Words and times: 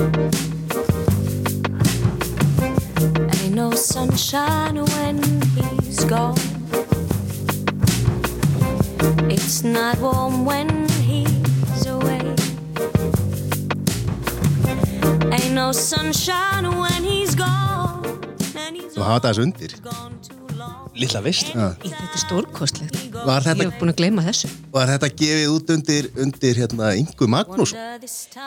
Ain't 0.00 0.32
no 3.54 3.70
sunshine 3.72 4.82
when 4.82 5.20
he's 5.82 6.06
gone. 6.06 6.38
It's 9.28 9.62
not 9.62 9.98
warm 10.00 10.46
when 10.46 10.88
he's 11.00 11.84
away. 11.84 12.34
Ain't 15.36 15.52
no 15.52 15.70
sunshine 15.72 16.64
when 16.78 17.04
he's 17.04 17.34
gone. 17.34 18.02
And 18.56 18.76
he's 18.76 18.94
Þú 18.96 19.02
hafa 19.04 19.20
þessu 19.28 19.42
undir. 19.44 19.76
Lilla. 20.96 21.20
Í 21.28 21.32
þetta 21.92 22.08
er 22.08 22.16
stórkostlegt 22.24 23.09
Var 23.26 23.40
Ég 23.40 23.48
þetta, 23.48 23.68
hef 23.68 23.80
búin 23.80 23.92
að 23.92 23.98
gleyma 24.00 24.24
þessu 24.26 24.50
var 24.70 24.90
þetta 24.92 25.10
gefið 25.18 25.54
út 25.54 25.72
undir, 25.74 26.08
undir 26.24 26.60
hérna 26.62 26.92
Ingu 26.98 27.26
Magnús? 27.30 27.74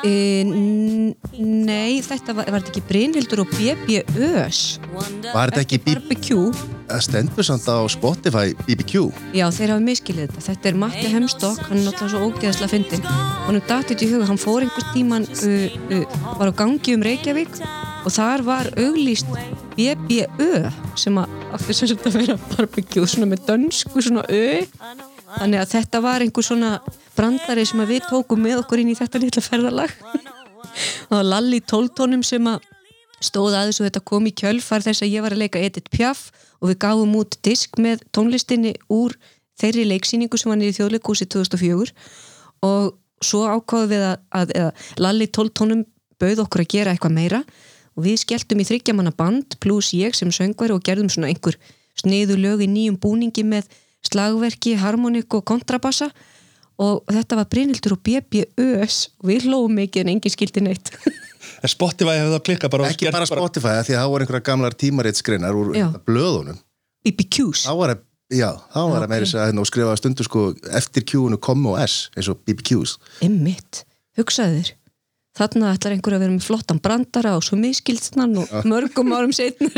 E, 0.07 0.13
Nei, 0.43 1.99
þetta 2.05 2.35
var, 2.37 2.47
var 2.47 2.63
þetta 2.63 2.71
ekki 2.73 2.85
Brynhildur 2.89 3.43
og 3.43 3.51
BB 3.57 3.99
Ös 4.29 4.63
Wonder 4.93 5.35
Var 5.35 5.51
þetta 5.51 5.65
ekki 5.65 5.81
bí, 5.83 5.97
Barbecue 5.97 6.81
að 6.93 7.05
stendur 7.07 7.47
samt 7.47 7.67
á 7.69 7.77
Spotify 7.91 8.53
BBQ? 8.67 9.07
Já, 9.35 9.47
þeir 9.55 9.73
hafa 9.75 9.83
miskilið 9.83 10.27
þetta. 10.27 10.43
Þetta 10.49 10.69
er 10.69 10.79
Matti 10.83 11.07
Hemstokk, 11.13 11.63
hann 11.69 11.79
er 11.79 11.87
náttúrulega 11.87 12.11
svo 12.11 12.27
ógeðslega 12.27 12.73
fyndin. 12.73 13.07
Hann 13.47 13.57
er 13.59 13.65
datið 13.69 14.05
í 14.05 14.11
huga, 14.11 14.27
hann 14.29 14.41
fór 14.41 14.65
einhvers 14.65 14.91
tíman, 14.93 15.25
uh, 15.25 15.79
uh, 15.97 16.21
var 16.41 16.51
á 16.51 16.53
gangi 16.63 16.97
um 16.97 17.07
Reykjavík 17.07 17.55
og 18.03 18.11
þar 18.11 18.43
var 18.45 18.69
auglýst 18.79 19.29
BBÖ 19.77 20.69
sem 20.99 21.17
að 21.19 21.37
átti 21.55 21.75
sem 21.77 21.89
sagt 21.91 22.07
að 22.09 22.19
vera 22.19 22.37
barbecue 22.51 23.07
svona 23.07 23.29
með 23.31 23.45
dönsku 23.47 24.03
svona 24.03 24.25
ö. 24.27 24.63
Þannig 25.33 25.63
að 25.63 25.71
þetta 25.71 26.01
var 26.03 26.21
einhver 26.21 26.45
svona 26.45 26.75
brandari 27.15 27.65
sem 27.65 27.81
að 27.81 27.95
við 27.95 28.07
tókum 28.09 28.43
með 28.43 28.59
okkur 28.61 28.83
inn 28.83 28.91
í 28.93 28.97
þetta 28.97 29.21
litla 29.23 29.41
ferðalag. 29.41 29.95
Það 31.07 31.15
var 31.15 31.27
Lalli 31.29 31.59
tóltónum 31.69 32.23
sem 32.25 32.47
að 32.49 32.67
stóð 33.23 33.55
aðeins 33.55 33.79
og 33.79 33.87
þetta 33.87 34.01
kom 34.09 34.25
í 34.27 34.33
kjölfar 34.35 34.83
þess 34.83 35.03
að 35.05 35.13
ég 35.13 35.23
var 35.23 35.35
að 35.35 35.43
leika 35.45 35.61
Edith 35.61 35.91
Piaf 35.93 36.25
og 36.59 36.71
við 36.71 36.79
gáum 36.83 37.13
út 37.19 37.37
disk 37.45 37.77
með 37.79 38.03
tónlistinni 38.15 38.73
úr 38.91 39.15
þeirri 39.61 39.85
leiksýningu 39.87 40.39
sem 40.39 40.51
var 40.51 40.63
í 40.65 40.73
þjóðleikúsi 40.75 41.27
2004 41.31 41.93
og 42.67 42.89
svo 43.23 43.45
ákváðum 43.47 43.93
við 43.93 44.05
að, 44.09 44.17
að, 44.35 44.55
að 44.59 44.89
Lalli 45.05 45.29
tóltónum 45.31 45.85
bauð 46.19 46.43
okkur 46.43 46.65
að 46.65 46.73
gera 46.73 46.95
eitthvað 46.95 47.15
meira 47.15 47.43
og 47.93 48.05
við 48.07 48.19
skelltum 48.23 48.61
í 48.61 48.67
þryggjamanna 48.67 49.13
band 49.15 49.57
pluss 49.63 49.93
ég 49.97 50.15
sem 50.17 50.31
söngvar 50.33 50.73
og 50.75 50.83
gerðum 50.85 51.11
svona 51.13 51.29
einhver 51.31 51.57
sniðu 51.99 52.37
lög 52.41 52.63
í 52.65 52.69
nýjum 52.69 52.97
búningi 53.01 53.45
með 53.45 53.69
slagverki, 54.03 54.75
harmonik 54.81 55.33
og 55.37 55.45
kontrabassa 55.47 56.09
og 56.81 57.03
þetta 57.13 57.37
var 57.37 57.49
Brynhildur 57.51 57.93
og 57.95 58.01
BB 58.03 58.47
Ös 58.59 59.11
og 59.21 59.29
við 59.29 59.45
hlóðum 59.47 59.77
mikið 59.77 60.03
en 60.03 60.15
engin 60.15 60.33
skildi 60.33 60.63
neitt 60.65 60.89
En 61.63 61.71
Spotify 61.71 62.17
hefur 62.17 62.33
það 62.33 62.43
klikkað 62.47 62.71
bara 62.73 62.87
Ekki 62.89 63.11
bara 63.13 63.27
Spotify, 63.27 63.75
af 63.79 63.87
því 63.87 63.95
að 63.95 64.01
það 64.01 64.11
voru 64.13 64.25
einhverja 64.25 64.45
gamlar 64.47 64.75
tímaritsgreinar 64.79 65.59
úr 65.59 65.71
Já. 65.77 65.85
blöðunum. 66.07 66.57
BBQs 67.05 67.65
Þá 67.67 67.73
var 67.79 67.93
það, 67.93 68.03
já, 68.33 68.49
þá 68.73 68.79
var 68.79 68.93
það 68.95 69.05
ok. 69.05 69.11
meira 69.13 69.25
þess 69.27 69.37
að 69.37 69.47
hérna, 69.47 69.63
og 69.63 69.69
skrifaði 69.69 70.01
stundu 70.01 70.27
sko 70.27 70.43
eftir 70.79 71.05
Q-unu 71.11 71.39
kom 71.43 71.67
og 71.71 71.77
S, 71.83 71.97
eins 72.17 72.31
og 72.31 72.41
BBQs. 72.47 72.95
Emmitt, 73.27 73.83
hugsaðu 74.19 74.59
þér 74.59 74.73
þarna 75.37 75.73
ætlar 75.73 75.95
einhver 75.95 76.15
að 76.17 76.23
vera 76.25 76.33
með 76.35 76.47
flottan 76.47 76.81
brandara 76.83 77.35
og 77.37 77.45
svo 77.45 77.57
miskildsnan 77.59 78.35
og 78.43 78.51
mörgum 78.69 79.13
árum 79.15 79.33
setnur 79.35 79.73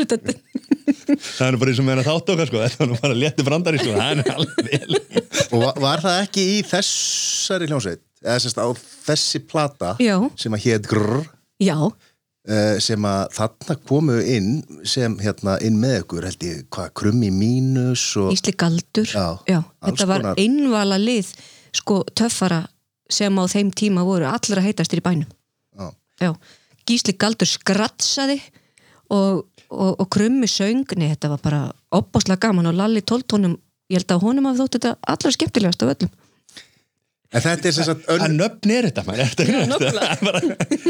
Það 1.06 1.48
er 1.48 1.58
bara 1.60 1.72
eins 1.72 1.80
og 1.80 1.86
með 1.86 1.94
hennar 1.96 2.08
þátt 2.08 2.32
okkar 2.34 2.50
sko. 2.50 2.62
Þetta 2.64 2.82
var 2.82 2.90
nú 2.90 2.98
bara 3.02 3.18
létti 3.18 3.46
brandari 3.46 3.80
sko. 3.82 3.94
Það 3.96 4.22
er 4.24 4.34
alveg 4.36 4.68
vel. 4.72 5.00
Og 5.46 5.62
var, 5.62 5.80
var 5.82 6.04
það 6.04 6.18
ekki 6.24 6.44
í 6.56 6.58
þessari 6.66 7.70
hljómsveit, 7.70 8.02
eða 8.26 8.42
sérst 8.44 8.60
á 8.62 8.68
þessi 9.06 9.42
plata 9.46 9.94
Já. 10.02 10.16
sem 10.40 10.58
að 10.58 10.66
hétt 10.66 10.90
Grrr, 10.90 11.24
Já, 11.62 11.78
uh, 11.86 12.76
sem 12.84 13.08
að 13.10 13.24
þarna 13.38 13.78
komu 13.90 14.18
inn 14.36 14.52
sem 14.88 15.18
hérna 15.22 15.58
inn 15.66 15.80
með 15.82 16.02
ykkur 16.04 16.30
held 16.30 16.48
ég, 16.48 16.64
hvað, 16.74 16.92
krummi 17.02 17.32
mínus 17.34 18.06
og 18.22 18.34
Ísli 18.36 18.56
Galdur. 18.58 19.10
Já, 19.10 19.62
alls 19.62 20.02
þetta 20.02 20.10
var 20.12 20.30
einvala 20.36 21.00
lið 21.02 21.32
sko 21.76 22.04
töffara 22.16 22.66
sem 23.12 23.34
á 23.38 23.44
þeim 23.52 23.72
tíma 23.76 24.06
voru 24.08 24.28
allra 24.30 24.64
heitastir 24.66 25.02
í 25.02 25.06
bænum 25.06 25.30
Já. 26.22 26.32
Gísli 26.86 27.16
Galdur 27.20 27.50
skratsaði 27.50 28.40
og, 29.14 29.46
og, 29.70 29.92
og 30.00 30.06
krummi 30.14 30.48
söng, 30.50 30.86
nei 31.00 31.10
þetta 31.12 31.34
var 31.34 31.42
bara 31.44 31.62
opbáslega 31.96 32.48
gaman 32.48 32.70
og 32.72 32.78
Lalli 32.78 33.02
tóltónum 33.02 33.58
ég 33.92 34.00
held 34.00 34.14
að 34.16 34.24
honum 34.26 34.48
hafði 34.50 34.64
þótt 34.64 34.78
þetta 34.78 34.94
allra 35.16 35.34
skemmtilegast 35.36 35.86
af 35.86 35.96
öllum 35.96 36.14
En 37.36 37.44
þetta 37.44 37.68
er 37.68 37.74
sem 37.76 37.88
sagt 37.88 38.06
Að 38.08 38.22
ön... 38.30 38.38
nöfn 38.40 38.72
er 38.72 38.88
þetta 38.90 39.04
maður 39.08 39.24
Er, 39.26 39.34
þetta, 39.34 39.90
er, 39.90 40.22
bara, 40.28 40.42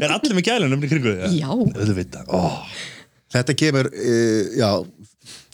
er 0.03 0.13
allir 0.13 0.37
með 0.37 0.47
gælun 0.49 0.73
nöfn 0.75 0.85
í 0.85 0.91
kringu 0.91 1.13
því? 1.15 1.29
Já. 1.39 1.51
Þetta 3.35 3.55
kemur, 3.57 3.89
uh, 3.89 4.51
já, 4.55 4.69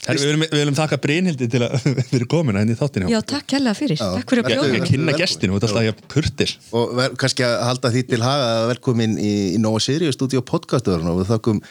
Herri, 0.06 0.18
Við 0.22 0.28
viljum, 0.32 0.44
við 0.48 0.62
viljum 0.64 0.78
þakka 0.80 0.98
Brynhildi 1.04 1.48
til 1.54 1.62
að 1.68 1.76
fyrir 2.12 2.28
komina 2.32 2.64
henni 2.64 2.74
í 2.74 2.80
þáttin 2.80 3.06
Já, 3.12 3.20
takk 3.34 3.56
hella 3.58 3.74
fyrir, 3.78 4.00
Já. 4.02 4.08
takk 4.18 4.34
fyrir 4.34 4.44
að 4.46 4.52
bjóða 4.56 4.72
Ég 4.80 4.88
kynna 4.90 5.16
gestinu 5.20 5.56
þetta 5.58 5.70
staðja 5.76 5.96
kurtis 6.12 6.56
og 6.74 6.96
ver, 6.98 7.16
kannski 7.22 7.46
að 7.48 7.56
halda 7.70 7.94
því 7.94 8.04
til 8.10 8.22
haga 8.26 8.50
að 8.58 8.68
velkomin 8.74 9.16
í, 9.22 9.32
í 9.56 9.62
Nova 9.62 9.82
Sirius 9.84 10.18
stúdíu 10.18 10.42
podcastuðurinn 10.48 11.14
og 11.14 11.22
við 11.22 11.32
þakkum 11.36 11.62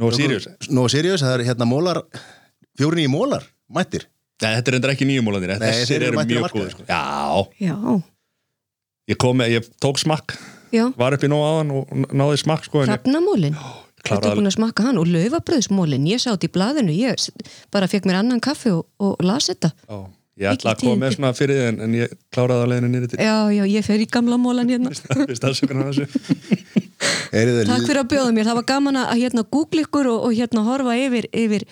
Nú 0.00 0.12
Sirius. 0.16 0.46
Nova 0.72 0.88
Sirius, 0.92 1.20
það 1.24 1.34
er 1.38 1.46
hérna 1.50 1.66
mólar 1.68 1.98
fjórin 2.78 3.02
í 3.04 3.10
mólar, 3.12 3.42
mættir. 3.68 4.06
Nei, 4.40 4.54
þetta 4.56 4.70
er 4.72 4.76
endur 4.78 4.92
ekki 4.94 5.08
nýjumólanir 5.08 5.50
Nei, 5.52 5.58
þeir 5.60 5.80
Þessir 5.82 6.04
eru 6.06 6.22
mjög 6.24 6.46
góður 6.54 6.70
sko. 6.72 6.86
Já, 6.88 7.00
Já, 7.60 7.76
ég 9.12 9.18
kom 9.20 9.36
með, 9.40 9.56
ég 9.58 9.66
tók 9.82 10.00
smakk 10.00 10.36
já, 10.72 10.86
Var 10.96 11.16
upp 11.18 11.26
í 11.26 11.30
nóg 11.32 11.42
aðan 11.44 11.74
og 11.76 11.92
náði 12.16 12.38
smakk 12.40 12.64
sko, 12.68 12.84
en 12.84 12.88
ég 12.88 12.94
hrafnamólin 12.94 13.58
Þetta 14.04 14.30
er 14.30 14.38
búin 14.38 14.50
að 14.50 14.56
smakka 14.56 14.86
hann 14.86 15.00
og 15.00 15.10
laufabröðsmólin 15.10 16.08
ég 16.08 16.22
sá 16.22 16.30
þetta 16.32 16.48
í 16.48 16.54
blaðinu, 16.54 16.94
ég 16.96 17.28
bara 17.74 17.88
fekk 17.90 18.08
mér 18.08 18.22
annan 18.22 18.40
kaffi 18.42 18.72
og, 18.74 18.86
og 19.02 19.20
las 19.24 19.50
þetta. 19.52 19.72
Já, 19.88 20.00
Ég 20.40 20.48
ætla 20.48 20.72
að 20.72 20.80
koma 20.80 20.96
með 21.02 21.16
svona 21.18 21.30
fyrir 21.36 21.58
þið 21.58 21.66
en, 21.68 21.78
en 21.84 21.94
ég 21.98 22.12
kláraði 22.32 22.62
að 22.64 22.70
leiðinu 22.72 22.88
nýri 22.94 23.08
til 23.12 23.18
Já, 23.20 23.34
já, 23.52 23.60
ég 23.68 23.84
fer 23.84 24.00
í 24.00 24.06
gamla 24.08 24.38
mólan 24.40 24.70
hérna. 24.72 24.92
Takk 27.30 27.84
fyrir 27.84 28.00
að 28.00 28.08
bjóða 28.14 28.32
mér, 28.32 28.48
það 28.48 28.58
var 28.62 28.66
gaman 28.70 29.00
að 29.02 29.20
hérna 29.20 29.44
googla 29.52 29.84
ykkur 29.84 30.08
og, 30.14 30.24
og 30.26 30.32
hérna 30.38 30.64
horfa 30.64 30.96
yfir, 30.96 31.28
yfir 31.36 31.66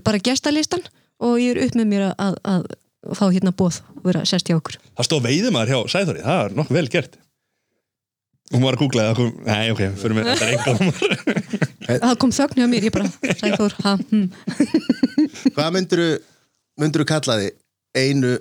bara 0.00 0.22
gestalistan 0.24 0.82
og 1.20 1.36
ég 1.42 1.52
er 1.52 1.68
upp 1.68 1.76
með 1.76 1.90
mér 1.92 2.06
að, 2.08 2.14
að, 2.24 2.66
að 3.04 3.20
fá 3.20 3.24
hérna 3.26 3.52
bóð 3.60 3.82
og 3.98 4.08
vera 4.08 4.24
sest 4.28 4.48
hjá 4.48 4.56
okkur. 4.56 4.80
Það 4.96 5.08
stóð 5.10 5.24
veiðumæður 5.28 5.74
hjá 5.74 5.80
Sæþóri, 5.94 6.24
það 6.24 6.44
er 6.46 6.56
nokkuð 6.58 6.80
vel 6.80 6.88
gert 6.96 7.20
Hún 8.48 8.64
var 8.64 8.78
að 8.78 8.82
googla 8.82 9.06
það 9.10 9.18
kom, 9.18 9.32
Nei, 9.44 9.70
ok, 9.74 9.82
fyrir 10.00 10.16
mig, 10.16 10.28
þetta 10.28 10.46
er 10.46 10.52
enga 10.56 10.72
Það 12.04 12.14
kom 12.22 12.34
þögn 12.36 12.60
hjá 12.62 12.68
mér, 12.72 12.86
ég 12.88 12.94
bara 12.94 13.34
Sæþór, 13.40 13.74
ha, 13.84 13.94
hm. 14.10 14.26
Hvað 15.56 15.72
myndirðu 15.76 16.12
myndirðu 16.80 17.08
kalla 17.10 17.38
þið 17.42 17.50
einu 17.98 18.36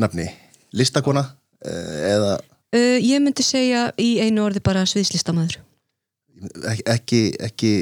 nafni? 0.00 0.28
Listakona 0.76 1.24
eh, 1.66 1.96
eða 2.14 2.36
uh, 2.38 2.96
Ég 3.02 3.20
myndi 3.20 3.44
segja 3.44 3.88
í 4.00 4.14
einu 4.24 4.46
orði 4.46 4.62
bara 4.64 4.86
sviðslistamæður 4.88 5.58
ekki, 6.70 6.84
ekki, 6.88 7.20
ekki 7.50 7.72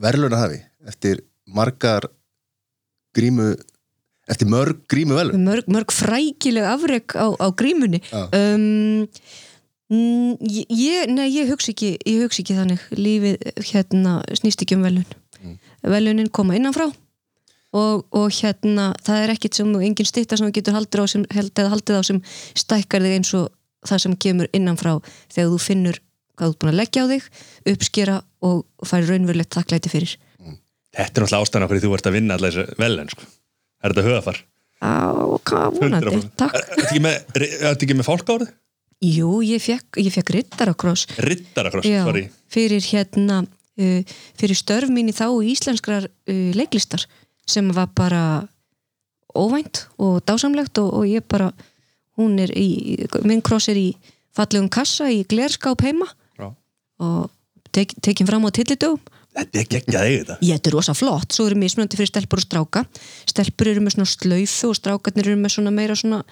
verðluna 0.00 0.40
hafi 0.40 0.60
eftir 0.88 1.20
margar 1.50 2.06
grímu 3.16 3.52
eftir 4.30 4.48
mörg 4.50 4.84
grímu 4.90 5.16
velun 5.18 5.44
mörg, 5.44 5.68
mörg 5.68 5.92
frækileg 5.92 6.66
afreg 6.70 7.16
á, 7.18 7.26
á 7.34 7.46
grímunni 7.52 8.00
Já. 8.06 8.28
um, 8.30 9.08
mm, 9.90 10.36
ég, 10.40 11.10
nei, 11.12 11.28
ég 11.34 11.50
hugsa 11.50 11.72
ekki 11.74 11.94
ég 11.98 12.24
hugsa 12.24 12.42
ekki 12.44 12.56
þannig 12.58 12.84
lífið 12.96 13.44
hérna 13.72 14.20
snýst 14.38 14.62
ekki 14.66 14.78
um 14.78 14.86
velun 14.88 15.08
Mm. 15.40 15.54
velunin 15.88 16.26
koma 16.28 16.52
innanfrá 16.52 16.84
og, 17.72 18.02
og 18.12 18.26
hérna 18.42 18.90
það 19.00 19.22
er 19.22 19.30
ekkit 19.32 19.56
sem 19.56 19.70
engin 19.80 20.04
stytta 20.08 20.36
sem 20.36 20.50
getur 20.52 20.76
haldið 20.76 21.00
á 21.00 21.06
sem, 21.08 21.22
haldið 21.32 21.96
á 21.96 22.02
sem 22.04 22.18
stækkar 22.60 23.00
þig 23.06 23.14
eins 23.16 23.30
og 23.38 23.46
það 23.88 24.02
sem 24.04 24.16
kemur 24.20 24.50
innanfrá 24.52 24.98
þegar 25.32 25.48
þú 25.54 25.60
finnur 25.64 26.00
hvað 26.36 26.44
þú 26.44 26.52
ert 26.52 26.60
búin 26.60 26.72
að 26.74 26.78
leggja 26.82 27.06
á 27.08 27.10
þig 27.14 27.30
uppskera 27.72 28.18
og, 28.44 28.60
færi 28.84 29.08
raunverulegt 29.08 29.56
þakklæti 29.56 29.92
fyrir 29.94 30.16
Þetta 30.90 31.06
er 31.06 31.24
náttúrulega 31.24 31.42
ástæðan 31.46 31.64
okkur 31.70 31.78
því 31.80 31.86
þú 31.86 31.96
ert 31.96 32.06
að 32.10 32.16
vinna 32.18 32.36
allir 32.36 32.52
þessu 32.58 32.78
velun 32.82 33.10
sko. 33.14 33.26
Er 33.80 33.92
þetta 33.94 34.06
höfafar? 34.10 34.38
á, 34.80 34.92
hvað 35.48 35.76
vonandi, 35.76 36.12
100%. 36.20 36.30
takk 36.40 36.56
Er 36.60 36.84
ekki 36.84 37.02
með, 37.04 37.18
er 37.40 37.70
ekki 37.70 37.96
með 37.96 38.08
fálkárið? 38.08 38.50
Jú, 39.00 39.40
ég 39.40 39.62
fekk, 39.64 39.96
ég 39.96 40.12
fekk 40.12 40.34
sorry. 42.04 42.26
fyrir 42.52 42.84
hérna 42.84 43.40
uh, 43.46 44.00
fyrir 44.36 44.58
störf 44.58 44.92
mín 44.92 45.08
í 45.08 45.16
þá 45.16 45.26
íslenskrar 45.40 46.08
uh, 46.10 46.50
leiklistar 46.56 47.06
sem 47.48 47.70
var 47.72 47.88
bara 47.96 48.22
óvænt 49.32 49.86
og 49.96 50.20
dásamlegt 50.28 50.78
og, 50.82 50.92
og 51.00 51.08
ég 51.08 51.24
bara 51.24 51.52
hún 52.20 52.36
er 52.42 52.52
í, 52.52 52.98
minn 53.24 53.40
kross 53.40 53.70
er 53.72 53.78
í 53.80 53.88
fallegum 54.36 54.68
kassa 54.68 55.08
í 55.08 55.22
glerskáp 55.24 55.80
heima 55.86 56.08
Já. 56.36 56.50
og 57.00 57.30
tek, 57.72 57.94
tekin 58.04 58.28
fram 58.28 58.44
á 58.44 58.50
tillidögum 58.52 59.00
Þetta 59.30 59.60
er 59.60 59.66
geggjað 59.70 60.04
eigið 60.04 60.20
þetta. 60.20 60.36
Þetta 60.42 60.68
er 60.68 60.74
rosa 60.74 60.94
flott, 60.98 61.34
svo 61.34 61.44
eru 61.46 61.58
mismunandi 61.60 61.98
fyrir 62.00 62.08
stelpur 62.10 62.40
og 62.40 62.44
stráka. 62.44 62.80
Stelpur 63.30 63.68
eru 63.70 63.82
með 63.84 63.94
svona 63.94 64.10
slaufu 64.10 64.70
og 64.72 64.78
strákarnir 64.80 65.28
eru 65.30 65.38
með 65.38 65.52
svona 65.54 65.72
meira 65.74 65.94
svona, 65.94 66.24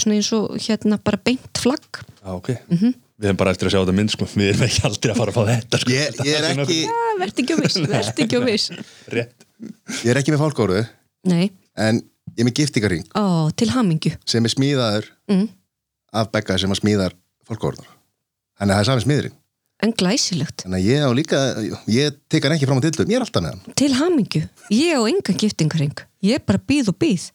svona 0.00 0.16
eins 0.18 0.32
og 0.36 0.56
hérna 0.60 0.98
bara 1.02 1.20
beint 1.24 1.60
flagg. 1.60 2.02
Já, 2.20 2.32
ok. 2.34 2.50
Mhm. 2.70 2.96
Við 3.20 3.28
hefum 3.28 3.36
bara 3.36 3.52
eftir 3.52 3.68
að 3.68 3.74
sjá 3.74 3.80
þetta 3.82 3.94
mynd 3.98 4.12
sko. 4.14 4.26
Við 4.32 4.46
erum 4.48 4.62
ekki 4.64 4.82
aldrei 4.88 5.10
að 5.12 5.18
fara 5.20 5.32
að 5.32 5.36
fá 5.36 5.42
þetta 5.50 5.80
sko. 5.82 5.92
Ég, 5.92 6.20
ég 6.24 6.36
er 6.38 6.62
ekki 6.64 6.78
Ah, 6.88 7.10
Vertu 7.20 7.42
ekki 7.44 7.52
á 7.52 7.58
viss, 7.60 7.80
vertu 7.84 8.24
ekki 8.24 8.38
á 8.40 8.42
viss. 8.46 8.70
Rétt. 9.14 9.44
Ég 10.00 10.12
er 10.14 10.20
ekki 10.20 10.32
með 10.32 10.40
fálkóru 10.40 10.78
Nei, 11.28 11.50
en 11.76 12.00
ég 12.00 12.40
er 12.40 12.48
með 12.48 12.54
giftingaring 12.62 13.04
ó, 13.12 13.50
til 13.52 13.68
hamingju. 13.74 14.14
Sem 14.24 14.46
er 14.48 14.54
smíðaður 14.54 15.10
mm. 15.28 15.42
af 16.16 16.30
Begga 16.32 16.56
sem 16.62 16.72
að 16.72 16.80
smíðar 16.80 17.16
fálkórunar 17.48 17.90
þannig 18.56 18.72
að 18.72 18.78
það 18.78 18.80
er 18.80 18.88
sami 18.90 19.04
smiðurinn 19.06 19.36
En 19.80 19.92
glæsilegt. 19.96 20.66
Þannig 20.66 20.76
að 20.76 20.88
ég 20.90 21.04
á 21.04 21.10
líka, 21.16 21.38
ég 21.88 22.16
tek 22.28 22.44
hann 22.44 22.52
ekki 22.52 22.66
fram 22.68 22.80
á 22.80 22.84
tillum 22.84 23.12
ég 23.12 23.16
er 23.16 23.22
alltaf 23.24 23.44
með 23.44 23.54
hann. 23.54 23.76
Til 23.80 23.94
hamingju, 23.96 24.42
ég 24.76 24.96
á 24.96 25.02
engan 25.08 25.38
giftingaring 25.40 26.02
Ég 26.20 26.42
bara 26.44 26.60
býð 26.60 26.90
og 26.92 26.98
býð. 27.00 27.30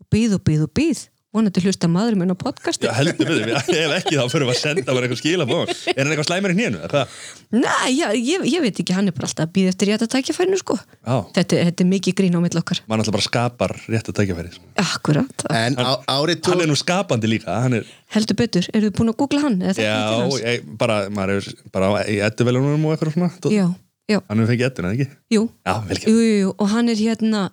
Og 0.00 0.06
býð 0.08 0.36
og 0.38 0.44
býð 0.48 0.62
og 0.64 0.72
býð 0.80 1.02
vonandi 1.30 1.62
hlusta 1.62 1.86
maður 1.90 2.16
minn 2.18 2.32
á 2.34 2.36
podcasti 2.38 2.88
Já, 2.88 2.90
heldur 2.96 3.28
við 3.30 3.44
þið, 3.44 3.76
ef 3.78 3.92
ekki 4.00 4.16
þá 4.18 4.24
fyrir 4.32 4.48
við 4.48 4.52
að 4.54 4.58
senda 4.60 4.94
bara 4.96 5.06
eitthvað 5.06 5.20
skila 5.20 5.46
búin. 5.46 5.68
Er 5.92 6.00
hann 6.00 6.10
eitthvað 6.14 6.26
slæmur 6.26 6.54
í? 6.54 6.64
Hvað? 6.90 7.12
Nei, 7.54 7.90
já, 7.94 8.06
ég, 8.18 8.46
ég 8.50 8.64
veit 8.64 8.80
ekki, 8.82 8.96
hann 8.96 9.10
er 9.10 9.14
bara 9.14 9.28
alltaf 9.28 9.46
að 9.46 9.52
býða 9.54 9.70
eftir 9.74 9.90
rétt 9.92 10.04
að 10.06 10.10
tækjafærinu 10.16 10.58
sko 10.58 10.76
Já, 10.80 11.14
þetta, 11.38 11.60
þetta 11.68 11.84
er 11.84 11.88
mikið 11.92 12.16
grín 12.18 12.34
á 12.34 12.40
mill 12.42 12.60
okkar 12.62 12.82
mann 12.90 13.04
alltaf 13.04 13.14
bara 13.14 13.26
skapar 13.28 13.76
rétt 13.86 14.10
að 14.10 14.18
tækja 14.18 14.46
sko. 14.56 14.66
Akkurat, 14.82 15.46
en 15.54 15.78
á, 15.78 15.90
árið 16.16 16.42
tó... 16.42 16.54
Hann 16.56 16.64
er 16.66 16.72
nú 16.72 16.78
skapandi 16.82 17.30
líka, 17.30 17.60
hann 17.62 17.78
er, 17.78 17.86
heldur 18.16 18.40
betur 18.42 18.66
Eru 18.74 18.90
þið 18.90 18.98
búin 18.98 19.14
að 19.14 19.18
googla 19.22 19.44
hann? 19.46 19.58
já, 19.70 19.96
ég, 20.42 20.66
bara, 20.82 21.00
maður 21.14 21.38
er 21.38 21.50
bara 21.70 22.04
í 22.10 22.18
edduvelunum 22.26 22.90
og 22.90 22.96
eitthvað 22.96 23.14
svona. 23.14 23.30
Já, 23.54 23.66
já, 24.10 24.18
Hann 24.26 24.42
hefur 24.42 24.50
fengið 24.54 24.70
edduna, 24.72 24.94
ekki? 24.96 25.10
jú, 25.36 25.46
Já, 25.62 25.74
jú, 26.10 26.20
jú 26.42 26.54
og 26.56 26.72
hann 26.74 26.90
er 26.90 26.98
hérna 26.98 27.48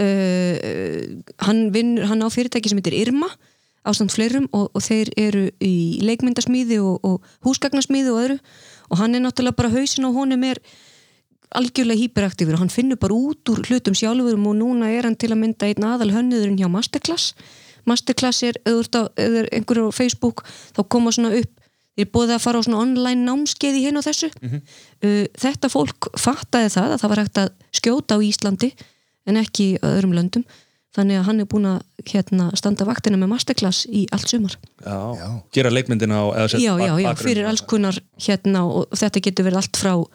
uh, 0.00 1.22
hann, 1.46 1.64
vinnur, 1.74 2.08
hann 2.10 2.24
á 2.24 2.28
fyrirtæki 2.32 2.72
sem 2.72 2.80
heitir 2.80 2.98
Irma 3.00 3.30
ástand 3.88 4.12
fleirum 4.12 4.46
og, 4.52 4.68
og 4.76 4.84
þeir 4.84 5.10
eru 5.20 5.46
í 5.64 6.00
leikmyndasmíði 6.04 6.80
og, 6.84 7.00
og 7.06 7.46
húsgagnasmíði 7.46 8.12
og 8.12 8.22
öðru. 8.24 8.38
Og 8.90 9.00
hann 9.00 9.16
er 9.16 9.24
náttúrulega 9.24 9.56
bara 9.56 9.72
hausin 9.72 10.04
á 10.04 10.10
honum 10.12 10.44
er 10.44 10.60
algjörlega 11.56 12.02
hyperaktífur. 12.02 12.58
Og 12.58 12.64
hann 12.64 12.72
finnur 12.72 13.00
bara 13.00 13.16
út 13.16 13.52
úr 13.52 13.62
hlutum 13.64 13.96
sjálfurum 13.96 14.50
og 14.50 14.58
núna 14.58 14.90
er 14.92 15.08
hann 15.08 15.16
til 15.18 15.32
að 15.32 15.40
mynda 15.44 15.70
einn 15.70 15.88
aðal 15.88 16.12
hönnuðurinn 16.12 16.60
hjá 16.60 16.68
Masterclass. 16.70 17.32
Masterclass 17.88 18.44
er, 18.44 18.60
eða 18.68 19.46
einhverju 19.48 19.88
á 19.88 19.92
Facebook, 19.96 20.44
þá 20.76 20.84
koma 20.92 21.14
svona 21.14 21.32
upp 21.40 21.56
er 22.00 22.08
búið 22.08 22.30
að 22.36 22.44
fara 22.44 22.60
á 22.60 22.64
svona 22.64 22.80
online 22.84 23.26
námskeið 23.26 23.76
í 23.76 23.82
hinn 23.86 23.98
og 23.98 24.06
þessu. 24.06 24.30
Uh, 24.40 25.26
þetta 25.36 25.68
fólk 25.72 26.12
fattaði 26.16 26.70
það 26.72 26.94
að 26.94 27.02
það 27.02 27.12
var 27.12 27.22
hægt 27.24 27.40
að 27.42 27.50
skjóta 27.76 28.16
á 28.16 28.18
Íslandi 28.24 28.70
en 29.30 29.40
ekki 29.40 29.70
í 29.74 29.78
öðrum 29.86 30.12
löndum. 30.16 30.44
Þannig 30.90 31.20
að 31.20 31.26
hann 31.28 31.40
er 31.42 31.46
búin 31.46 31.66
að 31.70 32.06
hérna, 32.10 32.48
standa 32.58 32.82
vaktina 32.88 33.14
með 33.20 33.28
masterclass 33.30 33.84
í 33.86 34.08
allt 34.10 34.26
sumar. 34.32 34.56
Já. 34.82 35.28
Gera 35.54 35.70
leikmyndina 35.70 36.18
á, 36.18 36.50
já, 36.58 36.72
já, 36.82 36.96
já, 36.98 37.10
fyrir 37.20 37.46
alls 37.46 37.62
kunnar 37.70 37.94
hérna 38.18 38.64
og 38.66 38.88
þetta 38.98 39.22
getur 39.22 39.46
verið 39.46 39.60
allt 39.62 39.78
frá 39.78 39.92
uh, 39.94 40.08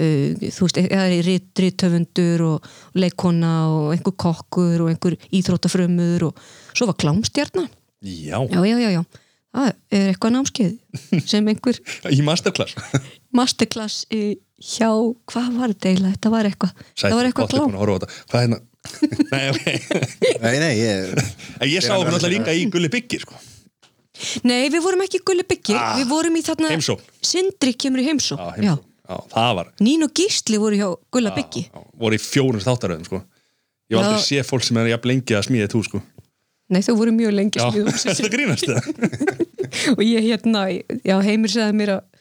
þú 0.00 0.64
veist, 0.64 0.80
eða 0.80 1.04
er 1.18 1.28
rítöfundur 1.60 2.46
og 2.48 2.70
leikona 2.96 3.52
og 3.74 3.90
einhver 3.92 4.16
kokkur 4.24 4.86
og 4.86 4.92
einhver 4.94 5.18
íþróttafrömmur 5.36 6.24
og 6.30 6.40
svo 6.72 6.88
var 6.88 6.96
klámstjarna. 7.04 7.66
Já, 8.02 8.40
já, 8.48 8.64
já, 8.64 8.78
já, 8.80 8.88
já, 8.96 9.02
það 9.52 9.68
er 9.92 10.08
eitthvað 10.14 10.32
námskeið 10.38 11.20
sem 11.28 11.52
einhver 11.52 11.76
í 12.16 12.22
masterclass. 12.24 12.72
masterclass 13.36 14.06
í- 14.08 14.38
hjá, 14.62 14.88
hvað 15.32 15.48
var 15.58 15.72
þetta 15.74 15.90
eiginlega 15.92 16.16
þetta 16.16 16.32
var 16.34 16.48
eitthvað, 16.50 16.84
það 17.02 17.16
var 17.18 17.28
eitthvað 17.30 17.46
Gott 17.48 17.54
klám 17.56 17.66
búin 17.66 17.78
að 17.78 17.82
horfa 17.82 17.94
á 17.94 18.00
þetta. 18.02 18.20
Hvað 18.30 18.38
er 18.38 18.46
hérna? 18.46 18.60
Nei, 19.32 19.44
ok. 19.52 19.66
nei, 20.42 20.54
nei, 20.58 20.72
ég, 20.74 21.12
En 21.62 21.68
ég 21.70 21.84
sá 21.84 21.92
okkur 21.94 22.16
náttúrulega 22.16 22.32
líka 22.34 22.54
í 22.58 22.64
Gulli 22.72 22.88
Byggi, 22.90 23.20
sko. 23.22 23.36
Nei, 24.46 24.66
við 24.70 24.82
vorum 24.84 25.02
ekki 25.04 25.20
gulli 25.26 25.44
byggir, 25.48 25.76
Ah, 25.78 25.94
við 25.98 26.08
vorum 26.10 26.34
í 26.38 26.42
þarna 26.44 26.68
heimsókn. 26.70 27.06
Sindri 27.24 27.72
kemur 27.78 28.02
í 28.02 28.08
heimsó 28.10 28.36
Já, 28.38 28.50
heimsó. 28.58 28.74
Já, 29.08 29.16
það 29.32 29.54
var. 29.58 29.70
Nín 29.82 30.04
og 30.06 30.12
Gísli 30.18 30.58
voru 30.62 30.78
hjá 30.78 30.88
gulla 31.14 31.32
byggi 31.34 31.62
Já, 31.68 31.80
voru 32.02 32.18
í 32.18 32.22
fjórum 32.22 32.62
þáttaröðum, 32.62 33.06
sko. 33.08 33.22
Ég 33.90 33.98
var 33.98 34.04
Já. 34.04 34.10
aldrei 34.12 34.26
sé 34.26 34.44
fólk 34.46 34.66
sem 34.66 34.78
er 34.82 34.90
jafn 34.92 35.10
lengi 35.10 35.38
að 35.38 35.46
smíða 35.48 35.70
þú, 35.72 35.80
sko. 35.88 36.02
Nei, 36.72 36.80
þau 36.86 36.94
voru 37.00 37.14
mjög 37.16 37.34
lengi 37.38 37.58
Já, 37.62 37.66
smíðum 37.70 37.98
þetta 38.04 38.32
grínast 38.34 38.68
það. 38.70 38.82
og 39.96 40.02
ég 40.06 40.28
hérna, 40.28 40.62
já, 41.02 41.16
heimir 41.26 41.54
sagði 41.54 41.78
mér 41.80 41.94
að 41.96 42.11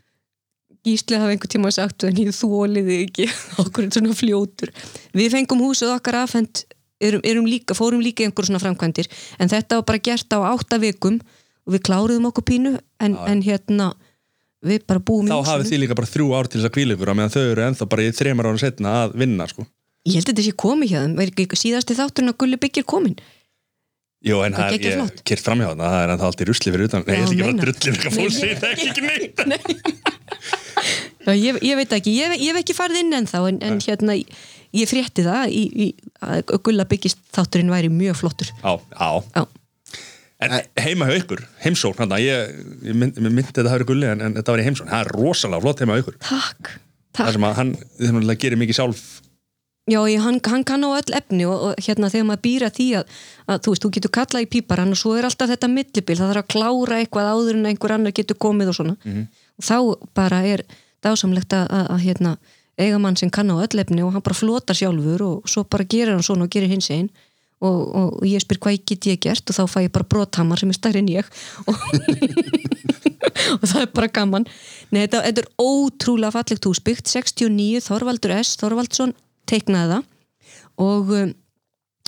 Gísli 0.85 1.17
hafi 1.21 1.35
einhvern 1.35 1.51
tíma 1.53 1.71
sagt 1.73 2.05
en 2.07 2.17
ég 2.17 2.33
þóliði 2.35 2.99
ekki 3.05 3.27
okkur 3.61 3.89
svona 3.93 4.15
fljótur 4.17 4.71
við 5.17 5.33
fengum 5.35 5.61
húsið 5.65 5.93
okkar 5.95 6.21
afhend 6.23 6.63
erum, 7.01 7.21
erum 7.25 7.49
líka, 7.49 7.75
fórum 7.77 8.01
líka 8.01 8.25
einhver 8.25 8.47
svona 8.47 8.61
framkvæmdir 8.63 9.09
en 9.39 9.51
þetta 9.51 9.81
var 9.81 9.87
bara 9.91 10.03
gert 10.09 10.33
á 10.33 10.39
átta 10.53 10.79
vikum 10.81 11.19
og 11.65 11.75
við 11.75 11.83
kláruðum 11.85 12.29
okkur 12.31 12.47
pínu 12.49 12.71
en, 13.01 13.17
en 13.29 13.43
hérna 13.45 13.91
við 14.65 14.85
bara 14.89 15.01
búum 15.01 15.25
í 15.25 15.29
Þá 15.29 15.37
húsinu. 15.37 15.51
hafið 15.51 15.69
þið 15.71 15.83
líka 15.83 15.97
bara 15.97 16.09
þrjú 16.09 16.31
ár 16.37 16.49
til 16.49 16.59
þess 16.59 16.69
að 16.69 16.75
kvíla 16.77 16.95
ykkur 16.97 17.13
á 17.13 17.15
meðan 17.17 17.33
þau 17.35 17.43
eru 17.43 17.63
ennþá 17.67 17.87
bara 17.93 18.05
í 18.05 18.15
þreymar 18.17 18.49
ára 18.49 18.61
setna 18.61 18.95
að 19.03 19.15
vinna, 19.21 19.47
sko. 19.49 19.65
Ég 20.05 20.17
held 20.17 20.25
að 20.25 20.31
þetta 20.31 20.45
sé 20.47 20.53
komið 20.65 20.91
hjá 20.91 20.99
þeim, 21.01 21.15
er 21.21 21.31
ekki 21.31 21.61
síðasti 21.61 21.97
þátturinn 21.97 22.33
að 22.33 22.37
Gulli 22.41 22.59
byggir 22.61 22.85
komin 22.89 23.17
Jú, 24.21 24.37
en 24.45 24.53
Það 24.53 24.59
það 24.61 24.67
er 24.67 24.73
geggjað 24.75 24.91
ég 24.91 24.99
flott. 25.01 25.21
kyrt 25.31 25.43
framhjá 25.47 25.67
þarna, 25.71 25.87
það 25.91 26.03
er 26.05 26.11
ennþá 26.13 26.27
allt 26.29 26.41
í 26.43 26.45
rusli 26.51 26.71
fyrir 26.75 26.87
utan. 26.91 27.03
Nei, 27.07 27.13
ég 27.15 27.21
ætla 27.21 27.31
ekki 27.31 27.41
að 27.41 27.47
vera 27.47 27.61
drulli 27.61 27.81
fyrir 27.81 28.01
Nei, 28.01 28.15
fólk 28.17 28.29
nei. 28.29 28.37
sem 28.37 28.59
það 28.61 28.71
ekki 28.71 28.89
ekki 28.91 29.03
neitt. 29.07 30.11
Já, 31.25 31.33
ég, 31.37 31.57
ég 31.61 31.77
veit 31.77 31.91
ekki, 31.93 32.11
ég, 32.17 32.33
ég 32.41 32.49
hef 32.53 32.59
ekki 32.63 32.73
farið 32.77 33.01
inn 33.03 33.13
ennþá 33.19 33.41
en, 33.51 33.57
en 33.65 33.79
hérna, 33.85 34.15
ég 34.73 34.89
frétti 34.89 35.25
það 35.25 35.51
í, 35.53 35.63
í, 35.69 35.87
að 36.25 36.53
Gulla 36.65 36.85
byggist 36.89 37.19
þátturinn 37.35 37.69
væri 37.69 37.91
mjög 37.93 38.17
flottur 38.23 38.49
Já, 38.55 38.71
já. 38.97 39.09
Já, 39.35 39.43
En 40.41 40.55
heima 40.81 41.05
hjá 41.05 41.19
ykkur, 41.21 41.43
heimsókn, 41.61 41.99
hann 42.01 42.15
ég, 42.17 42.55
ég 42.89 42.95
mynd, 42.97 43.19
mynd, 43.21 43.29
myndi 43.35 43.45
þetta 43.51 43.67
hafi 43.69 43.77
verið 43.83 43.89
gulli 43.91 44.07
en, 44.09 44.23
en 44.25 44.37
þetta 44.39 44.55
var 44.55 44.61
í 44.63 44.65
heimsókn. 44.65 44.89
Það 44.89 45.03
er 45.05 45.11
rosalega 45.13 45.61
flott 45.67 45.83
heima 45.83 45.97
hjá 45.99 46.01
ykkur. 46.01 46.15
takk, 46.25 46.71
Það 47.11 47.19
takk 47.19 47.35
sem 47.35 47.45
að 47.45 47.53
hann, 47.59 47.73
náttúrulega 48.01 48.41
gerir 48.41 48.61
mikið 48.63 48.79
sjálf. 48.79 49.03
Já, 49.89 49.97
ég, 50.05 50.21
hann, 50.21 50.37
hann 50.45 50.63
kann 50.63 50.85
á 50.85 50.93
öll 50.93 51.13
efni 51.17 51.45
og, 51.49 51.71
og 51.71 51.79
hérna 51.81 52.11
þegar 52.13 52.27
maður 52.29 52.41
býra 52.45 52.67
því 52.69 52.85
að, 52.99 53.15
að 53.49 53.63
þú 53.65 53.71
veist, 53.73 53.81
þú 53.81 53.89
getur 53.95 54.11
kallað 54.13 54.45
í 54.45 54.49
píparann 54.53 54.93
og 54.93 54.99
svo 54.99 55.15
er 55.17 55.25
alltaf 55.25 55.49
þetta 55.49 55.69
millibil, 55.73 56.17
það 56.19 56.29
þarf 56.29 56.43
að 56.43 56.51
klára 56.53 56.99
eitthvað 57.01 57.29
áður 57.33 57.57
en 57.57 57.69
einhver 57.71 57.95
annar 57.95 58.13
getur 58.13 58.37
komið 58.37 58.69
og 58.69 58.77
svona. 58.77 58.95
Og 59.57 59.65
þá 59.65 59.77
bara 60.17 60.43
er 60.45 60.63
dásamlegt 61.01 61.55
að, 61.57 61.65
að, 61.73 61.89
að 61.95 62.05
hérna, 62.05 62.35
eiga 62.77 62.99
mann 63.01 63.17
sem 63.17 63.33
kann 63.33 63.49
á 63.49 63.57
öll 63.57 63.81
efni 63.81 64.05
og 64.05 64.13
hann 64.13 64.25
bara 64.25 64.37
flotar 64.37 64.77
sjálfur 64.77 65.25
og 65.25 65.49
svo 65.49 65.65
bara 65.65 65.87
gerir 65.89 66.13
hann 66.13 66.23
svona 66.25 66.45
og 66.45 66.53
gerir 66.53 66.69
hins 66.69 66.91
einn 66.93 67.09
og, 67.61 67.81
og, 67.81 68.13
og 68.21 68.25
ég 68.29 68.41
spyr 68.41 68.61
hvað 68.61 68.77
get 68.85 69.09
ég 69.09 69.19
gert? 69.21 69.49
Og 69.49 69.57
þá 69.57 69.65
fæ 69.69 69.79
ég 69.85 69.93
bara 69.93 70.07
brothamar 70.07 70.61
sem 70.61 70.69
er 70.69 70.77
stærri 70.77 71.01
en 71.01 71.09
ég. 71.09 71.25
Og, 73.61 73.65
það 73.67 73.81
er 73.83 73.89
bara 73.93 74.07
gaman. 74.11 74.45
Nei, 74.91 75.03
þetta, 75.03 75.21
þetta 75.27 75.41
er 75.43 75.49
ótrúlega 75.61 76.33
fallegt 76.33 76.65
hús 76.67 76.81
byggt 76.83 77.09
69, 77.11 77.81
Þorvaldur 77.85 78.33
S. 78.37 78.55
Þorvaldsson 78.59 79.13
teiknaði 79.51 79.95
það. 79.95 80.07
Og, 80.81 81.11
um, 81.19 81.33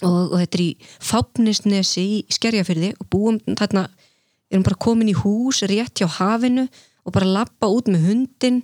og, 0.04 0.20
og 0.32 0.38
þetta 0.40 0.58
er 0.58 0.64
í 0.64 0.72
Fápnisnesi 1.04 2.06
í 2.18 2.24
Skerjafyrði 2.34 2.94
og 2.98 3.10
búum 3.12 3.40
þarna 3.46 3.88
erum 4.54 4.66
bara 4.66 4.82
komin 4.86 5.12
í 5.12 5.18
hús 5.18 5.64
rétt 5.70 6.00
hjá 6.00 6.08
hafinu 6.20 6.68
og 7.04 7.16
bara 7.16 7.30
lappa 7.40 7.70
út 7.72 7.90
með 7.92 8.08
hundin 8.10 8.62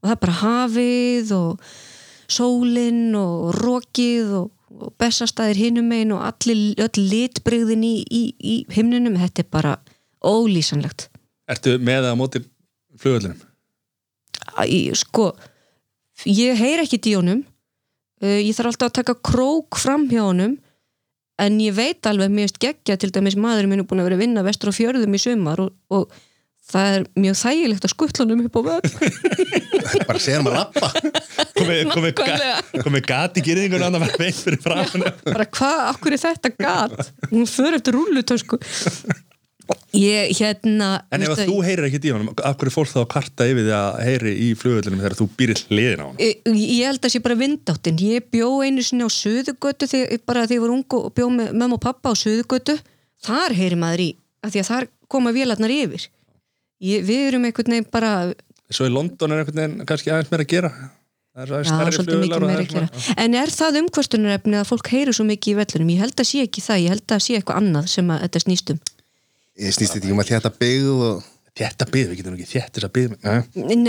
og 0.00 0.08
það 0.08 0.14
er 0.14 0.22
bara 0.24 0.38
hafið 0.40 1.34
og 1.36 1.74
sólin 2.30 3.14
og 3.18 3.50
rokið 3.58 4.34
og, 4.40 4.50
og 4.80 4.94
bestastæðir 5.00 5.60
hinum 5.60 5.90
megin 5.90 6.14
og 6.16 6.24
allir, 6.28 6.74
öll 6.80 7.06
litbrigðin 7.10 7.84
í, 7.86 7.94
í, 8.06 8.22
í 8.38 8.56
himninum, 8.74 9.18
þetta 9.20 9.44
er 9.44 9.50
bara 9.50 9.76
ólýsanlegt. 10.22 11.08
Ertu 11.50 11.76
með 11.82 12.06
það 12.06 12.14
á 12.14 12.20
móti 12.20 12.42
flugöllinum? 13.00 13.40
Æ, 14.60 14.64
sko 14.98 15.32
ég 16.28 16.58
heyr 16.58 16.84
ekki 16.84 17.00
í 17.10 17.16
honum 17.16 17.44
uh, 18.24 18.38
ég 18.40 18.56
þarf 18.56 18.72
alltaf 18.72 18.90
að 18.90 18.98
taka 19.02 19.18
krók 19.30 19.80
fram 19.80 20.08
hjá 20.10 20.22
honum 20.24 20.56
en 21.40 21.60
ég 21.62 21.76
veit 21.76 22.06
alveg 22.08 22.42
erst 22.42 22.60
geggja 22.60 22.98
til 23.00 23.12
dæmis 23.14 23.38
maðurinn 23.40 23.72
minn 23.72 23.84
er 23.84 23.88
búin 23.88 24.02
að 24.02 24.10
vera 24.10 24.18
að 24.18 24.24
vinna 24.26 24.44
vestur 24.44 24.72
á 24.72 24.76
fjörðum 24.76 25.16
í 25.16 25.22
sumar 25.22 25.62
og, 25.64 25.72
og 25.88 26.10
það 26.70 26.96
er 26.96 27.06
mjög 27.18 27.38
þægilegt 27.40 27.86
að 27.86 27.94
skuttlunum 27.94 28.42
upp 28.46 28.58
á 28.58 28.62
völd 28.66 28.90
bara 30.08 30.20
segja 30.22 30.40
hann 30.40 30.50
að 30.50 30.58
lappa 30.58 30.90
Komið 31.60 31.80
komi, 31.90 32.10
Nákvæmlega. 32.12 32.82
komi 32.84 33.00
gat 33.04 33.40
í 33.40 33.44
gerðingun 33.44 33.84
að 33.84 33.96
það 33.96 34.04
var 34.04 34.14
beint 34.20 34.38
fyrir 34.44 34.62
framan 34.64 35.06
bara 35.26 35.48
hvað, 35.48 35.80
akkur 35.90 36.16
er 36.16 36.22
þetta 36.22 36.52
gat? 36.56 37.10
Hún 37.32 37.48
fyrir 37.50 37.80
eftir 37.80 37.96
rúlutösku 37.96 38.60
ég 39.96 40.30
hérna 40.38 40.88
En 41.10 41.24
ef 41.24 41.40
þú 41.40 41.56
heyrir 41.66 41.88
ekkert 41.88 42.06
í 42.06 42.12
honum, 42.14 42.30
af 42.36 42.56
hverju 42.58 42.70
er 42.70 42.74
fólk 42.74 42.92
þá 42.92 43.00
karta 43.14 43.48
yfir 43.50 43.66
því 43.66 43.74
að 43.76 43.98
heyri 44.06 44.34
í 44.44 44.48
flugöllinum 44.58 45.02
þegar 45.02 45.16
þú 45.18 45.26
býrir 45.38 45.62
hliðin 45.68 46.02
á 46.02 46.06
honum? 46.06 46.20
ég, 46.22 46.40
ég 46.50 46.90
held 46.90 47.08
að 47.08 47.14
sé 47.14 47.22
bara 47.24 47.38
vindáttin 47.40 48.00
ég 48.04 48.30
bjó 48.32 48.48
einu 48.66 48.84
sinni 48.86 49.06
á 49.06 49.10
Suðugötu 49.10 49.90
bara 50.28 50.46
þegar 50.46 50.56
ég 50.56 50.64
var 50.64 50.74
ung 50.76 50.96
og 51.00 51.10
bjó 51.16 51.28
með 51.34 51.50
mömmu 51.54 51.78
og 51.78 51.84
pappa 51.84 52.12
á 52.12 52.14
Suðugötu 52.18 52.78
þar 53.26 53.56
heyri 53.58 53.80
maður 53.80 54.06
í, 54.06 54.10
af 54.44 54.54
því 54.54 54.62
að 54.62 54.70
þar 54.70 54.88
koma 55.10 55.34
vélarnar 55.34 55.74
yfir. 55.74 56.06
Ég, 56.80 57.04
við 57.04 57.26
erum 57.32 57.44
einhvern 57.48 57.76
veginn 57.76 57.90
bara 57.92 58.14
Svo 58.70 58.86
í 58.86 58.94
London 58.94 59.34
er 59.34 59.42
einhvern 59.42 59.58
veginn 59.58 59.86
kannski 59.88 60.12
aðeins 60.14 60.30
meira 60.30 60.46
að 60.46 60.52
gera. 60.54 60.70
Það 61.30 61.52
er 61.56 61.66
já, 61.66 61.90
svolítið 61.94 62.22
mikið 62.24 62.44
meira 62.44 62.46
það 62.46 62.54
að 62.54 62.60
er 62.60 62.70
gera 62.70 63.16
en 63.22 63.34
er 63.38 63.52
það 63.54 63.76
umkvöstunarefni 63.80 64.56
að 64.58 64.70
fólk 64.70 64.88
heyri 64.90 65.12
svo 65.14 65.26
mikið 65.28 65.52
í 65.52 65.58
vellunum 65.60 65.92
ég 65.94 66.00
held 66.02 66.22
að 66.22 66.26
sé 66.26 66.40
ekki 66.42 66.64
það, 66.64 66.80
ég 66.82 66.94
held 66.94 67.14
að 67.14 67.22
sé 67.22 67.36
eitthvað 67.38 67.60
annað 67.60 67.86
sem 67.92 68.10
að 68.10 68.24
þetta 68.24 68.42
snýst 68.42 68.72
um 68.74 68.80
ég 69.60 69.76
snýst 69.76 69.94
þetta 69.94 70.00
ekki 70.00 70.14
um 70.16 70.22
að 70.24 70.32
þetta 70.34 70.54
byggð 70.60 71.04
og 71.10 71.28
Þetta 71.60 71.86
byggð, 71.90 72.10
við 72.10 72.20
getum 72.20 72.36
ekki 72.36 72.48
þétt 72.48 72.76
þess 72.76 72.86
að 72.86 72.92
byggð 72.96 73.14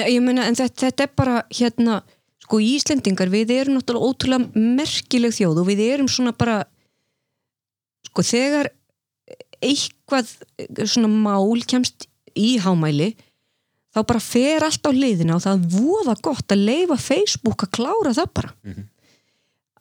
ég 0.09 0.23
meina, 0.25 0.47
en 0.49 0.57
þetta, 0.57 0.87
þetta 0.87 1.05
er 1.05 1.11
bara 1.21 1.35
hérna, 1.53 1.97
sko 2.41 2.59
Íslendingar 2.65 3.31
við 3.31 3.53
erum 3.55 3.77
náttúrulega 3.77 4.09
ótrúlega 4.09 4.63
merkileg 4.79 5.35
þjóð 5.37 5.61
og 5.61 5.67
við 5.69 5.83
erum 5.85 6.09
svona 6.11 6.33
bara 6.35 6.57
sko 8.09 8.25
þegar 8.25 8.71
eitthvað 9.61 10.33
svona 10.89 11.11
mál 11.11 11.61
kemst 11.69 12.09
í 12.33 12.55
hámæli 12.63 13.13
þá 13.93 14.01
bara 14.09 14.23
fer 14.23 14.65
allt 14.65 14.87
á 14.87 14.91
hliðina 14.91 15.37
og 15.37 15.45
það 15.45 15.65
voða 15.75 16.17
gott 16.25 16.55
að 16.55 16.65
leifa 16.65 16.97
Facebook 16.97 17.67
að 17.67 17.73
klára 17.77 18.15
það 18.17 18.33
bara. 18.39 18.53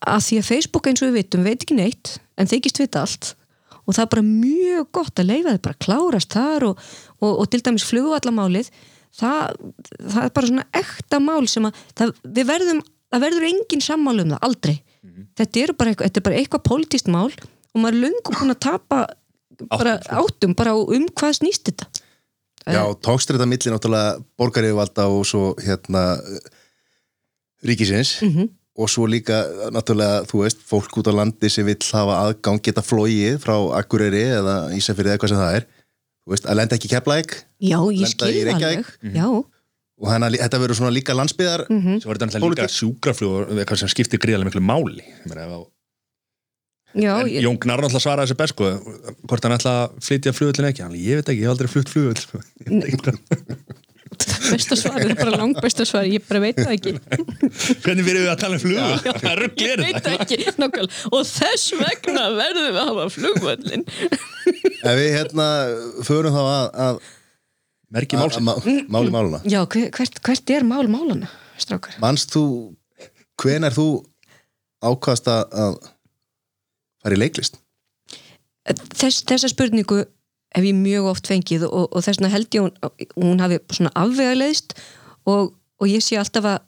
Að 0.00 0.24
því 0.26 0.40
að 0.40 0.48
Facebook 0.52 0.88
eins 0.90 1.02
og 1.02 1.10
við 1.10 1.18
vitum 1.22 1.46
veit 1.46 1.58
ekki 1.64 1.78
neitt 1.78 2.18
en 2.36 2.50
þykist 2.50 2.82
vita 2.82 3.02
allt 3.06 3.34
og 3.90 3.96
það 3.96 4.04
er 4.04 4.12
bara 4.14 4.26
mjög 4.28 4.88
gott 4.94 5.20
að 5.20 5.30
leifa 5.32 5.54
þið 5.56 5.62
bara 5.66 5.76
að 5.76 5.84
klárast 5.86 6.36
þar 6.36 6.66
og, 6.70 6.88
og, 7.18 7.32
og 7.32 7.50
til 7.50 7.62
dæmis 7.66 7.86
flugvallamálið 7.90 8.70
það, 9.18 9.56
það 9.98 10.22
er 10.24 10.34
bara 10.36 10.50
svona 10.50 10.66
ekta 10.80 11.20
mál 11.22 11.48
sem 11.50 11.66
að 11.66 11.80
það, 11.98 12.12
við 12.38 12.50
verðum, 12.50 12.82
það 13.10 13.24
verður 13.26 13.48
engin 13.50 13.84
sammálu 13.84 14.26
um 14.26 14.34
það, 14.34 14.44
aldrei. 14.48 14.76
Þetta 15.40 15.74
bara 15.74 15.92
eitthvað, 15.92 16.10
þetta 16.10 16.20
er 16.20 16.26
bara 16.28 16.38
eitthvað 16.40 16.66
politist 16.68 17.10
mál 17.10 17.30
og 17.30 17.80
maður 17.80 17.96
er 17.96 18.04
löngu 18.04 18.36
búin 18.36 18.54
að 18.54 18.62
tapa 18.66 19.00
bara 19.70 19.96
áttum, 20.20 20.54
bara 20.56 20.76
um 20.76 21.08
hvað 21.16 21.36
snýst 21.40 21.68
þetta. 21.68 21.88
Já, 22.70 22.82
tókstur 23.02 23.38
þetta 23.38 23.48
milli 23.48 23.72
náttúrulega 23.72 24.16
borgaríðvalda 24.38 25.06
og 25.10 25.24
svo 25.26 25.54
hérna 25.64 26.20
ríkisins 27.66 28.18
og 28.80 28.88
svo 28.88 29.04
líka 29.10 29.42
náttúrulega, 29.74 30.22
þú 30.30 30.40
veist, 30.44 30.62
fólk 30.70 30.94
út 31.00 31.10
á 31.10 31.12
landi 31.12 31.50
sem 31.52 31.66
vill 31.68 31.76
hafa 31.92 32.14
aðgang 32.24 32.60
geta 32.64 32.80
flóið 32.86 33.36
frá 33.42 33.54
Akureyri 33.80 34.22
eða 34.40 34.54
Ísafirði 34.78 35.12
eða 35.14 35.20
hvað 35.20 35.32
sem 35.34 35.40
það 35.42 35.56
er. 35.60 35.66
Þú 36.24 36.34
veist, 36.34 36.46
að 36.48 36.58
lenda 36.60 36.76
ekki 36.78 36.90
keplæk 36.94 37.34
Já, 37.60 37.78
ég 37.80 38.04
Lenda 38.04 38.12
skil 38.14 38.30
í 38.30 38.40
það 38.40 38.48
Reykjavík? 38.50 38.86
alveg 39.02 39.18
Já, 39.20 39.26
og 40.00 40.08
hana, 40.08 40.30
þetta 40.32 40.60
verður 40.62 40.78
svona 40.80 40.94
líka 40.96 41.16
landsbyðar 41.18 41.66
Mhm. 41.68 41.98
Svo 42.00 42.08
var 42.08 42.16
þetta 42.20 42.28
náttúrulega 42.30 42.68
líka 42.70 42.70
og 43.28 43.58
eitthvað 43.60 43.78
sem 43.84 43.88
skiptir 43.92 44.18
gríðarlega 44.22 44.48
miklu 44.50 44.62
máli. 44.64 45.04
Á- 45.28 45.68
já 46.96 47.12
En 47.20 47.26
ég, 47.28 47.42
Jón 47.44 47.58
Gnarr 47.62 47.82
náttúrulega 47.84 48.02
svaraði 48.02 48.26
þessi 48.30 48.38
best 48.40 48.54
sko, 48.54 48.64
hvort 49.28 49.42
hann 49.44 49.56
ætla 49.58 49.74
að 49.76 50.00
flytja 50.02 50.32
flugullin 50.34 50.70
ekki. 50.72 50.82
Hann, 50.82 50.96
ég 50.96 51.20
veit 51.20 51.28
ekki, 51.28 51.40
ég 51.40 51.46
hef 51.46 51.52
aldrei 51.54 51.68
flutt 51.70 51.88
flugull 51.92 52.16
Ég 54.20 54.50
besta 54.54 54.76
svar 54.78 54.98
er 55.04 55.14
bara 55.18 55.36
langt 55.40 55.60
besta 55.62 55.84
svar, 55.88 56.06
ég 56.10 56.24
bara 56.28 56.40
veit 56.42 56.58
það 56.58 56.72
ekki. 56.74 56.92
Hvernig 57.84 58.04
verðum 58.06 58.24
við 58.24 58.30
að 58.32 58.40
tala 58.42 58.58
um 58.58 58.62
það 59.20 59.30
er 59.30 59.40
ruggli 59.44 59.68
er 59.74 59.82
veit 59.84 59.98
það 60.04 60.16
ekki, 60.24 60.38
nákvæmlega. 60.60 60.98
Og 61.16 61.24
þess 61.30 61.66
vegna 61.80 62.24
verðum 62.36 62.66
við 62.68 62.80
að 62.82 62.90
hafa 62.90 63.06
flugvöllin 63.14 63.86
ef 64.80 64.98
við 65.00 65.08
hérna 65.14 65.46
förum 66.08 66.36
þá 66.36 66.42
að, 66.42 66.68
að, 66.86 67.00
má- 68.48 68.58
máli 68.96 69.14
máluna. 69.14 69.40
Já, 69.50 69.60
hver, 69.66 69.88
hvert, 69.96 70.20
hvert 70.26 70.54
er 70.56 70.66
mál 70.68 70.86
málana, 70.90 71.30
strákar? 71.60 71.96
manst 72.02 72.32
þú 72.34 72.44
hvenar 73.40 73.74
þú 73.76 73.88
ákvast 74.90 75.28
að, 75.32 75.42
að 75.64 75.80
fara 77.04 77.16
í 77.16 77.20
leiklist? 77.20 77.60
Þess, 78.70 79.22
þessa 79.26 79.48
spurningu 79.50 80.02
hef 80.56 80.66
ég 80.66 80.76
mjög 80.76 81.10
oft 81.12 81.30
fengið 81.30 81.66
og, 81.68 81.86
og 81.90 82.02
þess 82.04 82.18
vegna 82.18 82.32
held 82.32 82.56
ég 82.56 82.64
hún, 82.64 82.96
hún 83.16 83.42
hafi 83.42 83.60
svona 83.70 83.92
afvegaleðst 83.98 84.74
og, 85.30 85.52
og 85.80 85.90
ég 85.90 86.02
sé 86.04 86.18
alltaf 86.20 86.48
að 86.50 86.58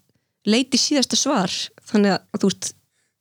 leiti 0.48 0.80
síðasta 0.80 1.18
svar. 1.18 1.52
Þannig 1.90 2.16
að 2.16 2.42
þú 2.42 2.50
veist 2.50 2.72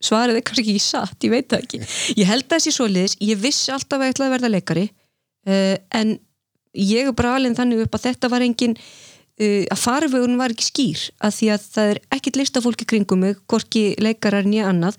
svarið 0.01 0.39
er 0.39 0.46
kannski 0.46 0.65
ekki 0.65 0.82
satt, 0.84 1.18
ég 1.25 1.34
veit 1.34 1.48
það 1.51 1.63
ekki. 1.65 1.80
Ég 2.18 2.30
held 2.30 2.48
að 2.48 2.56
þessi 2.56 2.75
svoleiðis, 2.75 3.15
ég 3.22 3.39
vissi 3.41 3.74
alltaf 3.74 4.00
að 4.00 4.08
ég 4.10 4.15
ætlaði 4.15 4.30
að 4.30 4.36
verða 4.36 4.51
leikari 4.56 4.86
uh, 4.89 5.77
en 6.00 6.18
ég 6.77 7.10
er 7.10 7.18
bara 7.18 7.36
alveg 7.38 7.58
þannig 7.60 7.86
upp 7.86 7.98
að 7.98 8.06
þetta 8.08 8.32
var 8.32 8.46
engin 8.46 8.75
uh, 8.77 9.63
að 9.74 9.82
farvegurinn 9.84 10.41
var 10.41 10.56
ekki 10.56 10.68
skýr 10.70 11.06
að 11.22 11.36
því 11.38 11.51
að 11.56 11.68
það 11.75 11.94
er 11.94 12.01
ekkit 12.18 12.41
listafólki 12.41 12.89
kringum 12.89 13.25
mig, 13.25 13.41
hvorki 13.50 13.86
leikarar 14.01 14.48
nýja 14.48 14.70
annað. 14.72 14.98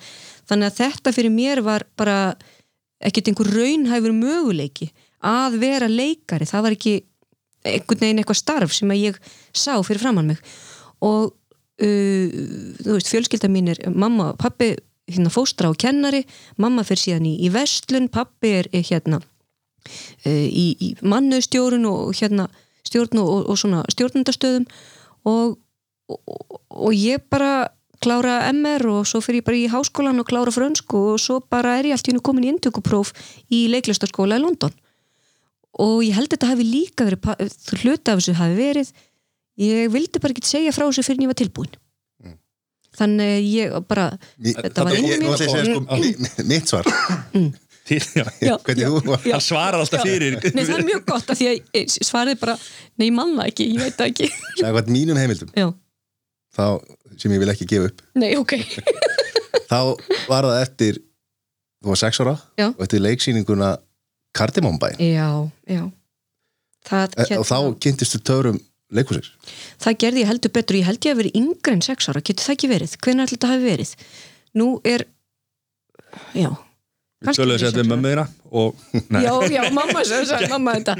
Þannig 0.50 0.70
að 0.70 0.80
þetta 0.82 1.14
fyrir 1.16 1.34
mér 1.34 1.62
var 1.66 1.86
bara 1.98 2.18
ekkert 3.02 3.32
einhver 3.32 3.50
raunhæfur 3.50 4.14
möguleiki 4.14 4.92
að 5.22 5.58
vera 5.62 5.88
leikari, 5.90 6.48
það 6.48 6.66
var 6.66 6.76
ekki 6.76 6.94
einhvern 7.62 8.02
veginn 8.02 8.22
eitthvað 8.22 8.40
starf 8.40 8.74
sem 8.74 8.90
að 8.90 9.04
ég 9.04 9.18
sá 9.54 9.76
fyrir 9.86 10.02
framann 10.02 10.32
mig. 10.32 10.40
Og 11.02 11.30
uh, 11.30 12.40
þú 12.82 12.96
veist, 12.96 13.10
fjölskylda 13.10 13.50
mín 13.52 13.70
er 13.72 13.82
mamma 13.90 14.32
og 14.32 14.40
pappi 14.42 14.72
hérna 15.10 15.32
fóstra 15.34 15.70
og 15.70 15.78
kennari, 15.82 16.22
mamma 16.62 16.84
fyrir 16.86 17.04
síðan 17.04 17.28
í, 17.30 17.36
í 17.46 17.50
vestlun, 17.52 18.08
pappi 18.12 18.56
er, 18.62 18.70
er 18.74 18.86
hérna 18.86 19.20
uh, 19.22 20.46
í, 20.46 20.66
í 20.78 20.92
mannöðstjórun 21.02 21.86
og 21.90 22.14
hérna 22.18 22.48
stjórn 22.86 23.22
og, 23.22 23.46
og, 23.46 23.54
svona 23.58 23.84
stjórnundastöðum 23.92 24.66
og, 25.30 25.56
og, 26.10 26.58
og 26.70 26.96
ég 26.96 27.22
bara 27.30 27.70
klára 28.02 28.40
MR 28.50 28.88
og 28.90 29.06
svo 29.06 29.20
fyrir 29.22 29.42
ég 29.42 29.46
bara 29.46 29.60
í 29.60 29.68
háskólan 29.70 30.18
og 30.18 30.26
klára 30.26 30.54
frönsku 30.54 30.98
og 31.14 31.20
svo 31.22 31.38
bara 31.50 31.76
er 31.78 31.90
ég 31.90 31.96
allt 31.96 32.08
í 32.08 32.12
hennu 32.12 32.24
komin 32.24 32.48
í 32.48 32.50
inntökupróf 32.50 33.12
í 33.54 33.68
leiklistaskóla 33.70 34.40
í 34.40 34.42
London 34.42 34.74
og 35.80 36.02
ég 36.04 36.12
held 36.16 36.28
að 36.28 36.34
þetta 36.36 36.50
hafi 36.52 36.66
líka 36.68 37.06
verið 37.08 37.80
hluti 37.82 38.12
af 38.12 38.18
þessu 38.20 38.34
hafi 38.36 38.56
verið 38.58 38.92
ég 39.62 39.88
vildi 39.92 40.20
bara 40.20 40.34
ekki 40.34 40.44
segja 40.48 40.72
frá 40.74 40.84
þessu 40.88 41.04
fyrir 41.06 41.20
en 41.20 41.24
ég 41.26 41.32
var 41.32 41.40
tilbúin. 41.40 41.72
Þannig 42.92 43.46
ég 43.48 43.72
bara 43.88 44.10
Ég- 44.44 44.58
Þetta 44.66 44.84
var 44.84 44.92
ég- 44.92 44.98
inni 44.98 45.12
ég- 45.12 45.22
mér. 45.22 46.36
ég 46.38 46.46
mitt 46.46 46.68
svar. 46.68 46.84
Já. 48.42 48.56
hann 49.32 49.40
svarar 49.40 49.80
alltaf 49.80 50.02
fyrir. 50.04 50.36
Nei, 50.54 50.64
það 50.64 50.76
er 50.78 50.84
mjög 50.86 51.04
gott 51.08 51.32
að 51.32 51.40
því 51.40 51.46
að 51.48 51.62
eh, 51.80 51.86
svarið 52.04 52.38
bara, 52.40 52.56
nei, 53.00 53.06
ég 53.08 53.14
manna 53.16 53.46
ekki, 53.48 53.66
ég 53.74 53.80
veit 53.80 53.96
það 53.96 54.12
ekki. 54.12 54.28
Sagði 54.60 54.92
mínum 54.94 55.18
heimildum. 55.18 55.50
Já, 55.56 55.70
þá, 56.56 56.66
sem 57.18 57.32
ég 57.34 57.42
vil 57.42 57.50
ekki 57.54 57.66
gefa 57.72 57.88
upp. 57.90 58.04
Nei, 58.20 58.30
ok. 58.38 58.54
Þá 59.72 59.78
var 60.28 60.46
það 60.50 60.60
eftir 60.62 61.00
þú 61.82 61.90
var 61.94 62.00
sex 62.04 62.20
ára 62.22 62.36
Já. 62.60 62.68
og 62.70 62.82
eftir 62.84 63.02
leiksýninguna 63.02 63.72
Kardimonbæn 64.36 65.00
Já, 65.02 65.28
já. 65.68 65.84
Það, 66.82 67.16
e, 67.22 67.38
og 67.38 67.46
þá 67.46 67.56
kynntistu 67.84 68.18
törum 68.26 68.58
leikusir 68.92 69.28
það 69.82 69.98
gerði 70.04 70.24
ég 70.24 70.30
heldur 70.30 70.52
betur. 70.54 70.78
Ég 70.80 70.88
held 70.88 71.06
ég 71.06 71.14
að 71.14 71.22
verið 71.22 71.38
yngre 71.40 71.76
en 71.76 71.84
sex 71.84 72.10
ára, 72.10 72.24
getur 72.24 72.48
það 72.48 72.56
ekki 72.56 72.70
verið? 72.72 72.98
Hvenær 73.04 73.28
ætla 73.28 73.36
þetta 73.38 73.50
hafi 73.52 73.66
verið? 73.68 73.94
Nú 74.58 74.68
er 74.84 75.06
já. 76.36 76.50
Kannski 77.22 77.38
Töluðu 77.38 77.54
verið 77.54 77.62
sér 77.62 77.70
sex 77.70 77.76
við 77.76 77.84
ára. 77.84 77.92
mömmu 77.92 78.10
þína 78.12 78.24
og 78.52 78.80
nei, 79.14 79.20
já, 79.22 79.32
já, 79.54 79.62
mamma 79.72 80.02
sem 80.08 80.24
sagði 80.28 80.48
mamma 80.54 80.74
þetta. 80.78 80.96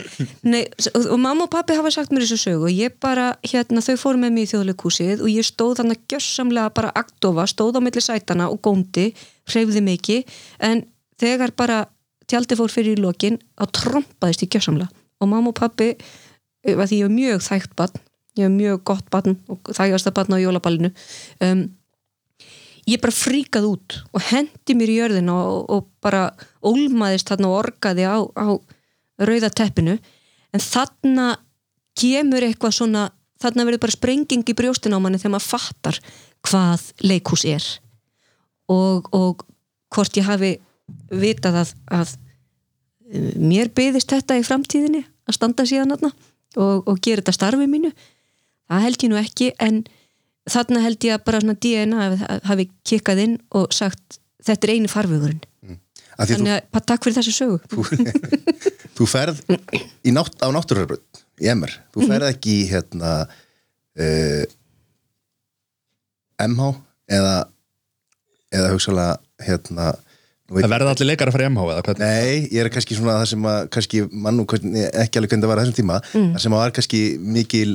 Nei, 0.47 0.63
og, 0.95 1.17
mamma 1.19 1.47
og 1.49 1.53
pappi 1.53 1.77
hafa 1.77 1.93
sagt 1.95 2.15
mér 2.15 2.25
þessu 2.25 2.39
sögu. 2.45 2.69
Og 2.69 2.77
ég 2.77 2.95
bara, 3.03 3.33
hérna, 3.43 3.83
þau 3.85 3.97
fóru 4.01 4.23
með 4.23 4.37
mig 4.37 4.47
í 4.47 4.53
þjóðleikúsið 4.53 5.25
og 5.27 5.33
ég 5.33 5.49
stóð 5.49 5.81
þannig 5.83 6.05
gjössamlega 6.13 6.73
bara 6.79 6.95
aktofa, 7.03 7.49
stóð 7.51 7.81
á 7.83 7.85
milli 7.85 8.05
sætana 8.05 8.49
og 8.53 8.63
góndi, 8.65 9.11
hreyfði 9.51 9.83
mikið. 9.91 10.39
En 10.71 10.87
þegar 11.21 11.53
bara 11.59 11.83
tjaldi 12.33 12.59
fór 12.59 12.73
fyrir 12.73 12.99
í 12.99 13.03
lokin, 13.03 13.39
þá 13.61 13.69
trompaðist 13.79 14.47
ég 14.47 14.57
gjössamlega 14.57 14.91
og 15.23 15.31
mamma 15.31 15.53
og 15.53 15.59
pappi 15.61 15.93
eh, 15.93 16.75
að 16.75 16.89
því 16.89 16.99
ég 17.03 17.07
var 17.07 17.15
mjög 17.19 17.47
þægt 17.47 17.77
barn 17.79 18.03
ég 18.41 18.49
var 18.49 18.57
mjög 18.57 18.83
gott 18.89 19.13
barn 19.13 19.39
og 19.53 19.71
þægasta 19.77 20.15
barn 20.17 20.35
á 20.35 20.43
jólaballinu 20.43 20.91
um, 21.45 21.67
ég 22.89 23.01
bara 23.03 23.15
fríkað 23.15 23.69
út 23.69 23.99
og 24.11 24.25
hendi 24.33 24.77
mér 24.77 24.91
í 24.91 24.99
jörðina 24.99 25.35
og, 25.37 25.67
og 25.71 25.91
bara 26.03 26.31
ólmaðist 26.65 27.31
þarna 27.31 27.51
og 27.51 27.59
orgaði 27.61 28.07
á, 28.09 28.19
á 28.19 28.47
rauða 29.23 29.51
teppinu. 29.55 29.99
En 30.53 30.63
þarna 30.63 31.37
kemur 31.99 32.45
eitthvað 32.47 32.77
svona 32.81 33.07
þarna 33.43 33.67
verður 33.67 33.85
bara 33.85 33.97
sprenging 33.97 34.45
í 34.47 34.57
brjóstin 34.57 34.95
á 34.95 35.03
manni 35.03 35.21
þegar 35.21 35.37
maður 35.37 35.51
fattar 35.53 36.01
hvað 36.49 36.89
leikhús 37.07 37.47
er. 37.49 37.69
Og, 38.71 39.09
og 39.15 39.47
hvort 39.93 40.19
ég 40.19 40.27
hafi 40.27 40.57
vitað 41.11 41.63
að, 41.63 41.73
að 41.93 42.13
eh, 42.13 42.22
mér 43.13 43.71
byðist 43.75 44.13
þetta 44.13 44.39
í 44.41 44.45
framtíðinni 44.47 45.03
að 45.29 45.37
standa 45.37 45.67
síðan 45.69 45.95
þarna 45.95 46.13
og, 46.57 46.89
og 46.89 47.01
gera 47.05 47.23
þetta 47.23 47.37
starfi 47.37 47.69
mínu. 47.71 47.93
Það 48.71 48.87
held 48.87 49.05
ég 49.05 49.13
nú 49.13 49.21
ekki 49.21 49.51
en 49.63 49.83
þarna 50.51 50.83
held 50.87 51.07
ég 51.07 51.17
að 51.17 51.25
bara 51.29 51.43
svona 51.43 51.59
DNA 51.63 52.09
hafi, 52.49 52.69
kikkað 52.89 53.25
inn 53.27 53.39
og 53.59 53.75
sagt 53.77 54.19
þetta 54.43 54.69
er 54.69 54.75
eini 54.77 54.91
farvegurinn. 54.91 55.43
Að 56.13 56.29
því 56.29 56.35
þú, 56.35 56.39
þannig 56.39 56.55
að 56.55 56.67
bara 56.75 56.89
takk 56.91 57.07
fyrir 57.07 57.19
þessu 57.19 57.35
sögu. 57.37 57.59
Þú 58.99 59.07
ferð 59.15 59.39
nátt, 60.13 60.35
á 60.45 60.49
náttúrarbrönd 60.53 61.23
í 61.43 61.49
MR, 61.55 61.73
þú 61.95 62.09
ferð 62.11 62.29
ekki 62.29 62.57
í 62.59 62.67
hérna 62.69 63.15
uh, 63.27 64.45
MH 66.43 66.69
eða 67.13 67.37
eða 68.53 68.73
hugsalega 68.75 69.47
hérna 69.47 69.93
það 70.57 70.73
verða 70.75 70.93
allir 70.95 71.09
leikar 71.09 71.31
að 71.31 71.37
fara 71.37 71.47
í 71.47 71.51
MH 71.53 71.65
eða 71.73 71.85
hvað 71.87 72.03
Nei, 72.03 72.49
ég 72.53 72.61
er 72.63 72.71
kannski 72.75 72.99
svona 72.99 73.17
það 73.21 73.27
sem 73.33 73.49
að 73.53 73.59
kannski 73.77 74.03
mann 74.13 74.43
hvernig- 74.53 74.89
ekki 75.05 75.21
alveg 75.21 75.33
hvernig 75.33 75.47
það 75.47 75.53
var 75.53 75.61
á 75.61 75.63
þessum 75.63 75.79
tíma 75.79 75.99
mm. 76.03 76.29
það 76.35 76.45
sem 76.45 76.57
að 76.57 76.63
var 76.63 76.75
kannski 76.79 77.03
mikil 77.39 77.73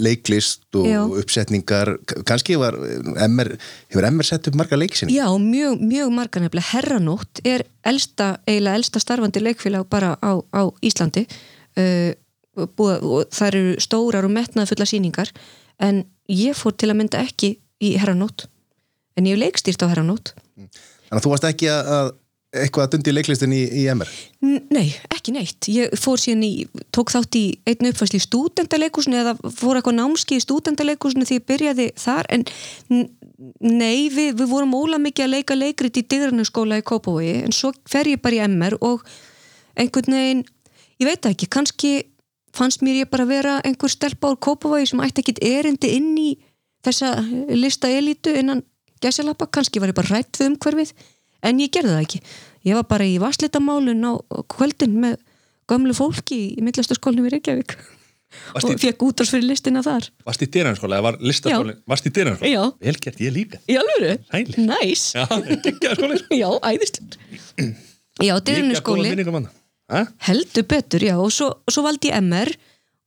leiklist 0.00 0.80
og 0.80 0.88
Já. 0.88 1.00
uppsetningar 1.22 1.92
kannski 2.28 2.56
var 2.60 2.78
MR, 3.26 3.52
hefur 3.90 4.08
MR 4.10 4.30
sett 4.30 4.48
upp 4.48 4.58
marga 4.60 4.78
leiksinni? 4.78 5.18
Já, 5.18 5.26
mjög, 5.36 5.82
mjög 5.82 6.14
margar 6.14 6.44
nefnilega. 6.44 6.70
Herranótt 6.70 7.42
er 7.44 7.66
elsta, 7.84 8.32
eiginlega 8.46 8.80
elsta 8.80 9.02
starfandi 9.02 9.42
leikfélag 9.42 9.88
bara 9.90 10.14
á, 10.20 10.32
á 10.40 10.62
Íslandi. 10.86 11.26
Uh, 11.78 12.14
búið, 12.76 13.04
og 13.04 13.34
það 13.34 13.50
eru 13.50 13.64
stórar 13.82 14.26
og 14.26 14.32
metnaða 14.34 14.70
fulla 14.72 14.86
sýningar 14.88 15.30
en 15.80 16.04
ég 16.30 16.56
fór 16.58 16.74
til 16.76 16.90
að 16.90 16.98
mynda 17.00 17.22
ekki 17.22 17.54
í 17.80 17.94
herranót 18.00 18.48
en 19.16 19.28
ég 19.28 19.36
hef 19.36 19.42
leikstýrt 19.44 19.84
á 19.86 19.90
herranót 19.90 20.34
Þannig 21.10 21.18
að 21.18 21.24
þú 21.24 21.32
varst 21.32 21.46
ekki 21.48 21.70
að, 21.70 21.88
að 21.96 22.10
eitthvað 22.50 22.86
að 22.86 22.92
dundi 22.96 23.12
leiklistin 23.14 23.52
í, 23.54 23.60
í 23.78 23.84
MR 23.92 24.10
Nei, 24.42 24.88
ekki 25.12 25.34
neitt. 25.34 25.68
Ég 25.70 25.92
fór 26.00 26.18
síðan 26.18 26.42
í, 26.46 26.64
tók 26.94 27.12
þátt 27.12 27.36
í 27.38 27.44
einn 27.68 27.90
uppfæsli 27.90 28.18
í 28.18 28.24
stúdendaleikursinu 28.24 29.18
eða 29.20 29.34
fór 29.54 29.78
eitthvað 29.78 29.98
námski 29.98 30.38
í 30.38 30.42
stúdendaleikursinu 30.42 31.28
því 31.28 31.38
ég 31.38 31.46
byrjaði 31.46 31.86
þar 32.00 32.30
en 32.34 32.46
nei, 33.60 34.08
við, 34.10 34.32
við 34.40 34.46
vorum 34.50 34.74
óla 34.78 34.98
mikið 35.02 35.26
að 35.26 35.34
leika 35.36 35.58
leikrit 35.58 36.00
í 36.00 36.04
digranuskóla 36.10 36.80
í 36.80 36.86
Kópavogi 36.86 37.36
en 37.44 37.54
svo 37.54 37.70
fer 37.88 38.10
ég 38.10 38.22
bara 38.24 38.40
í 38.40 38.42
MR 38.48 38.78
og 38.80 39.04
einhvern 39.78 40.16
veginn, 40.16 40.42
ég 41.00 41.08
veit 41.08 41.30
ekki, 41.30 41.48
kannski 41.52 41.92
fannst 42.56 42.82
mér 42.82 43.04
ég 43.04 43.12
bara 43.12 43.28
vera 43.28 43.60
einhver 43.62 43.92
stelpa 43.92 44.32
úr 44.34 44.40
Kópavogi 44.42 44.90
sem 44.90 45.04
ætti 45.04 45.22
ekkit 45.22 45.44
erindi 45.46 45.94
inn 46.00 46.12
í 46.18 46.30
þessa 46.84 47.14
lista 47.54 47.92
elítu 47.92 48.34
innan 48.34 48.64
gæsalappa, 49.00 49.48
kannski 49.52 49.80
var 49.80 49.92
ég 49.92 49.96
bara 49.96 50.18
rætt 50.18 50.40
við 50.40 50.54
umhverfið 50.54 50.94
en 51.46 51.62
ég 51.62 51.72
gerði 51.74 51.94
það 51.94 52.04
ekki. 52.06 52.20
Ég 52.68 52.76
var 52.76 52.88
bara 52.90 53.06
í 53.08 53.16
vaslitamálun 53.22 54.04
á 54.04 54.12
kvöldin 54.52 54.98
með 55.02 55.16
gömlu 55.70 55.96
fólki 55.96 56.40
í 56.58 56.64
mittlastaskólinu 56.66 57.28
í 57.28 57.34
Reykjavík. 57.36 57.76
Varst 58.54 58.66
og 58.68 58.74
í, 58.76 58.78
fekk 58.78 59.00
útvarsfyrir 59.08 59.48
listina 59.48 59.80
þar. 59.82 60.06
Varst 60.26 60.44
í 60.44 60.50
dýranskóla 60.54 61.00
eða 61.00 61.06
var 61.08 61.16
listaskólin 61.24 61.80
Varst 61.90 62.06
í 62.06 62.12
dýranskóla? 62.14 62.50
Já. 62.52 62.62
Vel 62.86 62.98
gert, 63.02 63.22
ég 63.24 63.34
líka. 63.34 63.58
Í 63.66 63.78
alvöru? 63.80 64.12
Sælir. 64.30 64.60
Næs. 64.68 65.06
Já, 65.16 65.24
Já, 66.30 66.50
æðislega 66.70 67.72
Já, 68.20 68.34
dyrinu 68.44 68.78
skóli 68.78 69.16
Ha? 69.90 70.04
heldur 70.22 70.66
betur, 70.70 71.02
já, 71.02 71.16
og 71.18 71.32
svo, 71.34 71.48
svo 71.66 71.82
valdi 71.82 72.12
ég 72.12 72.20
MR 72.22 72.52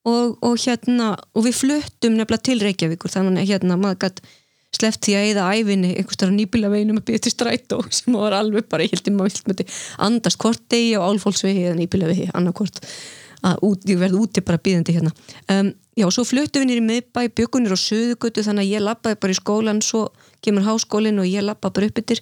og, 0.09 0.33
og 0.43 0.57
hérna 0.59 1.13
og 1.31 1.45
við 1.45 1.55
fluttum 1.61 2.17
nefnilega 2.17 2.43
til 2.43 2.59
Reykjavíkur 2.59 3.13
þannig 3.13 3.45
að 3.45 3.51
hérna 3.53 3.77
maður 3.79 4.01
gætt 4.03 4.19
sleppt 4.77 5.07
því 5.07 5.17
að 5.17 5.29
eða 5.31 5.47
æfinni 5.53 5.91
einhvers 5.97 6.19
þar 6.21 6.33
nýbíla 6.35 6.71
veginum 6.73 7.01
að 7.01 7.07
byrja 7.09 7.25
til 7.25 7.33
strætó 7.33 7.81
sem 7.97 8.17
var 8.17 8.35
alveg 8.37 8.69
bara, 8.71 8.85
ég 8.85 8.95
hildi 8.95 9.13
maður 9.13 9.33
vilt 9.33 9.49
með 9.49 9.61
þetta 9.61 9.81
andast 10.07 10.41
hvort 10.41 10.63
degi 10.73 10.95
á 10.97 11.01
álfólksvegi 11.03 11.67
eða 11.67 11.79
nýbíla 11.79 12.09
vegi, 12.11 12.29
annarkvort 12.33 12.81
að 13.43 13.63
út, 13.67 13.87
ég 13.91 13.99
verði 13.99 14.19
úti 14.23 14.43
bara 14.45 14.59
býðandi 14.63 14.93
hérna. 14.95 15.11
Um, 15.51 15.73
já, 15.99 16.05
svo 16.15 16.23
fluttum 16.27 16.63
við 16.63 16.69
nýri 16.69 16.83
miðbæ 16.85 17.25
bjökunir 17.35 17.75
á 17.75 17.79
söðugötu 17.79 18.43
þannig 18.45 18.69
að 18.69 18.71
ég 18.71 18.83
lappaði 18.85 19.19
bara 19.19 19.35
í 19.35 19.39
skólan 19.39 19.81
svo 19.83 20.05
kemur 20.43 20.63
háskólinn 20.67 21.19
og 21.19 21.27
ég 21.27 21.43
lappa 21.43 21.71
bara 21.73 21.89
upp 21.89 21.99
yfir 21.99 22.21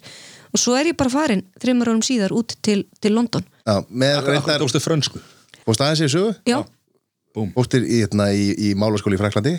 og 0.52 0.60
svo 0.60 0.74
er 0.78 0.90
ég 0.90 0.98
bara 0.98 1.12
farin 1.12 1.44
þreymur 1.62 1.92
árum 1.92 2.02
síðar 2.02 2.34
út 2.34 2.56
til, 2.62 2.82
til 2.98 3.14
London. 3.14 3.46
Já, 3.62 3.76
með 3.88 4.18
reyndar, 4.26 4.62
tókstu 4.62 4.82
frönsku? 4.82 5.22
Fórst 5.62 5.84
aðeins 5.84 6.02
í 6.02 6.10
sögu 6.10 6.34
já, 6.48 6.58
í, 7.38 8.00
hérna, 8.02 8.32
í, 8.34 8.50
í 8.58 8.74
málaskóli 8.78 9.14
í 9.14 9.22
Fraklandi 9.22 9.54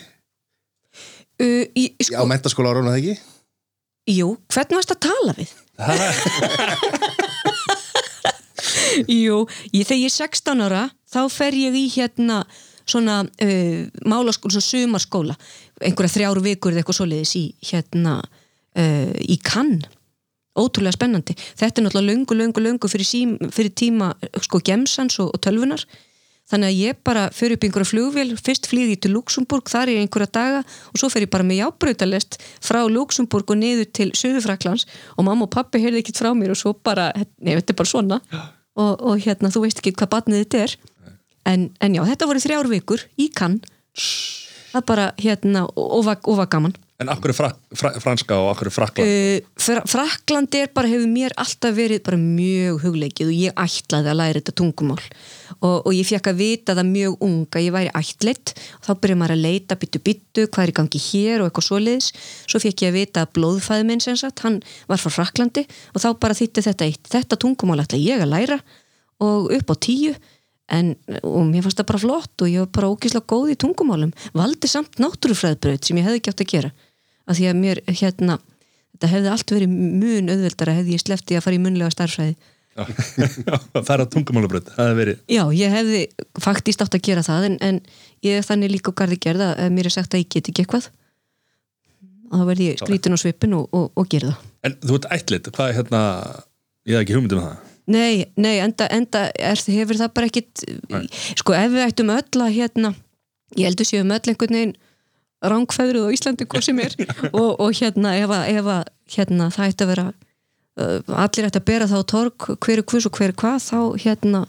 Uh, 1.43 1.65
í, 1.75 1.89
sko, 1.99 2.23
mentaskóla 2.29 2.71
ára, 2.71 2.85
það 2.87 2.99
ekki? 3.01 3.15
jú, 4.13 4.27
hvernig 4.51 4.79
varst 4.79 4.95
að 4.95 5.03
tala 5.07 5.33
við? 5.37 5.51
jú, 9.23 9.37
ég, 9.73 9.87
þegar 9.87 10.01
ég 10.01 10.09
er 10.09 10.15
16 10.15 10.65
ára 10.67 10.83
þá 11.13 11.21
fer 11.31 11.57
ég 11.57 11.77
í 11.77 11.87
hérna 11.95 12.43
svona 12.83 13.21
uh, 13.23 13.81
málaskóla, 14.03 14.57
svona 14.57 14.67
sumarskóla 14.67 15.35
einhverja 15.83 16.15
þrjár 16.17 16.39
vikur 16.43 16.73
eða 16.73 16.83
eitthvað 16.83 16.99
svoleiðis 16.99 17.35
í 17.39 17.45
hérna 17.71 18.17
uh, 18.19 19.13
í 19.23 19.39
Cannes 19.43 19.87
ótrúlega 20.53 20.93
spennandi 20.93 21.33
þetta 21.39 21.81
er 21.81 21.87
náttúrulega 21.87 22.11
löngu, 22.11 22.35
löngu, 22.37 22.61
löngu 22.61 22.89
fyrir, 22.91 23.07
sím, 23.07 23.37
fyrir 23.53 23.73
tíma 23.73 24.11
sko 24.43 24.59
gemsans 24.61 25.17
og, 25.23 25.31
og 25.33 25.41
tölvunar 25.41 25.81
þannig 26.51 26.69
að 26.69 26.79
ég 26.81 26.99
bara 27.07 27.27
fyrir 27.33 27.57
upp 27.57 27.65
einhverja 27.67 27.89
flugvél 27.89 28.33
fyrst 28.39 28.67
flýði 28.69 28.97
ég 28.97 29.03
til 29.05 29.13
Luxemburg, 29.15 29.69
þar 29.71 29.89
er 29.89 29.97
ég 29.97 30.05
einhverja 30.05 30.31
daga 30.35 30.63
og 30.63 30.99
svo 30.99 31.09
fer 31.13 31.25
ég 31.25 31.31
bara 31.33 31.47
með 31.47 31.61
jábrautalest 31.61 32.39
frá 32.63 32.81
Luxemburg 32.89 33.53
og 33.53 33.61
niður 33.61 33.89
til 33.95 34.09
Suðurfraklands 34.17 34.87
og 35.15 35.27
mamma 35.27 35.47
og 35.47 35.53
pappi 35.55 35.81
heyrði 35.83 36.03
ekkit 36.03 36.21
frá 36.21 36.31
mér 36.37 36.53
og 36.53 36.59
svo 36.59 36.75
bara, 36.75 37.11
nei, 37.39 37.55
þetta 37.55 37.75
er 37.75 37.79
bara 37.79 37.93
svona. 37.93 38.19
Og, 38.73 38.93
og 38.99 39.19
hérna, 39.21 39.51
þú 39.53 39.67
veist 39.67 39.79
ekki 39.79 39.95
hvað 39.95 40.13
barnið 40.15 40.43
þetta 40.43 40.63
er. 40.65 40.77
En, 41.47 41.67
en 41.83 41.97
já, 41.97 42.01
þetta 42.07 42.29
voru 42.29 42.41
þrjár 42.41 42.71
vikur 42.71 43.03
í 43.19 43.29
kann 43.35 43.59
það 44.73 44.85
bara, 44.89 45.11
hérna, 45.21 45.67
og, 45.69 45.85
og, 45.99 46.01
var, 46.07 46.19
og 46.25 46.39
var 46.41 46.49
gaman 46.51 46.75
En 47.01 47.09
akkur 47.09 47.31
er 47.31 47.35
fra, 47.35 47.47
fra, 47.73 47.89
franska 47.97 48.35
og 48.37 48.51
akkur 48.51 48.69
er 48.69 48.73
frakla 48.75 49.03
Uh, 49.03 49.39
Fra 49.59 49.81
Frakland 49.89 50.53
er 50.55 50.69
bara 50.73 50.89
hefur 50.91 51.09
mér 51.09 51.33
alltaf 51.41 51.73
verið 51.75 52.03
bara 52.05 52.19
mjög 52.21 52.83
hugleikið 52.83 53.31
og 53.31 53.39
ég 53.39 53.55
ætlaði 53.63 54.11
að 54.11 54.19
læra 54.19 54.39
þetta 54.39 54.53
tungumál. 54.61 54.99
Og, 55.57 55.79
og 55.87 55.89
ég 55.95 56.07
fekk 56.07 56.29
að 56.29 56.39
vita 56.39 56.75
það 56.77 56.91
mjög 56.91 57.25
unga 57.25 57.63
ég 57.63 57.73
væri 57.73 57.91
ættleitt 57.97 58.53
og 58.77 58.85
þá 58.85 58.91
byrja 59.03 59.17
maður 59.19 59.35
að 59.35 59.43
leita 59.47 59.79
byttu 59.81 60.03
byttu, 60.05 60.45
hvað 60.47 60.63
er 60.65 60.73
í 60.73 60.77
gangi 60.79 61.01
hér 61.07 61.41
og 61.41 61.49
eitthvað 61.49 61.67
svoleiðis, 61.69 62.11
svo 62.45 62.61
fekk 62.63 62.85
ég 62.85 62.93
að 62.93 62.99
vita 62.99 63.25
að 63.25 63.33
blóðfæði 63.39 63.89
minn 63.89 64.03
sem 64.03 64.19
sagt, 64.19 64.45
hann 64.45 64.61
var 64.91 65.01
frá 65.01 65.13
Fraklandi 65.17 65.65
og 65.93 66.03
þá 66.03 66.09
bara 66.21 66.37
þýtti 66.37 66.65
þetta 66.69 66.89
eitt. 66.89 67.03
Þetta 67.09 67.41
tungumál 67.41 67.81
ætla 67.83 68.01
ég 68.01 68.23
að 68.23 68.33
læra. 68.35 68.61
Og 69.23 69.51
upp 69.55 69.73
á 69.73 69.75
tíu 69.81 70.13
en, 70.71 70.93
og 71.21 71.43
mér 71.49 71.65
fannst 71.65 71.81
það 71.81 71.89
bara 71.91 72.01
flott 72.03 72.43
og 72.45 72.49
ég 72.51 72.63
var 72.63 72.71
bara 72.77 72.89
ógislega 72.93 73.27
góð 73.29 73.53
í 73.53 73.59
tungumálum. 73.59 74.13
Valdi 74.37 74.69
samt 74.71 74.99
náttúrufræðbröð 75.01 75.83
sem 75.83 75.99
ég 75.99 76.07
hefði 76.07 76.21
ekki 76.21 76.33
átt 76.33 76.43
að 76.45 76.51
gera. 76.53 76.73
Af 77.27 77.39
því 77.39 77.49
að 77.49 77.59
mér 77.59 77.83
hérna 77.89 78.39
þetta 78.93 79.11
hefði 79.13 79.31
allt 79.33 79.53
verið 79.55 79.75
mun 79.75 80.33
auðveldara 80.33 80.77
hefði 80.79 80.97
ég 80.97 81.03
sleppti 81.03 81.37
að 81.37 81.45
fara 81.45 81.57
í 81.57 81.63
munlega 81.63 81.93
starfræði 81.93 82.35
Það 83.73 83.91
er 83.93 84.01
að 84.01 84.09
tungumálabröð 84.15 84.71
Það 84.71 84.87
hefur 84.87 84.97
verið. 84.97 85.19
Já, 85.29 85.43
ég 85.53 85.73
hefði 85.77 85.99
faktist 86.41 86.81
átt 86.81 86.97
að 86.97 87.03
gera 87.05 87.23
það 87.25 87.49
en, 87.51 87.57
en 87.61 87.79
ég 88.25 88.39
er 88.39 88.47
þannig 88.47 88.73
líka 88.73 88.89
og 88.89 88.97
garði 88.97 89.19
gerða 89.21 89.51
að 89.61 89.75
mér 89.75 89.89
er 89.89 89.93
sagt 89.93 90.15
að 90.15 90.23
ég 90.23 90.31
get 90.33 90.49
ekki 90.49 90.65
eitthvað. 90.65 90.87
Og 92.31 92.41
þá 92.41 92.47
verði 92.49 92.71
ég 92.71 92.81
skrítin 92.81 93.13
á 93.13 93.19
svipin 93.21 93.53
og, 93.59 93.67
og, 93.77 93.91
og 93.93 94.09
gera 94.09 94.31
það. 94.31 94.49
En 94.65 94.77
þú 94.81 94.97
ert 94.97 95.07
ætlit, 95.13 95.51
hvað 95.53 95.69
er 95.69 95.77
hérna 95.81 96.01
Ég 96.83 96.97
hef 96.97 97.05
ekki 97.05 97.15
hugmynd 97.15 97.37
um 97.37 97.43
það 97.45 97.72
Nei, 97.91 98.25
nei, 98.39 98.57
enda, 98.63 98.87
enda 98.87 99.25
er, 99.35 99.59
hefur 99.59 99.99
það 99.99 100.13
bara 100.15 100.29
ekkit 100.29 100.63
sko 101.35 101.55
ef 101.57 101.71
við 101.73 101.83
ættum 101.83 102.13
öll 102.15 102.43
að 102.45 102.55
hérna 102.55 102.93
ég 103.59 103.67
heldur 103.67 103.87
séum 103.87 104.13
öll 104.15 104.21
einhvern 104.31 104.55
veginn 104.55 104.75
rángfæðruð 105.43 106.07
á 106.07 106.13
Íslandi 106.15 106.47
hvað 106.47 106.67
sem 106.69 106.79
er 106.79 106.95
og, 107.41 107.59
og 107.59 107.73
hérna 107.75 108.15
ef, 108.21 108.31
að, 108.31 108.91
hérna 109.17 109.49
það 109.51 109.73
ætti 109.73 109.85
að 109.85 109.91
vera 109.91 110.05
uh, 110.07 110.99
allir 111.25 111.49
ætti 111.49 111.59
að 111.59 111.67
bera 111.67 111.89
það 111.91 112.03
á 112.07 112.11
torg 112.13 112.47
hver 112.55 112.79
er 112.79 112.87
hvers 112.87 113.07
og 113.09 113.19
hver 113.19 113.33
er 113.33 113.37
hvað 113.43 113.59
þá 113.67 113.79
hérna 114.05 114.43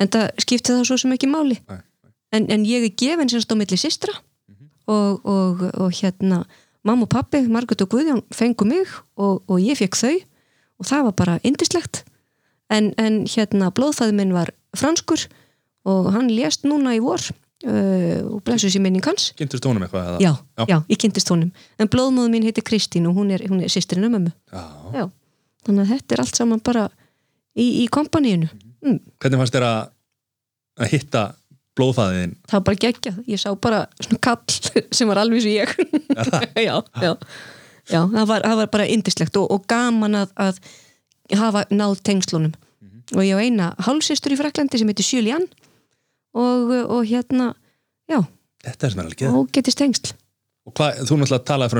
enda 0.00 0.26
skipti 0.40 0.72
það 0.72 0.86
svo 0.88 0.98
sem 0.98 1.12
ekki 1.14 1.28
máli. 1.30 1.58
Nei, 1.68 1.82
en, 2.32 2.48
en 2.50 2.64
ég 2.66 2.86
er 2.88 2.94
gefin 2.98 3.30
semst 3.30 3.52
á 3.52 3.56
milli 3.58 3.78
systra 3.78 4.14
og, 4.90 5.20
og, 5.28 5.62
og 5.76 5.92
hérna 6.00 6.42
mamma 6.82 7.06
og 7.06 7.12
pappi, 7.12 7.44
Margrét 7.46 7.84
og 7.84 7.92
Guðjón 7.92 8.24
fengu 8.34 8.66
mig 8.66 8.88
og, 9.14 9.44
og 9.46 9.60
ég 9.62 9.78
fekk 9.78 9.98
þau 10.00 10.16
og 10.16 10.88
það 10.88 11.06
var 11.10 11.18
bara 11.20 11.36
indislegt 11.46 12.02
en, 12.70 12.92
en 13.00 13.22
hérna 13.26 13.70
blóðfæði 13.74 14.16
minn 14.18 14.34
var 14.36 14.52
franskur 14.78 15.26
og 15.88 16.12
hann 16.14 16.30
lést 16.30 16.66
núna 16.68 16.94
í 16.96 17.00
vor 17.02 17.22
uh, 17.22 18.20
og 18.28 18.42
blessu 18.46 18.70
sér 18.70 18.84
minning 18.84 19.04
hans. 19.06 19.32
Kynntust 19.38 19.66
honum 19.66 19.86
eitthvað 19.86 20.12
eða? 20.12 20.20
já, 20.22 20.66
já, 20.70 20.78
ég 20.92 21.00
kynntist 21.02 21.32
honum. 21.34 21.50
En 21.80 21.90
blóðmóðu 21.90 22.32
mín 22.32 22.46
heitir 22.46 22.66
Kristín 22.66 23.08
og 23.10 23.18
hún 23.18 23.32
er, 23.34 23.42
er 23.42 23.72
sýstirinn 23.72 24.06
um 24.08 24.16
mömmu. 24.18 24.34
Já. 24.52 24.66
já. 24.94 25.06
þannig 25.66 25.82
að 25.86 25.96
þetta 25.96 26.14
er 26.14 26.24
allt 26.24 26.38
saman 26.38 26.62
bara 26.62 26.86
í, 27.56 27.66
í 27.82 27.88
kompaníinu. 27.92 28.50
Mm. 28.82 29.02
Hvernig 29.22 29.42
fannst 29.42 29.58
þér 29.58 29.68
að 29.68 29.82
að 30.80 30.92
hitta 30.94 31.24
blóðfæðin 31.76 32.36
það 32.48 32.58
var 32.58 32.64
bara 32.68 32.80
geggjað, 32.84 33.18
ég 33.28 33.40
sá 33.40 33.48
bara 33.60 33.82
svona 34.00 34.20
kall 34.24 34.56
sem 34.96 35.10
var 35.10 35.20
alveg 35.22 35.44
sem 35.44 35.56
ég. 35.56 35.74
Já, 36.68 36.76
já. 37.00 37.12
Já, 37.90 37.98
það 38.06 38.26
var, 38.28 38.44
það 38.44 38.58
var 38.60 38.68
bara 38.70 38.84
indislegt 38.92 39.36
og, 39.40 39.48
og 39.50 39.64
gaman 39.66 40.20
að, 40.20 40.34
að 40.38 40.58
hafa 41.38 41.64
náð 41.70 42.00
tengslunum. 42.06 42.52
Og 43.12 43.24
ég 43.26 43.36
á 43.36 43.40
eina 43.42 43.72
hálfsistur 43.82 44.32
í 44.32 44.38
Fraklandi 44.40 44.80
sem 44.80 44.88
heitir 44.88 45.06
Julian. 45.06 45.48
Og, 46.32 46.70
og 46.88 47.02
hérna 47.04 47.52
já, 48.08 48.22
Þetta 48.62 48.86
er 48.86 48.92
sem 48.92 49.00
er 49.00 49.08
alveg 49.08 49.24
og 49.34 49.48
getist 49.54 49.80
tengsl. 49.80 50.12
Og 50.62 50.74
hvað, 50.78 51.00
þú 51.08 51.16
náttúrulega 51.18 51.46
talaði 51.48 51.72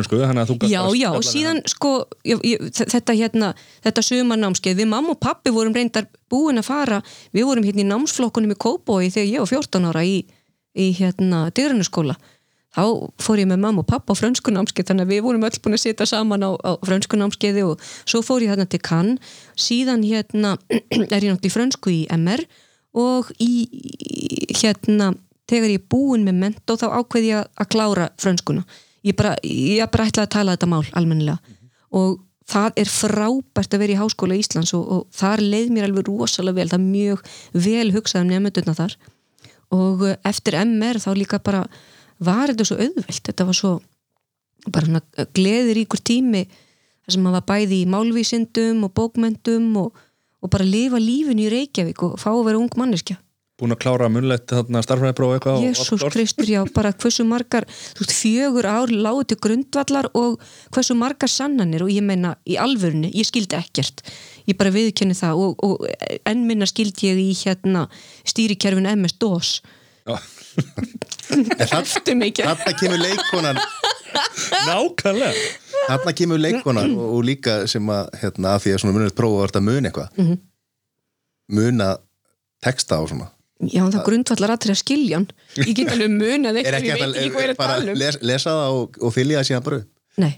gat 0.58 0.72
já, 0.72 0.80
já, 0.98 1.08
og 1.14 1.22
síðan 1.22 1.60
sko 1.70 1.90
ég, 2.26 2.40
ég, 2.42 2.64
þetta 2.74 3.14
hérna, 3.14 3.52
þetta 3.84 4.02
sumarnámskeið 4.08 4.80
við 4.80 4.88
mamma 4.90 5.14
og 5.14 5.20
pappi 5.22 5.52
vorum 5.54 5.76
reyndar 5.76 6.08
búin 6.32 6.58
að 6.58 6.66
fara 6.66 6.98
við 7.30 7.46
vorum 7.46 7.68
hérna 7.68 7.84
í 7.84 7.86
námsflokkunum 7.86 8.56
í 8.56 8.58
Kóbói 8.58 9.12
þegar 9.14 9.28
ég 9.28 9.44
var 9.44 9.52
14 9.52 9.86
ára 9.92 10.02
í, 10.02 10.16
í 10.74 10.88
hérna 10.98 11.44
dyrrunaskóla 11.54 12.18
þá 12.72 12.84
fór 13.20 13.42
ég 13.42 13.48
með 13.50 13.62
mamma 13.64 13.82
og 13.82 13.88
pappa 13.90 14.16
á 14.16 14.20
frönskunámskeið 14.20 14.88
þannig 14.88 15.06
að 15.06 15.12
við 15.12 15.24
vorum 15.26 15.46
öll 15.48 15.60
búin 15.64 15.76
að 15.76 15.82
sitja 15.84 16.08
saman 16.08 16.46
á, 16.46 16.50
á 16.56 16.72
frönskunámskeiði 16.86 17.66
og 17.68 17.82
svo 18.08 18.22
fór 18.24 18.44
ég 18.44 18.52
hérna 18.52 18.68
til 18.68 18.80
Cannes. 18.80 19.34
Síðan 19.60 20.06
hérna 20.06 20.56
er 20.72 21.20
ég 21.20 21.28
náttúrulega 21.28 21.50
í 21.50 21.52
frönsku 21.52 21.92
í 21.92 22.00
MR 22.16 22.44
og 22.96 23.28
í 23.40 23.52
hérna 24.56 25.12
þegar 25.50 25.74
ég 25.74 25.80
er 25.82 25.88
búin 25.92 26.24
með 26.26 26.40
mentó 26.46 26.78
þá 26.80 26.88
ákveð 26.96 27.28
ég 27.28 27.46
að 27.60 27.70
klára 27.74 28.10
frönskuna. 28.20 28.64
Ég 29.02 29.16
bara, 29.18 29.36
ég 29.44 29.88
bara 29.92 30.08
ætla 30.08 30.26
að 30.26 30.34
tala 30.36 30.56
þetta 30.56 30.70
mál 30.70 30.84
almennilega. 30.96 31.56
Og 31.92 32.20
það 32.48 32.78
er 32.82 32.90
frábært 32.90 33.74
að 33.74 33.82
vera 33.82 33.94
í 33.94 33.98
Háskóla 34.00 34.36
Íslands 34.38 34.72
og, 34.76 34.84
og 34.86 35.16
þar 35.16 35.42
leið 35.42 35.72
mér 35.74 35.88
alveg 35.88 36.08
rosalega 36.08 36.60
vel. 36.60 36.68
Það 36.70 36.78
er 36.78 36.86
mjög 36.86 37.24
vel 37.66 37.88
hugsað 37.96 38.24
um 38.24 38.30
nefndurna 38.32 38.76
þar. 38.78 38.96
Og 39.72 40.06
eftir 40.28 40.58
MR 40.62 41.00
þá 41.02 41.10
líka 41.16 41.40
bara 41.42 41.64
var 42.26 42.52
þetta 42.52 42.68
svo 42.68 42.78
auðvelt? 42.80 43.24
Þetta 43.28 43.48
var 43.48 43.58
svo 43.58 43.72
bara 44.70 44.86
svona 44.86 45.26
gleðir 45.34 45.80
ríkur 45.80 46.02
tími 46.02 46.44
þar 46.46 47.16
sem 47.16 47.24
maður 47.24 47.40
var 47.40 47.48
bæði 47.50 47.82
í 47.82 47.90
málvísindum 47.90 48.86
og 48.86 48.94
bókmentum 48.94 49.68
og, 49.80 50.00
og 50.42 50.52
bara 50.52 50.66
lifa 50.66 51.00
lífinu 51.02 51.48
í 51.48 51.52
Reykjavík 51.52 52.06
og 52.06 52.18
fá 52.20 52.30
að 52.32 52.46
vera 52.50 52.62
ung 52.62 52.70
manneskja. 52.78 53.18
Búin 53.60 53.74
að 53.74 53.82
klára 53.84 54.08
munlegt 54.10 54.50
þarna 54.50 54.80
starfræðipróf 54.82 55.34
eitthvað 55.36 55.60
Jésús? 55.62 56.02
Kristur, 56.10 56.48
já, 56.50 56.62
bara 56.74 56.90
hversu 56.96 57.22
margar 57.28 57.66
veist, 57.98 58.14
fjögur 58.16 58.66
ár 58.66 58.90
lágu 58.90 59.26
til 59.28 59.38
grundvallar 59.44 60.08
og 60.18 60.40
hversu 60.74 60.96
margar 60.98 61.30
sannanir 61.30 61.84
og 61.84 61.92
ég 61.92 62.02
meina 62.02 62.32
í 62.48 62.56
alvörinu, 62.58 63.12
ég 63.12 63.28
skildi 63.28 63.58
ekkert. 63.58 64.02
Ég 64.48 64.58
bara 64.58 64.72
viðkenni 64.74 65.14
það 65.14 65.44
og, 65.44 65.62
og 65.62 65.84
enn 66.26 66.46
minna 66.48 66.66
skildi 66.66 67.12
ég 67.12 67.20
í 67.22 67.28
hérna 67.44 67.84
stýrikerfin 68.26 68.88
MS-DOS 68.96 69.60
Þarna 71.32 72.72
kemur 72.78 73.00
leikonan 73.00 73.60
Nákvæmlega. 74.66 75.44
Þarna 75.88 76.14
kemur 76.16 76.40
leikonan 76.40 76.96
og, 76.96 77.04
og 77.16 77.22
líka 77.26 77.62
sem 77.70 77.86
að 77.92 78.10
hérna, 78.22 78.56
því 78.62 78.74
að 78.74 78.82
svona 78.82 78.96
munið 78.96 79.14
prófa 79.18 79.38
að 79.38 79.44
verða 79.46 79.62
mun 79.68 79.88
eitthvað. 79.88 80.10
Mhm. 80.18 80.40
muna 81.52 81.88
texta 82.64 83.00
og 83.02 83.10
svona. 83.10 83.26
Já, 83.62 83.82
það 83.92 84.04
grundvallar 84.06 84.52
aðrið 84.56 84.72
að 84.74 84.78
skilja 84.80 85.18
hann. 85.18 85.26
Ég 85.58 85.74
get 85.76 85.90
alveg 85.92 86.10
munað 86.10 86.58
er 86.58 86.76
eitthvað, 86.78 86.86
ég 86.86 86.96
veit 86.98 87.02
ekki 87.02 87.26
að 87.26 87.34
hvað 87.34 87.44
er 87.44 87.52
að 87.52 87.58
bara 87.58 87.74
tala 87.76 87.92
um. 87.92 87.98
les, 88.00 88.18
lesa 88.22 88.54
það 88.56 88.78
og, 88.78 88.96
og 88.98 89.12
fylja 89.14 89.38
það 89.38 89.48
síðan 89.48 89.66
bara 89.66 89.78
upp? 89.82 89.90
Nei, 90.22 90.32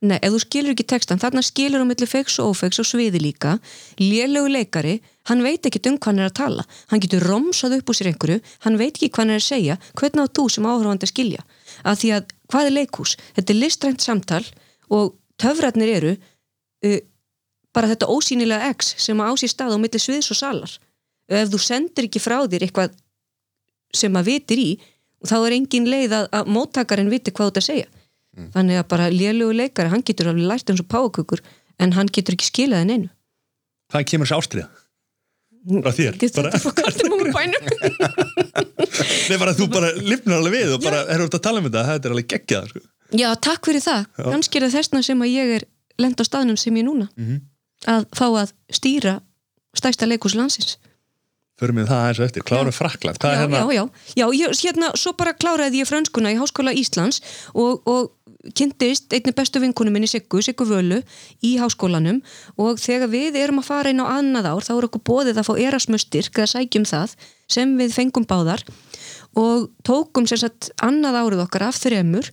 nei, 0.00 0.16
ef 0.16 0.34
þú 0.34 0.40
skilur 0.44 0.74
ekki 0.76 0.86
textan 0.94 1.20
þarna 1.20 1.42
skilur 1.44 1.84
á 1.84 1.86
milli 1.90 2.08
feiks 2.08 2.38
og 2.40 2.54
ófeiks 2.54 2.80
og 2.80 2.88
sviði 2.88 3.20
líka. 3.20 3.56
Lélögu 4.00 4.52
leikari 4.54 4.94
hann 5.28 5.42
veit 5.44 5.66
ekki 5.68 5.82
um 5.90 5.98
hvað 5.98 6.10
hann 6.10 6.22
er 6.22 6.30
að 6.30 6.36
tala. 6.38 6.64
Hann 6.90 7.02
getur 7.04 7.26
romsað 7.28 7.76
upp 7.78 7.90
úr 7.90 7.98
sér 7.98 8.10
einhverju. 8.10 8.40
Hann 8.64 8.78
veit 8.80 8.94
ekki 8.94 9.10
hvað 9.10 9.24
hann 9.24 9.34
er 9.34 9.42
að 9.42 9.46
segja. 9.46 9.76
Hvernig 9.98 10.24
á 10.24 10.34
þú 10.36 10.44
sem 10.48 10.68
áhrifandi 10.70 11.06
að 11.06 11.12
skilja? 11.12 11.44
Að 11.84 12.00
því 12.00 12.12
að 12.16 12.34
hvað 12.50 12.68
er 12.70 12.76
leikhús? 12.76 13.16
Þetta 13.36 13.54
er 13.54 13.60
listrænt 13.60 14.04
samtal 14.04 14.44
og 14.90 15.14
töfratnir 15.40 15.92
eru 15.96 16.14
uh, 16.16 17.00
bara 17.76 17.92
þetta 17.92 18.10
ósýnilega 18.10 18.72
X 18.74 18.94
sem 18.98 19.20
á 19.20 19.30
sér 19.38 19.52
stað 19.52 19.76
á 19.76 19.78
milli 19.82 20.00
sviðs 20.00 20.32
og 20.32 20.40
salar. 20.40 20.72
Ef 21.30 21.52
þú 21.52 21.62
sendir 21.62 22.08
ekki 22.08 22.22
frá 22.22 22.40
þér 22.50 22.66
eitthvað 22.66 22.96
sem 23.94 24.16
að 24.16 24.32
vitir 24.32 24.62
í 24.62 24.70
þá 25.26 25.36
er 25.44 25.56
engin 25.58 25.88
leið 25.90 26.16
að, 26.16 26.28
að 26.34 26.50
móttakarinn 26.54 27.12
viti 27.12 27.32
hvað 27.34 27.50
þú 27.50 27.52
ert 27.52 27.60
að 27.60 27.68
segja. 27.68 27.88
Þannig 28.54 28.78
að 28.80 28.88
bara 28.88 29.08
lélugu 29.12 29.56
leikari 29.58 29.90
hann 29.92 30.04
getur 30.06 30.30
alveg 30.30 30.46
lært 30.48 30.70
eins 30.70 30.82
og 30.82 30.88
pákukur 30.90 31.42
en 31.82 31.94
hann 31.96 32.10
getur 32.12 32.36
ekki 32.36 32.48
skilað 32.48 32.84
en 32.84 32.92
einu. 32.94 33.08
Hvaðan 33.90 34.08
kemur 34.12 34.28
þessi 34.28 34.38
ástriða? 34.38 34.68
Frá 35.60 35.92
þér? 35.92 36.14
Bara, 36.36 36.50
nei, 39.28 39.36
bara 39.40 39.52
þú 39.56 39.66
bara 39.72 39.90
lifnar 40.00 40.40
alveg 40.40 40.54
við 40.56 40.74
og 40.76 40.84
bara 40.84 41.02
erum 41.12 41.28
við 41.28 41.36
að 41.38 41.44
tala 41.44 41.60
um 41.62 41.66
þetta, 41.68 41.82
þetta 41.90 42.08
er 42.10 42.14
alveg 42.16 42.28
geggjað 42.34 42.68
sko. 42.72 42.82
já 43.20 43.28
takk 43.48 43.68
fyrir 43.68 43.84
það, 43.84 44.06
kannski 44.20 44.60
er 44.60 44.66
það 44.66 44.76
þessna 44.78 45.02
sem 45.06 45.24
að 45.26 45.32
ég 45.34 45.54
er 45.58 45.66
lend 46.00 46.20
á 46.20 46.24
staðnum 46.24 46.58
sem 46.60 46.76
ég 46.80 46.86
núna 46.86 47.08
Mhm. 47.16 47.40
að 47.90 48.06
fá 48.16 48.26
að 48.44 48.52
stýra 48.72 49.18
stærsta 49.76 50.08
leikus 50.08 50.34
landsins 50.38 50.78
Förum 51.60 51.76
við 51.76 51.90
það 51.90 51.98
aðeins 52.00 52.20
á 52.20 52.24
eftir, 52.24 52.42
klárum 52.48 52.72
Frakland 52.72 53.18
já, 53.20 53.36
hérna? 53.36 53.58
já, 53.60 53.64
já, 53.76 53.84
já, 54.16 54.26
ég, 54.32 54.48
hérna 54.64 54.88
svo 54.96 55.12
bara 55.12 55.34
kláraði 55.36 55.82
ég 55.82 55.88
frönskuna 55.90 56.32
í 56.32 56.38
Háskóla 56.40 56.72
Íslands 56.72 57.20
og, 57.52 57.82
og 57.84 58.08
kynntist 58.56 59.12
einni 59.12 59.34
bestu 59.36 59.60
vinkunum 59.60 59.94
minni 59.94 60.08
Siggu, 60.10 60.40
Siggu 60.44 60.66
Völu 60.68 61.00
í 61.44 61.56
háskólanum. 61.60 62.20
Og 62.60 62.80
þegar 62.80 63.12
við 63.12 63.38
erum 63.40 63.60
að 63.62 63.68
fara 63.68 63.92
inn 63.92 64.02
á 64.02 64.06
annað 64.08 64.50
ár 64.52 64.66
þá 64.66 64.72
er 64.76 64.86
okkur 64.88 65.04
bóðið 65.10 65.42
að 65.42 65.48
fá 65.50 65.52
Erasmus 65.66 66.06
styrk 66.06 66.40
eða 66.40 66.52
sækjum 66.54 66.86
það 66.88 67.16
sem 67.50 67.74
við 67.80 67.96
fengum 67.96 68.28
báðar. 68.28 68.64
Og 69.38 69.68
tókum 69.86 70.26
sem 70.28 70.40
sagt 70.40 70.72
annað 70.82 71.20
árið 71.20 71.44
okkar 71.44 71.68
af 71.68 71.80
þremur 71.82 72.30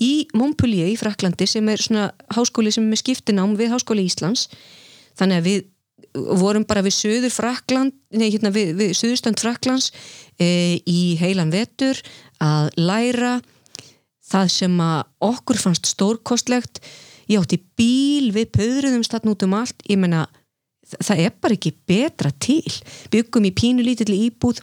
í 0.00 0.26
Montpellier 0.32 0.88
í 0.90 0.96
Fraklandi 0.98 1.46
sem 1.48 1.68
er 1.68 1.82
svona 1.82 2.08
háskóli 2.32 2.72
sem 2.72 2.88
er 2.88 3.02
skiptinám 3.02 3.52
við 3.58 3.74
Háskóli 3.74 4.06
Íslands. 4.08 4.48
Þannig 5.20 5.42
að 5.42 5.48
við 5.50 5.68
vorum 6.40 6.64
bara 6.66 6.82
við 6.82 6.96
söður 6.96 7.32
Frakland 7.34 7.94
nei, 8.16 8.30
hérna 8.32 8.50
við, 8.54 8.72
við 8.78 8.94
söðurstönd 8.98 9.40
Fraklands 9.42 9.90
e, 10.40 10.80
í 10.88 11.16
heilan 11.20 11.52
vetur 11.54 12.00
að 12.42 12.70
læra 12.80 13.36
það 14.30 14.50
sem 14.54 14.82
að 14.84 14.98
okkur 15.30 15.60
fannst 15.60 15.90
stórkostlegt 15.90 16.82
ég 17.30 17.38
átti 17.38 17.60
bíl, 17.78 18.30
við 18.34 18.50
pöðruðum 18.56 19.04
stann 19.06 19.30
út 19.30 19.44
um 19.46 19.56
allt, 19.58 19.82
ég 19.86 20.00
menna 20.00 20.26
það 20.90 21.22
er 21.26 21.34
bara 21.38 21.56
ekki 21.56 21.72
betra 21.86 22.32
til. 22.42 22.66
Byggum 23.12 23.46
í 23.46 23.54
pínu 23.54 23.84
lítilli 23.86 24.24
íbúð 24.26 24.62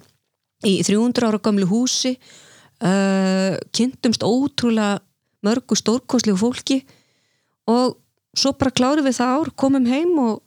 í 0.67 0.79
300 0.83 1.27
ára 1.29 1.39
gamlu 1.43 1.67
húsi 1.69 2.15
uh, 2.17 3.55
kynntumst 3.75 4.25
ótrúlega 4.25 4.99
mörgu 5.45 5.77
stórkostlegu 5.77 6.39
fólki 6.39 6.81
og 7.69 7.99
svo 8.37 8.53
bara 8.57 8.73
klárum 8.73 9.05
við 9.05 9.19
það 9.19 9.35
ár, 9.37 9.53
komum 9.55 9.85
heim 9.89 10.17
og 10.19 10.41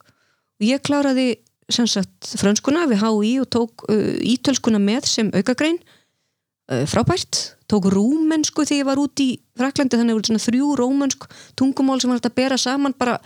ég 0.61 0.83
kláraði 0.83 1.39
sem 1.71 1.87
sagt 1.87 2.27
frönskuna 2.37 2.83
við 2.91 3.01
HÍ 3.05 3.31
og 3.41 3.49
tók 3.55 3.85
uh, 3.87 4.19
ítölskuna 4.19 4.81
með 4.83 5.07
sem 5.09 5.31
aukagrein 5.33 5.79
frábært, 6.89 7.39
tók 7.71 7.87
rúmensku 7.93 8.65
þegar 8.67 8.81
ég 8.81 8.89
var 8.91 9.01
út 9.03 9.23
í 9.23 9.29
Fraklandi 9.59 9.97
þannig 9.99 10.11
að 10.11 10.13
það 10.13 10.19
voru 10.19 10.29
svona 10.31 10.45
þrjú 10.47 10.69
rómensk 10.79 11.25
tungumál 11.59 11.99
sem 12.01 12.11
var 12.11 12.19
hægt 12.19 12.29
að 12.31 12.37
bera 12.41 12.57
saman 12.61 12.95
bara, 12.99 13.17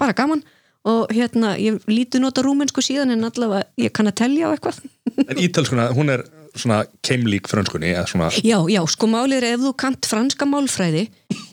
bara 0.00 0.16
gaman. 0.16 0.44
Og 0.84 1.08
hérna 1.16 1.54
ég 1.56 1.78
lítið 1.88 2.20
nota 2.20 2.42
rúmensku 2.44 2.82
síðan 2.84 3.14
en 3.14 3.24
allavega 3.24 3.64
ég 3.80 3.92
kann 3.96 4.10
að 4.10 4.18
telja 4.20 4.50
á 4.50 4.52
eitthvað. 4.52 4.82
En 5.30 5.38
ítölskuna, 5.40 5.86
hún 5.96 6.10
er 6.12 6.26
svona 6.54 6.82
keimlík 7.02 7.48
frönskunni 7.50 7.88
eða 7.94 8.04
svona, 8.06 8.26
Já, 8.44 8.58
já, 8.70 8.78
sko 8.92 9.08
málið 9.10 9.40
er 9.40 9.46
ef 9.56 9.62
þú 9.64 9.72
kant 9.80 10.06
franska 10.06 10.46
málfræði 10.46 11.06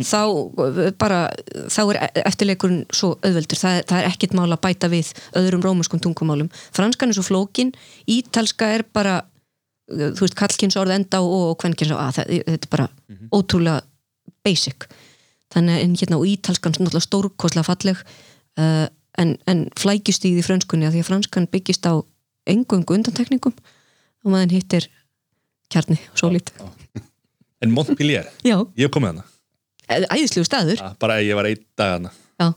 þá 0.03 0.19
uh, 0.27 0.81
bara, 0.99 1.21
þá 1.71 1.79
er 1.95 1.99
eftirleikurinn 2.27 2.83
svo 2.93 3.13
auðveldur, 3.23 3.57
það, 3.63 3.77
er- 3.79 3.87
það 3.89 4.01
er 4.03 4.09
ekkit 4.11 4.35
mál 4.37 4.51
að 4.51 4.61
bæta 4.67 4.91
við 4.91 5.09
öðrum 5.39 5.63
rómuskum 5.65 6.03
tungumálum. 6.03 6.51
Franskan 6.75 7.09
er 7.09 7.17
svo 7.17 7.23
flókin, 7.25 7.71
ítalska 8.11 8.67
er 8.75 8.83
bara, 8.93 9.21
þú 9.91 10.23
veist 10.25 10.37
kallkins 10.39 10.77
orð 10.79 10.95
enda 10.95 11.21
og, 11.23 11.51
og 11.51 11.57
kvenkins 11.61 11.91
á 11.93 11.97
að 11.99 12.19
þetta 12.21 12.57
er 12.57 12.71
bara 12.71 12.87
ótrúlega 13.33 13.81
basic. 14.45 14.87
Þannig 15.51 15.83
en 15.83 15.95
hérna 15.99 16.19
og 16.21 16.27
ítalskan 16.31 16.73
náttúrulega 16.77 17.03
stórkoslega 17.05 17.67
falleg 17.67 17.99
uh, 18.61 18.87
en, 19.19 19.35
en 19.51 19.65
flækjust 19.79 20.25
í 20.27 20.33
því 20.37 20.45
frönskunni 20.47 20.87
að 20.87 20.95
því 20.95 21.03
að 21.03 21.09
franskan 21.09 21.49
byggist 21.51 21.87
á 21.87 21.99
engungu 22.49 22.95
undantekningum 22.95 23.53
og 24.21 24.31
maður 24.31 24.55
hittir 24.57 24.87
kjarni, 25.71 25.97
svo 26.15 26.31
lítið. 26.31 26.63
en 27.61 27.75
Montpellier? 27.75 28.29
Já, 28.49 28.57
Ég 28.77 28.87
hef 28.87 28.93
komið 28.95 29.13
hana, 29.13 29.27
æðislegu 30.15 30.47
staður. 30.47 30.79
Ja, 30.81 30.93
bara 30.99 31.19
ég 31.23 31.37
var 31.37 31.49
einn 31.49 31.61
dag 31.79 31.97
hana 31.97 32.11
Já, 32.39 32.47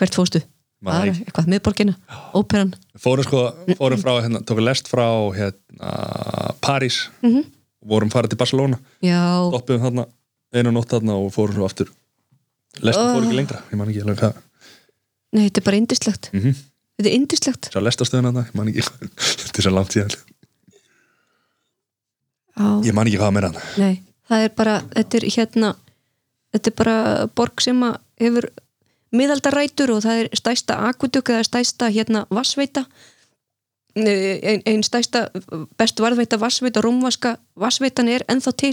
hvert 0.00 0.16
fóstu? 0.18 0.42
Bara 0.82 1.12
eitthvað, 1.12 1.48
miðborgina, 1.52 1.94
óperan. 2.34 2.72
Fórum 2.98 3.26
sko, 3.26 3.42
fórum 3.78 4.00
frá 4.02 4.16
hérna, 4.24 4.40
tókum 4.42 4.66
lest 4.66 4.88
frá 4.90 5.06
hérna, 5.36 6.54
París. 6.60 7.04
Mhm. 7.22 7.44
vorum 7.82 8.10
farið 8.10 8.30
til 8.34 8.38
Barcelona. 8.38 8.78
Já, 9.02 9.18
stoppum 9.50 9.80
þarna, 9.82 10.06
einu 10.54 10.70
nótt 10.70 10.90
þarna 10.90 11.16
og 11.18 11.32
fórum 11.34 11.54
svo 11.56 11.66
aftur. 11.66 11.88
Lestin 12.80 13.14
fór 13.14 13.24
ekki 13.26 13.38
lengra, 13.40 13.62
ég 13.70 13.78
man 13.78 13.88
ekki 13.90 14.02
alveg 14.04 14.20
hvað. 14.20 14.36
Nei, 15.32 15.46
þetta 15.48 15.62
er 15.62 15.66
bara 15.70 15.80
indislegt 15.80 16.30
mm 16.34 16.60
Þetta 16.92 17.08
er 17.08 17.16
indislegt 17.16 17.68
Sá 17.72 17.80
lestastöðun 17.80 18.28
þarna, 18.28 18.42
ég 18.46 18.56
man 18.58 18.68
ekki 18.70 18.82
þetta 19.42 19.62
er 19.62 19.66
svo 19.66 19.72
langt 19.72 19.94
síðan, 19.96 20.16
Já, 22.52 22.66
ég 22.84 22.96
man 22.96 23.08
ekki 23.08 23.20
hvað 23.22 23.32
meira 23.32 23.50
nei, 23.80 24.02
það 24.28 24.44
er 24.46 24.52
bara, 24.58 24.74
þetta 24.92 25.18
er 25.18 25.26
hérna 25.32 25.70
þetta 26.52 26.68
er 26.72 26.76
bara 26.82 26.96
borg 27.32 27.64
sem 27.64 27.80
að 27.86 27.96
hefur 28.20 28.48
miðaldarætur 29.12 29.92
og 29.94 30.04
það 30.06 30.22
er 30.22 30.30
stæsta 30.38 30.78
akvuduk 30.88 31.32
eða 31.32 31.46
stæsta 31.48 31.90
hérna 31.92 32.24
vassveita 32.32 32.86
einn 33.96 34.62
ein 34.66 34.82
stæsta 34.84 35.26
best 35.78 36.00
varðveita 36.00 36.38
vassveita, 36.40 36.80
rúmvaska 36.84 37.36
vassveitan 37.60 38.08
er 38.08 38.24
ennþá 38.30 38.54
til. 38.56 38.72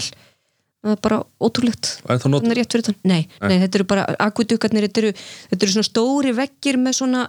Það 0.80 0.94
er 0.94 1.00
bara 1.04 1.18
ótrúlegt. 1.44 1.90
Er 2.08 2.56
rétt 2.56 2.72
fyrir 2.72 2.86
þann. 2.86 2.98
Nei, 3.04 3.26
nei, 3.44 3.58
þetta 3.60 3.80
eru 3.80 3.86
bara 3.90 4.06
akvudukarnir, 4.24 4.86
þetta 4.88 5.02
eru, 5.02 5.10
þetta 5.50 5.66
eru 5.66 5.74
svona 5.74 5.88
stóri 5.90 6.32
veggir 6.38 6.78
með 6.80 6.96
svona 7.02 7.26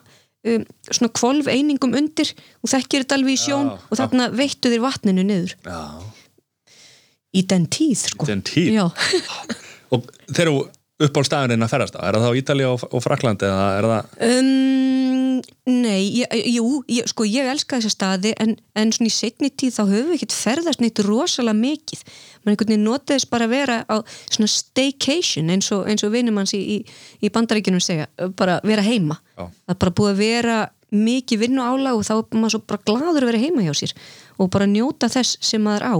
um, 0.47 0.63
svona 0.87 1.11
kvolf 1.19 1.49
einingum 1.51 1.97
undir. 1.99 2.31
Og 2.63 2.71
þekkir 2.71 3.03
þetta 3.03 3.19
alveg 3.19 3.35
í 3.35 3.41
sjón 3.43 3.73
Já, 3.73 3.75
og 3.89 3.99
þarna 3.99 4.29
veittu 4.39 4.71
þér 4.71 4.85
vatninu 4.85 5.27
niður. 5.27 5.57
Já, 5.67 5.81
í 7.35 7.43
den 7.51 7.67
tíð, 7.75 8.05
sko. 8.13 8.29
den 8.31 8.45
tíð? 8.47 8.71
Já, 8.79 8.87
Og 9.91 10.07
þeir 10.31 10.45
eru 10.47 10.61
upp 11.07 11.19
á 11.19 11.21
staðurinn 11.27 11.65
að 11.65 11.73
ferðast 11.73 11.97
á, 11.97 12.01
er 12.07 12.17
það 12.17 12.25
þá 12.27 12.39
Ítalía 12.41 12.71
og, 12.71 12.83
og 12.91 13.03
Frakland 13.03 13.45
eða 13.45 13.67
er 13.77 13.87
það 13.91 14.11
um, 14.27 15.37
nei, 15.69 16.01
ég, 16.21 16.35
jú, 16.53 16.65
ég, 16.91 17.07
sko 17.11 17.25
ég 17.27 17.49
elska 17.51 17.79
þessa 17.79 17.93
staði 17.93 18.33
en, 18.41 18.55
en 18.77 18.93
svona 18.95 19.09
í 19.09 19.13
setni 19.15 19.51
tíð 19.51 19.77
þá 19.77 19.81
höfum 19.83 20.11
við 20.11 20.17
ekkert 20.17 20.35
ferðast 20.35 20.83
neitt 20.83 21.01
rosalega 21.05 21.57
mikið. 21.57 22.03
Man 22.41 22.53
einhvern 22.53 22.73
veginn 22.73 22.85
notiðis 22.87 23.27
bara 23.29 23.47
að 23.47 23.55
vera 23.55 23.79
á 23.85 23.95
svona 24.25 24.49
staycation 24.51 25.53
eins 25.53 25.71
og, 25.75 25.89
og 25.89 26.13
vinum 26.13 26.41
hans 26.41 26.55
í, 26.57 26.61
í, 26.61 26.77
í 27.21 27.33
bandaríkjunum 27.33 27.83
segja, 27.83 28.09
bara 28.37 28.59
vera 28.67 28.85
heima. 28.85 29.19
Já. 29.35 29.47
Það 29.47 29.75
er 29.75 29.81
bara 29.85 29.97
búið 29.99 30.13
að 30.13 30.23
vera 30.25 30.59
mikið 30.91 31.45
vinnu 31.45 31.63
álag 31.63 31.95
og 31.95 32.03
þá 32.03 32.15
er 32.17 32.35
maður 32.35 32.57
svo 32.57 32.63
bara 32.67 32.83
gladur 32.89 33.23
að 33.23 33.29
vera 33.29 33.39
heima 33.39 33.63
hjá 33.63 33.71
sér 33.79 33.93
og 34.41 34.49
bara 34.51 34.67
njóta 34.67 35.07
þess 35.11 35.37
sem 35.39 35.63
maður 35.63 35.85
á 35.87 35.95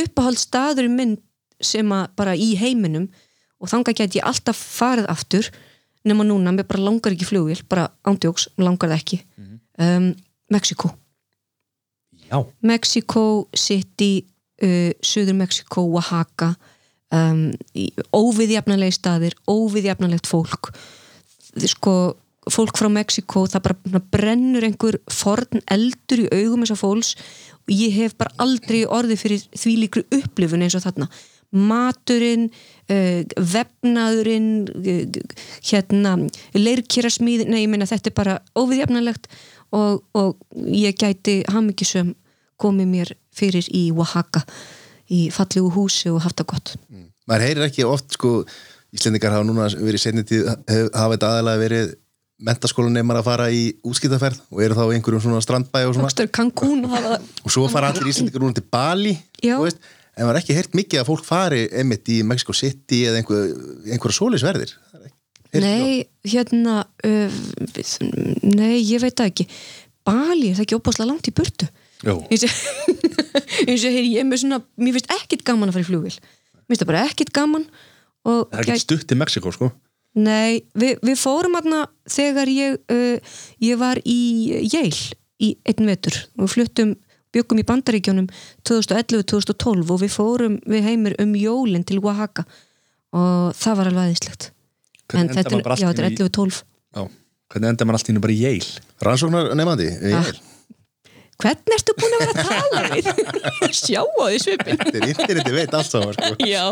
uppáhald 0.00 0.40
staðurinn 0.40 0.96
minn 0.96 1.18
sem 1.62 1.92
að 1.92 2.06
bara 2.16 2.32
í 2.38 2.54
heiminum 2.56 3.10
og 3.62 3.70
þangað 3.70 4.00
get 4.02 4.18
ég 4.18 4.26
alltaf 4.26 4.58
farið 4.58 5.06
aftur 5.12 5.52
nema 6.08 6.26
núna, 6.26 6.50
mér 6.50 6.66
bara 6.66 6.82
langar 6.82 7.14
ekki 7.14 7.28
flugvél 7.28 7.62
bara 7.70 7.86
ándjóks, 8.08 8.48
mér 8.56 8.72
langar 8.72 8.90
það 8.90 8.98
ekki. 8.98 9.22
Um, 9.78 10.12
Mexiko 10.52 10.90
Já, 12.32 12.40
Mexico 12.60 13.48
City 13.54 14.24
uh, 14.62 14.90
Suður 15.04 15.36
Mexico, 15.36 15.84
Oaxaca 15.84 16.54
um, 17.12 17.50
óviðjafnalegi 18.16 18.96
staðir 18.96 19.36
óviðjafnalegt 19.50 20.28
fólk. 20.30 20.72
Sko, 21.68 21.94
fólk 22.50 22.78
frá 22.80 22.88
Mexico 22.92 23.44
það 23.50 23.66
bara 23.68 24.02
brennur 24.14 24.64
einhver 24.66 24.98
forn 25.12 25.60
eldur 25.72 26.24
í 26.24 26.30
augum 26.32 26.64
þessar 26.64 26.80
fólks. 26.80 27.14
Og 27.62 27.76
ég 27.76 27.94
hef 28.00 28.16
bara 28.18 28.32
aldrei 28.42 28.82
orðið 28.88 29.20
fyrir 29.20 29.44
því 29.52 29.76
líkru 29.84 30.06
upplifun 30.16 30.64
eins 30.64 30.78
og 30.78 30.86
þarna 30.86 31.10
maturinn 31.52 32.48
uh, 32.48 33.22
vefnaðurinn 33.36 34.50
uh, 34.72 35.22
hérna 35.68 36.16
leirkjærasmíð, 36.56 37.46
nei 37.48 37.64
ég 37.64 37.72
meina 37.72 37.88
þetta 37.88 38.12
er 38.12 38.16
bara 38.16 38.38
óviðjafnalegt 38.58 39.28
og, 39.76 40.02
og 40.16 40.36
ég 40.68 40.96
gæti 40.98 41.40
hamingisum 41.52 42.14
komið 42.60 42.90
mér 42.90 43.16
fyrir 43.34 43.66
í 43.74 43.88
Oaxaca 43.94 44.44
í 45.12 45.26
fallegu 45.34 45.72
húsi 45.74 46.12
og 46.12 46.22
haft 46.24 46.40
það 46.40 46.52
gott. 46.54 46.76
Maður 47.28 47.46
heyrir 47.48 47.66
ekki 47.68 47.88
oft 47.88 48.14
sko 48.16 48.42
Íslendingar 48.92 49.32
hafa 49.32 49.46
núna 49.48 49.70
verið 49.72 50.02
setni 50.02 50.22
tíð 50.28 50.50
hafa 50.52 51.14
þetta 51.14 51.28
aðalega 51.30 51.60
verið 51.62 51.92
mentaskólanemar 52.42 53.20
að 53.20 53.28
fara 53.28 53.46
í 53.54 53.62
útskiptaferð 53.86 54.42
og 54.50 54.60
eru 54.64 54.76
þá 54.76 54.82
einhverjum 54.84 55.22
svona 55.24 55.44
strandbæ 55.44 55.84
og 55.86 55.96
svona. 55.96 56.26
Cancún 56.34 56.84
og 56.88 56.96
og 57.46 57.54
svo 57.54 57.68
fara 57.72 57.92
allir 57.92 58.10
Íslendingar 58.12 58.44
núna 58.44 58.58
til 58.58 58.66
Bali 58.68 59.14
þú 59.40 59.62
veist, 59.64 59.80
en 60.16 60.28
maður 60.28 60.40
ekki 60.42 60.56
heyrt 60.56 60.76
mikið 60.76 61.02
að 61.02 61.08
fólk 61.08 61.26
fari 61.26 61.66
einmitt 61.72 62.08
í 62.12 62.20
Mexico 62.26 62.54
City 62.56 63.04
eða 63.08 63.22
einhver, 63.22 63.52
einhverja 63.88 64.18
svolisverðir 64.18 64.74
Nei, 65.52 66.06
hérna 66.24 66.78
uh, 67.04 67.32
Nei, 68.40 68.78
ég 68.80 69.02
veit 69.02 69.18
það 69.18 69.28
ekki. 69.28 69.46
Bali, 70.06 70.48
er 70.48 70.56
það 70.56 70.64
ekki 70.64 70.78
opáslega 70.78 71.10
langt 71.10 71.28
í 71.28 71.34
burtu? 71.36 71.68
Eins 73.68 73.84
og 73.84 73.92
heyri 73.92 74.14
ég 74.16 74.26
með 74.26 74.42
svona 74.42 74.62
mér 74.80 74.96
finnst 74.96 75.12
ekkit 75.14 75.44
gaman 75.46 75.70
að 75.70 75.76
fara 75.76 75.84
í 75.84 75.88
flugvél. 75.90 76.14
Mér 76.16 76.72
finnst 76.72 76.82
það 76.82 76.90
bara 76.90 77.04
ekkit 77.10 77.32
gaman 77.36 77.66
og 78.26 78.40
það 78.48 78.62
er 78.62 78.72
ekki 78.72 78.84
stutt 78.86 79.12
í 79.12 79.18
Mexiko 79.20 79.52
sko. 79.54 79.68
Nei, 80.18 80.64
við, 80.76 80.98
við 81.04 81.20
fórum 81.20 81.54
aðna 81.60 81.84
þegar 82.10 82.50
ég, 82.52 82.80
uh, 82.92 83.36
ég 83.62 83.78
var 83.80 84.00
í 84.08 84.18
Yale 84.72 85.12
í 85.42 85.54
einn 85.68 85.88
vetur 85.88 86.16
og 86.36 86.46
við 86.46 86.54
fluttum, 86.56 86.96
byggum 87.32 87.60
í 87.62 87.66
Bandaríkjónum 87.68 88.28
2011-2012 88.68 89.92
og 89.94 90.02
við 90.02 90.12
fórum 90.14 90.58
við 90.68 90.86
heimir 90.88 91.16
um 91.22 91.32
jólinn 91.38 91.86
til 91.88 92.00
Oaxaca 92.02 92.44
og 93.12 93.52
það 93.58 93.78
var 93.80 93.90
alveg 93.92 94.04
aðeinslegt 94.06 94.50
en 95.12 95.28
þetta 95.32 95.58
er, 95.58 95.64
bara 95.66 95.76
já, 95.80 95.88
þetta 95.90 96.02
er 96.02 96.08
í 96.08 96.12
einu 96.12 96.16
í- 96.16 96.30
11-12 96.30 96.62
Já, 96.92 97.02
hvernig 97.52 97.72
enda 97.72 97.86
maður 97.88 97.98
allt 97.98 98.08
í 98.08 98.12
hennu 98.12 98.24
bara 98.24 98.34
í 98.34 98.40
Yale? 98.40 98.82
Rannsóknar 99.08 99.52
nefandi 99.58 99.88
Ah. 100.12 100.32
Hvernig 101.42 101.74
ertu 101.74 101.94
búin 101.98 102.12
að 102.14 102.20
vera 102.22 102.32
að 102.32 102.44
tala 102.46 102.82
við? 102.92 103.06
Sjá 103.82 104.02
á 104.04 104.24
því 104.28 104.42
svipin 104.44 104.78
þetta 104.78 105.00
er 105.00 105.08
interneti 105.10 105.54
veit 105.56 105.72
allt 105.74 105.90
saman 105.90 106.14
sko. 106.14 106.36
Já. 106.46 106.64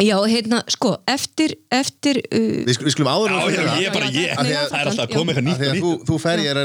Já, 0.00 0.16
hérna, 0.30 0.60
sko, 0.70 0.92
eftir 1.10 1.54
eftir 1.74 2.20
uh, 2.22 2.64
við, 2.66 2.72
skulum, 2.74 2.88
við 2.88 2.94
skulum 2.94 3.10
áður 3.12 3.32
Já, 3.36 3.38
ég 3.82 3.86
er 3.90 3.94
bara 3.94 4.10
ég 4.14 4.34
Það 4.38 4.80
er 4.80 4.90
alltaf 4.90 5.14
nýtt 5.46 5.64
þú, 5.82 5.92
þú 6.08 6.18
fer 6.22 6.42
ég 6.44 6.50
að 6.54 6.60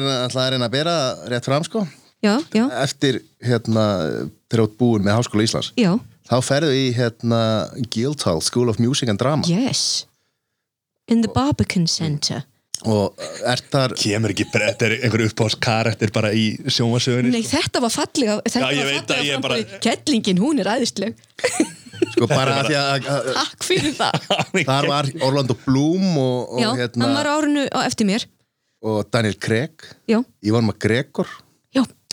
reyna 0.56 0.68
að 0.70 0.74
bera 0.78 0.96
rétt 1.34 1.50
fram 1.50 1.66
sko 1.66 1.84
Já, 2.26 2.34
já, 2.56 2.66
eftir 2.82 3.22
hérna 3.46 3.86
ert 4.56 4.76
búin 4.80 5.06
með 5.06 5.20
Háskóla 5.20 5.46
Íslands 5.46 5.72
já. 5.78 5.92
þá 6.30 6.36
ferðu 6.46 6.74
í 6.74 6.90
hérna 6.96 7.40
Guildhall 7.94 8.42
School 8.42 8.72
of 8.72 8.82
Music 8.82 9.12
and 9.12 9.22
Drama. 9.22 9.46
Yes. 9.48 10.06
In 11.12 11.22
the 11.22 11.30
Barbican 11.32 11.86
Center. 11.92 12.46
Og 12.84 13.16
ert 13.48 13.70
þar 13.72 13.94
Kemur 13.98 14.34
ekki 14.34 14.46
bara, 14.52 14.74
þetta 14.74 14.88
er 14.90 14.96
einhver 15.06 15.24
uppáðs 15.30 15.56
karakter 15.64 16.12
bara 16.14 16.34
í 16.36 16.50
sjómasögunni 16.68 17.32
Nei, 17.32 17.46
þetta 17.48 17.80
var 17.82 17.94
fallega 17.94 18.36
þetta 18.44 18.60
Já, 18.60 18.76
ég 18.76 18.84
var 18.84 18.98
fallega 19.00 19.16
að 19.16 19.30
ég 19.30 19.38
er 19.38 19.46
bara-. 19.46 19.80
Kettlingin, 19.86 20.42
hún 20.44 20.60
er 20.62 20.70
æðisleg. 20.76 21.16
Sko 22.12 22.28
bara 22.30 22.60
að 22.60 22.70
því 22.70 22.78
að, 22.82 23.10
Takk 23.40 23.66
fyrir 23.70 23.96
það. 23.96 24.30
Þar 24.70 24.90
var 24.92 25.10
Orlando 25.26 25.58
Bloom 25.64 26.20
og, 26.20 26.56
og 26.58 26.62
Já, 26.66 26.70
hérna 26.82 27.08
hann 27.08 27.18
var 27.22 27.32
árinu 27.32 27.66
eftir 27.86 28.10
mér. 28.12 28.28
Og 28.86 29.02
Daniel 29.10 29.40
Craig. 29.42 29.88
Já, 30.12 30.20
Ivan 30.46 30.68
McGregor 30.68 31.32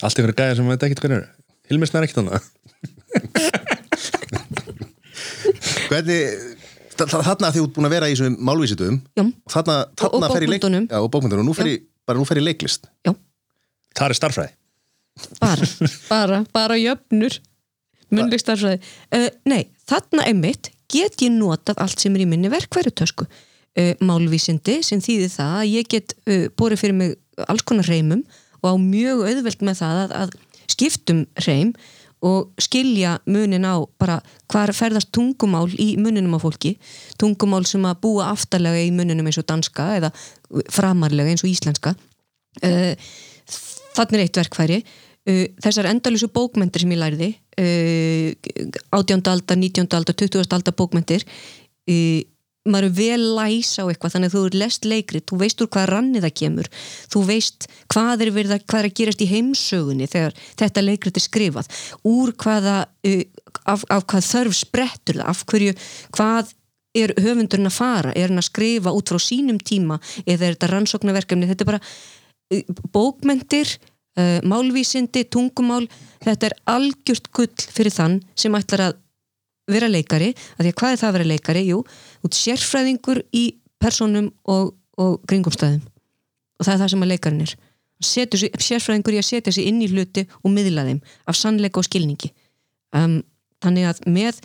Allt 0.02 0.18
einhverju 0.18 0.38
gæðir 0.40 0.56
sem 0.58 0.66
veit 0.72 0.82
ekkert 0.88 1.02
hvernig 1.04 1.18
er 1.22 1.26
Hilmir 1.70 1.88
snær 1.90 2.04
ekkert 2.06 2.20
annað 2.22 2.42
hvernig 5.90 6.20
þa- 6.96 7.08
þa- 7.12 7.22
þarna 7.28 7.50
þú 7.54 7.60
ert 7.66 7.74
búin 7.76 7.88
að 7.88 7.94
vera 7.96 8.08
í 8.10 8.14
þessum 8.16 8.34
málvísitum 8.48 8.96
og 9.20 9.24
þarna, 9.54 9.76
þarna 10.00 10.26
og 10.28 10.34
fer 10.34 10.44
í 10.46 10.50
leik- 10.50 10.66
já, 10.66 10.98
og 11.02 11.08
bókmyndunum, 11.14 11.46
nú 11.48 11.54
fer 11.56 11.68
í 11.70 11.72
bara 12.08 12.18
nú 12.18 12.24
fer 12.26 12.38
í 12.40 12.44
leiklist. 12.44 12.82
Já. 13.06 13.12
Það 13.94 14.06
er 14.08 14.14
starffræði 14.18 14.52
bara, 15.42 15.66
bara, 16.08 16.38
bara 16.56 16.76
jöfnur. 16.80 17.34
Munleg 18.12 18.40
starfræði. 18.40 18.78
Uh, 19.12 19.28
nei, 19.48 19.62
þarna 19.88 20.22
einmitt 20.28 20.64
get 20.92 21.14
ég 21.24 21.32
notað 21.36 21.76
allt 21.84 21.98
sem 22.00 22.14
er 22.16 22.22
í 22.24 22.28
minni 22.28 22.48
verkværutösku 22.52 23.24
uh, 23.28 23.92
málvísindi 24.04 24.78
sem 24.84 25.00
þýðir 25.04 25.30
það 25.36 25.52
að 25.60 25.70
ég 25.72 25.84
get 25.92 26.08
uh, 26.28 26.46
borið 26.56 26.78
fyrir 26.82 26.96
mig 26.96 27.10
alls 27.48 27.64
konar 27.68 27.86
reymum 27.88 28.22
og 28.62 28.70
á 28.70 28.74
mjög 28.78 29.26
auðvelt 29.26 29.66
með 29.66 29.82
það 29.82 30.00
að, 30.04 30.16
að 30.22 30.72
skiptum 30.72 31.26
reym 31.46 31.74
og 32.22 32.52
skilja 32.62 33.16
munin 33.26 33.66
á 33.66 33.82
bara 33.98 34.20
hvar 34.50 34.70
ferðast 34.76 35.10
tungumál 35.14 35.66
í 35.74 35.96
muninum 35.98 36.36
á 36.38 36.40
fólki 36.42 36.76
tungumál 37.18 37.64
sem 37.66 37.82
að 37.88 37.98
búa 38.04 38.30
aftarlega 38.30 38.84
í 38.86 38.92
muninum 38.94 39.26
eins 39.26 39.40
og 39.42 39.48
danska 39.50 39.88
eða 39.98 40.12
framarlega 40.70 41.32
eins 41.32 41.42
og 41.42 41.50
íslenska 41.50 41.96
uh, 42.62 42.92
þannig 43.96 44.20
er 44.20 44.24
eitt 44.26 44.38
verkfæri 44.38 44.78
uh, 44.82 45.46
þessar 45.64 45.90
endalísu 45.90 46.30
bókmentir 46.30 46.84
sem 46.84 46.94
ég 46.94 47.02
læriði 47.02 47.32
uh, 47.58 48.70
18. 48.94 49.26
aldar, 49.26 49.58
19. 49.58 49.90
aldar, 49.90 50.14
20. 50.22 50.46
aldar 50.46 50.78
bókmentir 50.78 51.26
maður 52.68 52.86
er 52.86 52.94
vel 52.94 53.22
læs 53.36 53.72
á 53.82 53.84
eitthvað 53.90 54.12
þannig 54.14 54.30
að 54.30 54.34
þú 54.36 54.42
er 54.46 54.56
lest 54.62 54.84
leikrið, 54.86 55.24
þú 55.26 55.38
veist 55.40 55.62
úr 55.64 55.70
hvað 55.74 55.86
rannið 55.90 56.22
það 56.26 56.34
kemur 56.40 56.68
þú 57.10 57.22
veist 57.26 57.66
hvað 57.90 58.22
er, 58.22 58.30
að- 58.38 58.64
hvað 58.70 58.78
er 58.82 58.88
að 58.90 58.96
gerast 59.00 59.24
í 59.24 59.30
heimsögunni 59.32 60.06
þegar 60.12 60.36
þetta 60.62 60.84
leikrið 60.86 61.18
er 61.18 61.24
skrifað 61.26 61.70
úr 62.06 62.32
hvaða 62.44 62.76
uh, 62.86 63.22
af, 63.66 63.82
af 63.90 64.06
hvað 64.06 64.28
þörf 64.30 64.58
sprettur 64.60 65.18
það 65.20 65.32
af 65.34 65.44
hverju, 65.50 65.74
hvað 66.14 66.54
er 67.02 67.14
höfundurinn 67.24 67.70
að 67.70 67.78
fara, 67.80 68.10
er 68.14 68.28
hann 68.28 68.38
að 68.42 68.50
skrifa 68.50 68.92
út 68.92 69.08
frá 69.10 69.18
sínum 69.24 69.58
tíma 69.58 69.96
eða 70.26 70.44
er 70.44 70.54
þetta 70.54 70.68
rannsóknarverkefni 70.74 71.48
þetta 71.50 71.64
er 71.66 71.70
bara 71.72 71.82
uh, 71.82 72.82
bókmentir 72.94 73.70
uh, 74.20 74.38
málvísindi, 74.46 75.24
tungumál 75.32 75.86
þetta 76.22 76.50
er 76.52 76.56
algjört 76.78 77.32
gull 77.34 77.50
fyrir 77.74 77.90
þann 77.96 78.20
sem 78.38 78.54
ætlar 78.54 78.86
að 78.90 78.98
vera 79.76 79.90
leikari, 79.90 80.30
að 80.56 80.64
því 80.64 80.72
að 80.72 80.78
hvað 80.80 80.94
er 80.94 81.00
það 81.00 81.08
að 81.08 81.16
vera 81.18 81.28
leikari? 81.32 81.64
Jú, 81.68 81.82
út 82.26 82.38
sérfræðingur 82.38 83.22
í 83.36 83.44
personum 83.82 84.30
og, 84.48 84.72
og 85.00 85.20
kringumstæðum. 85.30 85.82
Og 86.58 86.66
það 86.66 86.74
er 86.74 86.82
það 86.82 86.92
sem 86.94 87.04
að 87.04 87.12
leikarinn 87.12 87.44
er. 87.46 87.54
Setur 88.02 88.42
sérfræðingur 88.66 89.16
í 89.16 89.20
að 89.20 89.28
setja 89.28 89.54
sig 89.54 89.68
inn 89.70 89.82
í 89.82 89.90
hluti 89.90 90.26
og 90.42 90.54
miðla 90.54 90.86
þeim 90.88 91.00
af 91.30 91.38
sannleika 91.38 91.82
og 91.82 91.86
skilningi. 91.86 92.32
Um, 92.94 93.20
þannig 93.62 93.88
að 93.88 94.04
með 94.10 94.40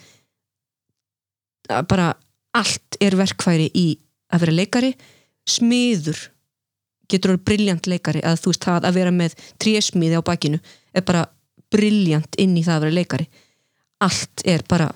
að 1.74 1.88
bara 1.92 2.12
allt 2.58 2.98
er 3.04 3.18
verkfæri 3.20 3.68
í 3.76 3.88
að 4.34 4.46
vera 4.46 4.58
leikari 4.62 4.92
smiður 5.48 6.20
getur 7.12 7.34
orðið 7.34 7.48
briljant 7.48 7.90
leikari 7.90 8.22
að 8.26 8.42
þú 8.42 8.52
veist 8.52 8.68
það 8.68 8.88
að 8.88 8.98
vera 9.00 9.14
með 9.16 9.36
trésmiði 9.64 10.20
á 10.20 10.28
bakinu 10.28 10.60
er 10.92 11.06
bara 11.08 11.26
briljant 11.72 12.40
inn 12.40 12.56
í 12.58 12.64
það 12.66 12.78
að 12.78 12.86
vera 12.86 12.98
leikari. 12.98 13.28
Allt 14.04 14.44
er 14.48 14.64
bara 14.70 14.90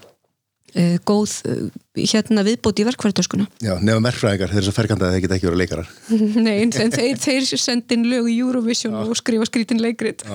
uh, 0.75 0.97
góð 1.07 1.35
uh, 1.49 1.65
hérna 1.97 2.45
viðbót 2.47 2.81
í 2.81 2.85
verkfæritöskuna 2.87 3.47
já, 3.63 3.73
nefnum 3.79 4.07
verkfræðingar, 4.07 4.53
þeir 4.53 4.61
eru 4.61 4.67
svo 4.69 4.75
ferkandi 4.77 5.07
að 5.07 5.15
þeir 5.15 5.25
geta 5.25 5.37
ekki 5.37 5.49
verið 5.49 5.61
leikarar. 5.63 5.91
Nei, 6.47 6.55
en 6.65 6.95
þeir, 6.95 7.17
þeir 7.21 7.49
sendin 7.61 8.07
lög 8.11 8.31
í 8.31 8.39
Eurovision 8.39 8.97
og 9.03 9.15
skrifa 9.19 9.49
skrítin 9.49 9.83
leikrit. 9.83 10.25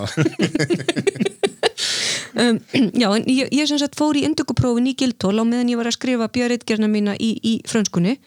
Um, 2.37 2.59
Já, 2.93 3.09
en 3.17 3.25
ég, 3.33 3.49
ég 3.49 3.65
sem 3.69 3.79
sagt 3.81 3.97
fór 3.97 4.17
í 4.19 4.27
induguprófin 4.27 4.91
í 4.91 4.93
Gildól 4.99 5.39
á 5.41 5.45
meðan 5.49 5.71
ég 5.73 5.79
var 5.81 5.89
að 5.89 5.97
skrifa 5.97 6.29
björreitgerna 6.29 6.89
mína 6.93 7.15
í, 7.17 7.31
í 7.41 7.53
frönskunni 7.65 8.19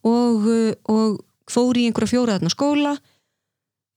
og, 0.00 0.46
uh, 0.48 0.70
og 0.88 1.18
fór 1.52 1.76
í 1.76 1.84
einhverja 1.84 2.14
fjóraðarna 2.14 2.52
skóla 2.52 2.94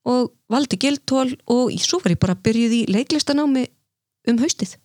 og 0.08 0.34
valdi 0.52 0.80
Gildól 0.84 1.32
og 1.48 1.72
svo 1.80 2.02
var 2.04 2.16
ég 2.16 2.20
bara 2.20 2.36
byrjuð 2.36 2.76
í 2.76 2.82
leiklistanámi 2.92 3.64
um 4.28 4.42
haustið. 4.44 4.76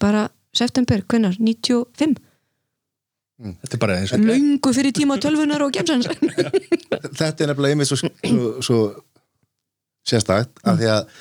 Bara 0.00 0.28
september, 0.56 1.02
hvenær, 1.08 1.38
95 1.38 2.18
þetta 3.40 3.76
er 3.76 3.80
bara 3.80 3.96
eins 4.00 4.12
og 4.12 4.24
löngu 4.24 4.72
fyrir 4.76 4.92
tíma 4.96 5.16
tölvunar 5.22 5.62
og 5.64 5.72
gemsans 5.72 6.10
þetta 7.18 7.30
er 7.30 7.52
nefnilega 7.52 7.72
einmitt 7.76 7.88
svo, 7.88 7.96
svo, 8.02 8.52
svo 8.66 8.80
sérstakt 10.06 10.60
af 10.64 10.78
því 10.80 10.90
að 10.92 11.18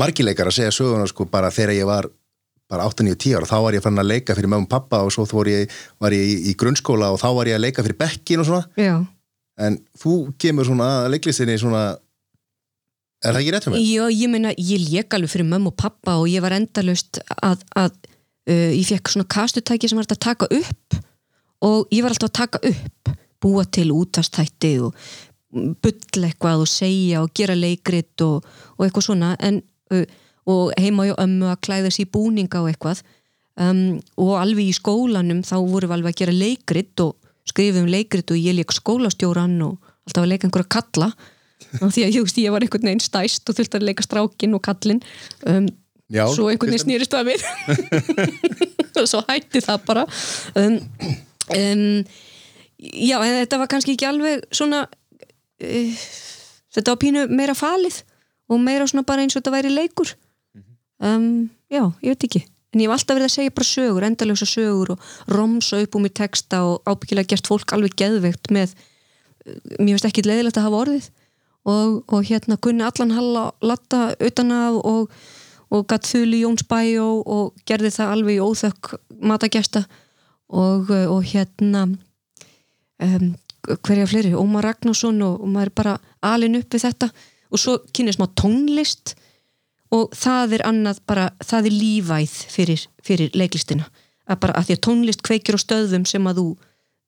margileikar 0.00 0.48
að 0.48 0.58
segja 0.60 0.74
söguna 0.74 1.08
sko 1.10 1.26
bara 1.28 1.52
þegar 1.52 1.76
ég 1.76 1.88
var 1.88 2.08
bara 2.72 2.86
8-9-10 2.88 3.36
ára, 3.36 3.48
þá 3.48 3.58
var 3.66 3.76
ég 3.76 3.84
fann 3.84 4.00
að 4.00 4.08
leika 4.08 4.36
fyrir 4.36 4.48
mögum 4.48 4.68
pappa 4.70 5.02
og 5.04 5.12
svo 5.12 5.26
ég, 5.50 5.72
var 6.00 6.14
ég 6.16 6.24
í, 6.24 6.36
í 6.48 6.54
grunnskóla 6.56 7.10
og 7.12 7.20
þá 7.20 7.28
var 7.36 7.50
ég 7.50 7.58
að 7.58 7.66
leika 7.66 7.84
fyrir 7.84 7.98
bekkin 8.00 8.40
og 8.40 8.48
svona. 8.48 8.64
Já, 8.80 8.94
en 9.60 9.76
þú 10.00 10.14
kemur 10.40 10.68
svona 10.68 10.88
að 11.02 11.10
leiklistinni 11.16 11.58
svona 11.60 11.82
er 13.22 13.34
það 13.34 13.40
ekki 13.42 13.52
rétt 13.54 13.66
fyrir 13.66 13.76
mig? 13.76 13.90
já, 13.92 14.04
ég 14.16 14.32
meina 14.32 14.54
ég 14.56 14.86
lék 14.86 15.16
alveg 15.16 15.32
fyrir 15.34 15.48
mömmu 15.50 15.72
og 15.72 15.78
pappa 15.78 16.16
og 16.22 16.30
ég 16.32 16.44
var 16.44 16.56
endalust 16.56 17.20
að, 17.36 17.62
að 17.76 17.92
uh, 18.50 18.70
ég 18.72 18.86
fekk 18.88 19.12
svona 19.12 19.28
kastutæki 19.30 19.90
sem 19.90 20.00
var 20.00 20.08
að 20.08 20.22
taka 20.22 20.48
upp 20.50 20.98
og 21.62 21.92
ég 21.94 22.02
var 22.02 22.14
alltaf 22.14 22.32
að 22.32 22.38
taka 22.40 22.62
upp 22.72 23.12
búa 23.42 23.64
til 23.66 23.90
útastætti 23.94 24.76
og 24.82 24.96
bull 25.52 26.26
eitthvað 26.26 26.64
og 26.64 26.70
segja 26.70 27.22
og 27.22 27.32
gera 27.36 27.54
leikrit 27.58 28.22
og, 28.24 28.46
og 28.78 28.86
eitthvað 28.86 29.08
svona. 29.10 29.34
En, 29.42 29.60
uh, 29.92 30.06
og 30.48 30.72
heima 30.80 31.06
hjá 31.06 31.16
ömmu 31.22 31.50
að 31.52 31.60
klæða 31.66 31.92
sér 31.94 32.08
búninga 32.10 32.62
og 32.62 32.70
eitthvað 32.72 33.02
um, 33.60 34.00
og 34.18 34.32
alveg 34.40 34.72
í 34.72 34.76
skólanum 34.76 35.42
þá 35.46 35.56
vorum 35.60 35.90
við 35.90 35.96
alveg 35.98 36.14
að 36.14 36.20
gera 36.22 36.34
leikrit 36.34 37.04
og 37.04 37.14
skrifum 37.48 37.86
leikrit 37.90 38.30
og 38.32 38.40
ég 38.40 38.56
leik 38.56 38.74
skólastjóran 38.74 39.54
og 39.66 39.78
alltaf 40.06 40.24
að 40.24 40.32
leika 40.32 40.48
einhverja 40.48 40.72
kalla. 40.78 41.12
Því 41.72 42.04
að 42.04 42.16
ég, 42.16 42.24
veist, 42.24 42.40
ég 42.42 42.52
var 42.52 42.64
einhvern 42.64 42.88
veginn 42.88 43.02
stæst 43.02 43.48
og 43.48 43.56
þurfti 43.56 43.78
að 43.78 43.86
leika 43.86 44.04
strákin 44.04 44.56
og 44.56 44.64
kallin 44.66 45.00
um, 45.46 45.68
Já, 46.10 46.24
svo 46.34 46.48
einhvern 46.50 46.74
veginn 46.74 46.84
snýrist 46.84 47.12
það 47.12 47.30
við. 47.30 47.44
Og 49.00 49.08
svo 49.12 49.22
hætti 49.28 49.62
það 49.64 49.84
bara. 49.86 50.06
Um, 50.58 50.78
um, 51.56 52.02
já, 52.78 53.16
en 53.20 53.38
þetta 53.42 53.60
var 53.62 53.70
kannski 53.72 53.96
ekki 53.96 54.08
alveg 54.10 54.46
svona 54.52 54.84
uh, 54.88 56.06
þetta 56.74 56.94
var 56.94 57.00
pínu 57.04 57.26
meira 57.32 57.56
falið 57.56 58.02
og 58.52 58.60
meira 58.60 58.88
svona 58.88 59.06
bara 59.08 59.24
eins 59.24 59.36
og 59.36 59.42
þetta 59.42 59.56
væri 59.56 59.72
leikur. 59.72 60.14
Um, 61.02 61.50
já, 61.72 61.84
ég 62.04 62.14
veit 62.14 62.28
ekki. 62.28 62.44
En 62.72 62.80
ég 62.80 62.88
hef 62.88 62.96
alltaf 62.96 63.18
verið 63.18 63.28
að 63.28 63.34
segja 63.34 63.52
bara 63.52 63.68
sögur, 63.68 64.04
endalösa 64.06 64.48
sögur 64.48 64.94
og 64.94 65.10
romsa 65.28 65.80
upp 65.84 65.96
um 65.98 66.08
í 66.08 66.12
texta 66.12 66.62
og 66.64 66.88
ábyggilega 66.88 67.34
gert 67.34 67.50
fólk 67.50 67.74
alveg 67.76 67.98
geðveikt 68.00 68.48
með 68.54 68.72
mér 69.44 69.96
finnst 69.96 70.08
ekki 70.08 70.24
leiðilegt 70.24 70.58
að 70.60 70.68
hafa 70.68 70.80
orðið. 70.86 71.10
Og, 71.68 71.98
og 72.10 72.24
hérna 72.26 72.58
kunni 72.58 72.82
allan 72.82 73.14
halla 73.14 73.44
latta 73.62 74.00
utan 74.18 74.50
af 74.56 74.78
og, 74.82 75.12
og 75.72 75.86
gatt 75.88 76.08
þuli 76.08 76.42
Jóns 76.42 76.66
bæ 76.68 76.80
og, 77.00 77.22
og 77.26 77.66
gerði 77.68 77.92
það 77.94 78.14
alveg 78.14 78.38
í 78.38 78.42
óþökk 78.44 78.94
matagesta 79.24 79.86
og, 80.52 80.90
og 80.90 81.22
hérna 81.24 81.86
um, 81.88 83.32
hverja 83.62 84.08
fleiri, 84.10 84.32
Ómar 84.36 84.66
Ragnarsson 84.66 85.20
og, 85.24 85.40
og 85.40 85.50
maður 85.50 85.70
er 85.70 85.76
bara 85.78 85.98
alin 86.32 86.58
upp 86.58 86.74
við 86.74 86.86
þetta. 86.86 87.08
Og 87.52 87.60
svo 87.60 87.76
kynir 87.94 88.16
smá 88.16 88.26
tónlist 88.38 89.14
og 89.92 90.12
það 90.16 90.58
er 90.58 90.66
annað 90.68 91.02
bara, 91.08 91.28
það 91.44 91.68
er 91.68 91.76
lífæð 91.76 92.36
fyrir, 92.52 92.84
fyrir 93.04 93.32
leiklistina. 93.36 93.88
Að 94.28 94.42
bara 94.44 94.58
að 94.58 94.68
því 94.68 94.76
að 94.76 94.84
tónlist 94.88 95.24
kveikir 95.26 95.58
á 95.58 95.60
stöðum 95.60 96.06
sem 96.08 96.28
að 96.28 96.40
þú, 96.40 96.46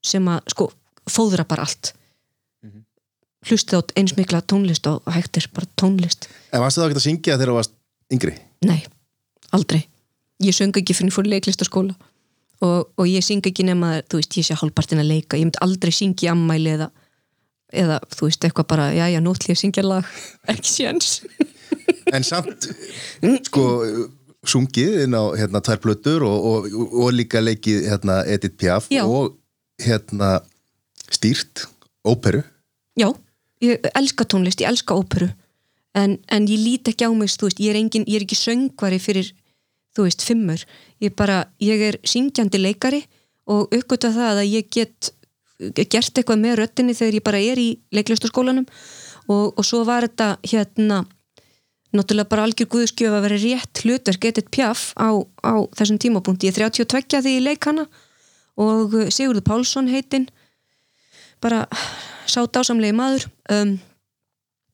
sem 0.04 0.26
að 0.30 0.50
sko 0.54 0.70
fóðra 1.10 1.46
bara 1.48 1.66
allt. 1.66 1.94
Hlustið 3.44 3.80
á 3.80 3.80
eins 4.00 4.14
mikla 4.16 4.40
tónlist 4.40 4.86
og 4.88 5.04
hægtir 5.12 5.50
bara 5.52 5.68
tónlist. 5.80 6.28
En 6.52 6.62
varstu 6.64 6.80
þá 6.80 6.86
ekki 6.88 7.00
að 7.00 7.06
syngja 7.08 7.36
þegar 7.36 7.52
þú 7.52 7.56
varst 7.58 7.74
yngri? 8.14 8.36
Nei, 8.64 8.80
aldrei. 9.56 9.84
Ég 10.42 10.56
söng 10.56 10.76
ekki 10.76 10.96
fyrir 10.96 11.14
fór 11.14 11.28
leiklistaskóla 11.30 11.94
og, 12.64 12.90
og 12.96 13.06
ég 13.08 13.24
syng 13.24 13.44
ekki 13.46 13.66
nema 13.66 14.00
þú 14.08 14.20
veist, 14.20 14.36
ég 14.40 14.48
sé 14.48 14.56
hálfpartin 14.58 15.02
að 15.02 15.10
leika. 15.12 15.38
Ég 15.38 15.48
myndi 15.48 15.62
aldrei 15.64 15.92
syngja 15.94 16.28
í 16.28 16.32
ammæli 16.32 16.74
eða, 16.74 16.90
eða 17.84 18.00
þú 18.14 18.28
veist, 18.28 18.46
eitthvað 18.48 18.68
bara, 18.72 18.88
já, 18.96 19.06
já, 19.12 19.20
nótli 19.22 19.54
að 19.54 19.62
syngja 19.62 19.86
lag, 19.86 20.10
ekki 20.54 20.72
séns. 20.72 21.14
En 22.14 22.26
samt, 22.26 22.68
sko 23.46 23.64
sungið 24.48 25.04
inn 25.04 25.16
á 25.16 25.24
hérna 25.38 25.62
tvær 25.64 25.80
plötur 25.82 26.24
og, 26.26 26.48
og, 26.48 26.66
og 27.04 27.14
líka 27.16 27.40
leikið 27.42 27.88
hérna 27.88 28.20
Edith 28.28 28.58
Piaf 28.60 28.90
Já. 28.92 29.04
og 29.04 29.38
hérna 29.82 30.38
stýrt 31.08 31.66
óperu. 32.04 32.42
Já, 33.00 33.08
ég 33.64 33.88
elska 33.94 34.26
tónlist, 34.28 34.60
ég 34.60 34.68
elska 34.70 34.96
óperu 34.96 35.30
en, 35.94 36.18
en 36.28 36.46
ég 36.50 36.60
lít 36.60 36.90
ekki 36.90 37.06
á 37.06 37.10
mig 37.14 37.30
veist, 37.30 37.60
ég 37.60 37.72
er, 37.72 37.80
engin, 37.80 38.06
ég 38.08 38.20
er 38.20 38.26
ekki 38.26 38.38
söngvari 38.38 39.00
fyrir 39.02 39.30
þú 39.94 40.08
veist, 40.08 40.24
fimmur. 40.26 40.64
Ég 41.02 41.14
bara, 41.16 41.44
ég 41.62 41.82
er 41.88 41.98
syngjandi 42.06 42.60
leikari 42.60 43.04
og 43.50 43.74
uppgöta 43.74 44.10
það 44.14 44.42
að 44.42 44.50
ég 44.50 44.70
get 44.74 45.12
gert 45.74 46.18
eitthvað 46.18 46.40
með 46.40 46.56
röttinni 46.60 46.96
þegar 46.96 47.18
ég 47.18 47.24
bara 47.24 47.40
er 47.40 47.60
í 47.62 47.68
leiklistaskólanum 47.94 48.64
og, 49.30 49.52
og 49.54 49.62
svo 49.64 49.84
var 49.86 50.06
þetta 50.08 50.34
hérna 50.42 51.04
náttúrulega 51.94 52.30
bara 52.32 52.46
algjör 52.48 52.68
guðskjöf 52.72 53.14
að 53.14 53.26
vera 53.28 53.38
rétt 53.38 53.82
hlutverk 53.84 54.24
getið 54.24 54.48
pjaff 54.50 54.90
á, 54.98 55.14
á 55.46 55.54
þessum 55.78 56.00
tímapunkti, 56.02 56.50
ég 56.50 56.58
er 56.58 56.72
32 56.74 57.20
þegar 57.20 57.36
ég 57.36 57.44
leik 57.46 57.68
hana 57.70 57.86
og 58.58 58.96
Sigurður 59.14 59.46
Pálsson 59.46 59.90
heitinn 59.92 60.26
bara 61.42 61.64
sátt 62.30 62.56
ásamlegi 62.56 62.96
maður. 62.96 63.28
Um, 63.52 63.76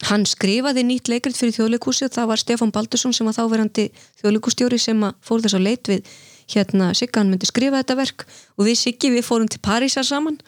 hann 0.08 0.24
skrifaði 0.28 0.84
nýtt 0.86 1.10
leikrit 1.12 1.36
fyrir 1.36 1.54
þjóðleikúsið, 1.58 2.12
það 2.14 2.30
var 2.32 2.40
Stefán 2.40 2.72
Baldursson 2.74 3.14
sem 3.16 3.28
var 3.28 3.36
þáverandi 3.36 3.88
þjóðleikústjóri 4.22 4.80
sem 4.80 5.06
fór 5.20 5.44
þess 5.44 5.58
að 5.58 5.66
leit 5.66 5.90
við 5.90 6.12
hérna 6.50 6.90
Sigga 6.98 7.20
hann 7.20 7.30
myndi 7.30 7.48
skrifa 7.48 7.82
þetta 7.82 7.98
verk 7.98 8.24
og 8.58 8.66
við 8.66 8.78
Siggi 8.80 9.12
við 9.12 9.26
fórum 9.26 9.50
til 9.50 9.60
Parísar 9.62 10.06
saman 10.06 10.40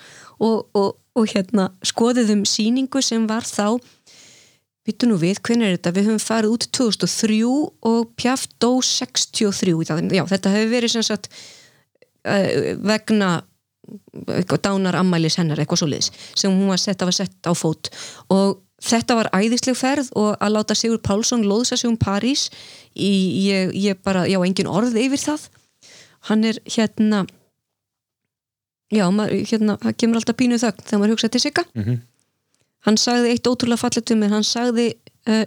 og, 0.42 0.66
og, 0.74 0.96
og 1.14 1.28
hérna 1.30 1.68
skoðiðum 1.86 2.46
síningu 2.48 3.02
sem 3.04 3.28
var 3.30 3.46
þá 3.46 3.78
Vittu 4.82 5.06
nú 5.06 5.14
við, 5.14 5.38
hvernig 5.46 5.68
er 5.68 5.76
þetta? 5.76 5.92
Við 5.94 6.08
höfum 6.08 6.22
farið 6.24 6.54
út 6.56 6.64
2003 6.74 7.36
og 7.86 8.08
Pjaff 8.18 8.48
dó 8.58 8.80
63 8.82 9.76
í 9.78 9.86
það. 9.86 10.00
Já, 10.10 10.24
þetta 10.32 10.54
hefur 10.56 10.72
verið 10.72 10.92
sem 10.96 11.04
sagt 11.06 11.28
uh, 12.26 12.72
vegna 12.82 13.28
dánar 14.62 14.98
ammælis 14.98 15.38
hennar, 15.38 15.58
eitthvað 15.62 15.82
svo 15.82 15.88
liðs 15.90 16.10
sem 16.38 16.50
hún 16.50 16.70
var 16.70 16.82
sett, 16.82 17.02
var 17.02 17.14
sett 17.14 17.46
á 17.46 17.52
fót 17.54 17.90
og 18.30 18.61
þetta 18.82 19.16
var 19.18 19.30
æðisleg 19.36 19.76
ferð 19.78 20.10
og 20.18 20.34
að 20.42 20.54
láta 20.56 20.76
Sigur 20.78 21.00
Pálsson 21.04 21.44
loðsa 21.46 21.78
sig 21.78 21.90
um 21.90 21.98
París 22.00 22.48
í, 22.94 23.12
ég, 23.46 23.72
ég 23.78 24.00
bara, 24.02 24.26
já, 24.30 24.38
engin 24.42 24.70
orð 24.70 24.96
yfir 24.98 25.22
það. 25.22 25.48
Hann 26.28 26.44
er 26.46 26.58
hérna 26.66 27.24
já, 28.92 29.06
maður, 29.10 29.42
hérna, 29.48 29.78
það 29.82 29.98
kemur 30.02 30.20
alltaf 30.20 30.38
pínu 30.38 30.60
þögn 30.62 30.86
þegar 30.86 31.02
maður 31.02 31.14
hugsa 31.16 31.32
til 31.32 31.42
Sigga. 31.42 31.66
Hann 32.82 32.98
sagði 32.98 33.32
eitt 33.32 33.46
ótrúlega 33.46 33.78
fallet 33.84 34.10
um 34.10 34.22
mér, 34.22 34.34
hann 34.34 34.46
sagði 34.46 34.88
uh, 35.30 35.44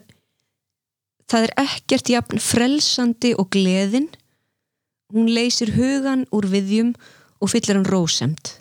það 1.28 1.48
er 1.50 1.56
ekkert 1.65 2.12
jafn 2.13 2.39
frelsandi 2.39 3.34
og 3.36 3.50
gleðin. 3.52 4.08
Hún 5.13 5.28
leysir 5.30 5.76
hugan 5.76 6.26
úr 6.34 6.48
viðjum 6.50 6.95
og 7.43 7.52
fyllir 7.52 7.78
hann 7.78 7.89
rósemt 7.89 8.56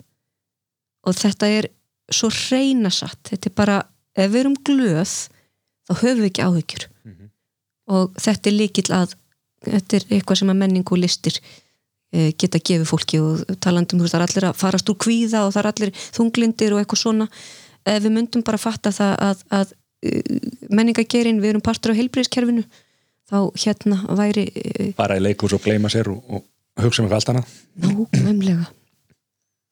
og 1.05 1.15
þetta 1.17 1.49
er 1.59 1.67
svo 2.13 2.29
reynasatt 2.33 3.31
þetta 3.31 3.49
er 3.49 3.55
bara, 3.57 3.77
ef 4.15 4.31
við 4.31 4.41
erum 4.41 4.57
glöð 4.67 5.13
þá 5.85 5.93
höfum 6.01 6.23
við 6.23 6.31
ekki 6.31 6.47
áhyggjur. 6.47 6.87
Og 7.95 8.17
þetta 8.17 8.49
er 8.49 8.55
líkill 8.55 8.89
að 8.95 9.13
þetta 9.65 9.97
er 9.97 10.07
eitthvað 10.17 10.41
sem 10.41 10.51
að 10.53 10.59
menning 10.61 10.89
og 10.89 11.01
listir 11.01 11.37
eh, 11.39 12.31
geta 12.33 12.61
gefið 12.61 12.89
fólki 12.89 13.21
og 13.21 13.43
talandum, 13.61 13.99
þú 13.99 14.07
veist, 14.07 14.15
það 14.15 14.23
er 14.23 14.27
allir 14.27 14.47
að 14.49 14.59
farast 14.61 14.89
úr 14.89 14.97
kvíða 15.05 15.45
og 15.45 15.53
það 15.53 15.61
er 15.61 15.69
allir 15.71 15.93
þunglindir 16.17 16.73
og 16.73 16.81
eitthvað 16.81 17.01
svona. 17.01 17.27
Ef 17.85 18.01
við 18.01 18.15
myndum 18.15 18.45
bara 18.45 18.61
fatta 18.61 18.93
það 18.93 19.13
að, 19.21 19.43
að 19.53 19.73
menningagerin, 20.69 21.41
við 21.41 21.53
erum 21.53 21.63
partur 21.65 21.93
á 21.93 21.97
heilbreyðskerfinu 21.97 22.65
þá 23.29 23.37
hérna 23.57 24.01
væri 24.17 24.47
eh, 24.53 24.91
bara 24.97 25.17
í 25.17 25.23
leikús 25.23 25.55
og 25.57 25.63
gleyma 25.63 25.89
sér 25.91 26.11
og, 26.13 26.21
og 26.29 26.83
hugsa 26.83 27.01
um 27.01 27.07
eitthvað 27.07 27.21
allt 27.21 27.31
annað? 27.33 27.55
Nákvæmlega. 27.85 28.67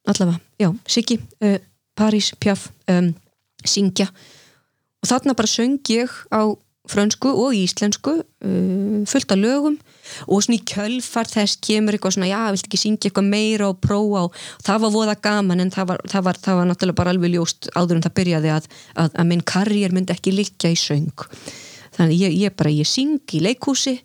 Allavega, 0.10 0.40
já, 0.60 0.68
Siggi 0.90 1.20
uh, 1.22 1.60
París, 1.96 2.34
Pjaff, 2.40 2.72
um, 2.92 3.14
syngja. 3.70 4.10
Og 5.04 5.10
þarna 5.10 5.36
bara 5.38 5.52
söng 5.52 5.82
ég 5.92 6.12
á 6.32 6.54
frönsku 6.90 7.32
og 7.32 7.56
íslensku 7.56 8.12
uh, 8.20 9.04
fullt 9.08 9.32
af 9.32 9.40
lögum. 9.40 9.78
Og 10.28 10.44
svona 10.44 10.60
í 10.60 10.66
kjölfart 10.68 11.32
þess 11.32 11.60
kemur 11.64 11.96
eitthvað 11.96 12.18
svona 12.18 12.28
já, 12.28 12.40
viltu 12.52 12.68
ekki 12.68 12.80
syngja 12.82 13.10
eitthvað 13.10 13.30
meira 13.32 13.70
og 13.72 13.80
prófa? 13.84 14.26
Og 14.28 14.66
það 14.66 14.82
var 14.84 14.96
voða 14.96 15.18
gaman 15.24 15.64
en 15.64 15.72
það 15.72 15.94
var, 15.94 16.04
það 16.12 16.26
var, 16.28 16.40
það 16.44 16.60
var 16.60 16.70
náttúrulega 16.70 17.00
bara 17.00 17.14
alveg 17.16 17.36
ljóst 17.36 17.70
áður 17.72 18.00
en 18.00 18.06
það 18.08 18.18
byrjaði 18.20 18.52
að, 18.56 18.68
að, 19.00 19.14
að 19.16 19.30
minn 19.32 19.46
karriér 19.54 19.96
myndi 19.96 20.16
ekki 20.16 20.36
liggja 20.36 20.74
í 20.74 20.80
söng. 20.80 21.28
Þannig 21.96 22.26
ég, 22.26 22.36
ég 22.48 22.58
bara, 22.60 22.74
ég 22.74 22.90
syng 22.90 23.22
í 23.32 23.44
leikhúsi 23.44 23.96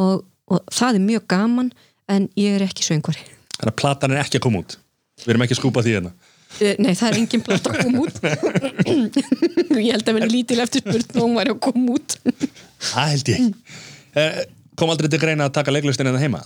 og, 0.00 0.26
og 0.50 0.74
það 0.74 0.98
er 0.98 1.06
mjög 1.06 1.28
gaman 1.30 1.70
en 2.10 2.26
ég 2.40 2.58
er 2.58 2.66
ekki 2.66 2.86
söngvari. 2.86 3.22
Þannig 3.58 3.74
að 3.74 3.78
platan 3.78 4.14
er 4.14 4.24
ekki 4.24 4.40
að 4.40 4.46
koma 4.48 4.62
út. 4.64 4.78
Við 5.22 5.34
erum 5.34 5.44
ekki 5.44 5.56
að 5.56 5.60
skúpa 5.62 5.84
því 5.84 5.96
hérna 5.98 6.14
Nei, 6.58 6.94
það 6.96 7.08
er 7.08 7.18
engin 7.20 7.44
plata 7.44 7.70
að 7.70 7.82
koma 7.84 8.04
út. 8.06 8.16
Ég 9.78 9.92
held 9.92 10.08
að 10.08 10.16
vera 10.16 10.30
lítil 10.30 10.58
eftir 10.64 10.82
spurt 10.82 11.14
og 11.14 11.26
hún 11.26 11.36
var 11.38 11.52
að 11.52 11.60
koma 11.68 11.98
út. 11.98 12.16
Það 12.88 13.12
held 13.12 13.30
ég. 13.34 13.46
Eh, 14.18 14.40
kom 14.78 14.90
aldrei 14.90 15.10
til 15.12 15.20
greina 15.22 15.46
að 15.46 15.56
taka 15.60 15.74
leiklustin 15.74 16.08
en 16.08 16.16
það 16.16 16.26
heima? 16.26 16.42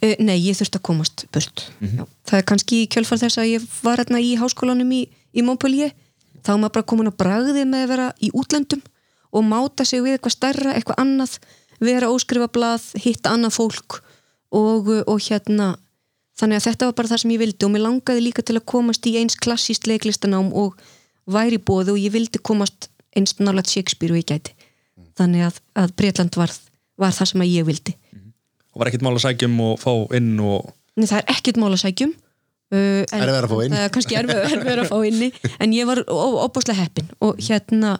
Uh, 0.00 0.14
nei, 0.24 0.36
ég 0.40 0.56
þurfti 0.56 0.80
að 0.80 0.84
komast 0.88 1.26
burt. 1.34 1.66
Já, 1.82 2.04
það 2.28 2.40
er 2.40 2.46
kannski 2.48 2.78
kjölfar 2.92 3.20
þess 3.20 3.40
að 3.40 3.50
ég 3.50 3.66
var 3.84 4.00
hérna 4.00 4.22
í 4.22 4.32
háskólanum 4.40 4.94
í, 4.96 5.02
í 5.08 5.44
Montpellier. 5.44 5.92
Þá 6.40 6.54
er 6.54 6.60
maður 6.62 6.76
bara 6.78 6.88
komin 6.92 7.10
að 7.10 7.18
bragði 7.20 7.66
með 7.68 7.84
að 7.84 7.92
vera 7.92 8.08
í 8.24 8.30
útlöndum 8.32 8.82
og 9.28 9.44
máta 9.44 9.84
sig 9.84 10.00
við 10.04 10.16
eitthvað 10.16 10.34
stærra, 10.34 10.74
eitthvað 10.74 11.02
annað 11.02 11.36
vera 11.84 12.10
óskrifa 12.10 12.48
blað, 12.52 12.86
hitta 12.98 13.34
annað 13.34 13.58
fólk 13.58 14.00
og, 14.56 14.88
og 15.04 15.18
hérna 15.28 15.74
þannig 16.38 16.60
að 16.60 16.66
þetta 16.68 16.88
var 16.90 16.96
bara 17.00 17.10
það 17.12 17.22
sem 17.24 17.32
ég 17.34 17.40
vildi 17.42 17.66
og 17.66 17.72
mér 17.74 17.84
langaði 17.86 18.22
líka 18.28 18.44
til 18.46 18.56
að 18.58 18.66
komast 18.70 19.06
í 19.10 19.16
eins 19.20 19.36
klassíst 19.38 19.88
leiklistanám 19.90 20.52
og 20.56 20.78
væri 21.28 21.58
bóði 21.58 21.94
og 21.94 22.00
ég 22.00 22.14
vildi 22.14 22.40
komast 22.40 22.88
eins 23.16 23.34
nálega 23.42 23.68
Shakespeare 23.72 24.14
og 24.14 24.20
ég 24.20 24.28
gæti. 24.30 24.54
Þannig 25.18 25.48
að, 25.48 25.58
að 25.82 25.92
Breitland 25.98 26.36
var, 26.38 26.52
var 27.00 27.14
það 27.16 27.30
sem 27.32 27.42
að 27.44 27.50
ég 27.56 27.66
vildi. 27.66 27.94
Og 28.74 28.80
var 28.82 28.90
ekkert 28.92 29.02
mál 29.06 29.16
að 29.16 29.24
sækjum 29.26 29.56
og 29.64 29.76
fá 29.82 29.92
inn 30.18 30.34
og 30.44 30.70
Nei, 30.98 31.06
það 31.06 31.20
er 31.20 31.28
ekkert 31.34 31.58
mál 31.62 31.70
að 31.74 31.80
sækjum 31.84 32.12
uh, 32.14 32.78
en- 32.78 33.20
Erfiðara 33.22 33.46
að 33.48 33.52
fá 33.52 33.58
inn. 33.64 33.74
Það 33.74 33.84
er 33.88 33.92
kannski 33.96 34.16
erfiðara 34.18 34.48
erfiðara 34.54 34.84
að 34.86 34.92
fá 34.92 34.98
inni. 35.10 35.28
En 35.62 35.74
ég 35.74 35.86
var 35.90 36.00
óbúslega 36.10 36.78
heppin 36.80 37.10
og 37.22 37.38
hérna, 37.48 37.96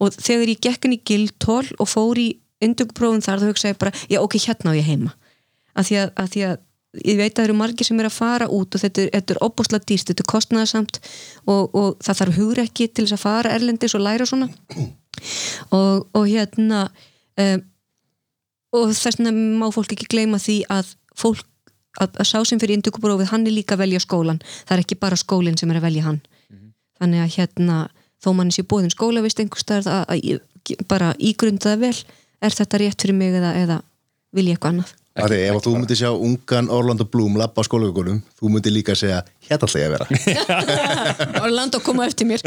og 0.00 0.16
þegar 0.16 0.52
ég 0.54 0.62
gekk 0.68 0.88
inn 0.88 0.96
í 0.96 1.00
Gildhól 1.08 1.64
og 1.80 1.88
fór 1.92 2.20
í 2.20 2.28
indugprófum 2.64 3.20
þar 3.24 3.42
þá 3.42 3.48
hugsaði 3.52 3.74
ég 3.74 3.80
bara, 3.82 3.92
já 4.10 4.18
ok, 4.24 4.38
hérna 4.44 4.72
á 4.72 4.78
ég 4.78 4.88
heima. 4.88 5.12
Að 5.78 5.90
því 5.90 5.98
að, 6.02 6.08
að 6.24 6.30
því 6.34 6.44
að 6.48 6.56
ég 6.96 7.18
veit 7.18 7.32
að 7.32 7.40
það 7.40 7.46
eru 7.46 7.56
margir 7.58 7.86
sem 7.88 7.98
er 8.00 8.08
að 8.08 8.16
fara 8.16 8.48
út 8.52 8.74
og 8.74 8.82
þetta 8.82 9.04
er, 9.04 9.10
er 9.20 9.40
óbúslega 9.44 9.84
dýrst, 9.88 10.08
þetta 10.10 10.24
er 10.24 10.30
kostnæðasamt 10.32 11.00
og, 11.44 11.74
og 11.76 11.98
það 12.04 12.20
þarf 12.22 12.38
hugur 12.38 12.62
ekki 12.62 12.88
til 12.88 13.04
þess 13.04 13.16
að 13.18 13.24
fara 13.24 13.52
erlendis 13.56 13.96
og 13.98 14.04
læra 14.04 14.28
svona. 14.28 14.50
Og, 15.74 16.04
og 16.14 16.28
hérna 16.30 16.84
um, 17.42 17.62
og 18.78 18.92
þess 18.92 19.08
vegna 19.08 19.32
má 19.34 19.64
fólk 19.74 19.96
ekki 19.96 20.06
gleyma 20.12 20.38
því 20.38 20.60
að 20.70 20.92
fólk 21.18 21.42
að, 21.98 22.12
að 22.22 22.28
sá 22.28 22.36
sem 22.46 22.60
fyrir 22.62 22.78
indugubrófið 22.78 23.32
hann 23.32 23.46
er 23.48 23.56
líka 23.56 23.74
að 23.74 23.82
velja 23.82 24.02
skólan. 24.04 24.38
Það 24.68 24.76
er 24.76 24.82
ekki 24.84 24.98
bara 25.02 25.18
skólinn 25.18 25.58
sem 25.58 25.72
er 25.72 25.80
að 25.80 25.88
velja 25.88 26.04
hann. 26.06 26.20
Þannig 27.00 27.24
að 27.24 27.34
hérna 27.34 27.80
þó 28.22 28.30
mann 28.38 28.54
sé 28.54 28.62
bóðin 28.62 28.94
skólavist 28.94 29.42
einhverstaðar 29.42 29.90
að, 29.96 30.14
að, 30.14 30.38
að 30.78 30.86
bara 30.94 31.10
ígrundaða 31.18 31.82
vel. 31.82 31.96
Er 32.38 32.54
þetta 32.54 32.82
rétt 32.84 33.02
fyrir 33.02 33.18
mig 33.18 33.34
eða, 33.34 33.56
eða 33.58 33.80
vil 34.38 34.46
ég 34.46 34.54
eitthvað 34.54 34.76
annað 34.76 34.94
Það 35.18 35.32
er 35.34 35.50
ef 35.50 35.64
þú 35.64 35.72
myndir 35.74 35.98
sjá 35.98 36.10
ungan 36.14 36.68
Orlando 36.70 37.04
Bloom 37.10 37.38
lappa 37.40 37.64
á 37.64 37.66
skólagökunum, 37.66 38.20
þú 38.38 38.50
myndir 38.54 38.74
líka 38.74 38.94
segja 38.98 39.24
hérna 39.48 39.66
ætla 39.66 39.80
ég 39.80 39.88
að 39.88 39.94
vera. 39.96 40.06
Orlando 41.46 41.80
koma 41.82 42.06
eftir 42.06 42.28
mér. 42.28 42.44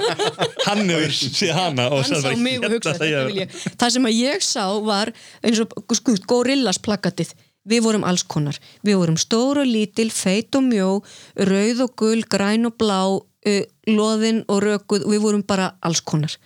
Hann 0.66 0.84
hefur 0.86 1.16
séð 1.16 1.56
hana 1.58 1.88
og 1.90 2.04
hann 2.04 2.14
sá 2.14 2.28
bara, 2.28 2.38
mig 2.38 2.60
og 2.60 2.64
"Hérna 2.68 2.76
hugsaði 2.76 2.94
ætla 2.94 2.94
þetta 2.94 3.10
ég 3.10 3.26
vil 3.26 3.34
að-" 3.34 3.40
ég. 3.42 3.74
Það 3.82 3.92
sem 3.96 4.08
að 4.10 4.16
ég 4.20 4.46
sá 4.46 4.64
var 4.86 5.12
eins 5.42 5.60
og 5.64 5.98
sko, 5.98 6.16
Gorillas 6.30 6.80
plakatið. 6.86 7.34
Við 7.64 7.84
vorum 7.88 8.04
alls 8.04 8.22
konar, 8.28 8.58
við 8.84 8.98
vorum 9.00 9.18
stór 9.18 9.62
og 9.64 9.68
lítil 9.68 10.10
feit 10.12 10.54
og 10.54 10.66
mjó, 10.68 10.88
rauð 11.34 11.84
og 11.86 11.94
gul 11.96 12.24
græn 12.28 12.68
og 12.68 12.76
blá, 12.78 13.00
uh, 13.16 13.62
loðin 13.88 14.42
og 14.46 14.60
rökuð. 14.62 15.08
Við 15.08 15.22
vorum 15.24 15.42
bara 15.42 15.72
alls 15.80 16.04
konar. 16.04 16.36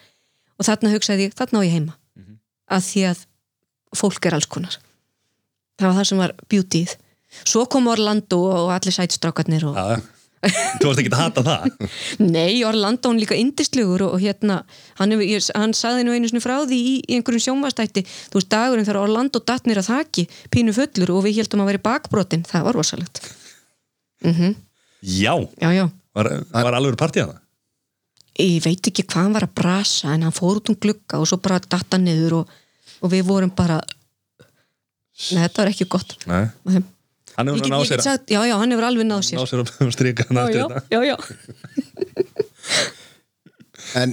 Og 0.58 0.66
þarna 0.66 0.94
hugsaði 0.94 1.28
ég, 1.28 1.34
þarna 1.34 1.60
á 1.60 1.66
ég 1.66 1.74
heima. 1.74 1.98
Að 2.70 2.86
því 2.86 3.08
að 3.10 3.24
fólk 3.98 4.28
er 4.28 4.38
alls 4.38 4.46
konar 4.46 4.78
það 5.78 5.88
var 5.88 5.98
það 5.98 6.08
sem 6.10 6.22
var 6.22 6.36
beautyð 6.50 6.94
svo 7.48 7.64
kom 7.70 7.90
Orlando 7.92 8.40
og 8.50 8.70
allir 8.74 8.94
sætstrákarnir 8.94 9.66
og 9.68 9.78
þú 10.38 10.86
varst 10.86 11.00
ekki 11.02 11.10
að 11.10 11.18
hata 11.18 11.42
það? 11.46 11.88
Nei, 12.36 12.60
Orlando 12.66 13.10
hann 13.10 13.18
líka 13.18 13.34
indislugur 13.38 14.04
og, 14.06 14.14
og 14.16 14.22
hérna, 14.22 14.60
hann, 15.00 15.16
ég, 15.24 15.48
hann 15.58 15.74
saði 15.74 16.06
nú 16.06 16.14
einu 16.14 16.30
svona 16.30 16.44
frá 16.44 16.54
því 16.62 16.78
í, 16.78 16.94
í 17.02 17.18
einhverjum 17.18 17.44
sjónvastætti 17.48 18.04
þú 18.06 18.38
veist, 18.38 18.50
dagurinn 18.52 18.86
þegar 18.86 19.02
Orlando 19.02 19.42
datt 19.42 19.66
mér 19.66 19.82
að 19.82 19.90
þaki 19.90 20.28
pínu 20.54 20.76
fullur 20.76 21.14
og 21.16 21.26
við 21.26 21.40
heldum 21.42 21.64
að 21.64 21.72
vera 21.72 21.84
bakbrotin 21.90 22.46
það 22.46 22.68
var 22.68 22.78
rosalegt. 22.78 23.20
Já, 25.02 25.34
Já, 25.58 25.68
já, 25.74 25.84
var, 26.14 26.30
var 26.54 26.78
alveg 26.78 26.98
partí 26.98 27.22
að 27.22 27.34
það 27.34 27.44
ég 28.38 28.62
veit 28.62 28.86
ekki 28.90 29.02
hvað 29.02 29.24
hann 29.24 29.34
var 29.34 29.46
að 29.48 29.54
brasa 29.58 30.14
en 30.14 30.24
hann 30.26 30.34
fór 30.34 30.60
út 30.60 30.70
um 30.70 30.78
glugga 30.78 31.18
og 31.18 31.26
svo 31.26 31.40
bara 31.42 31.58
datt 31.58 31.94
hann 31.94 32.04
niður 32.06 32.40
og, 32.40 32.52
og 33.02 33.10
við 33.10 33.24
vorum 33.26 33.50
bara 33.54 33.80
Nei, 35.18 35.42
þetta 35.42 35.62
var 35.62 35.70
ekki 35.72 35.86
gott. 35.90 36.14
Nei. 36.30 36.44
Ég 36.70 36.86
hann 37.38 37.50
hefur 37.52 37.70
náð 37.70 37.84
sér 37.86 38.02
sagt, 38.02 38.30
já, 38.34 38.40
já, 38.48 38.54
hann 38.58 38.72
hefur 38.74 38.86
alveg 38.88 39.06
náð 39.06 39.22
sér. 39.28 39.38
Náð 39.38 39.48
sér 39.52 39.60
að 39.62 39.92
stríka 39.96 40.26
hann 40.28 40.38
Já, 40.38 40.42
aftur 40.44 40.58
já, 40.58 40.66
þetta 40.74 40.88
já, 40.94 41.00
já. 41.06 41.16
En 44.02 44.12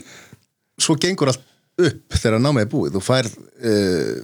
svo 0.79 0.95
gengur 1.01 1.31
allt 1.31 1.43
upp 1.81 2.15
þegar 2.15 2.39
námið 2.39 2.63
er 2.63 2.69
búið. 2.71 2.93
Þú 2.95 3.01
fær, 3.03 3.27
uh, 3.27 4.17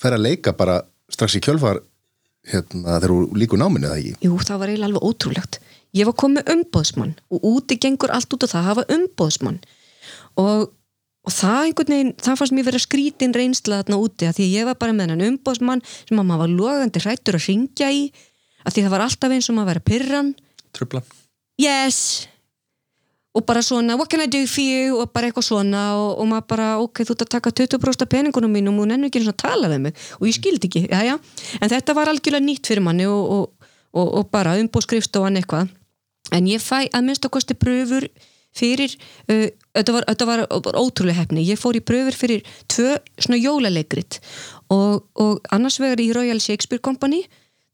fær 0.00 0.16
að 0.16 0.24
leika 0.24 0.54
bara 0.58 0.80
strax 1.12 1.36
í 1.38 1.42
kjölfar 1.44 1.82
hérna, 2.48 2.98
þegar 2.98 3.12
þú 3.12 3.18
líkur 3.42 3.60
náminu 3.60 3.90
eða 3.90 4.00
ekki? 4.00 4.16
Jú, 4.26 4.38
það 4.42 4.62
var 4.62 4.72
eiginlega 4.72 4.90
alveg 4.90 5.06
ótrúlegt. 5.10 5.60
Ég 5.96 6.08
var 6.08 6.16
komið 6.20 6.50
umbóðsmann 6.52 7.14
og 7.32 7.46
úti 7.48 7.78
gengur 7.80 8.12
allt 8.12 8.32
út 8.34 8.44
á 8.44 8.48
það 8.48 8.60
að 8.60 8.68
hafa 8.68 8.88
umbóðsmann 8.96 9.60
og, 10.40 10.68
og 11.28 11.34
það 11.34 11.60
einhvern 11.66 11.94
veginn, 11.94 12.14
það 12.24 12.40
fannst 12.40 12.56
mér 12.56 12.66
vera 12.70 12.80
skrítin 12.80 13.36
reynsla 13.36 13.82
þarna 13.82 14.00
úti 14.00 14.28
að 14.28 14.38
því 14.38 14.46
að 14.46 14.56
ég 14.56 14.68
var 14.70 14.80
bara 14.80 14.96
með 14.96 15.10
hennan 15.10 15.34
umbóðsmann 15.34 15.84
sem 16.00 16.16
að 16.16 16.28
maður 16.30 16.42
var 16.44 16.54
logandi 16.56 17.04
hrættur 17.04 17.36
að 17.36 17.48
ringja 17.50 17.92
í 17.92 18.02
að 18.64 18.74
því 18.74 18.84
það 18.86 18.94
var 18.94 19.04
alltaf 19.04 19.36
eins 19.36 19.50
og 19.50 19.58
maður 19.58 19.70
vera 19.74 19.86
pyrran 19.90 20.34
trubla 20.76 21.04
yes. 21.60 22.28
Og 23.36 23.44
bara 23.46 23.60
svona, 23.62 23.94
what 23.94 24.08
can 24.10 24.20
I 24.20 24.26
do 24.26 24.40
for 24.46 24.64
you? 24.64 24.96
Og 24.98 25.12
bara 25.12 25.28
eitthvað 25.28 25.46
svona 25.46 25.82
og, 25.94 26.16
og 26.18 26.26
maður 26.30 26.46
bara 26.50 26.68
ok, 26.82 27.04
þú 27.04 27.14
ert 27.14 27.24
að 27.26 27.34
taka 27.36 27.52
20% 27.60 28.02
af 28.02 28.10
peningunum 28.10 28.50
mínum 28.50 28.80
og 28.80 28.86
hún 28.86 28.94
ennur 28.96 29.10
ekki 29.10 29.20
einu 29.20 29.28
svona 29.28 29.36
að 29.36 29.44
tala 29.44 29.70
við 29.70 29.82
mig. 29.84 30.00
Og 30.18 30.24
ég 30.26 30.38
skildi 30.38 30.70
ekki, 30.70 30.82
já 30.88 31.04
já, 31.06 31.14
en 31.60 31.72
þetta 31.74 31.94
var 31.94 32.10
algjörlega 32.10 32.46
nýtt 32.46 32.72
fyrir 32.72 32.82
manni 32.82 33.06
og, 33.06 33.28
og, 33.36 33.68
og, 33.92 34.08
og 34.08 34.32
bara 34.34 34.56
umbúðskrifstofan 34.58 35.38
eitthvað. 35.38 35.70
En 36.34 36.50
ég 36.50 36.64
fæ 36.64 36.88
að 36.88 37.04
minnst 37.04 37.28
að 37.28 37.34
kosti 37.36 37.54
pröfur 37.54 38.08
fyrir, 38.58 38.96
uh, 39.30 39.46
þetta, 39.78 39.94
var, 39.94 40.06
þetta 40.10 40.28
var 40.28 40.44
bara 40.50 40.82
ótrúlega 40.82 41.22
hefni, 41.22 41.46
ég 41.46 41.60
fór 41.60 41.78
í 41.78 41.84
pröfur 41.84 42.16
fyrir 42.18 42.44
tvö 42.70 42.96
svona 43.18 43.38
jólaleikrit 43.40 44.20
og, 44.74 45.06
og 45.18 45.40
annars 45.54 45.78
vegar 45.82 46.02
í 46.02 46.10
Royal 46.16 46.42
Shakespeare 46.42 46.82
Company 46.82 47.24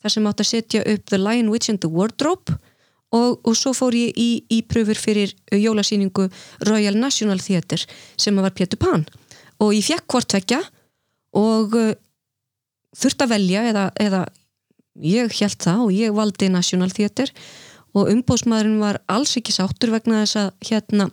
þar 0.04 0.14
sem 0.14 0.28
átt 0.28 0.44
að 0.44 0.50
setja 0.50 0.84
upp 0.92 1.08
The 1.08 1.20
Lion, 1.20 1.50
Witch 1.52 1.72
and 1.72 1.80
the 1.80 1.90
Wardrobe 1.90 2.58
og, 3.14 3.40
og 3.40 3.56
svo 3.56 3.72
fór 3.76 3.96
ég 3.96 4.14
í, 4.18 4.28
í 4.52 4.60
pröfur 4.68 4.98
fyrir 4.98 5.34
jólasýningu 5.52 6.28
Royal 6.68 6.98
National 6.98 7.40
Theatre 7.42 7.86
sem 8.20 8.36
var 8.36 8.54
Pétur 8.56 8.80
Pan. 8.82 9.04
Og 9.62 9.74
ég 9.76 9.86
fekk 9.86 10.08
hvort 10.10 10.28
tvekja 10.32 10.60
og 11.38 11.76
uh, 11.78 11.92
þurft 12.94 13.24
að 13.24 13.36
velja 13.36 13.66
eða, 13.70 13.84
eða 14.02 14.24
ég 15.02 15.32
held 15.40 15.60
það 15.62 15.84
og 15.86 15.94
ég 15.94 16.16
valdi 16.16 16.50
National 16.52 16.92
Theatre 16.94 17.30
og 17.94 18.10
umbóðsmaðurinn 18.10 18.82
var 18.82 19.00
alls 19.10 19.36
ekki 19.38 19.54
sáttur 19.54 19.94
vegna 19.94 20.24
þess 20.24 20.40
að 20.42 20.50
hérna 20.68 21.08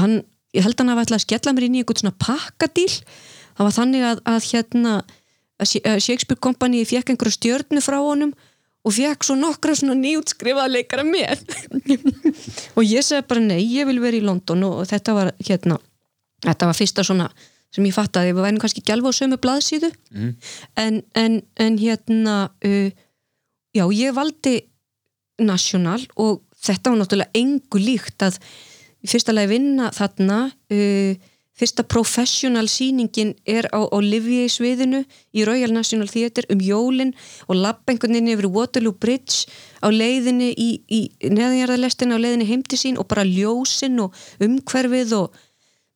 hann, 0.00 0.16
ég 0.54 0.64
held 0.66 0.74
að 0.76 0.82
hann 0.84 0.92
hafa 0.94 1.04
ætlað 1.06 1.20
að 1.20 1.26
skella 1.26 1.54
mér 1.54 1.66
inn 1.68 1.76
í 1.78 1.82
einhvern 1.82 2.02
svona 2.02 2.18
pakkadíl. 2.24 2.90
Það 3.54 3.68
var 3.68 3.76
þannig 3.78 4.08
að, 4.08 4.24
að 4.32 4.48
hérna 4.50 4.96
að 5.62 5.70
Sh- 5.70 5.84
að 5.86 6.00
Shakespeare 6.02 6.40
Company 6.42 6.82
fekk 6.88 7.12
einhverju 7.14 7.36
stjörnu 7.36 7.82
frá 7.84 8.00
honum 8.02 8.32
og 8.84 8.92
fekk 8.92 9.24
svo 9.24 9.36
nokkra 9.38 9.76
svona 9.78 9.94
nýjútskrifaða 10.00 10.72
leikara 10.74 11.04
með. 11.06 11.40
Og 12.76 12.82
ég 12.84 13.06
segi 13.06 13.24
bara 13.30 13.40
nei, 13.40 13.62
ég 13.62 13.86
vil 13.88 14.00
vera 14.02 14.18
í 14.18 14.24
London. 14.24 14.66
Og 14.66 14.82
þetta 14.90 15.14
var 15.16 15.30
hérna 15.46 15.78
þetta 16.44 16.68
var 16.68 16.76
fyrsta 16.76 17.04
svona 17.06 17.30
sem 17.74 17.86
ég 17.88 17.94
fattaði. 17.96 18.34
Við 18.34 18.44
værum 18.44 18.60
kannski 18.62 18.84
alveg 18.92 19.14
á 19.14 19.18
sömu 19.22 19.38
blaðsíðu. 19.40 19.90
En, 20.76 21.00
en, 21.18 21.40
en 21.56 21.78
hérna 21.80 22.36
uh, 22.66 22.90
já, 23.74 23.84
ég 23.94 24.14
valdi 24.14 24.58
National 25.42 26.04
og 26.20 26.42
þetta 26.62 26.92
var 26.92 27.00
náttúrulega 27.00 27.40
engu 27.40 27.80
líkt 27.82 28.22
að 28.26 28.36
í 29.04 29.10
fyrsta 29.10 29.34
lagi 29.36 29.52
vinna 29.52 29.90
þarna 29.94 30.40
uh, 30.48 31.30
fyrsta 31.54 31.84
professional 31.86 32.66
sýningin 32.66 33.34
er 33.46 33.68
á 33.70 33.78
Olivier 33.94 34.50
sviðinu 34.50 35.04
í 35.36 35.44
Royal 35.46 35.70
National 35.70 36.10
Theatre 36.10 36.48
um 36.50 36.62
jólin 36.64 37.12
og 37.46 37.60
veginn 38.18 38.32
yfir 38.32 38.50
Waterloo 38.50 38.96
Bridge 38.98 39.46
á 39.78 39.86
leiðinni 39.92 40.50
í, 40.50 40.68
í 40.90 41.00
neðanjarðalestin 41.30 42.10
á 42.10 42.18
leiðinni 42.18 42.48
heim 42.48 42.64
til 42.66 42.80
sín 42.80 42.98
og 42.98 43.06
bara 43.12 43.22
ljósin 43.28 44.00
og 44.02 44.16
umhverfið 44.42 45.14
og 45.20 45.38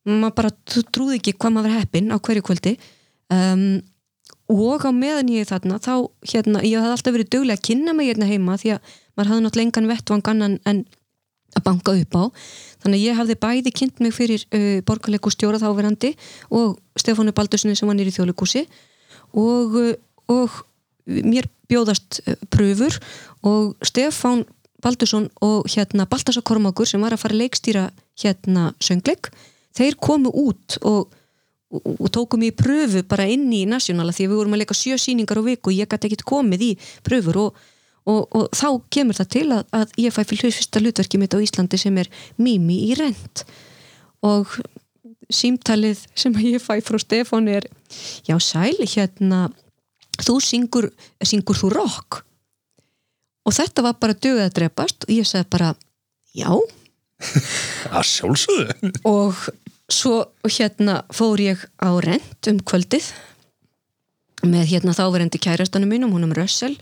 maður 0.08 0.36
bara 0.38 0.54
trú- 0.62 0.86
trúði 0.94 1.18
ekki 1.18 1.34
hvað 1.34 1.56
maður 1.56 1.72
var 1.72 1.82
heppinn 1.82 2.14
á 2.14 2.16
hverju 2.22 2.44
kvöldi. 2.46 2.76
Um, 3.34 3.82
og 4.48 4.86
á 4.88 4.90
meðan 4.94 5.28
ég 5.34 5.48
þarna 5.50 5.76
þá 5.82 5.92
hérna, 6.30 6.62
ég 6.64 6.80
hafði 6.80 6.94
alltaf 6.94 7.16
verið 7.18 7.32
duglega 7.34 7.58
að 7.58 7.66
kynna 7.68 7.92
mig 7.96 8.08
hérna 8.08 8.28
heima 8.30 8.56
því 8.56 8.76
að 8.76 8.94
maður 9.18 9.32
hafði 9.32 9.44
náttúrulega 9.44 9.68
engan 9.68 9.90
vettvang 9.90 10.30
annan 10.32 10.56
en 10.70 10.80
að 11.56 11.64
banka 11.64 11.94
upp 11.96 12.18
á. 12.18 12.24
Þannig 12.84 12.98
að 12.98 13.06
ég 13.06 13.18
hafði 13.18 13.38
bæði 13.42 13.74
kynnt 13.74 14.02
mig 14.04 14.14
fyrir 14.16 14.44
uh, 14.52 14.80
borgarleikustjóra 14.88 15.60
þáverandi 15.62 16.12
og 16.54 16.76
Stefánu 16.98 17.34
Baldurssoni 17.36 17.78
sem 17.78 17.88
var 17.88 17.98
nýri 17.98 18.14
þjóðleikúsi 18.14 18.66
og, 19.38 19.78
uh, 19.78 19.94
og 20.30 20.60
mér 21.08 21.48
bjóðast 21.70 22.20
uh, 22.24 22.36
pröfur 22.52 23.00
og 23.46 23.74
Stefán 23.86 24.44
Baldursson 24.82 25.28
og 25.42 25.66
hérna 25.66 26.06
Baltasar 26.06 26.44
Kormákur 26.46 26.86
sem 26.86 27.02
var 27.02 27.14
að 27.14 27.24
fara 27.24 27.34
að 27.34 27.42
leikstýra 27.42 27.88
hérna 28.22 28.72
söngleik 28.78 29.32
þeir 29.74 29.96
komu 29.98 30.30
út 30.30 30.78
og, 30.86 31.08
og, 31.72 31.88
og 31.98 32.12
tókum 32.14 32.44
í 32.46 32.52
pröfu 32.54 33.02
bara 33.08 33.26
inn 33.26 33.48
í 33.54 33.64
Nationala 33.66 34.14
því 34.14 34.28
að 34.28 34.30
við 34.30 34.40
vorum 34.40 34.54
að 34.54 34.62
leika 34.62 34.78
sjö 34.78 34.98
sýningar 35.00 35.42
á 35.42 35.48
viku 35.48 35.72
og 35.72 35.80
ég 35.80 35.90
gæti 35.90 36.10
ekkert 36.10 36.26
komið 36.30 36.64
í 36.68 36.70
pröfur 37.06 37.40
og, 37.42 37.58
og, 38.08 38.26
og 38.32 38.48
þá 38.56 38.68
kemur 38.94 39.18
það 39.18 39.30
til 39.34 39.46
að, 39.54 39.64
að 39.76 39.94
ég 40.00 40.14
fæ 40.14 40.22
fyrir 40.24 40.48
fyrsta 40.48 40.82
hlutverki 40.82 41.20
mitt 41.20 41.36
á 41.36 41.44
Íslandi 41.44 41.80
sem 41.80 41.98
er 42.00 42.10
Mimi 42.40 42.80
í 42.88 42.96
rent. 42.98 43.44
Og 44.24 44.58
símtalið 45.32 46.06
sem 46.16 46.36
ég 46.46 46.62
fæ 46.62 46.78
frá 46.84 46.98
Stefán 47.02 47.50
er 47.52 47.68
já 48.26 48.36
sæli 48.40 48.88
hérna 48.88 49.48
þú 50.24 50.38
syngur, 50.42 50.90
syngur 51.22 51.58
þú 51.58 51.72
rock? 51.76 52.22
Og 53.48 53.54
þetta 53.56 53.84
var 53.84 53.96
bara 54.00 54.16
dögð 54.16 54.44
að 54.44 54.56
drepast 54.58 55.06
og 55.06 55.14
ég 55.14 55.28
sagði 55.28 55.50
bara 55.54 55.72
já. 56.36 56.50
Að 57.96 58.04
sjálfsögðu. 58.06 58.92
Og 59.08 59.48
svo 59.88 60.28
hérna 60.44 61.00
fór 61.14 61.40
ég 61.40 61.64
á 61.80 61.90
rent 62.04 62.50
um 62.50 62.60
kvöldið 62.60 63.08
með 64.46 64.68
hérna 64.70 64.94
þáverendi 64.94 65.40
kærastanum 65.42 65.90
mínum, 65.90 66.12
húnum 66.14 66.34
Rössel 66.36 66.76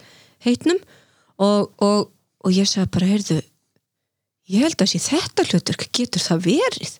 heitnum 0.45 0.81
og, 1.43 1.73
og, 1.83 2.09
og 2.45 2.55
ég 2.55 2.69
sagði 2.69 2.93
bara, 2.97 3.11
heyrðu 3.11 3.41
ég 4.53 4.63
held 4.63 4.83
að 4.83 4.93
sé 4.93 5.01
þetta 5.03 5.47
hlutur 5.51 5.79
getur 5.99 6.23
það 6.23 6.45
verið? 6.47 6.97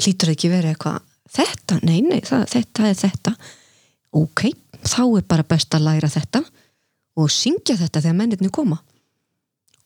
Hlýtur 0.00 0.30
það 0.30 0.36
ekki 0.36 0.52
verið 0.52 0.74
eitthvað 0.74 1.00
þetta, 1.30 1.80
nei, 1.86 1.98
nei, 2.02 2.20
það, 2.26 2.46
þetta 2.54 2.86
er 2.88 2.96
þetta. 2.98 3.34
Ok, 4.20 4.46
þá 4.82 5.02
er 5.04 5.26
bara 5.30 5.46
best 5.46 5.76
að 5.76 5.86
læra 5.86 6.10
þetta 6.10 6.42
og 7.20 7.28
syngja 7.32 7.76
þetta 7.78 8.02
þegar 8.02 8.16
mennirni 8.18 8.50
koma. 8.54 8.80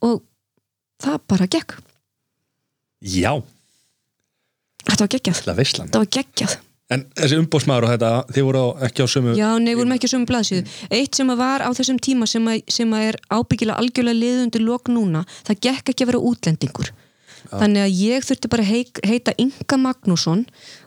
Og 0.04 0.22
það 1.02 1.18
bara 1.28 1.50
gekk. 1.50 1.76
Já, 3.04 3.34
þetta 4.86 5.02
var 5.02 5.12
geggjað, 5.12 5.42
þetta 5.42 6.00
var 6.00 6.14
geggjað 6.18 6.56
en 6.92 7.04
þessi 7.16 7.38
umbóðsmaður 7.40 7.86
og 7.86 7.92
þetta, 7.94 8.10
þið 8.34 8.44
voru 8.48 8.62
á- 8.64 8.76
ekki 8.88 9.04
á 9.04 9.08
sömu 9.08 9.36
Já, 9.38 9.48
nei, 9.58 9.72
vorum 9.74 9.94
ekki 9.96 10.08
á 10.10 10.14
sömu 10.14 10.28
blaðsíðu. 10.28 10.66
Eitt 10.90 11.14
sem 11.16 11.30
að 11.32 11.40
var 11.40 11.64
á 11.64 11.70
þessum 11.72 12.00
tíma 12.02 12.26
sem 12.28 12.44
að, 12.50 12.60
sem 12.68 12.90
að 12.92 13.06
er 13.12 13.16
ábyggilega 13.32 13.78
algjörlega 13.80 14.20
liðundir 14.20 14.64
lok 14.66 14.90
núna, 14.92 15.24
það 15.48 15.60
gekk 15.68 15.88
ekki 15.94 16.04
að 16.04 16.10
vera 16.12 16.24
útlendingur. 16.30 16.90
Þannig 17.54 17.82
að 17.84 17.96
ég 18.00 18.24
þurfti 18.24 18.50
bara 18.52 18.62
að 18.64 18.70
heik, 18.72 19.00
heita 19.04 19.34
Inga 19.38 19.76
Magnússon. 19.76 20.46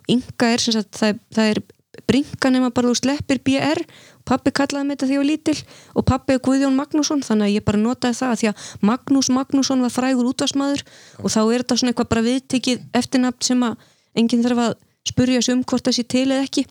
Inga 0.09 0.47
er 0.53 0.59
sem 0.63 0.73
sagt, 0.73 0.97
það, 0.97 1.19
það 1.37 1.51
er 1.53 1.59
bringa 2.07 2.49
nema 2.53 2.69
bara 2.73 2.89
þú 2.91 2.95
sleppir 2.97 3.39
BR. 3.45 3.81
Pappi 4.27 4.51
kallaði 4.51 4.85
mig 4.89 4.97
þetta 4.97 5.07
því 5.07 5.15
ég 5.15 5.21
var 5.21 5.29
lítil 5.29 5.55
og 5.95 6.05
pappi 6.05 6.33
er 6.35 6.41
Guðjón 6.43 6.75
Magnússon, 6.77 7.21
þannig 7.23 7.47
að 7.47 7.53
ég 7.57 7.65
bara 7.65 7.79
notaði 7.79 8.17
það 8.19 8.33
því 8.41 8.49
að 8.51 8.65
Magnús 8.89 9.29
Magnússon 9.33 9.81
var 9.85 9.93
frægur 9.93 10.27
útvarsmaður 10.33 10.83
og 11.23 11.31
þá 11.31 11.39
er 11.45 11.63
þetta 11.63 11.77
svona 11.79 11.93
eitthvað 11.93 12.09
bara 12.11 12.25
viðtekið 12.27 12.83
eftirnafn 12.99 13.47
sem 13.47 13.63
að 13.63 13.77
enginn 14.19 14.43
þarf 14.43 14.63
að 14.65 14.75
spurja 15.11 15.41
sig 15.41 15.55
um 15.55 15.63
hvort 15.67 15.87
það 15.87 15.97
sé 15.97 16.05
til 16.07 16.27
eða 16.27 16.45
ekki. 16.47 16.65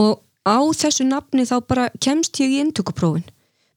Og 0.00 0.20
á 0.48 0.58
þessu 0.76 1.06
nafni 1.08 1.46
þá 1.48 1.56
bara 1.68 1.88
kemst 2.02 2.40
ég 2.42 2.56
í 2.56 2.62
inntökuprófin. 2.62 3.26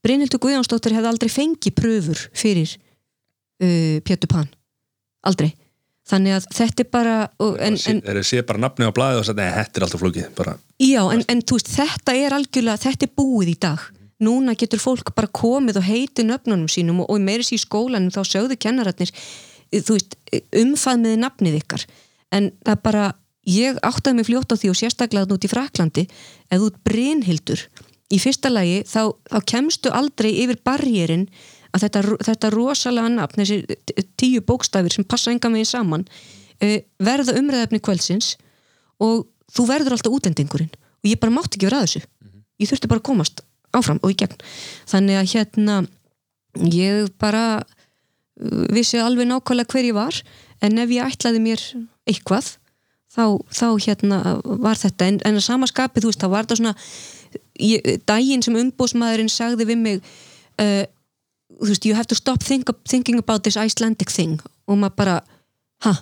Brynhildur 0.02 0.42
Guðjónsdóttir 0.42 0.96
hefði 0.98 1.12
aldrei 1.12 1.30
fengið 1.30 1.76
pröfur 1.78 2.22
fyrir 2.34 2.72
uh, 3.62 4.00
Pétur 4.06 4.32
Pan. 4.32 4.50
Aldrei. 5.28 5.52
Þannig 6.12 6.34
að 6.40 6.48
þetta 6.58 6.84
er 6.84 6.90
bara 6.92 7.16
og, 7.40 7.58
en, 7.62 7.78
en, 7.88 8.00
er 8.10 8.18
þið 8.20 8.28
sé 8.28 8.44
bara 8.48 8.62
nafni 8.64 8.88
á 8.90 8.92
blaðið 8.96 9.20
og 9.22 9.28
þetta 9.30 9.46
er 9.78 9.86
alltaf 9.86 10.02
flókið 10.02 10.32
bara, 10.36 10.56
já, 10.82 11.02
en, 11.14 11.22
en 11.30 11.44
þú 11.46 11.60
veist, 11.60 11.70
þetta 11.76 12.16
er 12.18 12.36
algjörlega 12.36 12.82
þetta 12.82 13.08
er 13.08 13.14
búið 13.22 13.52
í 13.54 13.58
dag. 13.68 13.86
Núna 14.22 14.56
getur 14.58 14.82
fólk 14.82 15.14
bara 15.18 15.30
komið 15.34 15.80
og 15.80 15.86
heiti 15.86 16.26
nöfnunum 16.26 16.68
sínum 16.70 17.04
og, 17.04 17.14
og 17.14 17.22
meiri 17.22 17.46
sér 17.46 17.60
í 17.60 17.62
skólanum 17.64 18.12
þá 18.14 18.22
sögðu 18.28 18.58
kennararnir 18.66 19.14
þú 19.72 19.96
veist, 19.96 20.18
umfaðmiði 20.64 21.22
nafnið 21.22 21.60
ykkar. 21.62 21.86
En 22.34 22.50
það 22.66 22.82
bara, 22.88 23.06
ég 23.48 23.80
áttaði 23.82 24.18
mig 24.20 24.28
fljótt 24.30 24.54
á 24.54 24.60
því 24.60 24.70
og 24.74 24.78
sérstaklega 24.78 25.26
þarna 25.26 25.38
út 25.38 25.48
í 25.48 25.52
Fraklandi 25.52 26.04
þú 26.52 26.68
ert 26.68 26.84
Brynhildur 26.86 27.64
í 28.12 28.20
fyrsta 28.22 28.52
lagi 28.52 28.84
þá, 28.86 29.16
þá 29.32 29.40
kemstu 29.50 29.94
aldrei 29.96 30.32
yfir 30.44 30.62
barjérin 30.66 31.26
að 31.72 31.86
þetta, 31.86 32.02
þetta 32.28 32.52
rosalega 32.54 33.12
nafn, 33.16 33.42
þessi 33.42 34.06
tíu 34.20 34.44
bókstafir 34.46 34.94
sem 34.94 35.08
passa 35.08 35.32
enga 35.32 35.52
megin 35.52 35.70
saman 35.70 36.06
uh, 36.06 36.80
verða 37.02 37.38
umræðafni 37.40 37.82
kvöldsins 37.84 38.36
og 39.02 39.26
þú 39.52 39.68
verður 39.70 39.98
alltaf 39.98 40.16
útlendingurinn. 40.16 40.72
Og 41.02 41.10
ég 41.10 41.20
bara 41.22 41.34
mátti 41.34 41.58
ekki 41.58 41.68
vera 41.68 41.82
að 41.82 41.88
þessu. 41.88 42.04
Ég 42.62 42.70
þurfti 42.70 42.92
bara 42.92 43.02
að 43.02 43.08
komast 43.10 43.44
áfram 43.76 44.02
og 44.04 44.14
í 44.14 44.18
gegn. 44.20 44.38
Þannig 44.92 45.18
að 45.18 45.32
hérna 45.34 45.78
ég 46.72 47.12
bara 47.22 47.64
vissi 48.74 49.00
alveg 49.02 49.30
nákvæmlega 49.30 49.72
hver 49.72 49.88
ég 49.88 49.98
var 49.98 50.20
en 50.62 50.82
ef 50.82 50.94
ég 50.94 51.08
ætlaði 51.08 51.42
mér 51.44 51.64
eitthvað 52.10 52.56
þá, 53.12 53.26
þá 53.52 53.68
hérna 53.86 54.22
var 54.44 54.80
þetta. 54.80 55.10
En, 55.10 55.20
en 55.28 55.40
að 55.40 55.46
sama 55.46 55.70
skapi, 55.70 56.04
þú 56.04 56.12
veist, 56.12 56.24
þá 56.24 56.32
var 56.32 56.48
þetta 56.48 56.60
svona 56.62 56.76
ég, 57.60 57.92
daginn 58.10 58.44
sem 58.46 58.58
umbósmaðurinn 58.64 59.32
sagði 59.32 59.68
við 59.72 59.82
mig 59.82 60.02
uh, 60.62 60.84
þú 61.60 61.72
veist, 61.74 61.86
you 61.86 61.98
have 61.98 62.10
to 62.10 62.18
stop 62.18 62.44
think, 62.44 62.70
thinking 62.90 63.20
about 63.20 63.44
this 63.44 63.58
Icelandic 63.58 64.12
thing. 64.12 64.40
Og 64.68 64.80
maður 64.80 64.98
bara, 65.04 65.18
ha? 65.86 65.96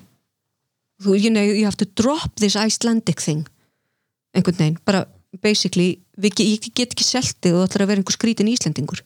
Þú, 1.04 1.16
you 1.16 1.32
know, 1.32 1.44
you 1.44 1.66
have 1.66 1.80
to 1.80 1.88
drop 2.00 2.36
this 2.40 2.58
Icelandic 2.60 3.22
thing. 3.24 3.48
Einhvern 4.36 4.60
veginn, 4.60 4.80
bara 4.86 5.06
basically 5.42 6.00
við, 6.20 6.42
ég 6.46 6.70
get 6.76 6.94
ekki 6.94 7.06
seltið 7.06 7.56
og 7.56 7.64
það 7.64 7.70
ætlar 7.70 7.84
að 7.84 7.92
vera 7.92 8.02
einhver 8.02 8.18
skrítin 8.18 8.50
Íslendingur 8.52 9.02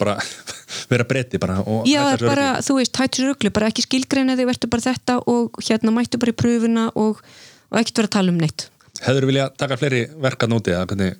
bara 0.00 0.16
vera 0.92 1.06
breyti 1.08 1.40
bara 1.40 1.60
Já, 1.88 2.02
bara, 2.20 2.50
þú 2.64 2.80
veist, 2.80 2.96
hættu 3.00 3.22
sér 3.22 3.30
ruglu, 3.32 3.52
bara 3.54 3.70
ekki 3.72 3.86
skilgreina 3.86 4.36
þig, 4.36 4.50
verður 4.50 4.72
bara 4.74 4.86
þetta 4.90 5.16
og 5.30 5.62
hérna 5.64 5.94
mættu 5.96 6.20
bara 6.20 6.34
í 6.34 6.38
pröfuna 6.42 6.90
og, 7.00 7.22
og 7.70 7.80
ekkert 7.80 8.02
vera 8.02 8.10
að 8.12 8.16
tala 8.18 8.34
um 8.34 8.40
neitt. 8.40 8.68
hefur 9.00 9.24
þú 9.24 9.32
vilja 9.32 9.48
taka 9.56 9.80
fleiri 9.80 10.04
verka 10.20 10.50
núti 10.50 10.74
eða 10.74 10.86
hvernig, 10.90 11.16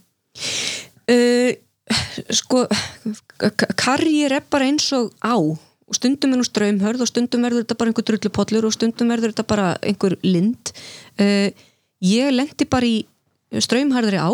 Uh, 1.10 1.56
sko, 2.30 2.66
karriér 3.80 4.36
er 4.38 4.44
bara 4.46 4.68
eins 4.68 4.86
og 4.94 5.10
á 5.18 5.34
og 5.34 5.96
stundum 5.96 6.36
er 6.36 6.38
nú 6.38 6.46
ströymhörð 6.46 7.02
og 7.02 7.10
stundum 7.10 7.42
verður 7.42 7.64
þetta 7.64 7.76
bara 7.80 7.90
einhver 7.90 8.06
drullupollur 8.06 8.68
og 8.68 8.74
stundum 8.76 9.10
verður 9.10 9.32
þetta 9.32 9.46
bara 9.50 9.72
einhver 9.82 10.14
lind. 10.22 10.70
Uh, 11.18 11.50
ég 12.06 12.30
lendi 12.30 12.68
bara 12.70 12.86
í 12.86 13.00
ströymharðri 13.50 14.22
á 14.22 14.30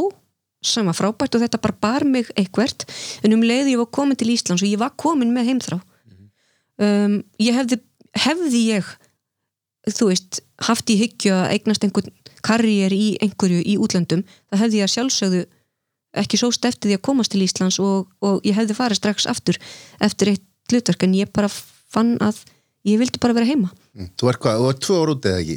sem 0.66 0.86
var 0.88 0.96
frábært 0.96 1.36
og 1.36 1.42
þetta 1.44 1.60
bara 1.62 1.78
bar 1.86 2.06
mig 2.08 2.30
eitthvert 2.36 2.86
en 3.24 3.36
um 3.36 3.44
leiði 3.46 3.74
ég 3.74 3.82
var 3.82 3.90
komin 3.98 4.18
til 4.18 4.30
Íslands 4.34 4.64
og 4.64 4.70
ég 4.70 4.80
var 4.80 4.94
komin 4.98 5.34
með 5.34 5.50
heimþrá 5.52 5.80
um, 6.82 7.18
ég 7.42 7.58
hefði 7.58 7.80
hefði 8.16 8.62
ég 8.72 8.94
þú 9.96 10.10
veist, 10.10 10.40
haft 10.66 10.90
í 10.90 10.98
hyggju 10.98 11.34
að 11.36 11.52
eignast 11.54 11.84
einhvern 11.86 12.10
karriér 12.46 12.94
í 12.94 13.16
einhverju 13.22 13.62
í 13.62 13.76
útlöndum, 13.82 14.24
það 14.50 14.62
hefði 14.64 14.80
ég 14.80 14.86
að 14.88 14.94
sjálfsögðu 14.94 15.44
ekki 16.16 16.38
sóst 16.40 16.64
eftir 16.64 16.90
því 16.90 16.98
að 16.98 17.06
komast 17.06 17.32
til 17.34 17.42
Íslands 17.44 17.78
og, 17.82 18.06
og 18.24 18.44
ég 18.46 18.56
hefði 18.56 18.76
farið 18.78 19.00
strax 19.02 19.26
aftur 19.30 19.58
eftir 20.02 20.32
eitt 20.32 20.46
hlutverk 20.72 21.04
en 21.06 21.16
ég 21.18 21.30
bara 21.34 21.50
fann 21.50 22.16
að 22.24 22.40
ég 22.86 22.98
vildi 23.02 23.20
bara 23.22 23.36
vera 23.36 23.48
heima 23.48 23.70
Mm. 23.96 24.10
Þú 24.20 24.28
ert 24.28 24.42
hvað, 24.44 24.58
þú 24.60 24.68
ert 24.68 24.82
tvö 24.84 24.96
ára 25.00 25.12
úti 25.14 25.30
eða 25.30 25.42
ekki? 25.42 25.54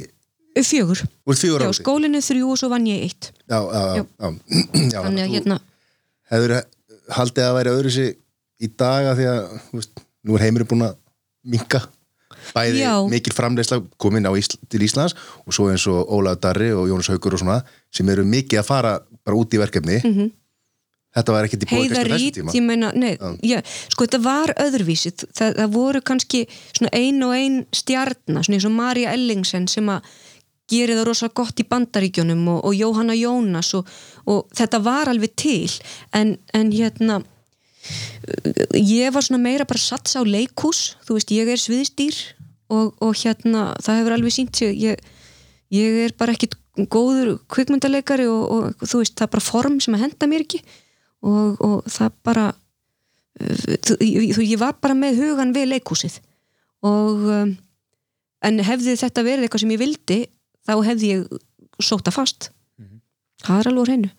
Fjögur, 0.67 1.03
ert 1.03 1.41
fjögur 1.41 1.61
já 1.61 1.67
ára 1.67 1.73
úti? 1.73 1.81
skólinu 1.83 2.21
þrjú 2.25 2.51
og 2.53 2.59
svo 2.61 2.69
vann 2.71 2.87
ég 2.89 3.05
eitt. 3.07 3.31
Já, 3.49 3.59
já, 3.59 3.81
já, 3.95 4.03
já. 4.03 4.31
já. 4.89 4.99
Þannig 5.05 5.23
að 5.23 5.35
hérna, 5.35 5.59
Hefur 6.29 6.55
haldið 7.17 7.45
að 7.47 7.55
væri 7.57 7.71
öðru 7.73 7.93
sig 7.93 8.17
í 8.61 8.67
daga 8.77 9.15
því 9.17 9.29
að, 9.31 9.39
þú 9.69 9.79
veist, 9.79 10.03
nú 10.27 10.35
er 10.37 10.45
heimurinn 10.45 10.69
búin 10.69 10.85
að 10.85 10.97
minka 11.49 11.81
bæði 12.53 12.83
Já. 12.83 12.93
mikil 13.09 13.33
framleysla 13.35 13.79
komin 14.01 14.27
á 14.27 14.31
Ísl 14.37 14.57
til 14.69 14.83
Íslands 14.85 15.15
og 15.45 15.55
svo 15.55 15.69
eins 15.71 15.85
og 15.89 16.11
Ólaf 16.13 16.39
Darri 16.43 16.71
og 16.75 16.89
Jónas 16.89 17.09
Haugur 17.11 17.35
og 17.35 17.41
svona 17.41 17.59
sem 17.93 18.09
eru 18.11 18.25
mikið 18.27 18.61
að 18.61 18.67
fara 18.67 18.93
bara 19.25 19.39
út 19.39 19.53
í 19.53 19.61
verkefni. 19.61 19.99
Þetta 21.09 21.33
var 21.33 21.47
ekkert 21.47 21.65
í 21.65 21.69
bóði 21.71 21.89
kannski 21.89 22.11
þessum 22.13 22.33
tíma. 22.37 22.53
ég 22.53 22.65
meina, 22.67 22.89
nei, 22.93 23.15
já, 23.41 23.57
sko 23.89 24.05
þetta 24.05 24.19
var 24.21 24.53
öðruvísi. 24.61 25.11
Það, 25.25 25.55
það 25.57 25.71
voru 25.73 26.01
kannski 26.05 26.43
svona 26.69 26.91
ein 26.93 27.23
og 27.25 27.33
ein 27.33 27.55
stjarnar, 27.73 28.45
svona 28.45 28.59
eins 28.59 28.67
og 28.69 28.75
Marja 28.75 29.15
Ellingsen 29.17 29.65
sem 29.71 29.89
að 29.89 30.05
gerir 30.69 30.97
það 30.99 31.07
rosa 31.09 31.29
gott 31.35 31.59
í 31.61 31.65
bandaríkjunum 31.69 32.45
og, 32.53 32.61
og 32.69 32.77
Jóhanna 32.77 33.17
Jónas 33.17 33.73
og, 33.77 33.89
og 34.29 34.47
þetta 34.55 34.81
var 34.85 35.11
alveg 35.11 35.35
til. 35.39 35.69
En, 36.15 36.35
en 36.53 36.71
hérna 36.73 37.19
ég 38.75 39.13
var 39.15 39.25
svona 39.25 39.41
meira 39.41 39.67
bara 39.67 39.81
sats 39.81 40.17
á 40.19 40.21
leikús, 40.21 40.95
þú 41.07 41.17
veist, 41.17 41.33
ég 41.33 41.49
er 41.49 41.61
sviðstýr 41.61 42.17
og, 42.69 42.93
og 43.01 43.15
hérna 43.17 43.71
það 43.81 44.01
hefur 44.01 44.15
alveg 44.17 44.35
sínt 44.35 44.61
ég, 44.65 44.99
ég 45.73 46.01
er 46.05 46.15
bara 46.19 46.35
ekkit 46.35 46.57
góður 46.91 47.37
kvikmyndaleikari 47.51 48.27
og, 48.29 48.75
þú 48.83 49.01
veist, 49.01 49.17
það 49.17 49.27
er 49.27 49.33
bara 49.35 49.47
form 49.47 49.79
sem 49.83 49.95
að 49.97 50.05
henda 50.05 50.29
mér 50.29 50.45
ekki. 50.45 50.61
Og, 51.19 51.81
það 51.91 52.13
bara 52.23 52.45
þú, 53.39 53.97
ég, 54.03 54.37
ég 54.43 54.59
var 54.59 54.77
bara 54.79 54.95
með 54.97 55.23
hugan 55.23 55.55
við 55.55 55.73
leikúsið 55.73 56.19
og 56.87 57.25
um, 57.27 57.55
en 58.45 58.61
hefði 58.63 58.95
þetta 58.99 59.23
verið 59.25 59.45
eitthvað 59.45 59.63
sem 59.65 59.73
ég 59.73 59.81
vildi 59.81 60.19
þá 60.69 60.75
hefði 60.85 61.13
ég 61.15 61.39
sóta 61.81 62.13
fast. 62.13 62.51
Það 63.41 63.61
er 63.61 63.71
alveg 63.71 63.81
á 63.81 63.87
hreinu. 63.89 64.09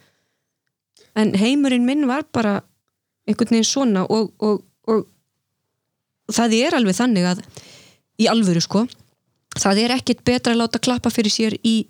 En 1.20 1.34
heimurinn 1.38 1.86
minn 1.86 2.08
var 2.10 2.26
bara 2.32 2.60
einhvern 3.28 3.54
veginn 3.54 3.68
svona 3.68 4.06
og, 4.10 4.32
og, 4.42 4.62
og 4.90 6.34
það 6.34 6.56
er 6.58 6.76
alveg 6.78 6.98
þannig 6.98 7.28
að 7.30 7.44
í 8.20 8.28
alvöru 8.30 8.62
sko 8.64 8.84
það 9.58 9.82
er 9.84 9.94
ekkit 9.96 10.22
betra 10.26 10.54
að 10.54 10.62
láta 10.62 10.80
klappa 10.82 11.10
fyrir 11.12 11.32
sér 11.32 11.56
í 11.66 11.82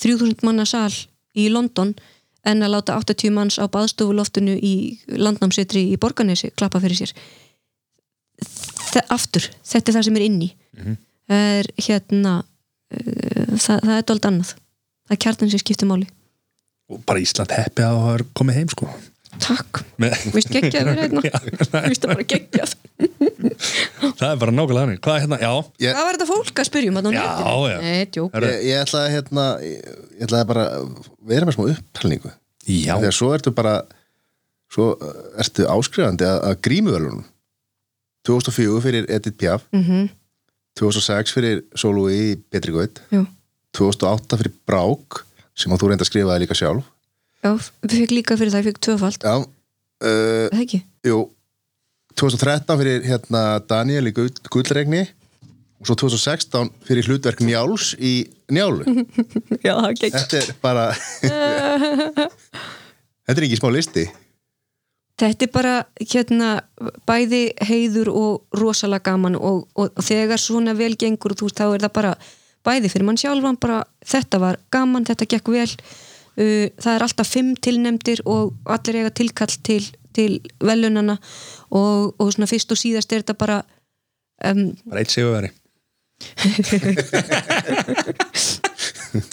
3000 0.00 0.42
manna 0.46 0.66
sal 0.66 0.92
í 1.38 1.48
London 1.52 1.94
en 2.44 2.64
að 2.64 2.74
láta 2.74 2.98
80 2.98 3.32
manns 3.34 3.58
á 3.62 3.64
baðstofuloftinu 3.70 4.56
í 4.58 4.74
landnámsetri 5.08 5.86
í 5.92 5.98
Borganesi 6.00 6.50
klappa 6.58 6.80
fyrir 6.82 6.98
sér. 6.98 7.14
Þa, 8.44 9.04
aftur, 9.14 9.46
þetta 9.64 9.90
er 9.90 9.96
það 9.96 10.06
sem 10.08 10.18
er 10.18 10.26
inni. 10.26 10.50
Það 11.30 11.54
er 11.60 11.70
hérna 11.86 12.34
uh, 12.42 13.33
það, 13.60 13.80
það 13.88 13.96
er 13.96 14.06
dold 14.10 14.28
annað. 14.30 14.52
Það 15.04 15.16
er 15.16 15.20
kjartan 15.24 15.50
sem 15.52 15.62
skiptir 15.62 15.90
máli. 15.90 16.06
Og 16.92 17.02
bara 17.08 17.22
Ísland 17.22 17.52
heppi 17.56 17.84
að 17.84 17.98
hafa 18.04 18.26
komið 18.36 18.58
heim 18.60 18.72
sko. 18.72 18.88
Takk, 19.42 19.80
vist 20.34 20.50
geggjað 20.52 20.88
verið 20.92 21.00
hérna. 21.02 21.40
Vist 21.90 22.04
það 22.04 22.12
bara 22.12 22.26
geggjað. 22.30 22.74
Það 24.20 24.28
er 24.28 24.38
bara 24.40 24.52
nákvæmlega 24.54 24.84
hannig 24.84 25.00
hvað 25.02 25.16
er 25.16 25.22
hérna, 25.24 25.38
já, 25.42 25.50
Ég- 25.82 25.96
hvað 25.96 26.06
var 26.06 26.16
þetta 26.16 26.28
fólk 26.28 26.60
að 26.62 26.68
spyrjum 26.68 26.98
að 27.00 27.08
Já, 27.14 27.24
já. 27.72 27.76
Nei. 27.82 28.46
Ég, 28.46 28.62
ég 28.68 28.78
ætla 28.84 29.00
að 29.02 29.10
hérna, 29.14 29.44
ég, 29.64 29.88
ætla 30.24 30.40
að 30.40 30.48
bara 30.52 30.64
vera 31.32 31.48
með 31.48 31.56
smá 31.56 31.64
upphalningu 31.74 32.30
já. 32.64 32.94
Þegar 32.94 33.16
svo 33.18 33.30
ertu 33.34 33.52
bara 33.58 33.74
svo 34.72 34.86
uh, 34.94 35.12
ertu 35.42 35.66
áskrifandi 35.70 36.28
að, 36.28 36.38
að 36.48 36.60
grímuvelunum 36.68 37.24
2004 38.28 38.84
fyrir 38.86 39.10
Edith 39.18 39.40
Piaf. 39.40 39.66
Mm 39.74 40.12
2006 40.74 41.30
fyrir 41.30 41.60
Gaut. 42.74 43.02
Já. 43.14 43.20
2008 43.76 44.38
fyrir 44.40 44.54
Brák 44.68 45.10
sem 45.58 45.72
að 45.74 45.80
þú 45.82 45.86
reynda 45.90 46.04
að 46.06 46.10
skrifaði 46.10 46.42
líka 46.44 46.56
sjálf. 46.58 46.84
Já, 47.44 47.50
við 47.84 47.96
fekk 48.00 48.12
líka 48.16 48.32
fyrir 48.40 48.52
það, 48.54 48.62
ég 48.62 48.68
fekk 48.70 48.82
tvöfald 48.86 49.20
Já, 49.26 49.34
uh, 49.44 50.46
Það 50.48 50.62
ekki? 50.64 50.78
jú 51.04 51.18
2013 52.14 52.78
fyrir 52.80 53.00
hérna 53.04 53.42
Daniel 53.68 54.06
í 54.08 54.12
Gullregni 54.14 55.02
og 55.82 55.86
svo 55.88 55.94
2016 55.98 56.70
fyrir 56.86 57.04
hlutverk 57.10 57.40
Njáls 57.44 57.86
í 57.98 58.12
Njálu. 58.54 58.84
Já, 59.66 59.74
það 59.74 59.94
geggjað. 60.00 60.20
Þetta 60.20 60.36
er 60.40 60.48
bara 60.62 60.84
Þetta 63.24 63.38
er 63.40 63.46
ekki 63.48 63.58
smá 63.58 63.70
listi. 63.74 64.04
Þetta 65.20 65.46
er 65.46 65.50
bara 65.54 65.74
hérna 66.00 66.48
bæði 67.06 67.42
heiður 67.62 68.08
og 68.10 68.58
rosalega 68.58 69.12
gaman 69.12 69.36
og, 69.38 69.66
og, 69.78 69.92
og 69.94 70.02
þegar 70.06 70.40
svona 70.42 70.74
vel 70.78 70.94
gengur 70.98 71.36
þú 71.38 71.46
veist 71.48 71.60
þá 71.60 71.66
er 71.68 71.84
það 71.84 71.92
bara 72.00 72.12
bæði 72.64 72.88
fyrir 72.92 73.06
mann 73.08 73.20
sjálfan 73.20 73.58
bara 73.60 73.78
þetta 74.04 74.36
var 74.42 74.54
gaman, 74.74 75.06
þetta 75.08 75.30
gekk 75.36 75.46
vel. 75.54 75.72
Uh, 76.34 76.66
það 76.82 76.94
er 76.94 77.04
alltaf 77.06 77.28
fimm 77.30 77.52
tilnemdir 77.62 78.18
og 78.26 78.54
allir 78.66 78.96
eiga 79.02 79.12
tilkall 79.14 79.54
til, 79.66 79.84
til 80.16 80.32
velunana 80.58 81.14
og, 81.70 82.14
og 82.18 82.32
svona 82.34 82.48
fyrst 82.50 82.72
og 82.74 82.78
síðast 82.80 83.12
er 83.14 83.22
þetta 83.22 83.36
bara 83.38 83.58
um, 84.42 84.72
bara 84.88 85.00
eitt 85.04 85.14
sigurveri. 85.14 85.50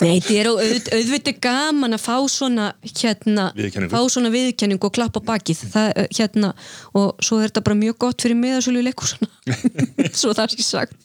Nei, 0.01 0.19
þetta 0.21 0.35
er 0.37 0.47
auð, 0.51 0.89
auðvitað 0.93 1.37
gaman 1.41 1.95
að 1.97 2.03
fá 2.03 2.15
svona 2.29 2.67
hérna, 2.85 3.47
Viðurkenningu. 3.57 3.93
fá 3.93 3.99
svona 4.13 4.29
viðkenningu 4.33 4.85
og 4.89 4.93
klappa 4.93 5.21
bakið. 5.25 5.59
Það, 5.73 5.87
eh, 5.97 6.07
hérna, 6.19 6.49
og 6.97 7.07
svo 7.23 7.39
er 7.39 7.45
þetta 7.49 7.63
bara 7.65 7.79
mjög 7.79 7.95
gott 8.05 8.19
fyrir 8.25 8.37
miðasölu 8.37 8.79
í 8.83 8.85
leikúsuna 8.89 9.27
svo 10.21 10.29
það 10.37 10.47
sé 10.53 10.61
sagt 10.67 11.03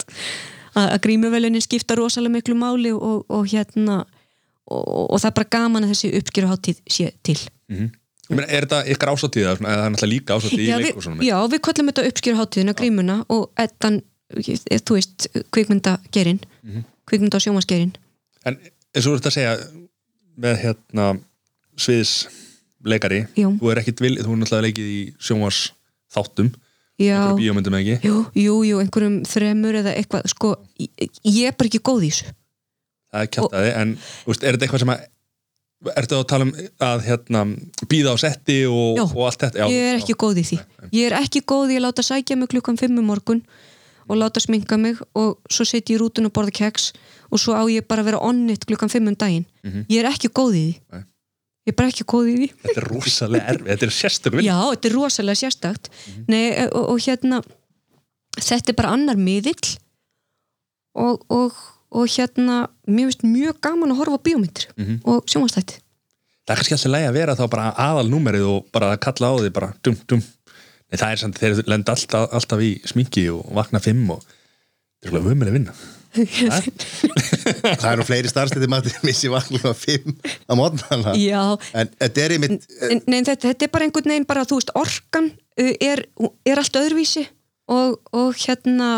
að, 0.77 0.89
að 0.95 0.99
grímuvelunin 1.07 1.65
skipta 1.65 1.97
rosalega 1.99 2.37
miklu 2.37 2.57
máli 2.61 2.93
og, 2.95 3.25
og 3.33 3.47
hérna 3.51 4.03
og, 4.67 4.83
og 5.13 5.21
það 5.23 5.31
er 5.31 5.37
bara 5.39 5.53
gaman 5.57 5.87
að 5.87 5.95
þessi 5.95 6.11
uppgjöruháttíð 6.21 6.83
sé 6.91 7.13
til. 7.27 7.39
Ég 7.71 8.35
meina, 8.35 8.49
er 8.51 8.67
þetta 8.67 8.81
ykkar 8.91 9.13
eða 9.15 9.55
það 9.61 9.71
er 9.71 9.93
náttúrulega 9.95 10.13
líka 10.13 10.37
ásáttíð 10.37 10.63
í 10.63 10.67
já, 10.67 10.77
við, 10.77 10.87
leikursunum 10.89 11.21
já, 11.23 11.37
við 11.53 11.63
kvöllum 11.67 11.91
þetta 11.93 12.07
uppskjöruháttíðina 12.11 12.75
grímuna 12.81 13.17
og 13.31 13.45
ettan, 13.63 14.01
þú 14.35 14.99
veist 14.99 15.29
kvikmyndagerinn 15.55 16.41
Mhm. 16.67 16.83
kvikmynda 17.07 17.39
og 17.39 17.45
sjómasgerinn 17.45 17.93
en 18.45 18.57
eins 18.59 19.07
og 19.07 19.13
þú 19.13 19.19
ert 19.21 19.29
að 19.31 19.35
segja 19.37 19.53
með 20.43 20.57
hérna 20.65 21.05
sviðs 21.79 22.15
leikari 22.87 23.21
Jú. 23.39 23.53
þú 23.61 23.71
er 23.71 23.81
ekkit 23.83 24.03
vil, 24.03 24.17
þú 24.19 24.33
er 24.35 24.41
náttúrulega 24.41 24.67
leikið 24.67 24.89
í 24.91 25.01
sjónvars 25.23 25.61
þáttum, 26.17 26.51
einhverjum 26.99 27.41
bíómyndum 27.43 27.77
ekki 27.81 27.97
Jú, 28.09 28.15
jú, 28.35 28.55
jú, 28.71 28.79
einhverjum 28.81 29.19
þremur 29.29 29.81
eða 29.83 29.93
eitthvað, 30.01 30.27
sko, 30.33 30.55
ég, 30.81 31.11
ég 31.25 31.51
er 31.51 31.57
bara 31.59 31.69
ekki 31.71 31.83
góð 31.85 32.07
í 32.09 32.11
þessu. 32.15 32.33
það 33.13 33.21
er 33.27 33.31
kjartaði, 33.37 33.75
en 33.83 33.93
þú 34.01 34.33
veist, 34.33 34.43
er 34.47 34.57
þetta 34.57 34.67
eitthvað 34.69 34.85
sem 34.87 34.95
að 34.97 35.05
ertu 36.01 36.17
að 36.17 36.25
tala 36.33 36.47
um 36.49 36.53
að 36.89 37.03
hérna 37.07 37.41
býða 37.93 38.13
á 38.13 38.17
setti 38.19 38.57
og, 38.67 38.97
Já. 38.97 39.05
og 39.13 39.23
allt 39.29 39.43
þetta 39.45 39.61
já, 39.61 39.67
Ég 39.71 39.89
er 39.93 39.99
ekki 40.01 40.15
góð 40.25 40.41
í 40.41 40.45
því. 40.49 40.59
Ég 40.97 41.11
er 41.11 41.17
ekki 41.21 41.43
góð 41.53 41.75
í 41.75 41.77
að 41.77 41.85
láta 41.85 42.03
sækja 42.07 42.37
mig 42.41 42.49
klukkan 42.51 42.79
fimm 42.81 42.97
um 42.99 43.05
morgun 43.13 43.43
og 44.09 44.17
láta 44.17 44.41
sminka 44.41 44.79
mig 44.81 44.97
og 45.19 45.37
svo 45.53 45.67
setja 45.69 45.93
ég 45.93 45.99
í 45.99 46.01
rútun 46.01 46.27
og 46.31 46.33
borða 46.33 46.55
keks 46.57 46.93
og 47.29 47.39
svo 47.43 47.53
á 47.59 47.63
ég 47.69 47.85
bara 47.87 48.03
að 48.03 48.09
vera 48.13 48.23
onnit 48.25 48.65
klukkan 48.67 48.89
fimm 48.91 49.11
um 49.13 49.19
daginn. 49.19 49.45
Ég 49.91 50.01
er 50.01 50.09
ekki 50.11 50.31
góð 50.33 50.57
í 50.57 50.65
því. 50.65 50.75
Nei. 50.97 51.05
Ég 51.67 51.73
er 51.73 51.77
bara 51.81 51.91
ekki 51.91 52.05
góð 52.07 52.27
í 52.31 52.35
því. 52.39 52.49
þetta 52.63 52.81
er 52.81 52.89
rosalega 52.93 53.47
erfið, 53.53 53.71
þetta 53.73 53.87
er 53.89 53.95
sérstökum 53.97 54.43
Já, 54.47 54.57
þetta 54.71 54.89
er 54.89 54.95
rosalega 54.95 55.41
sérstakt. 55.41 55.89
Nei, 56.31 56.45
og, 56.71 56.85
og 56.93 57.01
hérna, 57.03 57.41
þetta 58.39 58.71
er 58.71 58.77
bara 58.79 58.93
annar 58.95 59.19
miðill 59.19 59.73
og, 60.97 61.25
og, 61.33 61.57
og 61.97 62.07
hérna, 62.15 62.61
mér 62.87 63.11
finnst 63.11 63.27
mjög 63.27 63.59
gaman 63.67 63.93
að 63.95 64.01
horfa 64.03 64.21
á 64.23 64.25
bíómyndir 64.29 64.69
Mhm. 64.79 65.01
og 65.05 65.27
sjónvastætti. 65.27 65.81
það 66.47 66.53
er 66.55 66.57
kannski 66.61 66.75
alltaf 66.77 66.93
lægi 66.95 67.09
að 67.11 67.17
vera 67.19 67.35
þá 67.37 67.45
bara 67.51 67.67
aðal 67.75 68.09
númerið 68.15 68.47
og 68.47 68.71
bara 68.73 68.93
að 68.95 69.01
kalla 69.03 69.27
á 69.27 69.35
því 69.43 69.51
bara 69.53 69.73
dum 69.83 69.97
dum 70.07 70.23
Nei, 70.87 70.99
það 71.03 71.11
er 71.11 71.17
samt 71.19 71.39
þeir 71.43 71.63
lenda 71.67 71.93
alltaf, 71.97 72.29
alltaf 72.33 72.61
í 72.63 72.69
sminki 72.87 73.25
og 73.35 73.43
vakna 73.59 73.81
fimm 73.83 74.05
og 74.15 74.21
þetta 74.23 75.03
er 75.03 75.11
svolítið 75.11 75.27
vömmuleg 75.33 75.53
vinna 75.57 75.73
Það 76.17 77.89
er 77.91 78.01
nú 78.01 78.07
fleiri 78.09 78.31
starfstætti 78.31 78.71
maður 78.71 78.97
missi 79.07 79.31
vakna 79.33 79.73
fimm 79.77 80.17
á 80.49 80.53
mótnana 80.59 81.17
En 81.77 81.91
þetta 81.99 82.25
er 82.25 82.37
einmitt 82.37 82.65
En, 82.91 83.03
nei, 83.07 83.21
þetta, 83.21 83.51
þetta 83.51 83.69
er 83.69 83.75
bara 83.75 83.89
einhvern 83.89 84.15
veginn 84.15 84.29
bara, 84.29 84.47
þú 84.49 84.61
veist, 84.61 84.73
orkan 84.79 85.31
uh, 85.33 85.75
er, 85.81 86.07
er 86.47 86.63
allt 86.63 86.81
öðruvísi 86.81 87.27
og, 87.73 88.01
og 88.15 88.35
hérna 88.39 88.91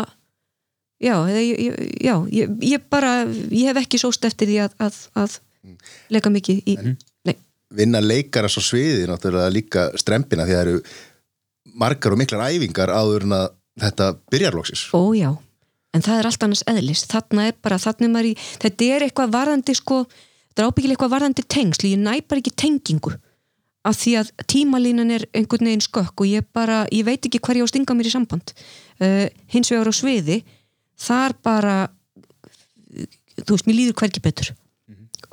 já, 1.01 1.15
ég, 1.33 1.77
já 2.03 2.15
ég, 2.31 2.57
ég 2.65 2.89
bara, 2.91 3.23
ég 3.25 3.69
hef 3.71 3.83
ekki 3.83 4.01
sóst 4.01 4.25
eftir 4.27 4.51
því 4.51 4.63
að, 4.67 4.75
að, 4.87 4.99
að 5.23 5.37
leika 6.13 6.31
mikið 6.33 6.65
í, 6.69 6.77
vinna 7.75 8.01
leikara 8.01 8.49
svo 8.49 8.63
sviði 8.65 9.05
náttúrulega 9.09 9.53
líka 9.53 9.85
strempina 9.99 10.47
því 10.47 10.55
að 10.55 10.59
það 10.59 10.67
eru 10.67 11.77
margar 11.79 12.15
og 12.15 12.21
miklar 12.21 12.49
æfingar 12.49 12.93
áður 12.93 13.27
en 13.27 13.35
að 13.37 13.47
þetta 13.79 14.09
byrjar 14.33 14.57
loksis 14.57 14.87
ó 14.95 15.13
já 15.15 15.29
en 15.95 16.05
það 16.05 16.19
er 16.19 16.29
allt 16.29 16.45
annars 16.45 16.65
eðlis, 16.69 17.05
þarna 17.09 17.47
er 17.49 17.55
bara 17.63 17.79
þarna 17.81 18.07
er 18.07 18.13
maður 18.13 18.29
í, 18.29 18.35
þetta 18.61 18.89
er 18.95 19.05
eitthvað 19.07 19.33
varðandi 19.33 19.75
sko, 19.77 20.03
þetta 20.51 20.63
er 20.63 20.69
ábyggilega 20.69 20.97
eitthvað 20.97 21.15
varðandi 21.15 21.45
tengsl. 21.55 21.87
Ég 21.89 22.03
næ 22.03 22.13
bara 22.29 22.43
ekki 22.43 22.53
tengingu 22.53 23.15
af 23.89 23.95
því 23.95 24.13
að 24.19 24.31
tímalínan 24.51 25.13
er 25.15 25.25
einhvern 25.33 25.69
veginn 25.69 25.85
skökk 25.85 26.21
og 26.21 26.29
ég 26.29 26.47
bara, 26.53 26.83
ég 26.93 27.05
veit 27.07 27.23
ekki 27.25 27.39
hvar 27.41 27.57
ég 27.57 27.63
á 27.63 27.67
að 27.67 27.71
stinga 27.71 27.95
mér 27.95 28.09
í 28.09 28.13
samband. 28.13 28.53
Uh, 28.99 29.25
hins 29.49 29.71
vegar 29.71 29.89
á 29.89 29.93
sviði 29.95 30.41
þar 30.99 31.35
bara 31.45 31.75
þú 33.45 33.55
veist, 33.55 33.69
mér 33.69 33.77
líður 33.77 33.97
hvergi 34.01 34.23
betur. 34.23 34.51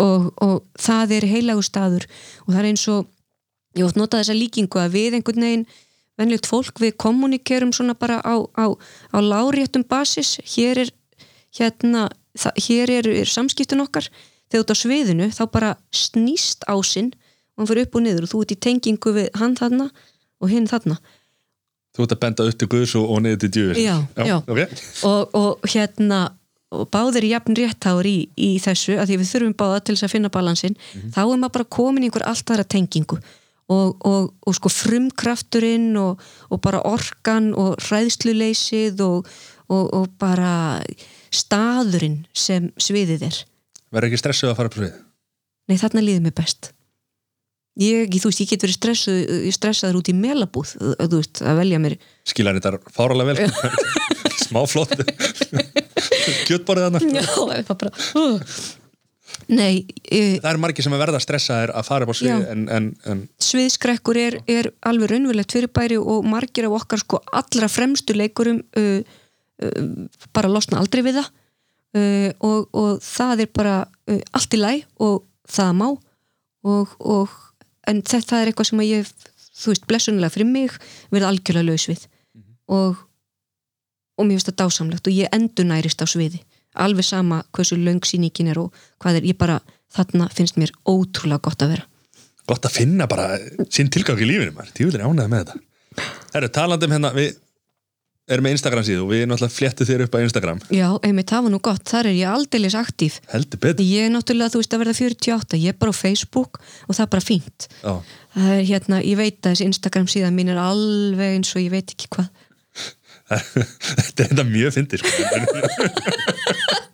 Og, 0.03 0.31
og 0.45 0.63
það 0.79 1.17
er 1.19 1.29
heilagur 1.31 1.65
staður 1.65 2.05
og 2.45 2.53
það 2.53 2.61
er 2.61 2.71
eins 2.71 2.87
og 2.93 3.07
ég 3.77 3.87
ótt 3.87 3.99
nota 3.99 4.21
þessa 4.21 4.37
líkingu 4.37 4.81
að 4.81 4.97
við 4.97 5.19
einhvern 5.19 5.47
veginn 5.47 5.67
venlegt 6.21 6.49
fólk 6.49 6.81
við 6.83 6.97
kommunikerum 7.01 7.73
svona 7.77 7.97
bara 7.99 8.21
á, 8.25 8.37
á, 8.57 8.67
á 9.13 9.19
láréttum 9.21 9.85
basis. 9.89 10.37
Hér 10.55 10.87
er 10.87 10.95
hérna, 11.59 12.09
það, 12.39 12.63
hér 12.69 12.95
er, 13.01 13.11
er 13.25 13.31
samskiptin 13.31 13.85
okkar. 13.85 14.09
Þegar 14.47 14.63
þú 14.63 14.65
ert 14.65 14.75
á 14.75 14.83
sviðinu 14.83 15.29
þá 15.35 15.45
bara 15.53 15.75
snýst 15.95 16.67
ásinn 16.71 17.13
og 17.57 17.65
hann 17.65 17.71
fyrir 17.71 17.89
upp 17.89 17.99
og 17.99 18.07
niður 18.07 18.27
og 18.27 18.33
þú 18.33 18.43
ert 18.45 18.57
í 18.57 18.61
tengingu 18.69 19.15
við 19.17 19.31
hann 19.41 19.57
þarna 19.59 19.91
og 20.41 20.53
hinn 20.53 20.69
þarna. 20.71 20.99
Þú 21.97 22.05
ert 22.05 22.17
að 22.17 22.23
benda 22.23 22.47
upp 22.47 22.59
til 22.61 22.69
Guðs 22.71 22.97
og, 23.01 23.07
og 23.11 23.23
niður 23.25 23.39
til 23.45 23.53
djúvis 23.57 23.81
Já, 23.81 23.95
já. 24.21 24.37
okay. 24.45 24.67
og, 25.09 25.37
og 25.37 25.71
hérna 25.73 26.27
og 26.75 26.89
báðir 26.91 27.27
jafn 27.31 27.57
réttáður 27.57 28.09
í, 28.11 28.17
í 28.35 28.51
þessu 28.63 28.97
að 28.99 29.11
því 29.11 29.19
við 29.21 29.31
þurfum 29.31 29.57
báða 29.59 29.83
til 29.87 29.95
þess 29.95 30.07
að 30.09 30.15
finna 30.17 30.31
balansinn 30.35 30.77
þá 31.15 31.21
er 31.23 31.39
maður 31.39 31.55
bara 31.57 31.69
komin 31.79 32.05
í 32.05 32.09
einhver 32.09 32.27
allt 32.27 32.51
aðra 32.51 32.67
tengingu 32.67 33.19
og, 33.73 33.97
og, 34.07 34.31
og 34.47 34.57
sko 34.57 34.71
frumkrafturinn 34.71 35.97
og, 36.01 36.23
og 36.51 36.63
bara 36.63 36.85
orkan 36.87 37.53
og 37.59 37.75
hræðsluleysið 37.83 39.03
og, 39.07 39.29
og 39.73 40.07
bara 40.21 40.83
staðurinn 41.35 42.23
sem 42.37 42.71
sviðið 42.79 43.27
er. 43.31 43.43
Verður 43.91 44.11
ekki 44.11 44.23
stressuð 44.23 44.53
að 44.53 44.59
fara 44.61 44.71
upp 44.71 44.79
svið? 44.79 44.97
Nei 45.67 45.79
þarna 45.81 46.05
líður 46.05 46.27
mér 46.29 46.37
best. 46.39 46.71
Ég, 47.77 48.09
þú 48.09 48.31
veist, 48.31 48.41
ég 48.41 48.49
get 48.55 48.63
verið 48.65 48.79
stressuð 48.79 49.49
stressaður 49.53 49.99
út 49.99 50.09
í 50.09 50.15
melabúð 50.17 50.71
þú 50.79 51.19
veist, 51.19 51.43
að 51.45 51.59
velja 51.61 51.81
mér. 51.83 51.99
Skilar 52.25 52.57
þetta 52.57 52.79
fáralega 52.95 53.35
vel? 53.35 53.51
Smá 54.47 54.63
flott. 54.71 54.95
Kjötborðið 56.47 56.87
hann 56.87 57.17
Já, 57.19 57.25
það 57.27 57.55
er 57.59 57.69
bara 57.69 57.93
uh. 58.23 58.59
Nei, 59.47 59.85
e, 60.03 60.39
Það 60.41 60.51
eru 60.51 60.63
margir 60.63 60.87
sem 60.87 60.95
að 60.97 61.03
verða 61.05 61.21
stressaðir 61.23 61.73
að 61.77 61.87
fara 61.89 62.07
upp 62.07 62.13
á 62.13 62.17
svið 62.19 62.33
Já. 62.33 62.39
en, 62.53 62.65
en, 62.73 62.89
en 63.11 63.23
sviðskrekkur 63.43 64.19
er, 64.21 64.39
er 64.51 64.71
alveg 64.89 65.13
raunverulegt 65.13 65.55
fyrirbæri 65.55 65.99
og 66.01 66.27
margir 66.27 66.69
af 66.69 66.77
okkar 66.81 67.03
sko 67.03 67.21
allra 67.37 67.69
fremstu 67.71 68.17
leikurum 68.17 68.63
uh, 68.81 69.01
uh, 69.63 69.87
bara 70.37 70.51
losna 70.53 70.81
aldrei 70.83 71.05
við 71.07 71.21
það. 71.21 71.31
Uh, 71.97 72.31
og, 72.45 72.67
og 72.77 73.05
það 73.05 73.47
er 73.47 73.53
bara 73.57 73.77
uh, 73.87 74.21
allt 74.37 74.57
í 74.57 74.61
læ 74.61 74.73
og 75.05 75.23
það 75.49 75.73
má. 75.81 75.89
Og, 76.67 76.97
og 76.99 77.33
en 77.87 78.03
þetta 78.03 78.43
er 78.43 78.51
eitthvað 78.51 78.73
sem 78.73 78.85
ég 78.89 79.15
þú 79.57 79.73
veist, 79.73 79.87
blessunlega 79.89 80.35
fyrir 80.35 80.51
mig 80.51 80.75
verið 81.15 81.31
algjörlega 81.31 81.71
laus 81.71 81.87
við. 81.89 82.09
Og, 82.67 82.99
og 84.19 84.27
mér 84.27 84.37
finnst 84.37 84.51
það 84.51 84.61
dásamlegt 84.65 85.09
og 85.09 85.17
ég 85.17 85.33
endurnærist 85.37 86.03
á 86.03 86.07
sviði 86.11 86.43
alveg 86.83 87.07
sama 87.07 87.43
hversu 87.57 87.79
löng 87.81 88.05
sýningin 88.07 88.53
er 88.53 88.61
og 88.63 88.75
hvað 89.03 89.21
er, 89.21 89.29
ég 89.33 89.39
bara, 89.39 89.61
þarna 89.95 90.29
finnst 90.35 90.59
mér 90.61 90.75
ótrúlega 90.89 91.45
gott 91.49 91.65
að 91.65 91.77
vera. 91.77 91.89
Gott 92.47 92.69
að 92.69 92.77
finna 92.79 93.09
bara 93.11 93.41
sinn 93.73 93.91
tilgang 93.91 94.21
í 94.23 94.29
lífinu 94.29 94.55
maður, 94.55 94.75
tjúlir 94.77 95.03
ánæði 95.03 95.33
með 95.33 95.45
þetta. 95.45 96.07
Herru, 96.35 96.53
talandi 96.53 96.87
um 96.87 96.95
hérna, 96.95 97.11
við 97.17 97.35
erum 98.27 98.47
með 98.47 98.57
Instagram 98.57 98.85
síðu 98.87 99.05
og 99.05 99.11
við 99.13 99.25
alltaf 99.31 99.55
fléttið 99.55 99.91
þér 99.91 100.05
upp 100.07 100.17
á 100.19 100.19
Instagram. 100.25 100.61
Já, 100.75 100.87
einmitt, 101.07 101.31
það 101.31 101.45
var 101.47 101.53
nú 101.55 101.61
gott, 101.63 101.85
þar 101.87 102.09
er 102.11 102.17
ég 102.19 102.31
aldeilis 102.33 102.77
aktív 102.79 103.19
heldur 103.31 103.61
betur. 103.63 103.87
Ég 103.87 104.09
er 104.09 104.13
náttúrulega, 104.15 104.53
þú 104.55 104.63
veist, 104.63 104.75
að 104.75 104.83
verða 104.83 104.97
48 104.99 105.61
ég 105.63 105.75
er 105.75 105.79
bara 105.79 105.95
á 105.95 106.01
Facebook 106.01 106.59
og 106.59 106.91
það 106.91 107.05
er 107.05 107.13
bara 107.15 107.27
fínt. 107.27 107.69
Já. 107.85 107.93
það 108.35 108.51
er 108.57 108.65
hérna, 108.73 109.01
ég 109.07 109.21
veit 109.21 109.39
að 109.39 109.53
þessi 109.53 109.69
Instagram 109.71 110.11
síðan 110.11 110.39
mín 110.39 110.51
er 110.51 110.59
alveg 110.63 111.37
eins 111.37 111.55
og 111.55 111.63
ég 111.63 111.75
veit 111.77 111.95
ekki 111.95 112.11
hvað 112.17 112.46
Þetta 113.27 114.23
er 114.23 114.31
þetta 114.31 114.45
mjög 114.47 114.75
fyndið 114.77 115.03
sko. 115.03 115.11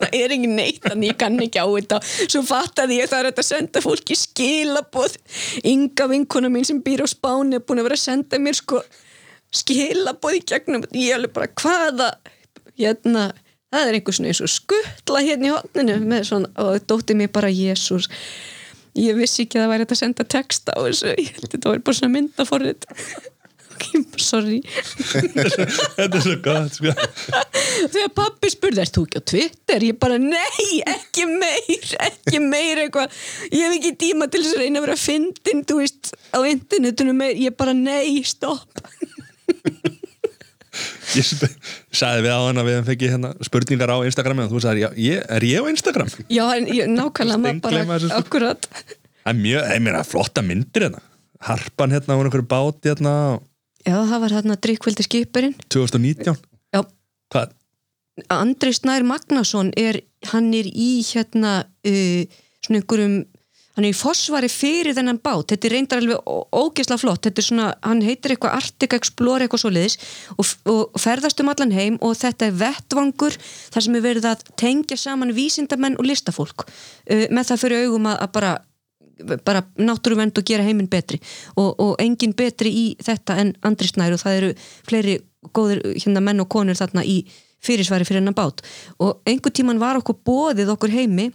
það 0.00 0.16
er 0.16 0.34
engin 0.36 0.54
neitt, 0.56 0.80
þannig 0.84 1.12
ég 1.12 1.18
kann 1.20 1.38
ekki 1.44 1.60
á 1.60 1.68
þetta. 1.68 2.00
Svo 2.24 2.42
fattaði 2.48 3.00
ég 3.02 3.10
það 3.10 3.26
er 3.26 3.30
að 3.32 3.46
senda 3.46 3.82
fólki 3.84 4.16
skilaboð. 4.16 5.18
Ynga 5.68 6.08
vinkona 6.12 6.52
mín 6.52 6.66
sem 6.68 6.80
býr 6.84 7.04
á 7.04 7.08
Spáni 7.10 7.58
er 7.58 7.64
búin 7.66 7.82
að 7.82 7.90
vera 7.90 7.98
að 8.00 8.04
senda 8.06 8.40
mér 8.40 8.56
sko 8.58 8.80
skilaboð 9.52 10.38
í 10.38 10.44
gegnum. 10.48 10.86
Ég 10.96 11.18
alveg 11.18 11.34
bara 11.36 11.50
hvaða 11.60 12.08
hérna, 12.80 13.28
það 13.72 13.90
er 13.90 13.98
einhver 13.98 14.16
svona 14.16 14.32
eins 14.32 14.40
og 14.44 14.52
skuttla 14.52 15.20
hérna 15.26 15.50
í 15.50 15.52
hotninu 15.52 15.98
með 16.06 16.24
svona, 16.30 16.52
og 16.64 16.80
dótti 16.88 17.16
mér 17.18 17.32
bara 17.34 17.52
Jésús 17.52 18.08
ég 18.98 19.16
vissi 19.16 19.46
ekki 19.46 19.56
að 19.56 19.62
það 19.64 19.70
væri 19.72 19.86
að 19.86 20.00
senda 20.00 20.24
texta 20.28 20.74
á 20.76 20.80
þessu, 20.84 21.12
ég 21.16 21.30
held 21.32 21.46
að 21.46 21.52
þetta 21.54 21.70
var 21.70 21.84
bara 21.86 21.96
svona 21.96 22.14
myndaforrið 22.16 22.88
sorry 24.22 24.60
Þetta 24.66 26.06
er 26.18 26.24
svo 26.24 26.36
gott 26.44 26.78
sko. 26.78 26.92
þegar 27.92 28.12
pappi 28.16 28.50
spurði, 28.52 28.82
erst 28.84 28.96
þú 28.98 29.04
ekki 29.08 29.20
á 29.20 29.24
Twitter? 29.32 29.86
Ég 29.88 29.98
bara, 30.02 30.18
nei, 30.22 30.80
ekki 30.94 31.26
meir 31.30 31.94
ekki 32.08 32.40
meir 32.44 32.82
eitthvað 32.86 33.14
ég 33.52 33.66
hef 33.66 33.76
ekki 33.78 33.92
tíma 34.04 34.28
til 34.32 34.42
þess 34.44 34.56
að 34.56 34.64
reyna 34.64 34.82
að 34.82 34.86
vera 34.88 34.98
fyndin, 35.00 35.64
þú 35.68 35.78
veist, 35.82 36.12
á 36.34 36.38
internetunum 36.48 37.18
meir, 37.22 37.36
ég 37.42 37.56
bara, 37.58 37.74
nei, 37.76 38.22
stopp 38.26 38.82
Ég 41.12 41.26
sagði 41.92 42.22
við 42.24 42.32
á 42.32 42.40
hann 42.40 42.60
að 42.62 42.68
við 42.70 42.78
fengi 42.86 43.08
hérna 43.12 43.30
spurningar 43.44 43.90
á 43.92 43.96
Instagram 44.08 44.38
og 44.46 44.52
þú 44.54 44.60
sagði, 44.64 44.86
ég, 45.04 45.20
er 45.28 45.44
ég 45.44 45.60
á 45.60 45.68
Instagram? 45.68 46.08
já, 46.32 46.44
en 46.56 46.68
ég, 46.72 46.88
nákvæmlega 46.88 47.42
maður 47.42 47.60
bara, 47.66 47.98
sko. 48.00 48.20
akkurat 48.22 48.68
Það 49.22 49.30
er 49.34 49.36
mjög, 49.42 49.66
ég 49.76 49.82
meina, 49.84 50.00
flotta 50.08 50.42
myndir 50.46 50.86
hérna 50.88 51.02
Harpan 51.42 51.92
hérna 51.92 52.16
á 52.16 52.18
einhverju 52.22 52.46
báti 52.48 52.90
hérna 52.92 53.12
já, 53.86 53.96
það 53.98 54.18
var 54.24 54.36
hérna 54.38 54.56
drikkveldi 54.68 55.06
skipurinn. 55.08 55.54
2019 55.72 56.36
já? 56.74 56.82
Andri 58.32 58.72
Snær 58.76 59.04
Magnason 59.08 59.70
er, 59.80 60.02
hann 60.32 60.50
er 60.54 60.66
í 60.68 60.90
hérna 61.06 61.62
uh, 61.64 62.40
svona 62.62 62.82
einhverjum 62.82 63.22
hann 63.72 63.86
er 63.88 63.94
í 63.94 63.96
fósvari 63.96 64.50
fyrir 64.52 64.92
þennan 64.92 65.16
bát. 65.24 65.46
Þetta 65.48 65.64
er 65.64 65.72
reyndar 65.72 66.02
alveg 66.02 66.18
ó- 66.28 66.44
ógeðslega 66.60 67.00
flott. 67.00 67.22
Þetta 67.24 67.40
er 67.40 67.46
svona, 67.46 67.68
hann 67.80 68.02
heitir 68.04 68.34
eitthvað 68.34 68.58
Arctic 68.58 68.96
Explorer 68.98 69.46
eitthvað 69.46 69.62
svoleiðis 69.62 69.96
og, 70.36 70.50
og 70.68 71.00
ferðast 71.00 71.40
um 71.40 71.48
allan 71.54 71.72
heim 71.72 71.96
og 72.04 72.12
þetta 72.20 72.50
er 72.50 72.58
vettvangur 72.60 73.38
þar 73.72 73.86
sem 73.86 73.96
er 73.96 74.04
verið 74.04 74.28
að 74.28 74.44
tengja 74.60 75.00
saman 75.00 75.32
vísindamenn 75.32 75.96
og 75.96 76.04
listafólk 76.10 76.66
uh, 76.68 77.24
með 77.32 77.48
það 77.48 77.62
fyrir 77.64 77.86
augum 77.86 78.10
að, 78.12 78.20
að 78.26 78.34
bara 78.36 78.52
bara 79.46 79.64
náttúruvend 79.78 80.38
og 80.38 80.46
gera 80.48 80.66
heiminn 80.66 80.90
betri. 80.90 81.20
Og, 81.56 81.70
og 81.80 81.94
engin 82.02 82.34
betri 82.36 82.72
í 82.72 82.86
þetta 83.02 83.38
en 83.42 83.54
Andri 83.66 83.90
Snær 83.90 84.16
og 84.16 84.22
það 84.22 84.38
eru 84.40 84.50
fleiri 84.88 85.18
góðir 85.54 85.82
hérna 85.96 86.22
menn 86.24 86.42
og 86.44 86.50
konur 86.52 86.78
þarna 86.78 87.04
í 87.06 87.22
fyrirsvari 87.62 88.06
fyrir 88.06 88.22
hennar 88.22 88.36
bát. 88.36 88.62
Og 89.02 89.22
einhver 89.28 89.54
tíman 89.54 89.80
var 89.82 90.00
okkur 90.00 90.18
bóðið 90.26 90.74
okkur 90.74 90.94
heimi 90.94 91.30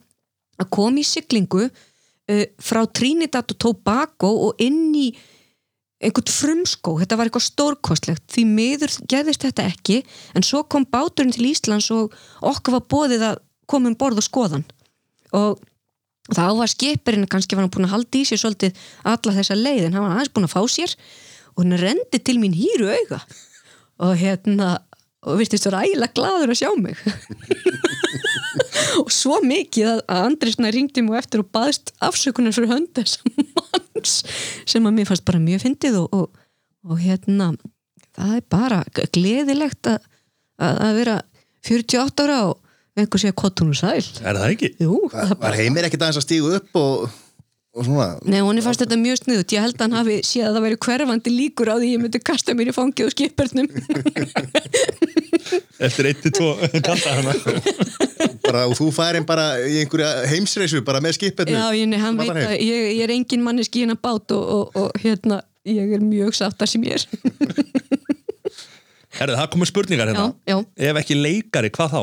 að 0.58 0.70
koma 0.74 1.02
í 1.02 1.08
siglingu 1.08 1.68
uh, 1.68 2.46
frá 2.60 2.84
Trinidad 2.92 3.54
og 3.54 3.60
Tobago 3.62 4.32
og 4.48 4.64
inn 4.64 4.92
í 4.98 5.10
einhvern 5.98 6.30
frumskó, 6.30 7.00
þetta 7.02 7.18
var 7.18 7.30
eitthvað 7.30 7.48
stórkostlegt 7.48 8.26
því 8.30 8.44
miður 8.52 8.92
gerðist 9.10 9.48
þetta 9.48 9.66
ekki 9.72 10.04
en 10.38 10.46
svo 10.46 10.62
kom 10.70 10.86
báturinn 10.86 11.34
til 11.34 11.48
Íslands 11.50 11.90
og 11.94 12.14
okkur 12.46 12.78
var 12.78 12.84
bóðið 12.94 13.26
að 13.32 13.40
koma 13.70 13.90
um 13.90 13.98
borð 13.98 14.22
og 14.22 14.28
skoðan 14.28 14.68
og 15.38 15.58
þá 16.36 16.44
var 16.58 16.72
skipurinn, 16.72 17.28
kannski 17.32 17.56
var 17.56 17.66
hann 17.66 17.74
búin 17.74 17.88
að 17.88 17.96
halda 17.96 18.20
í 18.20 18.26
sér 18.28 18.42
svolítið 18.42 18.82
alla 19.08 19.36
þessa 19.38 19.58
leið 19.58 19.86
en 19.86 19.98
hann 19.98 20.06
var 20.06 20.18
aðeins 20.18 20.34
búin 20.36 20.48
að 20.48 20.56
fá 20.56 20.62
sér 20.72 20.96
og 21.54 21.64
hann 21.64 21.80
rendi 21.82 22.20
til 22.20 22.38
mín 22.42 22.58
hýru 22.58 22.90
auga. 22.92 23.22
Og 24.04 24.14
hérna 24.20 24.76
og 25.28 25.40
virtist 25.40 25.68
vera 25.68 25.84
ægilega 25.86 26.16
gladur 26.16 26.54
að 26.54 26.62
sjá 26.62 26.72
mig. 26.80 27.00
Og 29.02 29.10
svo 29.14 29.38
mikið 29.44 29.90
að, 29.92 30.00
að 30.10 30.28
Andrisna 30.32 30.70
ringdi 30.74 31.04
á 31.06 31.20
eftir 31.20 31.44
og 31.44 31.50
baðst 31.54 31.92
afsökunar 32.04 32.56
fyrir 32.56 32.72
hönd 32.72 32.90
þess 32.98 33.20
manns 33.58 34.14
sem 34.66 34.88
að 34.88 34.96
mér 34.98 35.10
fannst 35.10 35.26
bara 35.28 35.42
mjög 35.42 35.66
fyndið 35.66 36.00
og, 36.02 36.16
og, 36.16 36.28
og 36.88 37.02
hérna 37.02 37.52
það 38.18 38.38
er 38.38 38.46
bara 38.50 38.80
gleðilegt 39.14 39.92
að, 39.92 40.00
að 40.62 40.82
að 40.88 41.02
vera 41.02 41.18
48 41.68 42.26
ára 42.26 42.40
og 42.48 42.56
einhver 43.04 43.22
sé 43.22 43.32
að 43.32 43.38
kottunum 43.44 43.76
sæl 43.78 44.02
Er 44.24 44.38
það 44.40 44.52
ekki? 44.56 44.70
Jú, 44.84 45.00
Var, 45.14 45.34
var 45.42 45.58
heimir 45.60 45.88
ekkert 45.88 46.04
aðeins 46.08 46.20
að 46.22 46.26
stígu 46.28 46.52
upp 46.58 46.80
og, 46.82 47.08
og 47.78 47.86
svona 47.88 48.08
Nei, 48.26 48.40
hún 48.46 48.58
er 48.60 48.66
fast 48.66 48.82
þetta 48.84 48.98
mjög 49.00 49.20
sniðut. 49.22 49.54
Ég 49.56 49.64
held 49.68 49.78
að 49.78 49.86
hann 49.86 49.98
hafi 50.00 50.18
séð 50.26 50.48
að 50.50 50.58
það 50.58 50.66
væri 50.68 50.80
hverfandi 50.88 51.34
líkur 51.36 51.72
á 51.72 51.76
því 51.78 51.92
ég 51.94 52.04
myndi 52.04 52.24
kasta 52.32 52.56
mér 52.58 52.72
í 52.72 52.76
fangið 52.76 53.10
og 53.10 53.14
skipurnum. 53.16 53.68
Eftir 55.88 56.10
1-2 56.10 56.48
kanta 56.84 57.14
hana 57.14 57.34
bara, 58.44 58.64
og 58.68 58.74
þú 58.80 58.88
færin 58.96 59.26
bara 59.28 59.46
í 59.64 59.78
einhverja 59.84 60.26
heimsreisu 60.32 60.82
bara 60.86 61.00
með 61.04 61.18
skipinu 61.20 61.54
Já, 61.54 61.68
ég, 61.78 61.86
nei, 61.92 62.00
hann 62.02 62.18
veit 62.20 62.32
að 62.34 62.56
ég, 62.58 62.88
ég 62.98 63.04
er 63.06 63.14
engin 63.14 63.44
manneski 63.46 63.84
hérna 63.86 63.96
bát 64.02 64.34
og, 64.36 64.44
og, 64.58 64.82
og 64.82 65.00
hérna, 65.04 65.40
ég 65.68 65.94
er 65.98 66.04
mjög 66.04 66.36
sátt 66.40 66.60
að 66.66 66.74
sem 66.74 66.88
ég 66.88 66.98
er. 66.98 67.06
Herðu, 69.18 69.38
það 69.38 69.50
komur 69.54 69.70
spurningar 69.70 70.12
hérna 70.12 70.28
Já, 70.50 70.56
já. 70.58 70.58
Ef 70.90 71.02
ekki 71.04 71.18
leikari, 71.20 71.72
hvað 71.78 71.94
þá? 71.96 72.02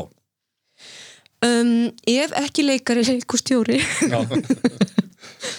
Um, 1.45 1.71
ef 2.09 2.31
ekki 2.41 2.63
leikari 2.65 3.03
leikustjóri. 3.05 3.77
Já 4.09 4.19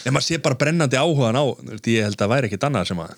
Ef 0.07 0.11
maður 0.14 0.24
sé 0.26 0.39
bara 0.43 0.59
brennandi 0.59 0.99
áhugan 0.99 1.37
á 1.39 1.45
veist, 1.62 1.87
Ég 1.91 2.03
held 2.07 2.22
að 2.22 2.30
væri 2.32 2.49
ekkit 2.49 2.64
annað 2.66 2.89
sem 2.91 3.01
að 3.03 3.12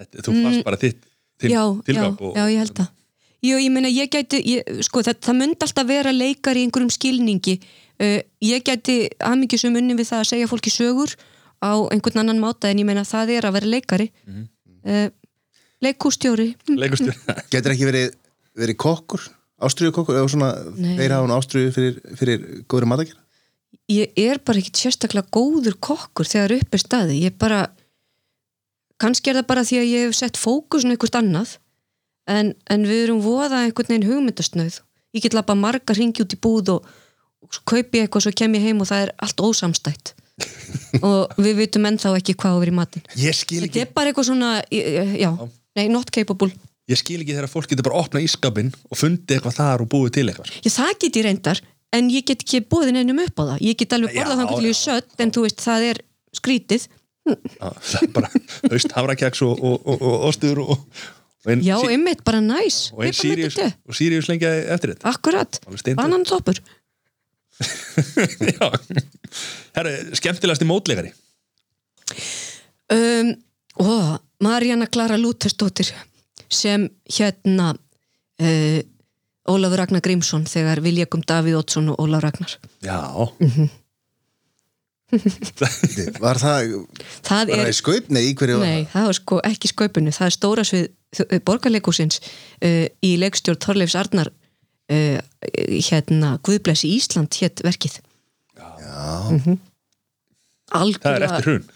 þetta, 0.00 0.24
Þú 0.26 0.34
fannst 0.42 0.64
bara 0.66 0.80
þitt, 0.80 1.06
Mm. 1.40 1.48
já, 1.48 1.60
já, 1.62 1.82
tilgang 1.86 2.16
og, 2.20 2.34
já, 2.36 2.42
ég 2.52 2.58
held 2.60 2.74
það. 2.76 2.88
Jú, 3.40 3.56
ég 3.56 3.70
meina, 3.72 3.88
ég 3.88 4.10
gæti, 4.12 4.40
ég, 4.44 4.66
sko, 4.84 5.00
það, 5.06 5.14
það 5.24 5.36
myndi 5.38 5.64
alltaf 5.64 5.86
vera 5.88 6.10
leikari 6.12 6.60
í 6.60 6.66
einhverjum 6.66 6.90
skilningi. 6.92 7.54
Uh, 7.96 8.18
ég 8.44 8.60
gæti 8.66 8.96
aðmyggjusum 9.24 9.78
unni 9.80 9.96
við 9.96 10.10
það 10.10 10.20
að 10.20 10.28
segja 10.34 10.50
fólki 10.50 10.72
sögur 10.74 11.14
á 11.64 11.72
einhvern 11.92 12.20
annan 12.20 12.42
máta 12.42 12.68
en 12.68 12.82
ég 12.82 12.88
meina 12.88 13.06
það 13.08 13.32
er 13.38 13.48
að 13.48 13.56
vera 13.56 13.72
leikari. 13.72 14.10
Mhm. 14.28 14.44
uh, 14.84 15.08
leikústjóri. 15.80 16.50
Leikustur 16.76 17.16
getur 17.52 17.72
ekki 17.72 17.88
verið, 17.88 18.12
verið 18.60 18.76
kokkur 18.84 19.24
ástriðu 19.66 19.94
kokkur 19.96 20.18
eða 20.20 20.30
svona 20.32 20.52
þeir 20.76 21.14
hafa 21.14 21.24
hún 21.26 21.36
ástriðu 21.36 21.74
fyrir, 21.76 21.98
fyrir 22.18 22.46
góður 22.70 22.88
matakjör 22.90 23.18
Ég 23.90 24.14
er 24.18 24.38
bara 24.46 24.60
ekkit 24.60 24.78
sérstaklega 24.84 25.30
góður 25.34 25.74
kokkur 25.82 26.28
þegar 26.28 26.54
upp 26.60 26.76
er 26.76 26.82
staði. 26.82 27.16
Ég 27.24 27.34
bara, 27.40 27.64
kannski 29.02 29.32
er 29.32 29.40
það 29.40 29.48
bara 29.48 29.64
því 29.66 29.80
að 29.80 29.90
ég 29.90 30.06
hef 30.06 30.16
sett 30.18 30.38
fókusun 30.38 30.94
eitthvað 30.94 31.18
annað 31.22 31.56
en, 32.30 32.52
en 32.70 32.86
við 32.86 33.04
erum 33.08 33.22
voða 33.24 33.64
einhvern 33.64 33.90
veginn 33.90 34.06
hugmyndasnöð. 34.06 34.80
Ég 35.16 35.24
get 35.26 35.34
lappa 35.34 35.56
marga 35.58 35.96
ringi 35.98 36.22
út 36.22 36.36
í 36.36 36.38
búð 36.38 36.76
og, 36.76 36.90
og 37.42 37.60
kaupi 37.66 38.04
eitthvað 38.04 38.28
svo 38.28 38.34
kem 38.38 38.54
ég 38.60 38.68
heim 38.68 38.82
og 38.84 38.90
það 38.92 39.08
er 39.08 39.14
allt 39.26 39.42
ósamstætt. 39.42 40.14
og 41.06 41.34
við 41.42 41.58
vitum 41.64 41.90
ennþá 41.90 42.14
ekki 42.20 42.36
hvað 42.38 42.54
á 42.54 42.60
verið 42.62 42.72
í 42.72 42.78
matinn. 42.78 43.08
ég 43.18 43.36
skil 43.36 43.64
Þetta 43.66 43.82
er 43.82 43.90
bara 43.96 44.12
eitthvað 44.12 44.30
svona, 44.30 44.52
já, 44.70 45.30
nei, 45.76 45.88
not 45.90 46.14
capable. 46.14 46.54
Ég 46.90 46.98
skil 46.98 47.20
ekki 47.22 47.36
þegar 47.36 47.50
fólk 47.52 47.70
getur 47.70 47.86
bara 47.86 48.00
opnað 48.02 48.24
ískapinn 48.26 48.72
og 48.90 48.98
fundið 48.98 49.36
eitthvað 49.36 49.58
þar 49.60 49.84
og 49.84 49.90
búið 49.92 50.14
til 50.16 50.26
eitthvað 50.32 50.50
Já, 50.64 50.70
það 50.74 50.94
get 51.04 51.18
ég 51.20 51.26
reyndar, 51.28 51.60
en 51.96 52.10
ég 52.10 52.26
get 52.26 52.42
ekki 52.46 52.62
búið 52.66 52.90
neinum 52.96 53.20
upp 53.24 53.38
á 53.38 53.44
það. 53.52 53.62
Ég 53.68 53.78
get 53.78 53.94
alveg 53.96 54.16
borðað 54.18 54.40
þannig 54.42 54.58
til 54.58 54.70
ég 54.72 54.78
sött, 54.80 55.14
en 55.22 55.32
þú 55.36 55.44
veist, 55.46 55.62
það 55.64 55.86
er 55.92 56.02
skrítið. 56.40 56.88
Já, 57.30 57.70
Það 57.84 58.02
er 58.02 58.12
bara 58.16 58.30
haust 58.72 58.94
havrakeks 58.96 59.42
og, 59.46 59.60
og, 59.60 59.82
og, 59.86 60.04
og 60.08 60.28
ostur 60.30 60.62
Já, 61.64 61.76
einmitt, 61.88 62.24
bara 62.24 62.40
næs. 62.44 62.90
og 62.92 63.04
ein 63.04 63.12
Piparmynta 63.14 63.20
Sirius, 63.22 63.54
te. 63.56 63.68
og 63.88 63.96
Sirius 63.96 64.28
lengja 64.28 64.50
eftir 64.74 64.92
þetta 64.94 65.08
Akkurat, 65.08 65.60
banan 65.96 66.24
toppur. 66.28 66.58
Já 68.56 68.66
Herru, 69.76 69.92
skemmtilegasti 70.20 70.68
mótleikari 70.68 71.12
Um, 72.90 73.28
ó, 73.78 74.18
Marjana 74.42 74.88
Klara 74.90 75.14
Lútersdóttir 75.14 75.92
sem 76.50 76.88
hérna 77.16 77.72
uh, 77.74 78.80
Ólafur 79.50 79.80
Ragnar 79.80 80.02
Grímsson 80.04 80.44
þegar 80.46 80.82
við 80.84 81.00
lékum 81.00 81.22
Davíð 81.26 81.60
Oddsson 81.62 81.88
og 81.94 82.02
Ólaf 82.04 82.26
Ragnar. 82.26 82.56
Já, 82.84 83.00
Mhm. 83.40 83.70
Var 85.10 86.38
það 86.38 86.68
það 87.26 87.48
bara 87.50 87.64
er, 87.64 87.70
í 87.72 87.74
skaup? 87.74 88.10
Nei, 88.14 88.22
í 88.30 88.34
var 88.38 88.62
það 88.92 89.06
var 89.08 89.16
sko 89.18 89.40
ekki 89.48 89.70
skaupinu 89.72 90.12
það 90.14 90.28
er 90.28 90.34
stóra 90.36 90.64
svið 90.68 91.40
borgarleikúsins 91.48 92.20
uh, 92.22 92.86
í 93.02 93.16
leikstjórn 93.18 93.58
Þorleifs 93.64 93.96
Arnar 93.98 94.30
uh, 94.30 95.18
hérna 95.88 96.36
Guðblessi 96.46 96.92
Ísland 96.94 97.34
hétt 97.42 97.64
verkið 97.66 97.98
Já, 98.54 99.40
algjörlega 100.78 101.02
það 101.02 101.16
er 101.16 101.26
eftir 101.26 101.48
hrun 101.48 101.68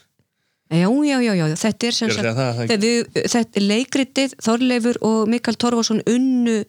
Já, 0.72 0.88
já, 0.88 1.18
já, 1.20 1.34
já, 1.36 1.44
þetta 1.60 1.86
er 1.86 1.94
sem 1.94 2.08
Ég 2.08 2.14
að 2.24 2.38
segja 2.64 3.26
það, 3.28 3.58
leikritið, 3.60 4.34
Þorleifur 4.42 4.98
og 5.04 5.18
Mikael 5.28 5.58
Torfarsson 5.60 6.00
unnu 6.08 6.62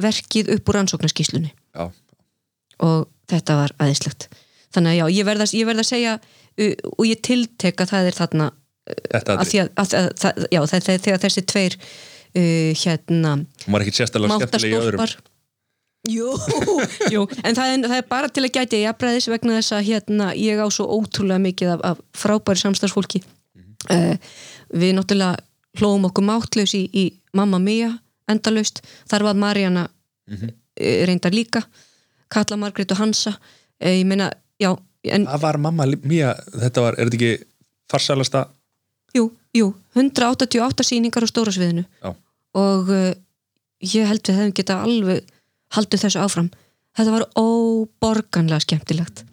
verkið 0.00 0.52
upp 0.54 0.70
úr 0.70 0.78
rannsóknarskíslunni 0.78 1.50
já, 1.50 1.88
og 2.86 3.08
þetta 3.30 3.56
var 3.58 3.74
aðeinslegt 3.82 4.28
þannig 4.74 4.94
að 4.94 5.00
já, 5.00 5.04
ég 5.18 5.28
verð 5.28 5.44
að, 5.44 5.56
ég 5.58 5.68
verð 5.68 5.82
að 5.82 5.90
segja 5.90 6.14
uh, 6.20 6.92
og 6.94 7.08
ég 7.08 7.24
tiltek 7.26 7.82
að 7.82 7.92
það 7.94 8.10
er 8.12 8.18
þarna 8.20 8.46
þetta 8.86 9.36
að 9.36 9.50
því 9.50 9.60
að, 9.64 9.72
að, 9.82 9.96
að, 9.98 10.08
að 10.30 10.46
já, 10.54 10.60
þegar 11.02 11.24
þessi 11.26 11.44
tveir 11.52 11.76
uh, 11.80 12.70
hérna 12.84 13.34
mátastólpar 14.30 15.18
Jú, 16.08 16.30
jú, 17.12 17.26
en 17.44 17.52
það 17.52 17.74
er, 17.74 17.82
það 17.84 17.98
er 17.98 18.06
bara 18.08 18.28
til 18.32 18.46
að 18.46 18.54
gæti 18.54 18.78
jafnræðis 18.86 19.26
vegna 19.28 19.58
þess 19.58 19.74
að 19.76 19.82
hérna 19.90 20.30
ég 20.32 20.56
á 20.56 20.64
svo 20.72 20.86
ótrúlega 20.88 21.42
mikið 21.44 21.74
af, 21.74 21.82
af 21.90 22.00
frábæri 22.16 22.62
samstagsfólki 22.62 23.20
uh, 23.88 24.14
við 24.74 24.94
náttúrulega 24.96 25.40
hlóum 25.80 26.08
okkur 26.10 26.26
máttlaus 26.26 26.74
í, 26.76 26.84
í 26.92 27.04
Mamma 27.36 27.60
Mia 27.62 27.92
endalaust, 28.30 28.82
þar 29.10 29.30
var 29.30 29.38
Marjana 29.46 29.88
mm 30.30 30.56
reyndar 30.80 31.34
líka 31.34 31.60
Katla 32.32 32.56
Margrét 32.56 32.92
og 32.94 33.00
Hansa. 33.02 33.34
Uh, 33.82 33.90
ég 33.90 34.06
meina, 34.06 34.30
já, 34.56 34.70
en 35.04 35.26
það 35.26 35.42
var 35.42 35.58
mamma 35.58 35.84
mía, 36.08 36.30
þetta 36.54 36.84
var, 36.84 36.96
er 36.96 37.10
þetta 37.10 37.18
ekki 37.18 37.32
farsælasta? 37.90 38.44
Jú, 39.16 39.26
jú 39.52 39.66
188 39.92 40.86
sýningar 40.86 41.26
á 41.26 41.28
stóra 41.28 41.52
sviðinu. 41.52 41.84
Já. 42.00 42.14
og 42.54 42.88
uh, 42.88 43.12
ég 43.82 44.08
held 44.08 44.22
við 44.24 44.38
hefum 44.38 44.54
geta 44.56 44.78
alveg 44.86 45.34
haldið 45.74 46.04
þessu 46.06 46.22
áfram. 46.22 46.48
Þetta 46.96 47.16
var 47.18 47.26
óborganlega 47.36 48.64
skemmtilegt 48.64 49.24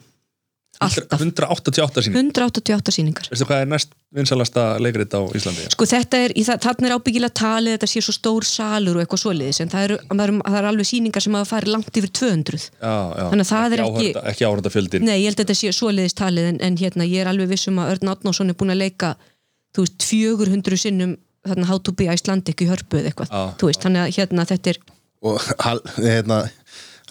alltaf. 0.83 1.21
188 1.21 2.03
sín 2.05 2.15
188 2.17 2.93
sýningar. 2.95 3.27
Veistu 3.31 3.47
hvað 3.49 3.61
er 3.63 3.69
næst 3.71 3.93
vinsalasta 4.17 4.63
leikrit 4.83 5.13
á 5.17 5.21
Íslandi? 5.35 5.65
Sko 5.73 5.87
þetta 5.89 6.19
er, 6.25 6.33
þarna 6.63 6.89
er 6.89 6.95
ábyggilega 6.97 7.33
talið 7.39 7.75
þetta 7.77 7.89
sé 7.91 8.03
svo 8.05 8.15
stór 8.15 8.45
salur 8.47 8.97
og 8.99 9.03
eitthvað 9.03 9.23
svoleiðis 9.23 9.61
en 9.65 9.71
það 9.73 9.85
eru 9.87 9.97
það 10.07 10.23
er, 10.27 10.33
það 10.47 10.59
er 10.61 10.67
alveg 10.71 10.89
sýningar 10.91 11.25
sem 11.25 11.37
hafa 11.39 11.49
farið 11.55 11.73
langt 11.75 11.99
yfir 12.01 12.13
200 12.21 12.61
já, 12.63 12.95
já. 13.17 13.25
Þannig 13.33 13.45
að 13.47 13.51
það 13.53 13.77
er 13.77 13.83
ekki- 13.87 14.13
ekki 14.33 14.47
áhörða 14.47 14.73
fjöldin 14.77 15.07
Nei, 15.09 15.15
ég 15.21 15.27
held 15.31 15.39
að 15.39 15.43
þetta 15.45 15.57
sé 15.61 15.73
svoleiðis 15.75 16.17
talið 16.21 16.49
en, 16.53 16.59
en 16.69 16.77
hérna 16.79 17.07
ég 17.09 17.23
er 17.25 17.31
alveg 17.33 17.51
vissum 17.55 17.79
að 17.83 17.95
Örn 17.97 18.13
Átnásson 18.15 18.53
er 18.53 18.57
búin 18.59 18.73
að 18.75 18.81
leika 18.85 19.15
þú 19.75 19.83
veist, 19.87 20.07
400 20.07 20.77
sinnum 20.87 21.17
þarna 21.47 21.67
How 21.69 21.79
to 21.83 21.91
be 21.95 22.07
Icelandic 22.11 22.63
í 22.63 22.69
hörpu 22.69 23.01
eða 23.01 23.11
eitthvað 23.11 23.33
Já. 23.33 23.43
þú 23.59 23.69
veist, 23.71 23.83
þannig 23.83 24.05
að 24.07 24.15
hérna 24.21 24.47
þetta 24.49 24.73
er 24.73 24.79
og 25.27 25.41
hérna 25.97 26.35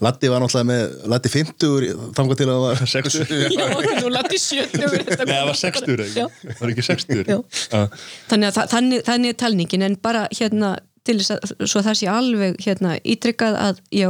Latti 0.04 0.28
var 0.28 0.42
náttúrulega 0.44 0.68
með 0.68 1.08
Latti 1.12 1.30
50 1.32 1.92
þangað 2.18 2.40
til 2.42 2.46
að 2.46 2.56
það 2.56 2.64
var 2.66 2.90
60 2.96 3.30
Já, 3.56 3.66
þú 4.02 4.10
lati 4.12 4.40
70 4.42 4.82
Nei, 5.24 5.30
það 5.30 5.46
var 5.48 5.58
60 5.62 6.02
ekki? 6.04 6.20
Já. 6.20 6.26
Það 6.44 6.60
var 6.60 6.72
ekki 6.74 6.84
60 6.90 7.22
Já. 7.32 7.38
Já. 7.72 7.80
þannig 8.32 8.50
að 8.50 8.58
þa- 8.58 8.66
þannig, 8.74 9.04
þannig 9.08 9.32
er 9.32 9.38
talningin 9.44 9.86
en 9.88 9.96
bara 10.04 10.26
hérna 10.36 10.74
til 11.06 11.16
þess 11.22 11.32
að 11.36 11.66
svo 11.70 11.82
það 11.86 11.98
sé 12.02 12.10
alveg 12.12 12.56
hérna 12.66 12.96
ítrykkað 13.06 13.56
að 13.62 13.80
já, 13.94 14.08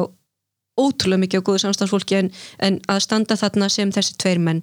ótrúlega 0.80 1.22
mikið 1.26 1.40
á 1.40 1.46
góðu 1.50 1.62
samstafsfólki 1.66 2.18
en, 2.18 2.30
en 2.66 2.78
að 2.90 3.02
standa 3.04 3.36
þarna 3.38 3.68
sem 3.72 3.92
þessi 3.94 4.16
tveir 4.20 4.40
menn 4.42 4.62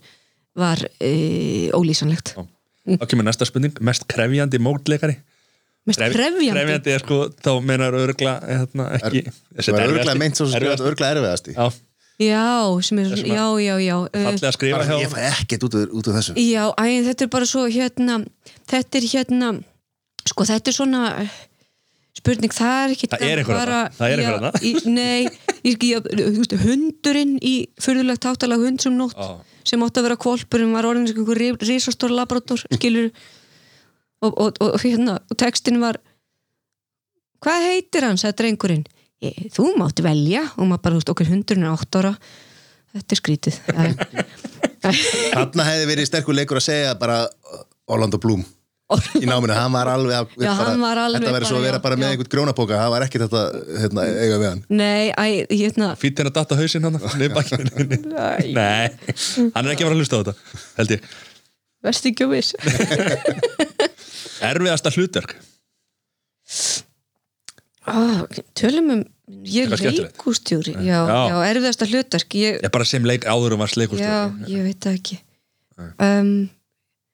var 0.60 0.82
e, 1.02 1.70
ólýsanlegt 1.78 2.34
Þá 2.84 3.06
kemur 3.08 3.24
næsta 3.30 3.46
spurning, 3.48 3.78
mest 3.80 4.04
krefjandi 4.12 4.60
mótleikari 4.60 5.16
Krefjandi 5.84 6.94
er 6.96 7.02
sko, 7.04 7.18
þá 7.44 7.50
menar 7.66 7.96
örgla 8.00 8.38
hérna, 8.48 8.86
ekki 9.00 9.24
Það 9.60 9.74
var 9.76 9.88
örglega 9.90 10.16
meint 10.22 10.38
svo 10.40 10.48
sem 10.48 10.62
erfiðasti. 10.62 10.86
örglega 10.88 11.18
erfiðasti 11.18 11.56
Já, 11.58 11.66
já, 12.24 12.44
sem 12.88 13.00
er, 13.02 13.10
að- 13.12 13.26
já, 13.28 13.46
já, 13.60 13.76
já 13.84 13.96
fallega 14.14 14.48
að 14.48 14.56
skrifa 14.56 14.78
Bara, 14.78 14.86
hjá 14.88 15.00
Ég 15.04 15.12
fæ 15.12 15.22
ekkert 15.34 15.66
út 15.68 15.76
úr, 15.82 16.12
þessu 16.16 16.36
Já, 16.40 16.64
æ, 16.80 16.86
þetta 17.10 17.26
er 17.28 17.32
bara 17.36 17.50
svo 17.50 17.66
hérna, 17.68 18.20
þetta 18.72 19.02
er 19.02 19.10
hérna 19.12 19.50
sko 20.30 20.46
þetta 20.48 20.72
er 20.72 20.78
svona 20.78 21.02
eh, 21.20 21.34
spurning, 22.16 22.54
það 22.56 22.78
er 22.86 22.94
ekki 22.96 23.10
Það 23.12 23.24
er 23.28 23.42
einhver 23.42 23.58
þarna. 23.60 23.82
Það 23.98 24.14
er 24.14 24.22
einhver 24.24 24.38
þarna. 24.40 24.52
í, 24.64 24.74
Nei, 24.88 25.28
ég, 25.68 25.84
ég, 25.90 26.06
þú 26.08 26.40
veist, 26.40 26.54
hundurinn 26.64 27.34
í 27.44 27.56
fyrðulegt 27.84 28.30
áttalega 28.32 28.64
hund 28.70 28.80
sem 28.86 28.96
nótt 28.96 29.18
Já. 29.20 29.34
sem 29.74 29.84
átti 29.84 30.00
að 30.00 30.08
vera 30.08 30.20
kvolpurinn 30.24 30.72
var 30.78 30.88
orðin 30.88 31.10
sem 31.12 31.20
einhver 31.20 31.42
risastór 31.60 32.14
labrador 32.16 32.62
skilur 32.78 33.10
og, 34.24 34.34
og, 34.40 34.58
og, 34.64 34.80
hérna, 34.84 35.20
og 35.30 35.40
textin 35.40 35.82
var 35.84 36.00
hvað 37.44 37.68
heitir 37.70 38.08
hann, 38.08 38.20
sagði 38.22 38.40
drengurinn. 38.42 38.86
Þú 39.54 39.70
mátt 39.80 40.02
velja. 40.04 40.46
Og 40.58 40.68
maður 40.68 40.84
bara, 40.84 40.96
þú 40.96 41.02
veist, 41.02 41.14
okkur 41.14 41.32
hundurinn 41.32 41.68
er 41.68 41.76
átt 41.78 42.00
ára. 42.00 42.16
Þetta 42.94 43.16
er 43.16 43.22
skrítið. 43.22 43.62
Já. 44.84 44.92
Þarna 45.32 45.64
hefði 45.70 45.86
verið 45.88 46.10
sterkur 46.10 46.36
leikur 46.36 46.60
að 46.60 46.66
segja 46.66 46.98
bara 47.00 47.22
Orlando 47.92 48.20
Bloom. 48.20 48.44
Í 49.18 49.26
náminu, 49.26 49.54
hann 49.56 49.72
var 49.74 49.90
alveg 49.90 50.34
Já, 50.44 50.52
hann 50.60 50.82
var 50.84 51.00
alveg 51.06 51.24
Þetta 51.24 51.34
verið 51.34 51.50
svo 51.50 51.56
að 51.58 51.62
bara, 51.62 51.66
vera 51.66 51.78
já, 51.80 51.84
bara 51.86 51.98
með 51.98 52.04
já. 52.04 52.12
einhvern 52.14 52.32
grónapóka 52.34 52.78
það 52.78 52.92
var 52.94 53.06
ekki 53.08 53.22
þetta 53.24 53.42
hérna, 53.80 54.04
eiga 54.12 54.40
við 54.42 54.50
hann. 54.50 54.62
Nei, 54.70 55.06
æ, 55.16 55.26
hérna 55.50 55.88
Fýtt 55.98 56.20
henni 56.22 56.34
að 56.34 56.38
datta 56.38 56.58
hausinn 56.60 56.86
hann 56.86 57.00
Nei, 58.60 58.92
hann 59.56 59.64
er 59.64 59.72
ekki 59.72 59.86
að 59.86 59.88
vera 59.88 59.96
að 59.96 60.02
hlusta 60.04 60.20
á 60.20 60.22
þetta 60.22 60.36
held 60.82 60.94
ég 60.98 61.08
Verst 61.84 62.06
ekki 62.08 62.24
að 62.28 62.36
viss. 62.38 62.54
Erfiðasta 64.54 64.92
hlutverk? 64.96 65.36
Ah, 67.84 68.24
Tölum 68.56 68.92
um 68.94 69.04
Ég 69.48 69.72
er 69.72 69.80
leikústjóri 69.80 70.74
Já, 70.84 71.00
Já. 71.08 71.20
já, 71.32 71.36
erfiðasta 71.48 71.88
hlutverk. 71.88 72.36
Ég, 72.36 72.60
Ég 72.64 72.72
bara 72.72 72.88
sem 72.88 73.06
leik 73.08 73.24
áður 73.28 73.56
um 73.56 73.64
varst 73.64 73.76
Já, 73.78 73.82
leikustjóri 73.84 74.52
ég 74.52 74.66
veit 74.68 74.84
það 74.84 74.98
ekki. 75.00 75.18
Um, 75.80 76.34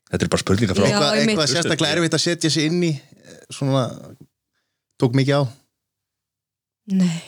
Þetta 0.10 0.26
er 0.26 0.32
bara 0.34 0.42
spurninga 0.44 0.76
frá 0.78 0.84
Já, 0.84 0.90
Eitthvað, 0.90 1.20
eitthvað 1.22 1.52
sérstaklega 1.54 1.96
erfitt 1.98 2.18
að 2.18 2.24
setja 2.26 2.52
sig 2.54 2.70
inn 2.70 2.82
í 2.86 2.92
eh, 2.98 3.38
svona, 3.54 3.84
tók 5.02 5.18
mikið 5.18 5.42
á? 5.42 5.44
Nei. 6.98 7.22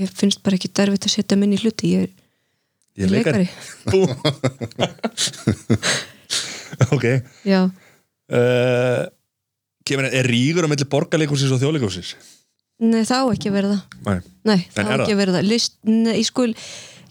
Ég 0.00 0.12
finnst 0.16 0.40
bara 0.44 0.56
ekki 0.58 0.72
derfitt 0.72 1.06
að 1.08 1.16
setja 1.18 1.38
minni 1.38 1.60
í 1.60 1.62
hluti. 1.62 1.92
Ég 1.92 2.08
er, 2.08 2.12
Ég 2.96 3.04
er 3.04 3.14
leikari. 3.18 3.48
Bú. 3.92 4.00
Ok. 6.94 7.06
Já, 7.48 7.60
uh, 7.68 9.02
Kemur, 9.84 10.08
er 10.08 10.26
rígur 10.28 10.64
á 10.64 10.68
milli 10.70 10.88
borgarleikursins 10.88 11.52
og 11.52 11.60
þjóðleikursins? 11.62 12.14
nei 12.84 13.04
þá 13.06 13.30
ekki 13.30 13.52
að 13.52 13.54
vera 13.54 13.68
það 13.70 13.82
Nei 14.02 14.16
Nei, 14.44 14.60
þá 14.74 14.78
er 14.80 14.88
ekki 14.88 15.04
það? 15.04 15.12
að 15.12 15.20
vera 15.20 15.34
það 15.36 15.46
List, 15.46 15.76
nei, 15.86 16.14
ég 16.18 16.26
skul 16.26 16.48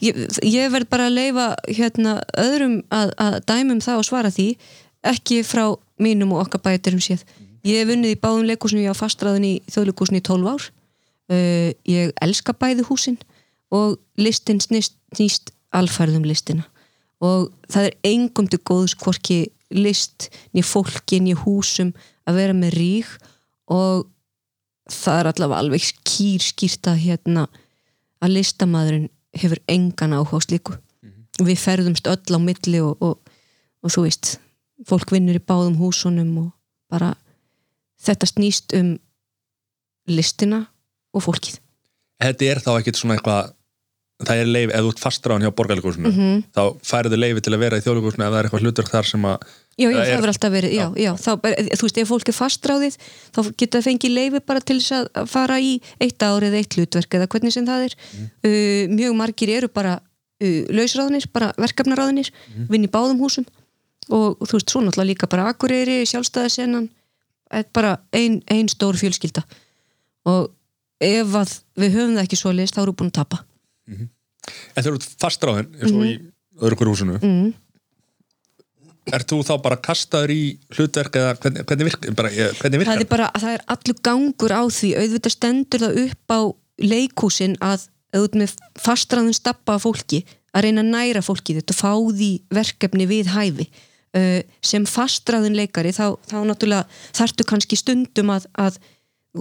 Ég, 0.03 0.18
ég 0.43 0.72
verð 0.74 0.89
bara 0.91 1.07
að 1.07 1.16
leifa 1.16 1.45
hérna, 1.70 2.18
öðrum 2.39 2.82
að, 2.91 3.14
að 3.24 3.38
dæmum 3.47 3.80
það 3.84 4.01
og 4.01 4.07
svara 4.07 4.32
því 4.34 4.47
ekki 5.07 5.38
frá 5.47 5.64
mínum 6.03 6.34
og 6.36 6.41
okkar 6.43 6.64
bæturum 6.66 6.99
séð. 7.03 7.24
Ég 7.64 7.80
hef 7.80 7.93
unnið 7.93 8.16
í 8.16 8.20
báðum 8.20 8.47
leikúsinu 8.49 8.84
ég 8.84 8.91
á 8.91 8.99
fastraðin 8.99 9.47
í 9.47 9.53
þjóðleikúsinu 9.72 10.20
í 10.20 10.26
12 10.28 10.49
ár. 10.51 10.66
Uh, 11.32 11.70
ég 11.88 12.11
elska 12.26 12.55
bæði 12.59 12.84
húsin 12.89 13.16
og 13.72 13.95
listin 14.20 14.59
snýst, 14.59 14.97
snýst 15.16 15.53
alfærðum 15.72 16.28
listina 16.28 16.68
og 17.24 17.52
það 17.72 17.90
er 17.90 18.00
engum 18.10 18.48
til 18.52 18.60
góðs 18.68 18.96
hvorki 19.00 19.40
list, 19.74 20.30
niður 20.54 20.70
fólki, 20.70 21.22
niður 21.24 21.46
húsum 21.48 21.94
að 22.28 22.40
vera 22.40 22.58
með 22.58 22.76
rík 22.78 23.12
og 23.72 24.08
það 24.92 25.20
er 25.20 25.30
allavega 25.32 25.62
alveg 25.64 25.86
skýr 25.88 26.44
skýrt 26.44 26.90
að 26.92 27.04
hérna 27.06 27.46
að 28.24 28.36
listamæðurinn 28.38 29.10
hefur 29.40 29.62
engan 29.72 30.16
áhuga 30.16 30.40
á 30.40 30.46
slíku. 30.46 30.76
Við 31.42 31.58
ferðumst 31.60 32.08
öll 32.12 32.38
á 32.38 32.40
milli 32.40 32.82
og, 32.84 33.02
og, 33.02 33.34
og 33.82 33.94
þú 33.94 34.06
veist 34.06 34.36
fólk 34.88 35.14
vinnur 35.16 35.40
í 35.40 35.44
báðum 35.44 35.80
húsunum 35.80 36.32
og 36.44 36.52
bara 36.92 37.14
þetta 38.04 38.30
snýst 38.30 38.76
um 38.78 38.96
listina 40.12 40.66
og 41.16 41.26
fólkið. 41.26 41.60
Þetta 42.24 42.50
er 42.52 42.62
þá 42.64 42.72
ekkit 42.76 43.00
svona 43.00 43.18
eitthvað 43.18 43.54
Það 44.28 44.42
er 44.44 44.50
leif, 44.50 44.70
ef 44.74 44.82
þú 44.86 44.90
ert 44.94 45.02
fastráðan 45.04 45.44
hjá 45.46 45.52
borgarleikursinu 45.58 46.10
Mhm. 46.14 46.44
þá 46.56 46.62
færðu 46.84 47.18
leifi 47.20 47.42
til 47.46 47.54
að 47.54 47.60
vera 47.66 47.78
í 47.78 47.84
þjóðleikursinu 47.86 48.26
ef 48.28 48.32
það 48.34 48.40
er 48.40 48.48
eitthvað 48.50 48.64
hlutverk 48.66 48.90
þar 48.94 49.06
sem 49.12 49.22
að 49.30 49.38
Já, 49.74 49.90
já, 49.90 49.98
Það 49.98 50.06
er- 50.06 50.14
hefur 50.18 50.30
alltaf 50.30 50.52
verið, 50.54 50.72
já, 50.78 50.86
já, 51.02 51.12
þá, 51.18 51.32
þú 51.74 51.82
veist, 51.88 51.98
ef 51.98 52.08
fólk 52.14 52.28
er 52.30 52.36
fastráðið, 52.38 52.98
þá 53.34 53.40
geta 53.58 53.78
það 53.80 53.86
fengið 53.88 54.12
leifi 54.14 54.40
bara 54.46 54.60
til 54.62 54.78
þess 54.78 54.92
að- 55.10 55.28
fara 55.28 55.56
í 55.58 55.82
eitt 56.00 56.22
ár 56.22 56.44
eða 56.46 56.60
eitt 56.62 56.76
hlutverk 56.78 57.10
eða 57.18 57.28
hvernig 57.28 57.52
sem 57.56 57.66
það 57.66 57.86
er. 57.88 57.96
Uh, 58.46 58.86
mjög 58.94 59.16
margir 59.18 59.50
eru 59.50 59.68
bara 59.74 59.96
uh, 59.98 60.62
lausráðinir, 60.70 61.26
bara 61.34 61.50
verkefnaráðinir, 61.58 62.30
vinn 62.70 62.86
í 62.86 62.88
báðum 62.88 63.18
húsum 63.18 63.46
og, 64.12 64.38
og 64.42 64.46
þú 64.48 64.60
veist, 64.60 64.70
svo 64.70 64.82
náttúrulega 64.86 65.10
líka 65.10 65.28
bara 65.28 65.50
akureyri, 65.50 66.04
sjálfstæðasennan, 66.06 66.90
bara 67.74 67.98
ein, 68.14 68.44
ein 68.54 68.68
stór 68.70 68.94
fjölskylda 68.94 69.42
og 70.30 70.52
ef 71.02 71.26
við 71.76 71.98
höfum 71.98 72.14
það 72.14 72.28
ekki 72.28 72.38
svo 72.38 72.54
leist, 72.54 72.76
þá 72.78 72.84
eru 72.86 72.94
búin 72.94 73.10
að 73.10 73.18
tapa. 73.26 73.42
En 74.76 74.84
þegar 74.84 74.94
þú 74.94 75.00
ert 75.02 75.10
fastráðin 75.24 75.70
eins 75.80 75.94
og 75.94 76.08
í 76.08 76.14
öðru 76.64 76.80
hver 76.80 76.91
húsinu 76.94 77.20
Mm. 77.24 77.54
ert 79.14 79.28
þú 79.28 79.41
þá 79.44 79.54
bara 79.64 79.78
kastaður 79.84 80.32
í 80.32 80.41
hlutverk 80.78 81.18
eða 81.20 81.34
hvernig, 81.44 81.66
hvernig, 81.68 81.88
virk, 81.89 82.06
bara, 82.16 82.30
ég- 82.32 82.54
hvernig 82.62 82.80
virkar 82.84 82.94
það 82.98 83.02
er 83.04 83.10
bara, 83.12 83.32
það 83.36 83.54
er 83.58 83.64
allur 83.74 83.98
gangur 84.08 84.54
á 84.56 84.64
því. 84.72 84.91
Auðvitað 85.02 85.34
stendur 85.36 85.80
það 85.84 85.98
upp 86.06 86.32
á 86.32 86.39
leikhúsin 86.80 87.58
að 87.60 87.88
auðvitað 88.16 88.39
með 88.44 88.54
fastraðun 88.80 89.36
stappa 89.36 89.76
fólki 89.84 90.24
að 90.54 90.64
reyna 90.68 90.82
að 90.86 90.91
næra 90.94 91.22
fólki 91.26 91.56
þetta 91.58 91.74
og 91.76 91.82
fá 91.82 91.91
því 92.16 92.32
verkefni 92.54 93.08
við 93.10 93.32
hæfi. 93.34 93.68
Uh, 94.14 94.41
sem 94.62 94.84
fastraðun 94.86 95.56
leikari 95.58 95.89
þá, 95.91 96.14
þá 96.30 96.36
náttúrulega 96.46 96.86
þarftu 97.18 97.44
kannski 97.50 97.76
stundum 97.76 98.30
að, 98.30 98.46
að, 98.62 98.76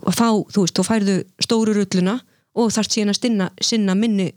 að 0.01 0.15
fá, 0.17 0.29
þú 0.49 0.63
veist, 0.65 0.75
þú 0.79 0.85
færðu 0.89 1.17
stóru 1.45 1.75
rulluna 1.77 2.15
og 2.57 2.71
þarft 2.73 2.95
síðan 2.97 3.13
að 3.13 3.19
stinna, 3.21 3.51
sinna 3.61 3.95
minni 3.95 4.31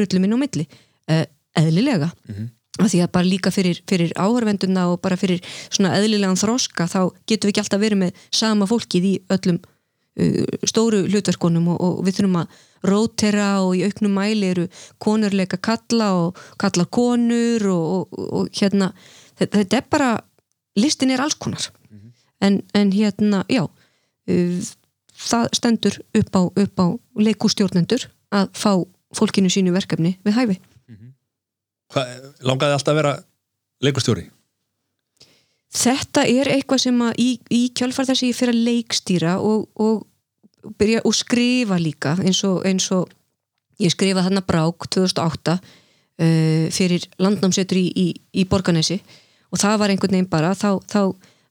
rullum 0.00 0.26
inn 0.26 0.36
á 0.36 0.38
milli. 0.40 0.66
Uh, 1.10 1.24
eðlilega. 1.58 2.10
Af 2.82 2.90
því 2.90 3.04
að 3.04 3.12
bara 3.14 3.28
líka 3.28 3.52
fyrir, 3.54 3.78
fyrir 3.86 4.10
áhörvenduna 4.18 4.88
og 4.90 5.00
bara 5.04 5.18
fyrir 5.18 5.42
svona 5.68 5.94
eðlilegan 5.94 6.38
þroska 6.40 6.88
þá 6.90 7.00
getum 7.28 7.46
við 7.46 7.52
ekki 7.52 7.62
alltaf 7.62 7.82
verið 7.84 8.00
með 8.00 8.24
sama 8.34 8.66
fólkið 8.66 9.06
í 9.06 9.12
öllum 9.36 9.60
uh, 9.62 10.40
stóru 10.66 11.04
hlutverkunum 11.06 11.68
og, 11.70 11.84
og 11.86 12.00
við 12.06 12.18
þurfum 12.18 12.40
að 12.42 12.56
rótera 12.84 13.48
og 13.64 13.76
í 13.78 13.84
auknum 13.86 14.18
mæli 14.18 14.50
eru 14.50 14.66
konurleika 14.98 15.60
kalla 15.62 16.10
og 16.24 16.40
kallar 16.60 16.90
konur 16.90 17.68
og, 17.70 17.86
og, 18.18 18.26
og 18.40 18.50
hérna 18.58 18.90
þetta, 19.38 19.60
þetta 19.60 19.78
er 19.78 19.88
bara, 19.94 20.10
listin 20.76 21.14
er 21.14 21.22
alls 21.22 21.38
konar. 21.38 21.70
En, 22.42 22.58
en 22.74 22.90
hérna 22.92 23.44
já 23.48 23.62
uh, 23.62 24.72
það 25.14 25.46
stendur 25.54 26.00
upp 26.18 26.34
á, 26.34 26.42
á 26.82 26.86
leikústjórnendur 27.22 28.08
að 28.34 28.50
fá 28.58 28.72
fólkinu 29.16 29.50
sínu 29.52 29.74
verkefni 29.74 30.16
við 30.26 30.38
hæfi. 30.38 30.60
Hvað, 31.94 32.14
langaði 32.42 32.76
alltaf 32.76 32.94
að 32.94 33.00
vera 33.02 33.12
leikustjóri 33.84 34.28
Þetta 35.74 36.22
er 36.30 36.48
eitthvað 36.54 36.84
sem 36.84 37.00
að 37.02 37.16
í, 37.18 37.28
í 37.50 37.62
kjölfar 37.74 38.06
þess 38.06 38.22
að 38.22 38.28
ég 38.28 38.36
fyrir 38.38 38.54
að 38.54 38.66
leikstýra 38.68 39.32
og, 39.42 39.64
og 39.82 40.74
byrja 40.78 41.02
og 41.04 41.16
skrifa 41.18 41.78
líka 41.82 42.14
eins 42.22 42.44
og, 42.46 42.60
eins 42.68 42.86
og 42.94 43.10
ég 43.82 43.90
skrifa 43.92 44.22
þarna 44.22 44.44
brák 44.46 44.86
2008 44.94 45.56
uh, 45.58 46.70
fyrir 46.74 47.08
landnámsetur 47.18 47.80
í, 47.80 47.88
í, 47.90 48.06
í 48.14 48.46
Borganesi 48.46 49.00
og 49.50 49.60
það 49.60 49.80
var 49.82 49.94
einhvern 49.94 50.14
veginn 50.14 50.30
bara 50.30 50.54
þá, 50.54 50.78
þá 50.86 51.00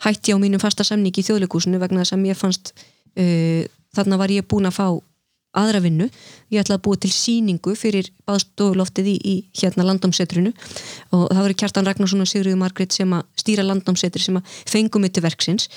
hætti 0.08 0.32
ég 0.32 0.40
á 0.40 0.44
mínum 0.44 0.64
fasta 0.64 0.88
samningi 0.88 1.20
í 1.20 1.28
þjóðleikúsinu 1.28 1.82
vegna 1.84 2.06
þess 2.06 2.16
að 2.16 2.24
mér 2.24 2.40
fannst 2.40 2.72
uh, 2.80 3.68
þarna 3.94 4.22
var 4.24 4.32
ég 4.32 4.48
búin 4.48 4.72
að 4.72 4.80
fá 4.80 4.88
aðra 5.58 5.82
vinnu, 5.84 6.10
ég 6.54 6.64
ætlaði 6.64 6.80
að 6.80 6.84
búa 6.88 7.00
til 7.04 7.12
síningu 7.14 7.76
fyrir 7.78 8.10
baðstofuloftið 8.28 9.10
í, 9.12 9.16
í 9.22 9.36
hérna 9.60 9.86
landnámsetrinu 9.88 10.54
og 11.14 11.26
það 11.30 11.42
voru 11.44 11.58
Kjartan 11.62 11.90
Ragnarsson 11.90 12.26
og 12.26 12.30
Sigriður 12.30 12.62
Margrét 12.62 12.96
sem 12.96 13.14
að 13.14 13.28
stýra 13.40 13.66
landnámsetri 13.68 14.24
sem 14.24 14.40
að 14.40 14.56
fengum 14.70 15.06
til 15.10 15.26
verksins. 15.26 15.68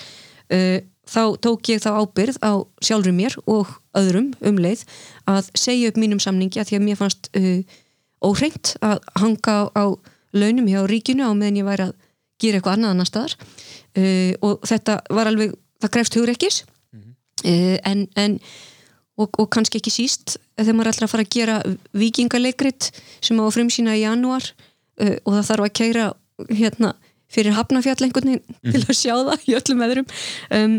Uh, 0.46 0.78
þá 1.06 1.36
tók 1.42 1.70
ég 1.72 1.82
þá 1.82 1.90
ábyrð 2.02 2.38
á 2.42 2.52
sjálfur 2.82 3.14
mér 3.14 3.34
og 3.50 3.70
öðrum 3.98 4.32
um 4.46 4.60
leið 4.62 4.84
að 5.30 5.50
segja 5.58 5.90
upp 5.90 5.98
mínum 6.00 6.22
samningi 6.22 6.60
að 6.62 6.70
því 6.70 6.78
að 6.78 6.86
mér 6.86 7.00
fannst 7.00 7.30
uh, 7.38 7.60
óhreint 8.24 8.74
að 8.84 9.02
hanga 9.18 9.56
á, 9.58 9.62
á 9.74 9.84
launum 10.36 10.70
hjá 10.70 10.80
ríkinu 10.86 11.26
á 11.26 11.32
meðan 11.34 11.60
ég 11.60 11.68
væri 11.68 11.88
að 11.88 11.94
gera 12.42 12.60
eitthvað 12.60 12.78
annað 12.78 12.94
annar 12.94 13.10
staðar. 13.10 13.36
Uh, 13.96 14.32
og 14.44 14.64
þetta 14.68 15.00
var 15.18 15.30
alveg, 15.30 15.54
það 15.82 15.94
grefst 15.98 16.18
hugrekkis. 16.18 16.62
Uh, 17.44 17.76
en, 17.84 18.06
en 18.16 18.40
og, 19.16 19.32
og 19.40 19.48
kannski 19.52 19.80
ekki 19.80 19.92
síst 19.92 20.36
þegar 20.58 20.76
maður 20.76 20.88
er 20.88 20.92
alltaf 20.92 21.08
að 21.08 21.12
fara 21.14 21.26
að 21.26 21.34
gera 21.36 21.56
vikingaleikrit 21.96 22.90
sem 23.24 23.40
á 23.40 23.44
frumsýna 23.52 23.96
í 23.96 24.04
janúar 24.04 24.46
uh, 24.46 25.16
og 25.24 25.36
það 25.36 25.48
þarf 25.50 25.66
að 25.66 25.76
kæra 25.80 26.06
hérna 26.52 26.94
fyrir 27.32 27.56
hafnafjall 27.56 28.06
einhvern 28.06 28.36
veginn 28.36 28.72
til 28.72 28.82
að 28.84 28.98
sjá 28.98 29.14
það 29.14 29.46
í 29.50 29.54
öllum 29.58 29.82
veðrum. 29.82 30.08
Um, 30.54 30.74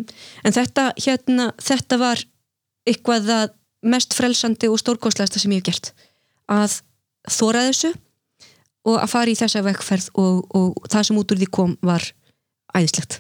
en 0.46 0.56
þetta 0.56 0.90
hérna 0.96 1.50
þetta 1.60 2.00
var 2.02 2.24
eitthvað 2.88 3.32
að 3.36 3.56
mest 3.88 4.16
frelsandi 4.18 4.70
og 4.72 4.80
stórkostlegasta 4.82 5.42
sem 5.42 5.54
ég 5.54 5.62
hef 5.62 5.68
gert. 5.72 5.92
Að 6.48 6.80
þóra 7.28 7.66
þessu 7.68 7.92
og 8.88 9.02
að 9.02 9.12
fara 9.12 9.34
í 9.34 9.38
þessa 9.38 9.64
vekkferð 9.66 10.08
og, 10.16 10.46
og 10.56 10.88
það 10.88 11.10
sem 11.10 11.20
út 11.20 11.34
úr 11.34 11.42
því 11.42 11.50
kom 11.60 11.76
var 11.86 12.06
æðislegt. 12.78 13.20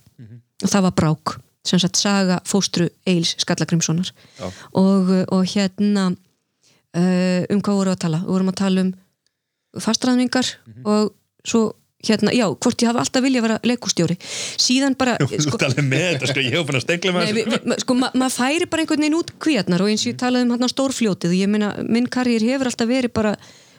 Og 0.63 0.71
það 0.71 0.87
var 0.87 0.95
brák 0.97 1.35
sem 1.67 1.81
sagt 1.81 1.99
saga 1.99 2.39
fóstru 2.47 2.89
Eils 3.07 3.35
Skallagrimssonar 3.43 4.13
og, 4.73 5.11
og 5.33 5.43
hérna 5.53 6.09
uh, 6.11 7.43
um 7.51 7.61
hvað 7.61 7.81
vorum 7.81 7.91
við 7.91 7.97
að 7.97 8.03
tala? 8.05 8.21
Við 8.23 8.33
vorum 8.35 8.53
að 8.53 8.61
tala 8.61 8.85
um 8.85 8.93
fastræðningar 9.83 10.53
og 10.87 11.11
svo 11.47 11.67
hérna, 12.05 12.31
já, 12.35 12.45
hvort 12.53 12.81
ég 12.81 12.91
hafa 12.91 13.01
alltaf 13.01 13.23
vilja 13.25 13.41
að 13.41 13.47
vera 13.47 13.57
leikustjóri 13.65 14.17
síðan 14.21 14.95
bara 14.99 15.15
Þú 15.21 15.39
sko, 15.47 15.59
með 15.81 16.27
sko, 16.29 16.43
ég 16.45 16.53
hef 16.53 16.65
búin 16.67 16.79
að 16.79 16.85
stegla 16.85 17.13
með 17.15 17.39
Nei, 17.65 17.77
sko, 17.81 17.97
ma 17.97 18.11
maður 18.13 18.35
færi 18.37 18.67
bara 18.69 18.83
einhvern 18.83 19.05
veginn 19.05 19.17
út 19.17 19.33
kvíarnar 19.43 19.83
og 19.83 19.91
eins 19.91 20.05
og 20.05 20.11
ég 20.11 20.19
talaði 20.21 20.47
um 20.47 20.53
hann 20.55 20.67
á 20.67 20.73
stórfljótið 20.73 21.33
og 21.33 21.39
ég 21.39 21.51
meina, 21.51 21.71
minn 21.87 22.09
karriér 22.13 22.45
hefur 22.51 22.69
alltaf 22.69 22.89
verið 22.89 23.15
bara 23.17 23.33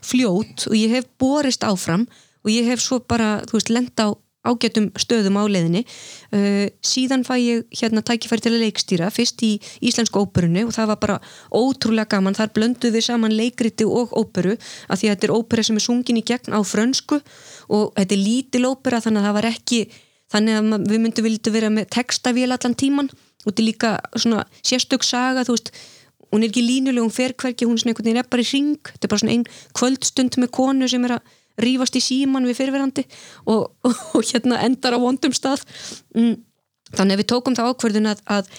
fljót 0.05 0.67
og 0.71 0.77
ég 0.79 0.97
hef 0.97 1.07
borist 1.21 1.67
áfram 1.67 2.09
og 2.43 2.51
ég 2.53 2.69
hef 2.71 2.83
svo 2.83 3.01
bara, 3.03 3.39
þú 3.49 3.59
veist, 3.59 3.73
lent 3.75 4.03
á 4.03 4.09
ágætum 4.47 4.89
stöðum 4.99 5.39
á 5.41 5.45
leiðinni. 5.51 5.85
Uh, 6.33 6.67
síðan 6.85 7.25
fæ 7.27 7.35
ég 7.41 7.79
hérna 7.81 8.03
tækifæri 8.07 8.45
til 8.45 8.55
að 8.55 8.65
leikstýra, 8.65 9.11
fyrst 9.15 9.43
í 9.47 9.55
Íslensku 9.85 10.23
óperunni 10.23 10.65
og 10.67 10.75
það 10.77 10.91
var 10.93 11.01
bara 11.03 11.21
ótrúlega 11.51 12.15
gaman. 12.17 12.39
Þar 12.39 12.55
blönduð 12.57 12.99
við 12.99 13.07
saman 13.09 13.37
leikriti 13.37 13.87
og 13.89 14.15
óperu 14.17 14.57
af 14.89 15.01
því 15.01 15.11
að 15.11 15.15
þetta 15.15 15.31
er 15.31 15.37
ópera 15.37 15.67
sem 15.67 15.81
er 15.81 15.87
sungin 15.87 16.21
í 16.21 16.27
gegn 16.27 16.55
á 16.55 16.61
frönsku 16.63 17.21
og 17.69 17.95
þetta 17.99 18.15
er 18.15 18.23
lítil 18.23 18.67
ópera 18.71 19.03
þannig 19.05 19.25
að 19.25 19.29
það 19.29 19.39
var 19.39 19.51
ekki 19.53 19.81
þannig 20.33 20.59
að 20.59 20.89
við 20.91 21.03
myndum 21.03 21.27
vilja 21.27 21.53
vera 21.53 21.71
með 21.73 21.89
textavél 21.95 22.51
allan 22.53 22.77
tíman 22.79 23.09
og 23.13 23.51
þetta 23.51 23.63
er 23.63 23.69
líka 23.69 23.93
svona 24.17 24.45
sérstök 24.61 25.07
saga, 25.07 25.45
þú 25.47 25.57
veist 25.57 25.73
hún 26.29 26.45
er 26.45 26.51
ekki 26.51 26.65
línuleg, 26.65 27.01
hún 27.01 27.15
fer 27.15 27.33
hverki, 27.33 27.65
hún 27.65 27.79
er 27.79 27.83
svona 27.83 27.95
einhvern 27.95 28.11
veginn 28.11 28.31
bara 28.33 28.45
í 28.45 28.49
ring, 28.51 28.91
þetta 28.93 29.07
er 29.07 29.13
bara 29.13 29.23
svona 29.23 29.37
ein 29.37 29.47
kvöldstund 29.79 30.39
með 30.43 30.51
konu 30.59 30.89
sem 30.91 31.07
er 31.09 31.17
að 31.17 31.37
rífast 31.63 31.99
í 31.99 32.03
síman 32.05 32.47
við 32.49 32.61
fyrirverandi 32.61 33.05
og, 33.47 33.69
og, 33.85 34.05
og 34.19 34.25
hérna 34.31 34.63
endar 34.67 34.97
á 34.97 35.03
vondum 35.03 35.35
stað. 35.37 35.65
Mm, 36.17 36.39
þannig 36.95 37.19
að 37.19 37.23
við 37.23 37.31
tókum 37.35 37.59
það 37.59 37.73
ákverðun 37.73 38.13
að, 38.13 38.25
að 38.39 38.51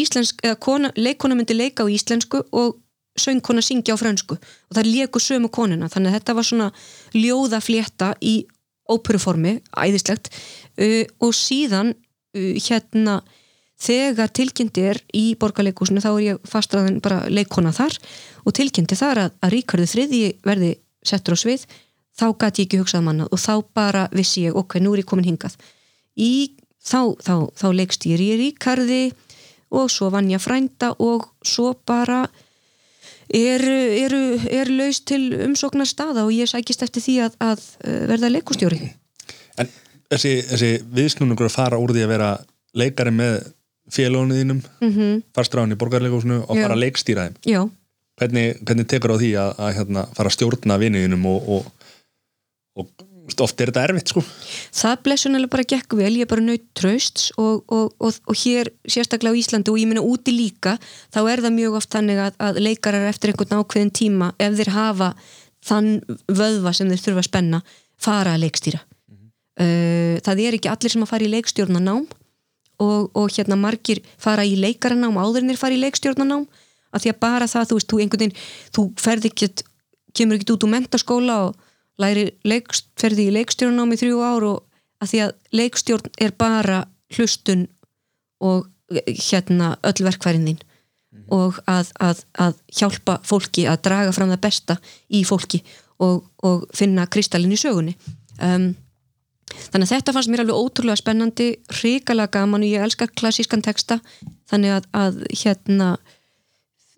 íslensk, 0.00 0.42
kona, 0.62 0.90
leikkona 0.98 1.38
myndi 1.38 1.56
leika 1.56 1.86
á 1.86 1.92
íslensku 1.92 2.42
og 2.50 2.80
söngkona 3.16 3.62
syngja 3.64 3.96
á 3.96 4.00
frönsku. 4.00 4.36
Og 4.36 4.76
það 4.76 4.90
léku 4.90 5.22
sömu 5.22 5.50
konuna. 5.52 5.88
Þannig 5.92 6.12
að 6.12 6.18
þetta 6.18 6.36
var 6.36 6.48
svona 6.48 6.68
ljóða 7.16 7.62
flétta 7.64 8.12
í 8.20 8.36
óperuformi, 8.92 9.56
æðislegt. 9.74 10.30
Uh, 10.76 11.02
og 11.22 11.34
síðan 11.34 11.94
uh, 11.94 12.54
hérna 12.68 13.20
þegar 13.80 14.32
tilkynnti 14.32 14.84
er 14.92 15.00
í 15.16 15.34
borgarleikusinu 15.40 16.00
þá 16.00 16.10
er 16.14 16.22
ég 16.24 16.48
fastraðin 16.48 17.02
bara 17.04 17.26
leikona 17.28 17.74
þar 17.76 17.96
og 18.46 18.54
tilkynnti 18.56 18.96
þar 18.96 19.26
að, 19.26 19.34
að 19.44 19.52
Ríkarðu 19.52 19.88
þriðji 19.92 20.30
verði 20.46 20.70
settur 21.06 21.36
á 21.36 21.38
svið 21.42 21.66
þá 22.16 22.26
gæti 22.40 22.62
ég 22.62 22.68
ekki 22.68 22.80
hugsað 22.80 23.04
manna 23.06 23.28
og 23.30 23.40
þá 23.40 23.54
bara 23.76 24.06
vissi 24.14 24.46
ég, 24.46 24.56
ok, 24.56 24.78
nú 24.80 24.94
er 24.94 25.04
ég 25.04 25.08
komin 25.08 25.28
hingað 25.28 25.56
í, 26.16 26.56
þá, 26.80 27.14
þá, 27.20 27.34
þá 27.56 27.66
leikst 27.76 28.08
ég 28.08 28.22
í 28.22 28.32
Ríkarði 28.40 29.04
og 29.76 29.90
svo 29.92 30.10
vann 30.14 30.30
ég 30.30 30.40
að 30.40 30.46
frænda 30.46 30.92
og 31.02 31.28
svo 31.44 31.72
bara 31.86 32.24
er, 33.28 33.62
er, 33.62 34.14
er 34.46 34.70
laus 34.70 35.02
til 35.06 35.32
umsóknar 35.46 35.88
staða 35.88 36.24
og 36.26 36.34
ég 36.34 36.50
sækist 36.50 36.84
eftir 36.86 37.04
því 37.04 37.16
að, 37.26 37.40
að 37.42 37.64
uh, 37.84 38.02
verða 38.12 38.32
leikustjóri 38.32 38.80
En 39.56 39.70
þessi, 40.12 40.38
þessi 40.46 40.70
viðsnúningur 40.94 41.48
að 41.48 41.56
fara 41.56 41.80
úr 41.80 41.94
því 41.96 42.04
að 42.04 42.12
vera 42.12 42.30
leikari 42.76 43.12
með 43.16 43.38
félagunni 43.92 44.40
þínum 44.40 44.60
mm 44.60 44.92
-hmm. 44.92 45.18
fastráðin 45.34 45.74
í 45.74 45.80
borgarleikúsinu 45.80 46.42
og 46.44 46.56
Já. 46.56 46.62
fara 46.62 46.74
að 46.74 46.82
leikstýra 46.84 47.26
þeim 47.26 47.36
Já, 47.46 47.60
hvernig, 48.20 48.60
hvernig 48.62 48.88
tekur 48.90 49.14
á 49.14 49.16
því 49.20 49.30
að, 49.40 49.50
að 49.58 49.74
hérna, 49.78 50.06
fara 50.16 50.30
að 50.30 50.36
stjórna 50.36 50.78
vinniðinum 50.82 51.26
og, 51.30 51.48
og, 51.48 51.72
og 52.76 52.90
veist, 53.26 53.40
oft 53.42 53.60
er 53.60 53.70
þetta 53.70 53.84
erfitt 53.88 54.12
sko. 54.12 54.22
Það 54.76 54.98
blessunulega 55.06 55.52
bara 55.52 55.66
gekk 55.72 55.96
vel, 55.98 56.12
ég 56.18 56.26
er 56.26 56.30
bara 56.30 56.44
naut 56.44 56.66
trausts 56.78 57.30
og, 57.40 57.64
og, 57.72 57.94
og, 57.98 58.18
og 58.28 58.38
hér 58.42 58.70
sérstaklega 58.84 59.34
á 59.34 59.40
Íslandi 59.40 59.72
og 59.72 59.80
ég 59.80 59.90
meina 59.90 60.04
úti 60.04 60.34
líka 60.34 60.76
þá 61.14 61.20
er 61.24 61.42
það 61.46 61.56
mjög 61.56 61.78
oft 61.80 61.94
þannig 61.96 62.20
að, 62.26 62.36
að 62.48 62.60
leikarar 62.62 63.08
eftir 63.10 63.32
einhvern 63.32 63.62
ákveðin 63.62 63.94
tíma 63.96 64.30
ef 64.42 64.58
þeir 64.60 64.72
hafa 64.76 65.10
þann 65.66 65.90
vöðva 66.30 66.74
sem 66.76 66.92
þeir 66.92 67.02
þurfa 67.06 67.24
að 67.24 67.30
spenna 67.30 67.62
fara 67.96 68.36
að 68.36 68.44
leikstýra. 68.44 68.82
Uh, 69.56 70.20
það 70.20 70.42
er 70.44 70.58
ekki 70.58 70.68
allir 70.68 70.92
sem 70.92 71.04
að 71.04 71.10
fara 71.14 71.24
í 71.24 71.32
leikstjórnanám 71.32 72.04
og, 72.84 73.30
hérna 73.32 73.56
margir 73.56 74.02
fara 74.20 74.44
í 74.44 74.52
leikaranám 74.60 75.16
áður 75.16 75.46
en 75.46 75.52
þeir 75.54 75.60
fara 75.62 75.76
í 75.76 75.80
leikstjórnanám 75.80 76.44
af 76.92 77.02
því 77.02 77.12
að 77.12 77.22
bara 77.24 77.48
það, 77.48 77.70
þú 77.70 77.78
veist, 77.78 77.88
þú 77.88 78.00
einhvern 78.02 78.22
veginn 78.26 78.42
þú 78.76 78.84
ferð 79.00 79.28
ekkert, 79.30 79.62
kemur 80.16 80.36
ekkert 80.36 80.52
út 80.54 80.66
úr 80.66 80.72
mentaskóla 80.74 81.38
og 81.46 81.65
læri 82.02 82.30
leikst, 82.44 82.88
ferði 83.00 83.28
í 83.28 83.34
leikstjórnanám 83.36 83.94
í 83.94 84.00
þrjú 84.00 84.22
ár 84.24 84.46
og 84.50 85.02
að 85.02 85.12
því 85.12 85.22
að 85.24 85.34
leikstjórn 85.60 86.14
er 86.24 86.32
bara 86.38 86.84
hlustun 87.16 87.66
og 88.44 88.66
hérna 89.06 89.74
öll 89.86 90.06
verkfærin 90.06 90.46
þín. 90.50 90.62
Og 91.32 91.58
að, 91.70 91.90
að, 92.02 92.22
að 92.38 92.58
hjálpa 92.76 93.18
fólki 93.26 93.64
að 93.66 93.82
draga 93.88 94.12
fram 94.14 94.30
það 94.34 94.42
besta 94.44 94.76
í 95.08 95.22
fólki 95.26 95.62
og, 96.02 96.26
og 96.44 96.66
finna 96.76 97.06
kristallin 97.10 97.54
í 97.54 97.60
sögunni. 97.60 97.96
Um, 98.36 98.74
þannig 99.72 99.86
að 99.86 99.94
þetta 99.94 100.14
fannst 100.14 100.30
mér 100.30 100.44
alveg 100.44 100.60
ótrúlega 100.60 101.00
spennandi 101.00 101.48
hrikalega 101.78 102.34
gaman 102.36 102.66
og 102.66 102.70
ég 102.74 102.84
elskar 102.84 103.12
klassískan 103.16 103.64
texta 103.64 103.98
þannig 104.50 104.76
að, 104.76 104.88
að 104.92 105.20
hérna 105.32 105.90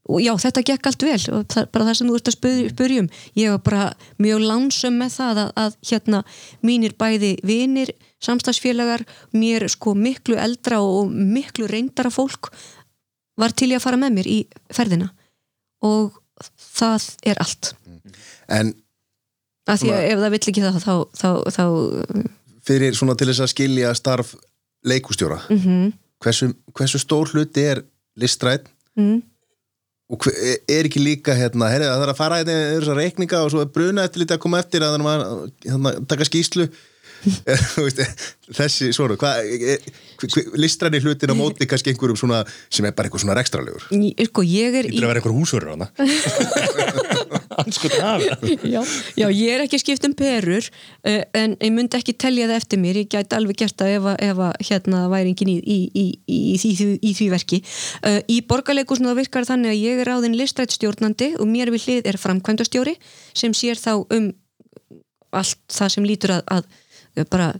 og 0.08 0.22
já, 0.24 0.32
þetta 0.40 0.64
gekk 0.70 0.88
allt 0.88 1.04
vel. 1.06 1.20
Og 1.36 1.44
það, 1.52 1.68
bara 1.74 1.86
það 1.88 1.98
sem 1.98 2.08
þú 2.08 2.18
ert 2.18 2.30
að 2.30 2.36
spyrjum 2.72 3.10
ég 3.38 3.54
var 3.54 3.62
bara 3.66 3.84
mjög 4.22 4.44
lansum 4.44 4.98
með 5.00 5.14
það 5.18 5.42
að, 5.42 5.52
að 5.64 5.76
hérna 5.90 6.22
mínir 6.64 6.96
bæði 6.98 7.34
vinir, 7.46 7.92
samstagsfélagar 8.24 9.04
mér 9.36 9.68
sko 9.72 9.94
miklu 9.98 10.38
eldra 10.40 10.80
og 10.84 11.12
miklu 11.12 11.68
reyndara 11.70 12.12
fólk 12.12 12.50
var 13.38 13.54
til 13.54 13.70
ég 13.70 13.78
að 13.78 13.86
fara 13.86 14.00
með 14.00 14.18
mér 14.18 14.32
í 14.32 14.40
ferðina. 14.74 15.12
Og 15.86 16.16
það 16.56 17.08
er 17.28 17.40
allt. 17.44 17.72
En 18.48 18.74
af 19.68 19.82
því 19.82 19.94
að 19.94 20.04
ef 20.08 20.20
það 20.24 20.34
vill 20.34 20.44
ekki 20.50 20.64
það 20.64 20.82
þá, 20.82 20.92
þá, 21.20 21.30
þá 21.52 21.64
fyrir 22.68 22.96
svona 22.96 23.14
til 23.18 23.28
þess 23.28 23.44
að 23.44 23.50
skilja 23.52 23.96
starf 23.96 24.36
leikustjóra 24.88 25.42
mm 25.52 25.88
hversu, 26.22 26.52
hversu 26.74 27.00
stór 27.02 27.30
hluti 27.32 27.64
er 27.72 27.82
listrætt 28.18 28.68
mm, 28.98 29.20
og 30.08 30.24
hver, 30.24 30.36
er 30.64 30.88
ekki 30.88 31.02
líka 31.02 31.34
hérna, 31.36 31.68
herri, 31.72 31.88
það 31.88 32.04
er 32.06 32.12
að 32.12 32.20
fara 32.20 32.38
hérna 32.40 32.54
yfir 32.58 32.84
þessar 32.84 33.00
reikninga 33.02 33.40
og 33.44 33.50
svo 33.52 33.64
er 33.64 33.72
bruna 33.72 34.06
eftir 34.08 34.22
lítið 34.22 34.38
að 34.38 34.44
koma 34.44 34.62
eftir 34.62 34.84
að 34.86 34.94
það 34.96 35.10
er 35.10 35.90
að 35.92 35.98
taka 36.08 36.28
skýslu 36.28 36.68
þessi 38.58 38.90
svona 38.96 39.16
hvað, 39.18 39.50
listræni 40.58 41.00
hlutin 41.02 41.32
á 41.32 41.36
móti 41.38 41.66
kannski 41.68 41.92
einhverjum 41.92 42.18
svona 42.20 42.42
sem 42.70 42.86
er 42.88 42.94
bara 42.96 43.08
eitthvað 43.08 43.24
svona 43.24 43.36
rekstralegur 43.38 43.88
sko 44.28 44.44
ég 44.46 44.78
er 44.78 44.88
Þetta 44.88 44.98
er 44.98 45.04
að 45.04 45.12
vera 45.12 45.20
eitthvað 45.22 45.38
húsverður 45.38 45.70
hana 45.74 45.86
Anskot 47.58 47.94
af 48.06 48.22
já, 48.22 48.80
já, 49.18 49.26
ég 49.34 49.50
er 49.56 49.64
ekki 49.64 49.80
skipt 49.82 50.04
um 50.06 50.14
perur 50.16 50.68
en 51.04 51.56
ég 51.58 51.72
myndi 51.74 51.98
ekki 51.98 52.14
telja 52.14 52.46
það 52.48 52.60
eftir 52.60 52.80
mér. 52.82 53.00
Ég 53.02 53.08
gæti 53.10 53.34
alveg 53.36 53.58
gert 53.64 53.76
það 53.80 53.94
ef, 53.96 54.06
að- 54.12 54.22
ef 54.28 54.42
að 54.46 54.52
hérna 54.68 55.00
væri 55.10 55.32
engin 55.32 55.50
í, 55.50 55.56
í, 55.58 55.78
í, 55.90 56.04
í, 56.30 56.38
í, 56.54 56.72
því, 56.78 56.86
í 57.02 57.12
því 57.18 57.28
verki. 57.34 57.60
Í 58.30 58.38
borgarleikusinu 58.48 59.10
það 59.10 59.20
virkar 59.24 59.48
þannig 59.48 59.74
að 59.74 59.82
ég 59.82 60.02
er 60.04 60.12
áðin 60.14 60.36
listrætt 60.38 60.76
stjórnandi 60.76 61.32
og 61.42 61.50
mér 61.50 61.72
við 61.74 61.88
hlið 61.88 62.10
er 62.12 62.20
framkvæmdastjóri 62.22 62.94
sem 63.36 63.56
sér 63.58 63.80
þá 63.82 63.92
um 64.06 64.30
allt 65.36 65.58
það 65.74 65.94
sem 65.96 66.06
lítur 66.08 66.36
að, 66.38 66.46
að 66.60 66.68
bara 67.26 67.50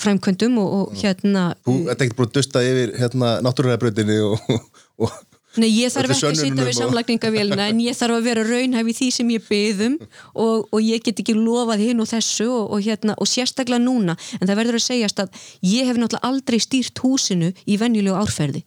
framkvæmdum 0.00 0.58
og, 0.60 0.72
og 0.76 0.98
hérna 1.00 1.54
þú 1.64 1.76
ert 1.90 2.02
ekkert 2.04 2.18
búin 2.18 2.28
að 2.28 2.36
dusta 2.36 2.62
yfir 2.64 2.92
hérna 3.00 3.38
náttúrulega 3.44 4.18
og, 4.26 4.60
og, 5.06 5.14
Nei, 5.56 5.70
ég 5.72 5.92
þarf 5.92 6.12
ekki 6.12 6.26
að 6.28 6.40
sönnunum 6.42 6.68
við 6.68 6.76
samlagningavélina 6.76 7.68
en 7.70 7.78
ég 7.80 7.96
þarf 7.96 8.18
að 8.18 8.26
vera 8.28 8.42
raunhæf 8.44 8.90
í 8.92 8.94
því 8.98 9.06
sem 9.16 9.30
ég 9.32 9.44
byðum 9.46 9.94
og, 10.02 10.66
og 10.68 10.82
ég 10.84 11.04
get 11.04 11.22
ekki 11.22 11.32
lofað 11.38 11.84
hinn 11.86 12.02
og 12.04 12.10
þessu 12.10 12.48
og, 12.50 12.74
og, 12.76 12.82
hérna, 12.84 13.14
og 13.16 13.30
sérstaklega 13.30 13.80
núna. 13.80 14.18
En 14.36 14.50
það 14.50 14.60
verður 14.60 14.78
að 14.80 14.84
segjast 14.84 15.22
að 15.24 15.46
ég 15.64 15.88
hef 15.88 15.96
náttúrulega 15.96 16.28
aldrei 16.28 16.58
stýrt 16.60 17.00
húsinu 17.00 17.48
í 17.64 17.78
venjulegu 17.80 18.18
árferði. 18.20 18.66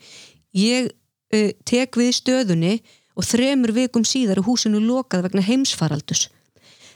Ég 0.58 0.90
uh, 0.90 1.52
tek 1.70 2.02
við 2.02 2.12
stöðunni 2.18 2.74
og 3.14 3.28
þremur 3.28 3.76
vikum 3.76 4.08
síðar 4.08 4.42
er 4.42 4.48
húsinu 4.48 4.82
lokað 4.82 5.28
vegna 5.28 5.46
heimsfaraldus 5.46 6.26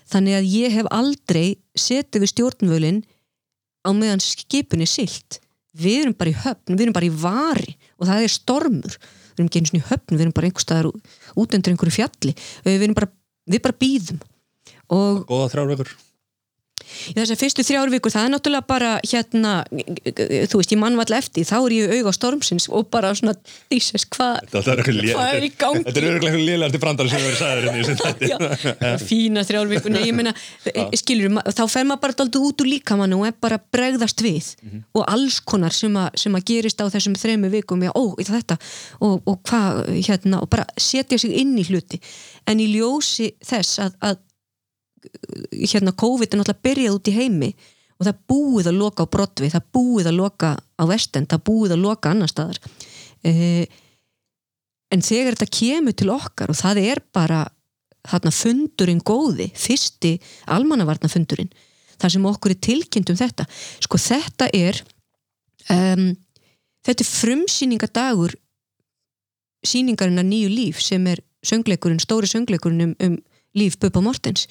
þannig 0.10 0.38
að 0.38 0.50
ég 0.52 0.74
hef 0.78 0.90
aldrei 0.94 1.58
setið 1.80 2.24
við 2.24 2.32
stjórnvölin 2.34 3.04
á 3.84 3.90
meðan 3.92 4.24
skipun 4.24 4.84
er 4.84 4.90
silt 4.90 5.40
við 5.74 6.04
erum 6.04 6.16
bara 6.18 6.32
í 6.32 6.38
höfn, 6.38 6.76
við 6.76 6.86
erum 6.86 6.96
bara 6.96 7.10
í 7.10 7.14
vari 7.24 7.76
og 7.98 8.08
það 8.10 8.26
er 8.26 8.34
stormur. 8.34 8.98
Við 9.34 9.42
erum 9.42 9.50
ekki 9.50 9.62
einu 9.62 9.70
svona 9.72 9.82
í 9.82 9.88
höfn, 9.90 10.14
við 10.14 10.26
erum 10.26 10.36
bara 10.38 10.50
einhver 10.50 10.66
staðar 10.66 10.90
út 10.92 11.56
undir 11.58 11.74
einhverju 11.74 11.96
fjalli. 11.96 12.36
Við 12.68 12.86
erum 12.86 12.98
bara, 12.98 13.10
við 13.50 13.64
bara 13.66 13.80
býðum 13.82 14.22
og 14.94 15.24
Góða 15.30 15.50
þrjár 15.54 15.72
vekur 15.74 15.94
í 17.12 17.16
þessar 17.18 17.40
fyrstu 17.40 17.66
þrjár 17.66 17.92
vikur 17.94 18.14
það 18.14 18.28
er 18.28 18.34
náttúrulega 18.34 18.68
bara 18.70 18.92
hérna 19.04 19.54
þú 20.50 20.60
veist, 20.60 20.74
ég 20.74 20.80
mann 20.82 20.98
vall 21.00 21.16
eftir, 21.18 21.46
þá 21.48 21.56
er 21.60 21.76
ég 21.76 21.94
í 21.94 22.00
auga 22.02 22.14
stormsins 22.16 22.68
og 22.72 22.88
bara 22.94 23.14
svona, 23.18 23.36
díses, 23.72 24.06
hvað 24.14 24.42
er 25.40 25.48
í 25.48 25.52
gangi? 25.60 25.84
Þetta 25.88 26.02
er 26.02 26.08
örgulega 26.10 26.34
eitthvað 26.34 26.48
lélegasti 26.50 26.82
brandar 26.84 27.12
sem 27.12 27.24
í 27.24 27.32
þessu 27.34 27.96
þætti. 28.02 28.32
Já, 28.34 28.98
fína 29.04 29.46
þrjár 29.48 29.72
vikur, 29.72 29.94
nei 29.94 30.12
meina 30.16 30.34
skilur, 31.00 31.40
þá 31.50 31.64
fer 31.72 31.88
maður 31.90 32.04
bara 32.06 32.18
daldið 32.24 32.48
út 32.50 32.64
úr 32.64 32.72
líkamann 32.74 33.18
og 33.18 33.26
er 33.30 33.38
bara 33.44 33.60
bregðast 33.74 34.24
við 34.26 34.52
og 34.94 35.04
alls 35.08 35.40
konar 35.44 35.76
sem, 35.76 35.96
a, 36.00 36.10
sem 36.20 36.36
að 36.38 36.46
gerist 36.52 36.84
á 36.84 36.86
þessum 36.94 37.18
þremu 37.20 37.52
vikum, 37.54 37.84
já, 37.86 37.94
ó, 37.94 38.04
í 38.20 38.28
þetta. 38.28 38.60
Og, 39.04 39.22
og 39.30 39.42
hvað, 39.48 39.84
hérna, 39.98 40.44
og 40.44 40.52
bara 40.54 40.68
setja 40.80 41.20
sig 41.22 41.36
inn 41.42 41.56
í 41.60 41.66
hluti, 41.68 42.02
en 42.50 42.62
í 42.64 42.70
ljósi 42.76 43.34
þess 43.44 43.82
að, 43.84 43.98
að 44.10 44.22
hérna, 45.52 45.94
COVID 45.96 46.28
er 46.28 46.42
náttúrulega 46.42 46.66
byrjað 46.68 46.98
út 46.98 47.10
í 47.12 47.16
heimi 47.16 47.52
og 48.00 48.08
það 48.08 48.22
búið 48.32 48.70
að 48.70 48.80
loka 48.80 49.06
á 49.06 49.12
Broadway, 49.16 49.52
það 49.54 49.68
búið 49.78 50.10
að 50.10 50.20
loka 50.20 50.52
á 50.58 50.84
Vestend, 50.90 51.30
það 51.32 51.44
búið 51.50 51.76
að 51.76 51.84
loka 51.84 52.12
annar 52.12 52.32
staðar. 52.32 52.60
Eh, 53.24 53.66
en 54.94 55.04
þegar 55.06 55.38
þetta 55.38 55.58
kemur 55.60 55.98
til 55.98 56.10
okkar 56.14 56.54
og 56.54 56.60
það 56.60 56.82
er 56.84 57.04
bara 57.16 57.44
þarna 58.04 58.34
fundurinn 58.36 59.04
góði, 59.06 59.48
fyrsti 59.56 60.18
almannavarnafundurinn, 60.52 61.54
þar 62.02 62.16
sem 62.16 62.26
okkur 62.28 62.54
er 62.54 62.64
tilkynnt 62.68 63.14
um 63.14 63.20
þetta. 63.20 63.46
Sko 63.86 64.00
þetta 64.02 64.50
er 64.52 64.82
um, 65.72 66.10
þetta 66.84 67.06
er 67.06 67.10
frumsýningadagur 67.10 68.36
sýningarinnar 69.64 70.28
nýju 70.28 70.50
líf 70.52 70.82
sem 70.84 71.06
er 71.08 71.24
söngleikurinn, 71.48 72.02
stóri 72.04 72.28
söngleikurinn 72.28 72.90
um, 72.90 72.98
um 73.08 73.16
líf 73.56 73.78
Bubba 73.80 74.02
Mortens 74.02 74.48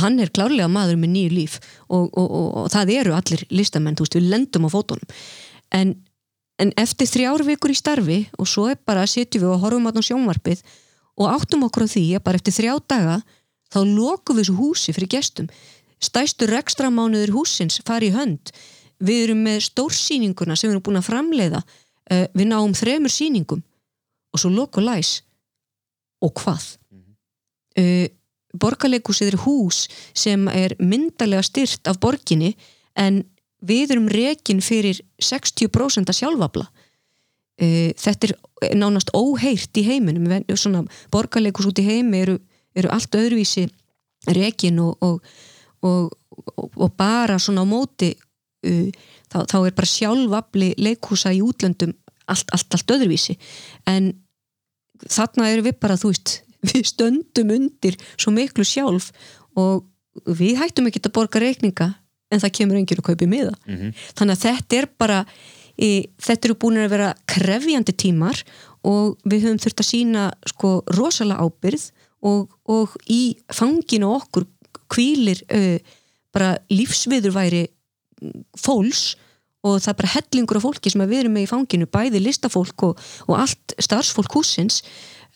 hann 0.00 0.20
er 0.22 0.32
klárlega 0.32 0.68
maður 0.72 1.00
með 1.00 1.12
nýju 1.14 1.32
líf 1.34 1.56
og, 1.88 2.06
og, 2.16 2.28
og, 2.28 2.46
og 2.62 2.68
það 2.72 2.92
eru 2.96 3.16
allir 3.16 3.42
listamenn, 3.52 3.96
þú 3.98 4.06
veist, 4.06 4.16
við 4.16 4.30
lendum 4.32 4.66
á 4.66 4.70
fótunum. 4.72 5.18
En, 5.76 5.92
en 6.60 6.72
eftir 6.80 7.10
þrjár 7.10 7.44
vikur 7.46 7.74
í 7.74 7.76
starfi 7.76 8.20
og 8.40 8.48
svo 8.48 8.70
er 8.72 8.80
bara 8.88 9.08
sitjum 9.08 9.44
við 9.44 9.52
og 9.52 9.66
horfum 9.66 9.90
á 9.90 9.92
sjónvarpið 10.00 10.64
og 11.20 11.28
áttum 11.34 11.66
okkur 11.68 11.84
á 11.84 11.92
því 11.92 12.06
að 12.16 12.24
bara 12.26 12.40
eftir 12.40 12.56
þrjá 12.56 12.74
daga 12.88 13.20
þá 13.70 13.80
lokum 13.84 14.38
við 14.38 14.48
þessu 14.48 14.58
húsi 14.58 14.94
fyrir 14.96 15.12
gestum. 15.12 15.50
Stæstu 16.00 16.48
rekstramánuður 16.48 17.34
húsins 17.36 17.82
fari 17.86 18.08
í 18.08 18.14
hönd. 18.14 18.52
Við 19.00 19.26
erum 19.26 19.42
með 19.44 19.66
stórsýninguna 19.68 20.56
sem 20.56 20.70
við 20.70 20.78
erum 20.78 20.86
búin 20.88 21.00
að 21.00 21.08
framleiða. 21.10 21.60
Uh, 22.10 22.24
við 22.34 22.48
náum 22.50 22.72
þremur 22.74 23.12
sýningum 23.12 23.60
og 24.32 24.40
svo 24.40 24.50
loku 24.52 24.82
læs. 24.82 25.20
Og 26.24 26.32
hvað? 26.40 26.64
Uh, 27.78 28.08
borgarleikusið 28.52 29.32
er 29.32 29.40
hús 29.44 29.84
sem 30.14 30.48
er 30.48 30.74
myndarlega 30.78 31.42
styrt 31.46 31.90
af 31.90 32.00
borginni 32.02 32.54
en 32.98 33.22
við 33.60 33.94
erum 33.94 34.08
rekin 34.10 34.62
fyrir 34.64 35.02
60% 35.22 36.10
að 36.10 36.18
sjálfabla 36.22 36.70
þetta 37.60 38.30
er 38.30 38.76
nánast 38.78 39.12
óheirt 39.16 39.76
í 39.76 39.84
heiminum. 39.84 40.28
Svona 40.54 40.84
borgarleikus 41.12 41.68
út 41.68 41.80
í 41.80 41.86
heimi 41.86 42.22
eru, 42.24 42.38
eru 42.76 42.90
allt 42.92 43.14
öðruvísi 43.16 43.66
rekin 44.36 44.80
og, 44.80 44.96
og, 45.00 45.20
og, 45.82 46.10
og, 46.76 46.90
bara 46.96 47.38
svona 47.40 47.64
á 47.64 47.68
móti 47.68 48.12
uh, 48.14 48.88
þá, 49.32 49.38
þá 49.48 49.58
er 49.64 49.76
bara 49.76 49.92
sjálfabli 49.92 50.72
leikhúsa 50.80 51.32
í 51.32 51.40
útlöndum 51.44 51.94
allt, 52.26 52.48
allt, 52.52 52.76
allt 52.76 52.96
öðruvísi. 52.96 53.36
En 53.88 54.12
þarna 55.08 55.50
erum 55.50 55.68
við 55.68 55.80
bara, 55.80 55.98
þú 56.00 56.12
veist 56.12 56.40
við 56.66 56.84
stöndum 56.90 57.54
undir 57.56 57.96
svo 58.16 58.32
miklu 58.34 58.66
sjálf 58.66 59.10
og 59.58 59.86
við 60.26 60.58
hættum 60.60 60.90
ekki 60.90 61.02
að 61.04 61.16
borga 61.16 61.42
reikninga 61.42 61.94
en 62.30 62.42
það 62.42 62.54
kemur 62.58 62.78
enginn 62.78 63.00
að 63.00 63.08
kaupa 63.08 63.26
í 63.26 63.30
miða 63.30 63.54
þannig 64.18 64.36
að 64.36 64.44
þetta 64.44 64.78
er 64.80 64.88
bara 64.98 65.20
í, 65.80 65.90
þetta 66.20 66.48
eru 66.48 66.58
búin 66.60 66.82
að 66.82 66.92
vera 66.94 67.14
krefjandi 67.30 67.94
tímar 67.96 68.42
og 68.86 69.16
við 69.24 69.46
höfum 69.46 69.62
þurft 69.62 69.82
að 69.82 69.90
sína 69.90 70.26
sko 70.48 70.72
rosalega 70.96 71.44
ábyrð 71.44 71.90
og, 72.26 72.50
og 72.68 72.96
í 73.08 73.36
fanginu 73.52 74.12
okkur 74.18 74.46
kvílir 74.90 75.42
uh, 75.54 75.78
bara 76.34 76.56
lífsviðurværi 76.70 77.66
fólks 78.58 79.16
og 79.66 79.80
það 79.82 79.92
er 79.92 79.98
bara 79.98 80.12
hellingur 80.14 80.58
af 80.58 80.64
fólki 80.64 80.92
sem 80.92 81.02
við 81.04 81.24
erum 81.24 81.34
með 81.36 81.44
í 81.44 81.50
fanginu, 81.50 81.88
bæði 81.90 82.22
listafólk 82.24 82.84
og, 82.86 83.00
og 83.28 83.34
allt 83.42 83.74
starfsfólk 83.82 84.32
húsins 84.38 84.80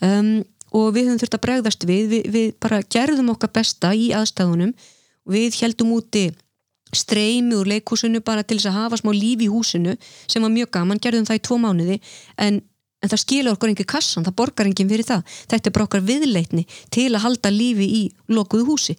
um, 0.01 0.41
og 0.75 0.91
við 0.95 1.09
höfum 1.09 1.21
þurft 1.23 1.37
að 1.39 1.45
bregðast 1.47 1.87
við, 1.89 2.07
við, 2.11 2.29
við 2.35 2.49
bara 2.63 2.83
gerðum 2.91 3.33
okkar 3.35 3.53
besta 3.55 3.93
í 3.95 4.11
aðstæðunum. 4.17 4.75
Við 5.31 5.59
heldum 5.63 5.95
úti 5.97 6.27
streymi 6.95 7.57
úr 7.59 7.71
leikhúsinu 7.71 8.23
bara 8.25 8.45
til 8.47 8.59
þess 8.59 8.71
að 8.71 8.79
hafa 8.79 9.01
smá 9.01 9.11
líf 9.15 9.43
í 9.43 9.51
húsinu 9.51 9.97
sem 10.31 10.43
var 10.45 10.53
mjög 10.55 10.71
gaman, 10.77 11.01
gerðum 11.03 11.27
það 11.29 11.41
í 11.41 11.45
tvo 11.49 11.59
mánuði. 11.63 12.01
En, 12.43 12.61
en 13.03 13.13
það 13.13 13.23
skilur 13.23 13.57
okkur 13.57 13.73
engin 13.73 13.91
kassan, 13.95 14.27
það 14.27 14.37
borgar 14.41 14.71
engin 14.71 14.91
fyrir 14.91 15.09
það. 15.09 15.25
Þetta 15.53 15.71
er 15.71 15.77
bara 15.79 15.89
okkar 15.89 16.05
viðleitni 16.11 16.67
til 16.95 17.09
að 17.13 17.25
halda 17.29 17.55
lífi 17.55 17.89
í 18.01 18.03
lokuðu 18.35 18.69
húsi. 18.73 18.99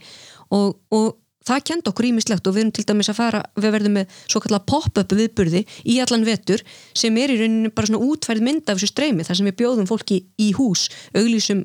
Og, 0.56 0.76
og 0.96 1.14
það 1.46 1.64
kenda 1.70 1.92
okkur 1.92 2.08
ímislegt 2.10 2.48
og 2.48 2.56
við 2.56 2.64
erum 2.64 2.74
til 2.76 2.86
dæmis 2.90 3.12
að 3.12 3.20
fara, 3.20 3.44
við 3.58 3.76
verðum 3.76 3.98
með 4.00 4.18
svo 4.26 4.42
kallar 4.44 4.66
pop-up 4.66 5.16
viðburði 5.16 5.62
í 5.86 6.00
allan 6.04 6.26
vetur 6.28 6.64
sem 6.98 7.18
er 7.22 7.34
í 7.34 7.38
rauninu 7.42 7.72
bara 7.76 7.90
svona 7.90 8.10
útfærið 8.10 8.48
mynd 8.48 8.66
af 8.66 8.80
þessu 8.80 8.92
streymi 8.92 9.28
þar 9.28 9.40
sem 9.40 9.50
við 9.50 9.58
bjóðum 9.62 9.90
fólki 9.90 10.22
í 10.42 10.52
hús 10.58 10.88
auglýsum 11.14 11.64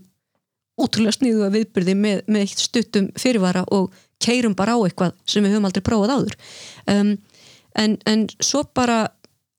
útrúlega 0.80 1.16
sniðu 1.16 1.46
að 1.46 1.56
viðburði 1.58 1.96
með, 1.98 2.22
með 2.30 2.54
stuttum 2.60 3.10
fyrirvara 3.20 3.64
og 3.74 3.90
keirum 4.20 4.54
bara 4.56 4.76
á 4.76 4.78
eitthvað 4.84 5.16
sem 5.28 5.44
við 5.44 5.54
höfum 5.54 5.68
aldrei 5.68 5.84
prófað 5.84 6.14
áður. 6.16 6.36
Um, 6.92 7.10
en, 7.80 7.96
en 8.08 8.26
svo 8.40 8.64
bara 8.76 9.02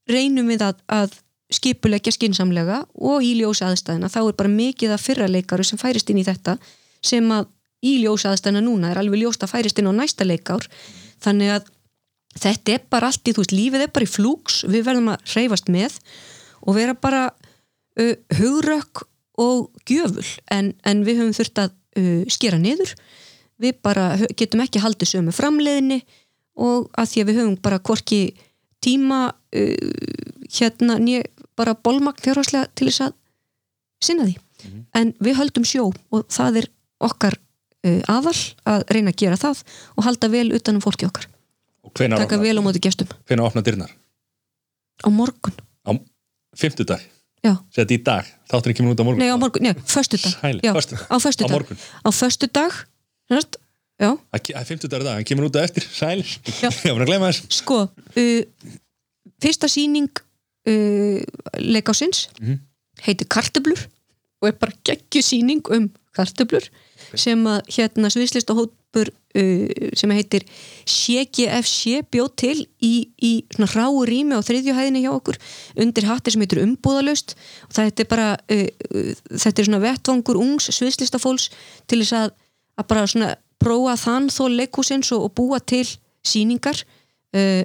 reynum 0.09 0.49
við 0.51 0.65
að, 0.65 0.81
að 0.91 1.17
skipulegja 1.51 2.13
skinsamlega 2.15 2.83
og 2.95 3.25
í 3.25 3.33
ljósa 3.39 3.69
aðstæðina 3.69 4.11
þá 4.11 4.21
er 4.23 4.37
bara 4.39 4.53
mikið 4.53 4.93
af 4.95 5.03
fyrra 5.03 5.27
leikaru 5.29 5.65
sem 5.67 5.81
færist 5.81 6.09
inn 6.11 6.21
í 6.21 6.27
þetta 6.27 6.57
sem 7.05 7.27
að 7.33 7.49
í 7.81 7.97
ljósa 8.03 8.31
aðstæðina 8.31 8.63
núna 8.65 8.91
er 8.91 9.01
alveg 9.01 9.23
ljóst 9.23 9.43
að 9.45 9.55
færist 9.55 9.79
inn 9.81 9.89
á 9.89 9.93
næsta 9.95 10.27
leikár. 10.27 10.67
Þannig 11.21 11.55
að 11.55 11.71
þetta 12.41 12.75
er 12.75 12.83
bara 12.93 13.09
allt 13.11 13.27
í, 13.27 13.33
þú 13.33 13.43
veist, 13.43 13.55
lífið 13.55 13.85
er 13.85 13.93
bara 13.93 14.07
í 14.07 14.11
flúks 14.11 14.61
við 14.69 14.85
verðum 14.87 15.11
að 15.13 15.25
hreyfast 15.33 15.71
með 15.73 15.97
og 16.61 16.77
vera 16.77 16.95
bara 16.95 17.23
uh, 17.31 18.15
hugrökk 18.37 19.05
og 19.41 19.83
gjöful. 19.89 20.27
En, 20.53 20.73
en 20.85 21.03
við 21.07 21.21
höfum 21.21 21.35
þurft 21.35 21.63
að 21.63 21.73
uh, 21.97 22.23
skera 22.31 22.61
niður. 22.61 22.93
Við 23.61 23.77
bara 23.85 24.13
getum 24.37 24.63
ekki 24.63 24.81
haldið 24.81 25.15
sömu 25.15 25.35
framleiðinni 25.35 26.01
og 26.61 26.89
að 26.99 27.11
því 27.11 27.23
að 27.23 27.29
við 27.29 27.41
höfum 27.41 27.57
bara 27.65 27.81
hvorki 27.81 28.21
tíma 28.81 29.23
uh, 29.31 29.91
hérna 30.51 30.97
nýja 31.01 31.25
bara 31.59 31.75
bólmagn 31.77 32.21
fjárhagslega 32.23 32.71
til 32.77 32.87
þess 32.89 33.07
að 33.09 33.17
sinna 34.01 34.29
því. 34.29 34.37
En 34.97 35.13
við 35.21 35.39
höldum 35.39 35.65
sjó 35.65 35.87
og 35.89 36.27
það 36.29 36.61
er 36.61 36.67
okkar 37.01 37.37
aðal 37.83 38.35
að 38.69 38.83
reyna 38.93 39.09
að 39.13 39.17
gera 39.23 39.37
það 39.41 39.63
og 39.97 40.03
halda 40.05 40.29
vel 40.29 40.47
utanum 40.53 40.83
fólki 40.83 41.07
okkar. 41.07 41.25
Taka 41.97 42.37
vel 42.41 42.57
á 42.57 42.61
móti 42.61 42.81
gestum. 42.83 43.09
Hvenær 43.27 43.47
opna 43.49 43.63
dyrnar? 43.65 43.89
Á 45.01 45.09
morgun, 45.09 45.55
á 45.81 45.97
fimmtudag, 46.53 47.01
já, 47.41 47.55
sett 47.73 47.89
í 47.91 47.97
dag. 48.05 48.27
Þátturinn 48.51 48.77
kemur 48.77 48.93
út 48.93 49.01
á 49.01 49.05
morgun. 49.07 49.23
Nei 49.23 49.31
á 49.33 49.37
morgun, 49.41 49.65
nei, 49.65 49.73
föstudag. 49.89 50.35
Sæli, 50.37 50.61
föstudag. 50.61 51.07
á 51.09 51.15
á 51.15 51.17
föstudag. 51.17 51.55
morgun, 51.55 51.79
á 52.05 52.09
föstudag, 52.13 52.77
næst, 53.33 53.57
já. 53.97 54.11
Það 54.29 54.51
er 54.61 54.67
fimmtudag 54.69 55.01
dag, 55.07 55.17
hann 55.17 55.25
kemur 55.25 55.49
út 55.49 55.57
á 55.57 55.65
eftir. 55.65 55.87
Sæl, 55.89 56.21
Já. 56.61 56.69
ég 56.85 56.93
var 56.93 57.01
að 57.01 57.09
gleyma 57.09 57.31
þess 57.33 57.57
sko, 57.63 57.79
uh, 57.89 58.77
fyrsta 59.41 59.67
síning 59.71 60.11
uh, 60.69 61.17
leikásins 61.57 62.27
Mhm. 62.37 62.61
heitir 63.01 63.25
Kartöblur 63.27 63.87
og 64.41 64.47
er 64.47 64.53
bara 64.61 64.77
geggjusýning 64.85 65.65
um 65.73 65.89
kartöblur 67.01 67.23
sem 67.23 67.43
að 67.47 67.59
hérna 67.75 68.11
sviðslista 68.11 68.55
hópur 68.57 69.11
uh, 69.11 69.91
sem 69.97 70.13
heitir 70.15 70.45
CGFC 70.85 72.01
bjóð 72.11 72.31
til 72.35 72.57
í, 72.81 73.09
í 73.21 73.33
ráu 73.73 74.03
rými 74.05 74.37
á 74.37 74.41
þriðjuhæðinni 74.45 75.03
hjá 75.05 75.11
okkur 75.13 75.39
undir 75.81 76.07
hatti 76.09 76.31
sem 76.31 76.41
heitir 76.41 76.63
umbúðalaust. 76.65 77.35
Og 77.69 77.75
það 77.75 77.91
er 77.91 78.09
bara 78.11 78.29
uh, 78.37 78.67
uh, 78.93 79.11
þetta 79.31 79.61
er 79.61 79.69
svona 79.69 79.83
vettvangur 79.83 80.41
ungs 80.41 80.71
sviðslistafólks 80.71 81.51
til 81.87 82.01
þess 82.03 82.17
að, 82.17 82.31
að 82.77 82.89
bara 82.93 83.07
svona 83.07 83.35
prófa 83.61 83.97
þann 83.99 84.31
þó 84.33 84.47
leikúsins 84.49 85.11
og, 85.13 85.27
og 85.29 85.35
búa 85.37 85.59
til 85.59 85.85
síningar 86.25 86.81
uh, 87.35 87.63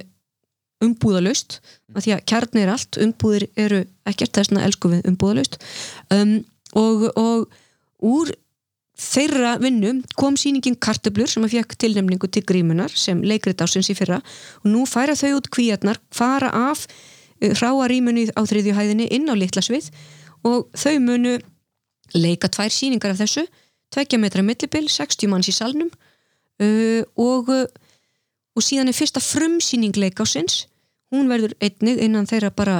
umbúðalaust. 0.84 1.60
Af 1.94 2.04
því 2.04 2.16
að 2.16 2.26
kjarni 2.28 2.64
er 2.64 2.72
allt, 2.74 2.98
umbúðir 3.00 3.46
eru 3.56 3.84
ekkert 4.08 4.36
þess 4.36 4.52
að 4.52 4.66
elsku 4.66 4.90
við 4.92 5.06
umbúðalaust. 5.08 5.56
Um, 6.12 6.42
og, 6.76 7.06
og 7.16 7.46
úr 8.04 8.32
þeirra 8.97 9.56
vinnu 9.60 10.01
kom 10.16 10.39
sýningin 10.40 10.78
Kartöblur 10.81 11.28
sem 11.28 11.44
að 11.44 11.59
fekk 11.59 11.77
tilnefningu 11.82 12.31
til 12.32 12.44
grímunar 12.48 12.93
sem 12.97 13.20
leikrit 13.24 13.60
ásins 13.60 13.90
í 13.93 13.97
fyrra. 13.98 14.23
Og 14.64 14.70
nú 14.73 14.86
færa 14.89 15.16
þau 15.18 15.36
út 15.40 15.51
kvíarnar 15.52 16.01
fara 16.14 16.52
af 16.70 16.86
uh, 16.86 17.52
hráarímunni 17.52 18.31
á 18.32 18.40
þriðju 18.40 18.77
hæðinni 18.77 19.10
inn 19.12 19.28
á 19.28 19.35
litla 19.36 19.64
svið. 19.64 19.90
Og 20.47 20.70
þau 20.77 20.97
munu 21.05 21.36
leika 22.16 22.48
tvær 22.48 22.73
sýningar 22.73 23.12
af 23.12 23.20
þessu 23.24 23.47
tvekja 23.94 24.18
metra 24.18 24.43
millibil, 24.43 24.89
60 24.90 25.31
manns 25.31 25.51
í 25.51 25.55
salnum. 25.55 25.93
Uh, 26.56 27.05
og 27.20 27.52
uh, 27.52 27.66
og 28.56 28.64
síðan 28.64 28.90
er 28.90 28.97
fyrsta 28.97 29.20
frumsýning 29.20 29.97
leikásins 30.01 30.64
hún 31.12 31.28
verður 31.31 31.55
einnig 31.62 32.01
innan 32.02 32.28
þeirra 32.28 32.51
bara 32.56 32.78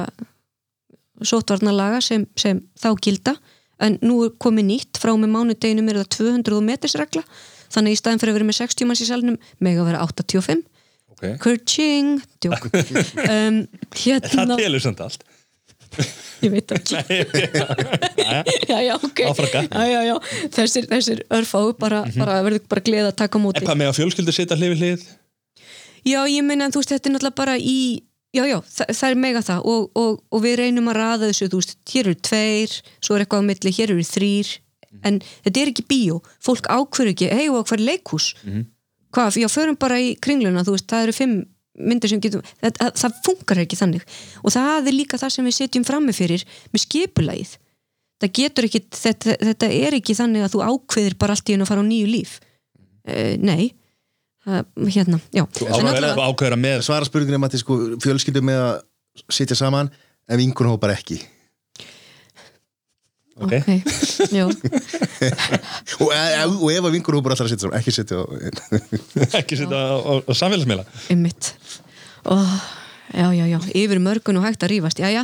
sótvarnalaga 1.21 2.01
sem, 2.03 2.25
sem 2.37 2.61
þá 2.77 2.89
gilda 3.01 3.35
en 3.83 3.99
nú 4.01 4.23
er 4.25 4.33
komið 4.41 4.69
nýtt 4.71 5.01
frá 5.01 5.13
með 5.13 5.33
mánudeginum 5.35 5.91
er 5.91 6.01
það 6.01 6.09
200 6.17 6.65
metersregla 6.71 7.23
þannig 7.73 7.95
í 7.95 7.99
staðin 7.99 8.21
fyrir 8.21 8.33
að 8.33 8.39
vera 8.39 8.49
með 8.49 8.59
60 8.61 8.89
manns 8.89 9.03
í 9.03 9.09
salnum 9.09 9.39
meg 9.63 9.79
að 9.79 9.89
vera 9.91 10.03
85 10.07 10.63
okay. 11.17 11.37
Kurching, 11.41 12.21
djók 12.43 12.67
um, 12.71 13.63
það 13.91 14.29
hérna, 14.29 14.59
telur 14.59 14.83
samt 14.83 15.03
allt. 15.03 15.27
Ég 16.43 16.51
veit 16.53 16.71
ekki 16.75 16.97
já, 18.71 18.79
já, 18.83 18.93
ok. 18.95 19.21
Já, 19.23 19.85
já, 19.89 20.01
já. 20.05 20.15
þessir, 20.53 20.89
þessir 20.89 21.23
örfáu 21.33 21.71
bara, 21.79 22.03
bara 22.17 22.41
verður 22.45 22.67
bara 22.69 22.83
gleða 22.85 23.13
að 23.13 23.21
taka 23.23 23.41
á 23.41 23.41
móti. 23.41 23.63
En 23.63 23.69
hvað 23.69 23.79
með 23.81 23.93
að 23.93 23.97
fjölskyldu 24.01 24.35
sita 24.35 24.57
hlið 24.59 24.75
við 24.75 24.83
hlið? 24.83 25.07
Já, 26.07 26.19
ég 26.29 26.45
meina, 26.45 26.69
þú 26.71 26.83
veist, 26.83 26.93
þetta 26.93 27.09
er 27.09 27.15
náttúrulega 27.15 27.39
bara 27.41 27.57
í 27.57 27.79
já, 28.35 28.43
já, 28.47 28.57
það, 28.61 28.93
það 28.99 29.09
er 29.09 29.19
mega 29.23 29.41
það 29.45 29.67
og, 29.73 29.89
og, 29.97 30.21
og 30.31 30.43
við 30.43 30.55
reynum 30.61 30.89
að 30.91 30.99
raða 30.99 31.29
þessu, 31.29 31.49
þú 31.51 31.61
veist 31.61 31.75
hér 31.91 32.09
eru 32.09 32.21
tveir, 32.29 32.79
svo 32.99 33.15
er 33.15 33.25
eitthvað 33.25 33.43
á 33.43 33.49
milli, 33.49 33.75
hér 33.77 33.93
eru 33.93 34.07
þrýr 34.07 34.55
en 35.05 35.19
þetta 35.45 35.61
er 35.61 35.71
ekki 35.71 35.85
bíó. 35.89 36.17
Fólk 36.43 36.69
ákveður 36.71 37.11
ekki, 37.13 37.29
hei 37.33 37.45
og 37.51 37.67
hvað 37.67 37.77
er 37.77 37.85
leikhús? 37.91 38.31
Hvað, 39.13 39.39
já, 39.43 39.47
förum 39.51 39.77
bara 39.79 39.99
í 40.01 40.15
kringluna 40.21 40.65
þú 40.65 40.75
veist, 40.75 40.89
það 40.89 41.07
eru 41.07 41.15
fimm 41.15 41.37
myndir 41.77 42.09
sem 42.09 42.21
getum 42.21 42.41
það, 42.41 42.71
það, 42.79 42.91
það 43.03 43.17
funkar 43.27 43.61
ekki 43.61 43.77
þannig. 43.77 44.05
Og 44.41 44.53
það 44.55 44.89
er 44.89 44.95
líka 44.97 45.19
það 45.21 45.33
sem 45.35 45.47
við 45.47 45.57
setjum 45.59 45.85
frammi 45.87 46.15
fyrir 46.17 46.45
með 46.73 46.83
skipulagið. 46.87 47.51
Það 48.17 48.31
getur 48.39 48.65
ekki, 48.65 48.81
þetta, 48.97 49.35
þetta 49.51 49.69
er 49.77 49.97
ekki 49.99 50.15
þannig 50.17 50.47
að 50.47 50.55
þú 50.55 50.63
ákveðir 50.65 51.17
bara 51.21 51.35
allt 51.37 51.51
í 51.51 51.53
einu 51.53 51.67
að 51.67 51.69
fara 51.69 51.83
á 51.85 51.89
nýju 51.91 52.07
líf. 52.09 52.39
Uh, 53.07 53.35
nei 53.39 53.75
uh, 54.47 54.61
hérna, 54.87 55.19
já. 55.35 55.45
Ákveður 55.45 56.57
að 56.57 56.61
með 56.63 56.83
svara 56.87 57.07
spurningunum 57.07 57.47
að 57.47 57.57
sko, 57.61 57.79
fjölskyldu 58.03 58.43
með 58.45 58.61
að 58.65 58.77
sitja 59.33 59.57
saman 59.59 59.91
en 60.27 60.41
vinkunhópar 60.41 60.95
ekki. 60.95 61.21
Ok, 63.37 63.51
ok, 63.53 63.67
já, 64.33 64.47
og, 66.01 66.09
e, 66.09 66.21
og 66.41 66.71
ef 66.73 66.87
að 66.87 66.95
vinkunhópar 66.95 67.35
alltaf 67.35 67.51
sitja 67.51 67.67
saman 67.67 67.77
ekki 67.77 67.93
sitja 67.93 68.17
á 68.17 68.25
ekki 69.43 69.59
sita 69.59 69.77
á, 69.77 69.93
á, 70.01 70.13
á 70.25 70.31
samfélagsmiðla. 70.33 70.87
Ymmit 71.13 71.51
oh, 72.25 72.55
já, 73.13 73.27
já, 73.33 73.45
já, 73.47 73.59
yfir 73.75 73.99
mörgun 74.03 74.39
og 74.39 74.43
hægt 74.47 74.63
að 74.65 74.71
rífast. 74.73 74.99
Já, 74.99 75.09
já, 75.13 75.23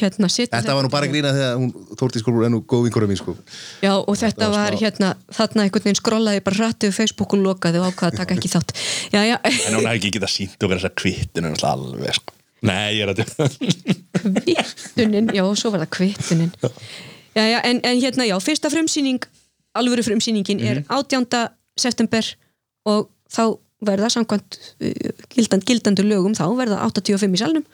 hérna 0.00 0.28
þetta 0.28 0.74
var 0.76 0.84
nú 0.84 0.90
bara 0.92 1.06
að 1.08 1.14
grína 1.14 1.32
þegar 1.32 1.56
hún 1.60 1.72
Þórtís 1.96 2.24
Skólur 2.24 2.44
er 2.46 2.52
nú 2.52 2.60
góð 2.66 2.84
vinkunum 2.88 3.08
mín 3.12 3.20
sko. 3.20 3.36
Já, 3.82 3.92
og 3.96 4.12
þetta 4.18 4.50
var 4.50 4.58
var 4.58 4.76
smá- 4.76 4.82
hérna, 4.82 5.10
þarna 5.32 5.64
einhvern 5.66 5.86
veginn 5.86 6.00
skrollaði 6.00 6.44
bara 6.44 6.60
hrættið 6.60 6.92
Facebook 6.96 7.32
og 7.36 7.42
lokaði 7.46 7.80
og 7.80 7.88
ákvaða 7.92 8.12
að 8.12 8.20
taka 8.22 8.36
ekki 8.36 8.52
þátt. 8.52 8.76
Já, 9.14 9.20
já, 9.24 9.36
en 9.44 9.76
hún 9.78 9.86
hefði 9.88 9.96
ekki 9.98 10.14
getað 10.18 10.34
sínt 10.36 10.58
okkur 10.62 10.78
þessa 10.80 10.94
kvittinu 11.02 11.54
alveg 11.72 12.14
sko. 12.20 12.38
Nei, 12.62 12.94
ég 12.94 13.02
er 13.02 13.10
að 13.10 13.24
kvittunin, 14.22 15.32
já, 15.34 15.42
svo 15.58 15.72
var 15.74 15.82
það 15.82 15.90
kvittunin. 15.96 16.52
Já, 17.34 17.42
já, 17.48 17.58
en, 17.64 17.80
en 17.82 18.00
hérna, 18.00 18.26
já, 18.28 18.36
fyrsta 18.44 18.70
frumsýning, 18.70 19.24
alvöru 19.74 20.04
frumsýningin 20.06 20.60
er 20.62 20.82
18. 20.88 21.26
september 21.80 22.26
og 22.86 23.08
þá 23.32 23.42
verða 23.86 24.08
samkvæmt 24.14 24.58
uh, 24.80 25.12
gildand, 25.34 25.66
gildandur 25.68 26.06
lögum 26.08 26.34
þá 26.38 26.44
verða 26.58 26.80
85 26.86 27.36
í 27.36 27.40
salnum 27.42 27.64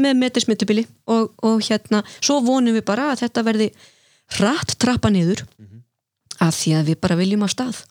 með 0.00 0.18
metismyndubili 0.20 0.86
og, 1.06 1.32
og 1.46 1.62
hérna, 1.68 2.02
svo 2.20 2.40
vonum 2.46 2.74
við 2.76 2.84
bara 2.88 3.10
að 3.12 3.24
þetta 3.24 3.44
verði 3.46 3.70
hratt 4.38 4.76
trappa 4.80 5.10
niður 5.14 5.44
að 6.42 6.54
því 6.58 6.72
að 6.78 6.88
við 6.92 7.00
bara 7.04 7.16
viljum 7.20 7.44
á 7.46 7.48
stað. 7.52 7.82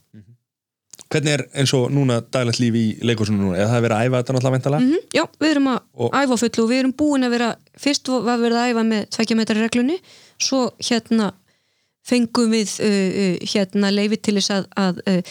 hvernig 1.14 1.34
er 1.34 1.44
eins 1.62 1.72
og 1.78 1.92
núna 1.94 2.20
daglegt 2.34 2.60
líf 2.60 2.76
í 2.76 2.84
leikursunu 3.06 3.38
núna, 3.38 3.58
eða 3.58 3.70
það 3.70 3.78
er 3.78 3.84
verið 3.86 3.98
að 3.98 4.06
æfa 4.08 4.20
þetta 4.20 4.34
náttúrulega 4.34 4.56
veintalega 4.56 4.84
Mm 4.84 5.00
já, 5.14 5.24
við 5.44 5.50
erum 5.52 5.68
að 5.72 5.80
Og- 5.94 6.16
æfa 6.20 6.38
fullu 6.42 6.64
og 6.64 6.70
við 6.72 6.80
erum 6.82 6.94
búin 6.98 7.26
að 7.28 7.34
vera 7.36 7.50
fyrst 7.86 8.10
var 8.26 8.42
verið 8.42 8.58
að 8.60 8.70
æfa 8.74 8.84
með 8.90 9.06
tveikja 9.16 9.38
metrar 9.40 9.62
reglunni 9.64 9.98
svo 10.42 10.62
hérna 10.90 11.32
fengum 12.04 12.52
við 12.52 12.74
uh, 12.84 13.10
uh, 13.24 13.38
hérna 13.54 13.92
leifi 13.94 14.18
til 14.26 14.36
þess 14.40 14.52
að, 14.58 14.66
að 14.76 15.02
uh, 15.08 15.22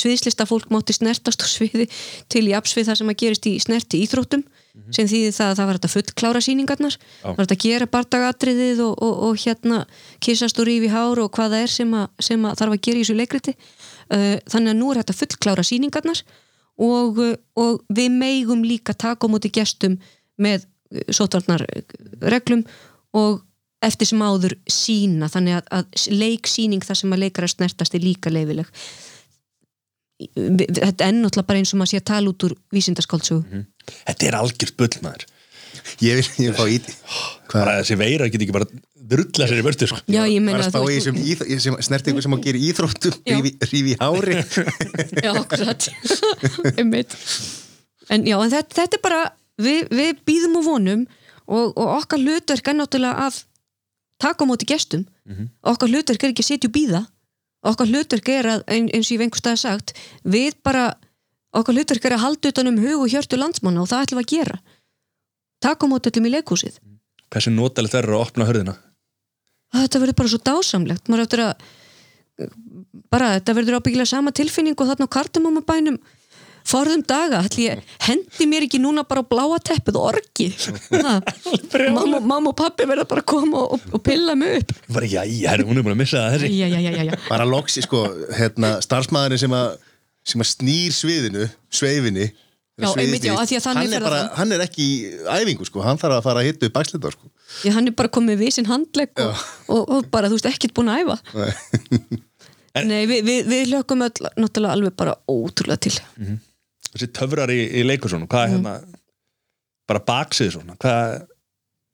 sviðslista 0.00 0.46
fólk 0.48 0.70
mátti 0.72 0.96
snertast 0.96 1.42
á 1.42 1.46
sviði 1.48 1.88
til 2.32 2.44
í 2.48 2.54
apsvið 2.56 2.90
það 2.90 3.00
sem 3.00 3.12
að 3.12 3.18
gerist 3.22 3.48
í 3.50 3.54
snerti 3.62 4.02
íþróttum 4.04 4.44
sem 4.92 5.08
þýði 5.08 5.32
það 5.32 5.50
að 5.50 5.58
það 5.58 5.68
var 5.70 5.78
að 5.78 5.92
fullklára 5.94 6.42
sýningarnar 6.44 6.96
það 6.98 7.30
var 7.30 7.42
hægt 7.42 7.54
að 7.54 7.62
gera 7.64 7.88
bardagatriðið 7.94 8.82
og, 8.84 8.94
og, 9.02 9.14
og 9.28 9.38
hérna 9.40 9.78
kissast 10.22 10.60
og 10.60 10.68
rífi 10.68 10.90
hár 10.92 11.22
og 11.22 11.30
hvað 11.36 11.54
það 11.54 11.64
er 11.64 11.72
sem 11.72 11.94
að, 11.96 12.06
sem 12.28 12.44
að 12.44 12.58
þarf 12.60 12.76
að 12.76 12.82
gera 12.86 13.00
í 13.00 13.04
þessu 13.04 13.16
leikriti 13.16 13.54
uh, 13.56 14.36
þannig 14.52 14.74
að 14.74 14.78
nú 14.82 14.92
er 14.92 15.00
að 15.00 15.16
fullklára 15.22 15.64
sýningarnar 15.66 16.22
og, 16.76 17.22
uh, 17.24 17.34
og 17.56 17.80
við 17.88 18.12
megum 18.20 18.64
líka 18.66 18.92
taka 18.92 19.24
á 19.24 19.32
móti 19.32 19.52
gestum 19.54 19.96
með 20.36 20.68
sótvarnar 21.10 21.64
reglum 22.22 22.66
og 23.16 23.40
eftir 23.84 24.08
sem 24.08 24.22
áður 24.22 24.56
sína 24.70 25.28
þannig 25.30 25.58
að, 25.58 25.66
að 25.78 26.12
leiksýning 26.12 26.84
þar 26.84 27.00
sem 27.00 27.12
að 27.12 27.22
leikara 27.26 27.50
snertast 27.50 27.96
er 27.96 28.04
líka 28.04 28.32
leifileg 28.32 28.68
þetta 30.16 31.06
er 31.10 31.16
náttúrulega 31.16 31.48
bara 31.50 31.60
eins 31.60 31.72
og 31.74 31.80
maður 31.80 31.92
sé 31.92 32.00
að 32.00 32.06
tala 32.12 32.32
út 32.32 32.46
úr 32.48 32.54
vísindaskáldsögu. 32.72 33.64
Þetta 34.06 34.28
er 34.30 34.36
algjört 34.40 34.76
bull 34.80 35.02
maður. 35.04 35.26
Ég 36.02 36.18
vil, 36.18 36.26
ég 36.42 36.50
vil 36.50 36.56
fá 36.56 36.64
í 36.72 36.78
bara 37.52 37.78
þessi 37.82 37.98
veira 38.00 38.28
get 38.32 38.42
ekki 38.42 38.54
bara 38.56 38.68
drulla 39.06 39.46
sér 39.46 39.60
í 39.60 39.64
vörtu 39.66 39.86
sko. 39.86 40.00
Já, 40.10 40.22
ég 40.26 40.40
meina 40.42 40.64
að 40.64 40.74
þú 40.74 40.86
veist- 40.88 41.84
snerti 41.86 42.10
ykkur 42.10 42.24
sem 42.24 42.34
á 42.34 42.36
að 42.38 42.46
gera 42.48 42.58
í 42.58 42.70
íþróttum 42.72 43.18
Já. 43.22 43.36
rífi, 43.38 43.82
í 43.92 43.98
hári. 44.00 44.38
Já, 45.26 45.30
akkurat. 45.36 45.88
Einmitt. 46.80 47.14
En 48.10 48.24
já, 48.26 48.36
en 48.38 48.50
þetta, 48.54 48.74
þetta 48.80 48.98
er 48.98 49.02
bara 49.04 49.20
við, 49.62 49.86
við 49.94 50.24
býðum 50.26 50.58
og 50.60 50.66
vonum 50.66 51.04
og, 51.46 51.76
og 51.76 51.92
okkar 52.00 52.22
hlutverk 52.22 52.72
er 52.72 52.78
náttúrulega 52.80 53.28
að 53.28 53.40
taka 54.22 54.46
á 54.46 54.48
móti 54.48 54.66
gestum. 54.68 55.04
Okkar 55.66 55.90
hlutverk 55.92 56.24
er 56.26 56.32
ekki 56.34 56.44
að 56.46 56.50
sitja 56.50 56.70
og 56.70 56.74
býða 56.74 57.02
okkar 57.70 57.90
hlutverk 57.90 58.32
er 58.32 58.50
að, 58.54 58.64
ein, 58.70 58.88
eins 58.94 59.10
og 59.10 59.16
ég 59.16 59.22
vengur 59.24 59.42
stað 59.42 59.60
sagt 59.64 59.94
við 60.24 60.56
bara, 60.66 60.88
okkar 61.56 61.76
hlutverk 61.76 62.08
er 62.08 62.16
að 62.16 62.24
halda 62.24 62.54
utan 62.54 62.72
um 62.72 62.80
hug 62.82 63.04
og 63.04 63.12
hjörtu 63.12 63.38
landsmanna 63.40 63.84
og 63.84 63.90
það 63.92 64.08
ætlum 64.08 64.22
að 64.24 64.32
gera. 64.34 64.58
Taka 65.64 65.88
á 65.88 65.90
móti 65.90 66.12
öllum 66.12 66.28
í 66.28 66.34
leikhúsið. 66.36 66.82
Hversu 67.32 67.50
notalegt 67.50 67.96
verður 67.96 68.18
að 68.18 68.26
opna 68.28 68.48
hörðina 68.48 68.76
þetta 69.74 70.02
verður 70.02 70.18
bara 70.20 70.32
svo 70.32 70.40
dásamlegt. 70.44 71.10
Maður 71.10 71.26
eftir 71.26 71.42
að 71.44 71.66
bara 73.12 73.32
þetta 73.36 73.56
verður 73.56 73.78
ábyggilega 73.80 74.10
sama 74.10 74.32
tilfinning 74.36 74.76
og 74.76 74.90
þarna 74.90 75.08
á 75.08 75.14
kartumamabænum 75.16 75.98
forðum 76.66 77.02
daga, 77.06 77.42
ætli 77.46 77.68
ég 77.68 77.82
hendi 78.06 78.48
mér 78.50 78.66
ekki 78.66 78.80
núna 78.82 79.04
bara 79.08 79.22
á 79.22 79.30
bláa 79.30 79.58
teppið 79.62 79.98
og 80.00 80.08
orgi 80.12 80.48
Ha, 81.06 81.18
mamma, 81.94 82.20
mamma 82.20 82.52
og 82.52 82.56
pappi 82.58 82.86
verða 82.88 83.06
bara 83.08 83.22
að 83.22 83.28
koma 83.30 83.64
og, 83.74 83.84
og 83.94 84.02
pilla 84.06 84.34
mig 84.38 84.60
upp. 84.60 84.72
Bara 84.94 85.10
já, 85.10 85.22
já, 85.26 85.52
hún 85.62 85.78
er 85.78 85.86
búin 85.86 85.94
að 85.94 86.00
missa 86.02 86.24
það 86.24 86.36
þessi. 86.36 86.50
Já, 86.56 86.66
já, 86.66 86.80
já, 86.80 86.90
já, 86.90 87.04
já. 87.10 87.20
bara 87.28 87.46
loksi 87.48 87.84
sko, 87.86 88.02
hérna, 88.36 88.76
starfsmæðurinn 88.84 89.44
sem 89.44 89.56
að 89.56 89.76
sem 90.26 90.42
að 90.42 90.50
snýr 90.50 90.94
sviðinu 90.94 91.46
sveifinni 91.70 92.32
Já, 92.76 92.90
einmitt, 93.00 93.24
já, 93.24 93.32
hann, 93.64 93.78
er 93.88 94.02
bara, 94.04 94.18
hann 94.36 94.50
er 94.52 94.60
ekki 94.66 94.84
í 94.84 94.96
æfingu 95.32 95.64
sko, 95.64 95.80
hann 95.80 95.96
þarf 95.96 96.18
að 96.18 96.26
fara 96.26 96.42
að 96.42 96.48
hitta 96.50 96.68
upp 96.68 96.74
bakslita 96.74 97.12
sko. 97.14 97.30
Já, 97.64 97.70
hann 97.72 97.88
er 97.88 97.94
bara 97.96 98.10
komið 98.12 98.42
við 98.42 98.50
sinn 98.58 98.68
handlegg 98.68 99.22
og, 99.24 99.44
og, 99.72 99.94
og 99.96 100.10
bara, 100.12 100.28
þú 100.28 100.36
veist, 100.36 100.48
ekkert 100.50 100.74
búin 100.76 100.90
að 100.92 101.06
æfa. 101.06 101.16
Nei, 102.90 103.06
við, 103.08 103.22
við, 103.24 103.48
við 103.48 103.72
hlökkum 103.72 104.04
öll 104.04 104.12
náttúrulega 104.36 104.74
alveg 104.76 104.96
bara 105.00 105.16
ótrúlega 105.24 105.86
til 105.86 105.94
þessi 106.96 107.12
töfrar 107.14 107.52
í, 107.52 107.60
í 107.80 107.86
leikursunum 107.86 108.28
hvað 108.30 108.46
er 108.46 108.54
hérna 108.56 108.76
bara 109.86 110.02
baksið 110.08 110.54
svona 110.56 110.76
hvað 110.80 111.16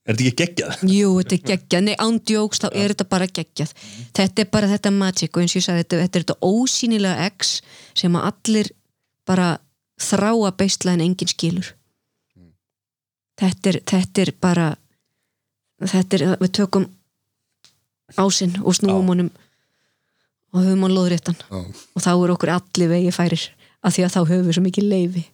er 0.02 0.16
þetta 0.16 0.24
ekki 0.26 0.38
geggjað? 0.40 0.84
Jú, 0.96 1.10
þetta 1.20 1.36
er 1.36 1.44
geggjað, 1.50 1.84
nei, 1.86 1.94
ándjóks 2.02 2.62
þá 2.62 2.68
er 2.70 2.94
þetta 2.94 3.08
bara 3.10 3.28
geggjað. 3.30 3.74
Þetta 4.18 4.42
er 4.42 4.48
bara 4.56 4.70
þetta 4.72 4.94
magic 4.96 5.36
og 5.36 5.44
eins 5.44 5.54
og 5.54 5.60
ég 5.60 5.66
sagði, 5.66 5.84
þetta, 5.84 6.00
þetta 6.02 6.18
er 6.18 6.24
þetta 6.26 6.38
ósýnilega 6.48 7.28
X 7.30 7.52
sem 7.98 8.18
að 8.18 8.26
allir 8.32 8.72
bara 9.28 9.48
þrá 10.02 10.30
að 10.32 10.56
beistla 10.58 10.96
en 10.96 11.04
enginn 11.04 11.30
skilur. 11.30 11.70
Þetta 13.42 13.70
er, 13.72 13.78
þetta 13.88 14.24
er 14.24 14.34
bara 14.42 14.66
þetta 15.82 16.18
er, 16.18 16.26
við 16.42 16.52
tökum 16.58 16.90
ásinn 18.20 18.58
og 18.60 18.76
snúum 18.76 19.08
honum 19.08 19.30
og 20.52 20.60
höfum 20.60 20.84
hann 20.84 20.94
lóðréttan. 20.94 21.38
Já. 21.48 21.62
og 21.96 22.04
þá 22.04 22.10
er 22.12 22.32
okkur 22.34 22.52
allir 22.52 22.90
vegi 22.90 23.12
færir 23.14 23.46
af 23.82 23.94
því 23.96 24.04
að 24.06 24.14
þá 24.14 24.20
höfum 24.30 24.46
við 24.48 24.56
svo 24.58 24.64
mikið 24.68 24.88
leifi 24.92 25.24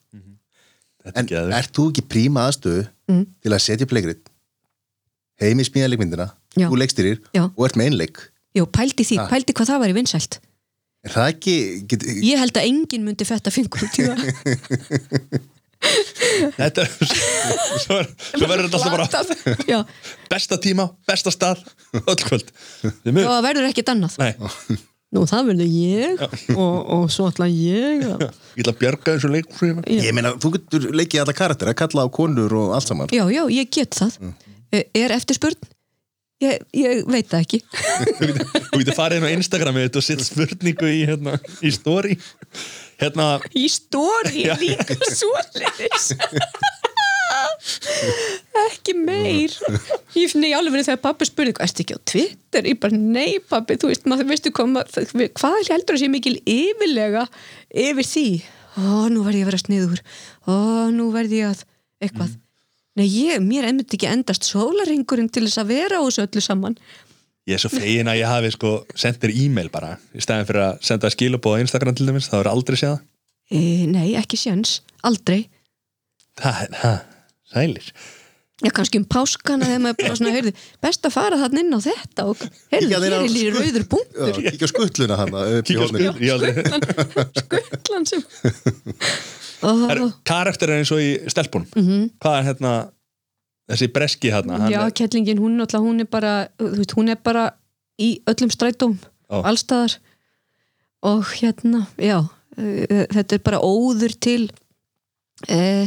þetta 1.05 1.21
en 1.23 1.29
er 1.33 1.55
ert 1.61 1.73
þú 1.77 1.89
ekki 1.93 2.07
príma 2.15 2.49
aðstöðu 2.51 2.87
Mm. 3.09 3.23
til 3.41 3.51
að 3.57 3.63
setja 3.65 3.87
upp 3.87 3.93
leikrit? 3.97 4.27
Heimi 5.41 5.65
smíða 5.65 5.87
leikmyndina 5.89 6.27
þú 6.59 6.77
leikstyrir 6.77 7.23
og 7.57 7.63
ert 7.65 7.79
með 7.81 7.87
einleik 7.93 8.19
Jú, 8.59 8.67
pældi 8.69 9.05
því, 9.07 9.17
Ha. 9.21 9.29
pældi 9.31 9.53
hvað 9.57 9.69
það 9.71 9.79
var 9.81 9.89
í 9.93 9.95
vinsælt. 9.97 10.39
Er 11.07 11.11
það 11.15 11.27
ekki 11.33 11.55
get, 11.89 12.03
Ég 12.27 12.39
held 12.41 12.57
að 12.59 12.67
enginn 12.69 13.05
myndi 13.07 13.25
fetta 13.29 13.53
fingur 13.55 13.85
út 13.87 13.97
í 14.01 14.07
það. 14.09 14.19
Þetta 16.59 16.83
er 16.83 16.91
svo, 17.79 17.99
svo 18.35 18.49
verður 18.51 18.67
þetta 18.67 18.81
alltaf 18.81 19.29
bara 19.47 19.57
Já, 19.71 19.79
besta 20.33 20.59
tíma, 20.61 20.89
besta 21.07 21.31
stað 21.35 21.63
öll 22.03 22.19
kvöld. 22.25 22.51
Þið 22.83 23.13
og 23.13 23.15
mjög- 23.15 23.31
það 23.31 23.45
verður 23.47 23.69
ekki 23.71 23.85
annað. 23.93 24.17
Nei, 24.19 24.33
Nú 25.17 25.23
það 25.25 25.47
verður 25.49 25.71
ég 25.73 26.21
og, 26.53 26.75
og 26.93 27.07
svo 27.13 27.31
ætla 27.31 27.47
ég 27.49 28.03
að... 28.05 28.27
ég 28.29 28.61
ætla 28.61 28.75
að 28.75 28.81
bjarga 28.83 29.15
þessu 29.15 29.31
leikur 29.33 29.79
ég 29.89 30.13
meina, 30.17 30.35
þú 30.37 30.51
getur 30.59 30.85
leikið 30.93 31.23
alla 31.23 31.35
karakter 31.39 31.71
að 31.73 31.79
kalla 31.81 32.05
á 32.05 32.09
konur 32.13 32.53
og 32.61 32.75
allt 32.77 32.91
saman. 32.93 33.09
Já, 33.17 33.25
já, 33.33 33.43
ég 33.49 33.71
get 33.73 33.97
það. 33.97 34.19
Eh, 34.69 34.85
Er 35.01 35.15
eftirspurn? 35.17 35.57
Ég, 36.39 36.61
ég 36.77 37.01
veit 37.11 37.27
það 37.27 37.41
ekki. 37.47 37.59
Þú 38.69 38.79
getur 38.83 38.95
farið 38.95 39.19
inn 39.19 39.27
á 39.27 39.31
Instagrami 39.35 39.89
og 39.89 40.05
sett 40.07 40.21
spurningu 40.23 40.87
í, 40.87 41.01
hérna, 41.09 41.35
í 41.67 41.73
story. 41.75 42.15
Hérna, 43.01 43.27
Í 43.59 43.65
Já. 44.45 44.55
líka 44.61 44.95
svoleiðis 45.09 46.13
ekki 48.69 48.95
meir. 48.99 49.55
Ég 50.17 50.31
finn 50.33 50.47
í 50.49 50.53
alveg 50.57 50.85
þegar 50.87 51.01
pappi 51.03 51.29
spurði 51.29 51.55
hvað 51.57 51.67
ertu 51.69 51.85
ekki 51.85 51.97
á 51.99 52.01
Twitter, 52.13 52.69
ég 52.71 52.79
bara 52.83 52.99
nei 52.99 53.39
pappi 53.51 53.79
þú 53.81 53.91
veist, 53.93 54.07
maður 54.11 54.31
veistu 54.33 54.53
maður- 54.55 55.33
hvað 55.39 55.59
heldur 55.73 55.99
að 55.99 56.03
sé 56.03 56.11
mikil 56.13 56.37
yfirlega 56.45 57.27
yfir 57.75 58.07
því, 58.13 58.27
ó 58.79 59.09
nú 59.11 59.25
verð 59.27 59.41
ég 59.41 59.47
að 59.47 59.51
vera 59.53 59.65
sniður. 59.65 60.05
Ó 60.47 60.55
nú 60.95 61.11
verð 61.15 61.35
ég 61.39 61.51
að 61.51 61.65
eitthvað, 62.03 62.39
nei 62.99 63.07
ég, 63.09 63.43
mér 63.43 63.69
ennmyndi 63.69 63.99
ekki 63.99 64.11
endast 64.11 64.47
sólaringurinn 64.49 65.31
til 65.33 65.47
þess 65.47 65.63
að 65.63 65.71
vera 65.75 65.99
á 65.99 66.07
þessu 66.07 66.27
öllu 66.27 66.45
saman. 66.45 66.79
Ég 67.49 67.57
er 67.57 67.63
svo 67.63 67.71
fegin 67.73 68.11
að 68.13 68.19
ég 68.21 68.29
hafi 68.29 68.51
sko 68.53 68.71
sendt 68.95 69.23
þér 69.23 69.33
e-mail 69.47 69.71
bara 69.73 69.95
í 70.13 70.21
stæðin 70.21 70.49
fyrir 70.51 70.65
að 70.67 70.83
senda 70.85 71.09
skilabóð 71.09 71.57
á 71.57 71.63
Instagram 71.65 71.95
til 71.97 72.07
dæmis, 72.11 72.29
það 72.29 72.43
er 72.45 72.51
aldrei 72.53 72.77
séð 72.77 72.99
e, 73.49 73.61
nei, 73.89 74.11
ekki 74.21 74.37
séns, 74.37 74.83
aldrei. 75.09 75.47
Það 76.37 76.59
er, 76.67 76.75
það, 76.83 76.99
sælir. 77.53 77.93
Já, 78.59 78.73
kannski 78.75 78.99
um 78.99 79.05
páskana 79.07 79.69
þegar 79.69 79.83
maður 79.85 79.99
bara 80.01 80.15
svona, 80.19 80.31
heyrðu, 80.35 80.53
best 80.83 81.05
að 81.07 81.13
fara 81.15 81.37
þarna 81.39 81.61
inn 81.63 81.77
á 81.79 81.81
þetta 81.85 82.25
og 82.27 82.41
heyrðu, 82.73 82.89
hér 82.91 83.15
er 83.15 83.27
líri 83.31 83.53
rauður 83.55 83.85
Já, 83.85 83.91
punktur, 83.93 84.41
kíkja 84.49 84.67
á 84.67 84.73
skuttluna 84.73 85.19
hann 85.21 85.37
skuttlan 87.39 88.09
sem 88.11 88.25
karakter 90.33 90.73
er 90.73 90.81
eins 90.81 90.91
og 90.95 91.03
í 91.03 91.13
stelpunum. 91.31 92.11
Hvað 92.19 92.35
er 92.41 92.49
hérna 92.49 92.73
þessi 93.71 93.91
breski 93.95 94.33
hérna 94.35 94.59
Já, 94.73 94.81
er, 94.83 94.95
kettlingin, 94.97 95.39
hún, 95.39 95.63
hún 95.63 96.03
er 96.03 96.11
bara 96.11 96.35
þú 96.59 96.73
veist, 96.81 96.97
hún 96.99 97.15
er 97.15 97.23
bara 97.23 97.45
í 98.03 98.17
öllum 98.27 98.51
strætóm 98.55 98.99
Já. 98.99 99.39
allstaðar 99.39 99.99
og 101.07 101.31
hérna, 101.39 101.85
já 101.95 102.25
þetta 102.59 103.37
er 103.37 103.43
bara 103.45 103.61
óður 103.63 104.15
til 104.19 104.49
uh, 105.47 105.87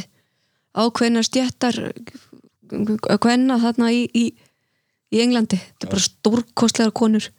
ákveðna 0.78 1.24
stjættar 1.26 1.78
hvenna 2.72 3.60
þarna 3.62 3.92
í, 3.94 4.02
í, 4.16 4.26
í 5.12 5.22
Englandi. 5.24 5.60
Þetta 5.60 5.88
er 5.88 5.94
bara 5.94 6.06
stórkostlegar 6.08 6.94
konur. 6.96 7.30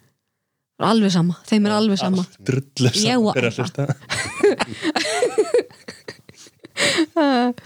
Alveg 0.83 1.13
sama, 1.13 1.37
þeim 1.47 1.67
er 1.69 1.75
alveg 1.77 1.99
sama. 2.01 2.25
drullu 2.43 2.89
hlusta. 2.91 3.87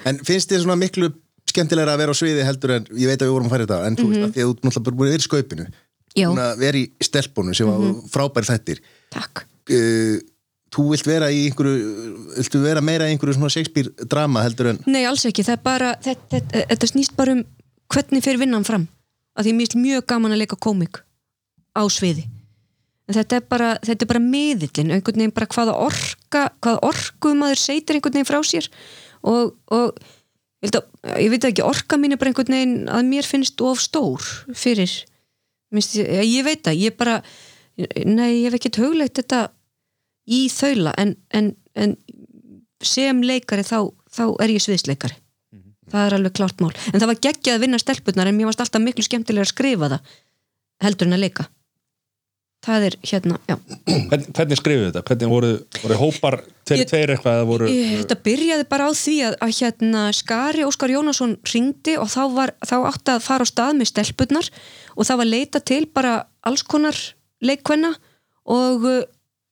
En 0.07 0.19
finnst 0.27 0.51
þið 0.51 0.65
svona 0.65 0.75
miklu 0.79 1.07
skemmtilegra 1.47 1.95
að 1.95 2.01
vera 2.01 2.13
á 2.13 2.19
sviði 2.19 2.45
heldur 2.45 2.73
en 2.75 2.87
ég 2.99 3.09
veit 3.09 3.21
að 3.21 3.29
við 3.29 3.33
vorum 3.33 3.47
að 3.47 3.53
fara 3.53 3.63
í 3.63 3.67
þetta 3.67 3.77
en 3.87 3.97
þú 3.97 4.07
veist 4.09 4.23
að 4.25 4.33
því 4.35 4.41
að 4.43 4.47
þú 4.47 4.53
ert 4.53 4.65
náttúrulega 4.67 4.87
bara 4.87 4.97
búin 4.97 5.07
að 5.07 5.13
vera 5.13 5.23
í 5.23 5.27
skaupinu. 5.27 5.67
Vera 6.61 6.81
í 6.81 6.85
stelpunum 7.07 7.57
sem 7.57 7.69
var 7.69 7.95
frábæri 8.11 8.49
þættir. 8.49 8.81
Takk. 9.15 9.43
Uh, 9.71 10.17
Þú 10.77 10.83
vilt 10.91 11.07
vera 11.09 11.31
í 11.33 11.47
einhverju 11.47 11.77
viltu 12.35 12.59
vera 12.61 12.83
meira 12.85 13.07
í 13.09 13.15
einhverju 13.15 13.33
svona 13.39 13.49
Shakespeare 13.49 14.05
drama 14.05 14.43
heldur 14.45 14.71
en 14.71 14.81
Nei, 14.85 15.01
alls 15.09 15.25
ekki, 15.25 15.45
það 15.47 15.55
er 15.55 15.63
bara 15.65 15.93
þetta, 16.05 16.27
þetta, 16.35 16.65
þetta 16.71 16.89
snýst 16.91 17.15
bara 17.17 17.33
um 17.33 17.43
hvernig 17.93 18.25
fyrir 18.25 18.43
vinnan 18.43 18.67
fram. 18.67 18.85
Að 19.37 19.47
því 19.47 19.53
mér 19.57 19.71
finnst 19.71 19.81
mjög 19.81 20.05
gaman 20.11 20.35
að 20.35 20.43
leika 20.43 20.59
komik 20.61 21.01
á 21.73 21.81
sviði. 21.89 22.27
En 23.07 23.17
þetta 23.17 23.39
er 23.39 23.49
bara, 23.49 23.71
þetta 23.87 24.05
er 24.05 24.11
bara 24.11 24.21
miðillin 24.21 24.93
einhvern 24.93 25.21
veginn 25.23 25.33
bara 25.33 25.49
hvaða 25.55 25.75
orka 25.87 26.45
hvaða 26.61 26.81
orku 26.91 27.33
maður 27.39 27.61
seitir 27.63 27.97
einhvern 27.97 28.19
veginn 28.19 28.29
frá 28.29 28.39
sér. 28.45 28.69
Og, 29.25 29.55
og 29.73 29.97
ég, 30.61 30.73
að, 30.73 30.81
ég 31.23 31.33
veit 31.33 31.49
ekki, 31.49 31.65
orka 31.65 31.97
mín 31.97 32.13
er 32.13 32.21
bara 32.21 32.33
einhvern 32.33 32.53
veginn 32.53 32.79
að 32.91 33.07
mér 33.09 33.29
finnst 33.29 33.65
of 33.65 33.81
stór 33.81 34.25
fyrir 34.53 34.93
Minnst, 35.73 35.97
ég, 35.99 36.07
ég 36.23 36.45
veit 36.47 36.61
það, 36.63 36.79
ég 36.79 36.95
bara 36.95 37.17
nei, 38.07 38.39
ég 38.39 38.45
hef 38.47 38.55
ekkert 38.55 38.79
hugleitt 38.79 39.19
þetta 39.19 39.47
í 40.27 40.47
þaula 40.51 40.93
en, 40.99 41.15
en, 41.33 41.53
en 41.75 41.95
sem 42.83 43.23
leikari 43.25 43.65
þá, 43.65 43.89
þá 44.11 44.23
er 44.43 44.53
ég 44.53 44.63
sviðsleikari. 44.63 45.17
Það 45.87 46.05
er 46.09 46.15
alveg 46.17 46.33
klárt 46.35 46.59
mál. 46.59 46.73
En 46.91 46.99
það 46.99 47.09
var 47.13 47.19
geggjað 47.23 47.55
að 47.55 47.61
vinna 47.63 47.77
stelpurnar 47.79 48.27
en 48.27 48.35
mér 48.35 48.49
varst 48.49 48.59
alltaf 48.59 48.83
miklu 48.83 49.05
skemmtilega 49.07 49.45
að 49.47 49.53
skrifa 49.53 49.87
það 49.93 50.09
heldur 50.83 51.07
en 51.07 51.15
að 51.15 51.23
leika. 51.23 51.45
Það 52.67 52.85
er 52.87 52.95
hérna, 53.05 53.35
já. 53.47 53.55
Hvernig, 53.87 54.29
hvernig 54.35 54.57
skrifuðu 54.59 54.87
þetta? 54.89 55.01
hvernig 55.07 55.29
voru, 55.31 55.49
voru 55.83 55.97
hópar 56.01 56.37
Ég- 56.73 56.87
tveir 56.89 57.13
eitthvað 57.13 57.43
voru, 57.47 57.67
Ég, 57.71 57.91
þetta 58.01 58.17
byrjaði 58.25 58.65
bara 58.67 58.87
á 58.89 58.91
því 58.97 59.15
að, 59.27 59.35
að 59.45 59.51
hérna 59.61 60.01
Skari 60.17 60.65
Óskar 60.67 60.91
Jónasson 60.91 61.37
ringdi 61.47 61.95
og 62.01 62.09
þá, 62.11 62.23
var, 62.33 62.53
þá 62.65 62.75
átti 62.89 63.13
að 63.13 63.21
fara 63.23 63.45
á 63.45 63.51
stað 63.53 63.77
með 63.77 63.91
stelpurnar 63.93 64.49
og 64.97 65.07
það 65.07 65.21
var 65.21 65.29
leita 65.31 65.61
til 65.63 65.83
bara 65.85 66.15
alls 66.49 66.65
konar 66.67 66.97
leikvenna 67.45 67.93
og, 68.43 68.89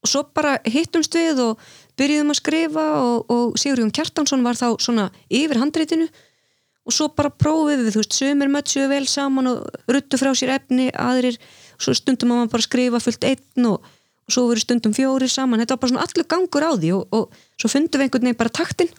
og 0.06 0.12
svo 0.12 0.22
bara 0.38 0.60
hittumst 0.70 1.18
við 1.18 1.42
og 1.42 1.66
byrjuðum 1.98 2.34
að 2.34 2.40
skrifa 2.40 2.86
og, 3.02 3.34
og 3.34 3.58
Sigurjón 3.60 3.94
Kjartansson 3.96 4.46
var 4.46 4.60
þá 4.60 4.68
svona 4.84 5.10
yfir 5.34 5.60
handreitinu 5.62 6.08
og 6.86 6.94
svo 6.94 7.10
bara 7.18 7.32
prófið 7.34 7.82
við, 7.82 7.96
þú 7.96 8.02
veist, 8.04 8.18
sömur 8.20 8.52
mötsuðu 8.54 8.90
vel 8.92 9.06
saman 9.10 9.50
og 9.50 9.80
ruttu 9.90 10.20
frá 10.22 10.30
sér 10.38 10.54
efni 10.60 10.92
aðrir, 10.94 11.40
svo 11.82 11.96
stundum 11.98 12.36
að 12.36 12.44
maður 12.44 12.52
bara 12.54 12.68
skrifa 12.68 13.02
fullt 13.02 13.26
einn 13.26 13.70
og, 13.72 13.90
og 14.28 14.36
svo 14.36 14.46
verið 14.52 14.68
stundum 14.68 14.94
fjóri 14.94 15.30
saman, 15.32 15.64
þetta 15.64 15.76
var 15.76 15.82
bara 15.82 15.94
svona 15.96 16.06
allur 16.06 16.30
gangur 16.36 16.68
á 16.70 16.72
því 16.78 16.94
og, 17.00 17.18
og 17.18 17.42
svo 17.58 17.72
fundum 17.74 18.02
við 18.02 18.06
einhvern 18.06 18.30
veginn 18.30 18.40
bara 18.44 18.54
taktinn 18.62 18.94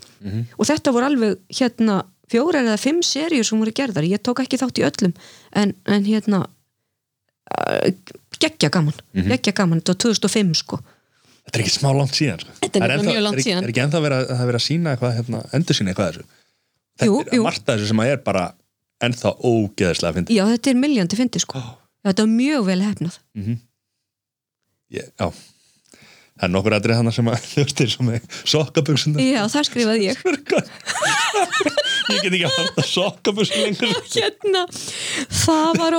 og 0.58 0.66
þetta 0.66 0.96
voru 0.96 1.10
alveg 1.12 1.38
hérna 1.60 2.00
fjórar 2.26 2.66
eða 2.66 2.82
fimm 2.82 3.00
serjur 3.06 3.46
sem 3.46 3.62
voru 3.62 3.70
gerðar, 3.70 4.08
ég 4.10 4.18
tók 4.18 4.42
ekki 4.42 4.58
þátt 4.58 4.82
í 4.82 4.86
öllum 4.88 5.14
en, 5.54 5.76
en 5.86 6.10
hérna 6.10 6.42
uh, 6.42 7.94
geggja 8.42 8.72
gaman. 8.74 8.98
Mhm. 9.14 9.30
geggja 9.30 9.54
gaman, 9.54 9.78
þetta 9.78 9.94
var 9.94 10.02
2005 10.26 10.54
sko 10.58 10.82
Þetta 11.46 11.58
er 11.60 11.62
ekki 11.64 11.72
smá 11.76 11.88
langt 11.94 12.16
síðan 12.18 12.40
sko. 12.42 12.54
Þetta 12.60 12.66
er 12.66 12.82
Það 12.82 12.90
nefnilega 12.90 13.00
ennþá- 13.00 13.12
mjög 13.16 13.24
langt 13.26 13.38
er 13.40 13.44
síðan. 13.46 13.64
Er 13.66 13.72
ekki 13.72 13.82
ennþá 13.86 14.00
verið 14.06 14.18
að, 14.18 14.30
að 14.36 14.46
vera 14.50 14.60
að 14.60 14.64
sína 14.66 14.92
eitthvað 14.96 15.16
hérna, 15.20 15.40
endur 15.56 15.78
sína 15.78 15.92
eitthvað 15.92 16.08
þessu? 16.10 16.24
Þetta 16.96 17.06
Jú, 17.10 17.18
er 17.22 17.36
jú. 17.38 17.42
margt 17.46 17.66
þessu 17.70 17.86
sem 17.90 18.00
að 18.02 18.10
er 18.16 18.22
bara 18.26 18.44
ennþá 19.06 19.32
ógeðslega 19.46 20.10
að 20.10 20.16
fyndi 20.18 20.36
já, 20.38 20.44
þetta 20.50 20.72
er 20.72 20.78
miljandi 20.82 21.18
fyndi 21.20 21.42
sko. 21.44 21.60
Já, 21.62 22.08
þetta 22.10 22.24
var 22.26 22.32
mjög 22.34 22.64
vel 22.70 22.80
hefnað. 22.86 23.18
Ég, 24.96 25.10
Já. 25.20 25.28
Það 26.36 26.44
er 26.44 26.50
nokkur 26.52 26.74
aðrið 26.76 26.98
hana 27.00 27.12
sem 27.16 27.28
að 27.32 27.44
eins 27.86 27.94
og 27.96 28.04
með 28.10 28.26
sokkaböksuna 28.52 29.22
já, 29.24 29.42
það 29.48 29.68
skrifaði 29.70 30.08
ég. 30.10 30.18
Ég 32.12 32.20
get 32.22 32.34
ekki 32.36 32.44
að 32.46 32.56
halda 32.58 32.84
sokkaböksun 32.86 33.62
lengur. 33.64 33.94
Hérna, 34.12 34.64
það 35.32 35.80
var 35.80 35.96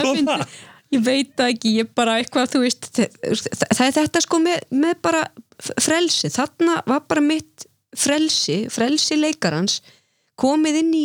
kom 0.00 0.16
fyndi 0.16 0.24
það? 0.30 0.54
Ég 0.94 1.04
veit 1.04 1.44
ekki, 1.44 1.74
ég 1.80 1.90
bara 1.96 2.18
eitthvað 2.20 2.54
þú 2.54 2.62
veist, 2.64 2.88
það, 2.94 3.84
er 3.86 3.96
þetta 3.98 4.22
sko 4.24 4.40
með, 4.42 4.64
með 4.74 4.96
bara 5.04 5.24
frelsi. 5.60 6.30
Þarna 6.34 6.80
var 6.88 7.04
bara 7.08 7.24
mitt 7.24 7.68
frelsi 7.94 8.64
frelsi 8.74 9.18
leikarans 9.18 9.78
komið 10.40 10.80
inn 10.80 10.94
í 10.98 11.04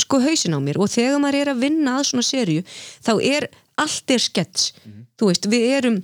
sko 0.00 0.20
hausin 0.24 0.56
á 0.56 0.60
mér. 0.60 0.80
Og 0.80 0.90
þegar 0.92 1.22
maður 1.22 1.40
er 1.40 1.52
að 1.52 1.62
vinna 1.64 1.96
að 2.00 2.10
svona 2.10 2.26
serju 2.26 2.66
þá 3.04 3.12
er 3.20 3.48
allt 3.80 4.12
er 4.12 4.22
skets. 4.22 4.70
Þú 5.16 5.30
veist, 5.30 5.48
við 5.52 5.70
erum 5.78 6.02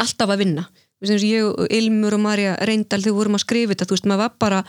alltaf 0.00 0.30
að 0.32 0.44
vinna. 0.44 0.68
Ég 0.98 1.44
og 1.46 1.68
Ilmur 1.70 2.16
og 2.16 2.22
Marja 2.24 2.56
Reyndal 2.66 3.04
við 3.04 3.14
vorum 3.14 3.36
að 3.38 3.44
skrifa 3.44 3.72
þetta, 3.72 3.86
þú 3.86 3.96
veist, 3.96 4.08
maður 4.10 4.24
var 4.24 4.32
bara 4.42 4.62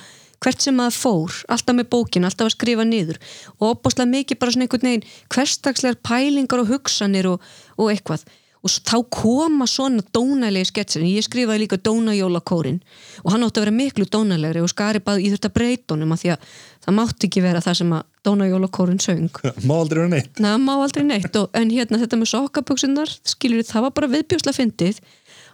hvert 0.43 0.63
sem 0.63 0.75
maður 0.75 0.97
fór, 0.97 1.39
alltaf 1.51 1.77
með 1.77 1.89
bókin 1.93 2.27
alltaf 2.27 2.49
að 2.49 2.55
skrifa 2.55 2.85
niður. 2.87 3.19
Og 3.59 3.73
opbáslega 3.73 4.11
mikið 4.13 4.41
bara 4.41 4.55
svona 4.55 4.67
einhvern 4.67 4.89
veginn 4.89 5.07
hverstagslegar 5.33 5.99
pælingar 6.05 6.63
og 6.63 6.71
hugsanir 6.71 7.33
og, 7.33 7.49
og 7.77 7.91
eitthvað. 7.93 8.23
Og 8.59 8.71
þá 8.83 8.97
koma 9.07 9.63
svona 9.71 10.03
dónælegi 10.15 10.67
sketsin, 10.67 11.05
ég 11.07 11.23
skrifaði 11.23 11.63
líka 11.63 11.77
dónajólakórin 11.79 12.81
og 13.23 13.31
hann 13.31 13.45
átti 13.45 13.61
að 13.61 13.65
vera 13.65 13.75
miklu 13.77 14.07
dónælegri 14.11 14.59
og 14.59 14.71
skari 14.73 14.99
bara, 15.03 15.21
ég 15.23 15.31
þurfti 15.31 15.47
að 15.47 15.55
breyta 15.55 15.95
honum 15.95 16.11
af 16.11 16.19
því 16.19 16.33
að 16.33 16.49
það 16.83 16.97
mátti 16.97 17.29
ekki 17.29 17.43
vera 17.45 17.61
það 17.63 17.77
sem 17.79 17.93
að 17.95 18.03
dónajólakórin 18.27 18.99
söng. 18.99 19.31
Má 19.67 19.73
aldrei 19.77 20.01
vera 20.01 20.11
neitt. 20.11 20.33
Nei, 20.43 20.49
það 20.49 20.65
má 20.65 20.73
aldrei 20.75 21.07
neitt. 21.07 21.39
Og, 21.39 21.47
en 21.55 21.71
hérna 21.71 22.01
þetta 22.03 22.19
með 22.19 22.31
sokkaböksunar 22.33 23.15
skilur 23.31 23.63
það 23.69 23.87
var 23.87 23.95
bara 23.95 24.11
viðbjósla 24.17 24.55
fyndið. 24.59 24.99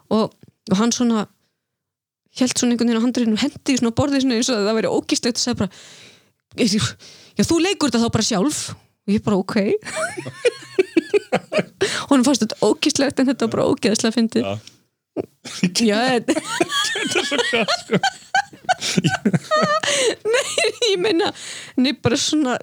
Og, 0.10 0.34
og 0.72 0.78
hann 0.82 0.96
svona 0.96 1.28
held 2.40 2.54
svona 2.60 2.72
einhvern 2.76 2.90
veginn 2.90 3.02
á 3.02 3.06
handriðinu 3.06 3.42
hendi 3.44 3.70
í 3.76 3.80
svona 3.80 3.98
borðið 4.00 4.22
svona 4.26 4.38
eins 4.40 4.50
og 4.52 4.56
það 4.68 4.78
væri 4.80 4.94
ógíslegt 4.98 5.38
og 5.40 5.44
sagði 5.46 5.60
bara 5.62 5.72
já 7.36 7.44
þú 7.50 7.56
leikur 7.64 7.90
þetta 7.92 8.04
þá 8.06 8.10
bara 8.16 8.30
sjálf 8.30 8.60
og 8.76 9.10
ég 9.16 9.22
bara 9.26 9.42
ok 9.42 9.56
honum 12.10 12.26
fannst 12.28 12.44
þetta 12.46 12.58
ógíslegt 12.66 13.18
en 13.22 13.28
þetta 13.32 13.44
var 13.48 13.54
bara 13.58 13.70
ógeðslega 13.72 14.16
fyndið 14.18 14.44
Já. 14.46 14.54
já 15.92 15.98
þetta 16.12 16.34
nei 20.36 20.52
ég 20.92 21.00
meina 21.02 21.28
nei 21.80 21.94
bara 21.96 22.18
svona 22.20 22.54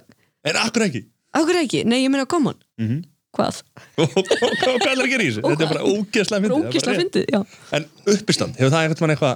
En 0.43 0.55
akkur 0.59 0.83
ekki 0.89 1.01
Akkur 1.33 1.55
ekki? 1.63 1.79
Nei, 1.87 2.03
ég 2.03 2.09
meina, 2.13 2.25
come 2.29 2.47
on 2.53 2.59
Mhm. 2.77 2.99
Hvað? 3.33 3.63
Og 3.97 4.11
og- 4.13 4.29
og 4.29 4.51
hvað 4.61 4.85
er 4.91 4.99
að 5.01 5.09
gera 5.09 5.23
í 5.23 5.25
þessu? 5.31 5.41
Þetta 5.41 5.63
er 5.65 5.69
bara 5.71 5.85
ógeðslega 5.89 6.37
það 6.37 6.45
er 6.45 6.53
já 7.33 7.39
En 7.77 7.83
uppistand, 8.13 8.53
hefur 8.59 8.69
það 8.73 8.83
eitthvað 9.15 9.35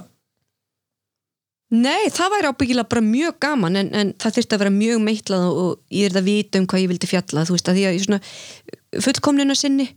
Nei, 1.68 2.08
það 2.08 2.30
væri 2.32 2.48
ábyggilega 2.48 2.88
bara 2.88 3.04
mjög 3.04 3.34
gaman 3.44 3.76
en, 3.76 3.88
en 3.92 4.12
það 4.16 4.38
þyrfti 4.38 4.56
að 4.56 4.62
vera 4.62 4.72
mjög 4.72 5.00
meitlað 5.04 5.42
og, 5.48 5.56
og 5.60 5.92
ég 5.92 6.08
er 6.08 6.14
það 6.14 6.22
að 6.22 6.28
vita 6.30 6.60
um 6.62 6.68
hvað 6.70 6.80
ég 6.80 6.92
vildi 6.94 7.10
fjalla 7.10 7.44
þú 7.44 7.56
veist 7.56 7.68
að 7.68 7.76
því 7.76 7.82
að 7.84 7.96
ég 7.96 8.04
svona 8.06 8.20
fullkomnina 9.04 9.56
sinni 9.58 9.88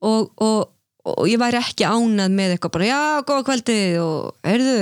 og, 0.00 0.30
og, 0.40 0.70
og 1.12 1.28
ég 1.28 1.40
væri 1.42 1.60
ekki 1.60 1.84
ánað 1.84 2.32
með 2.32 2.54
eitthvað 2.54 2.74
bara 2.78 2.88
já, 2.88 3.02
góða 3.28 3.44
kvöldi 3.50 3.78
og 4.00 4.48
heyrðu 4.48 4.78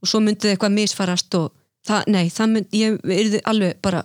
og 0.00 0.10
svo 0.10 0.20
myndið 0.24 0.54
eitthvað 0.54 0.76
misfarast 0.78 1.36
og 1.36 1.50
það, 1.86 2.08
nei, 2.14 2.24
það 2.32 2.52
myndi, 2.54 2.80
ég 2.82 2.96
yrði 3.20 3.42
alveg 3.52 3.80
bara 3.84 4.04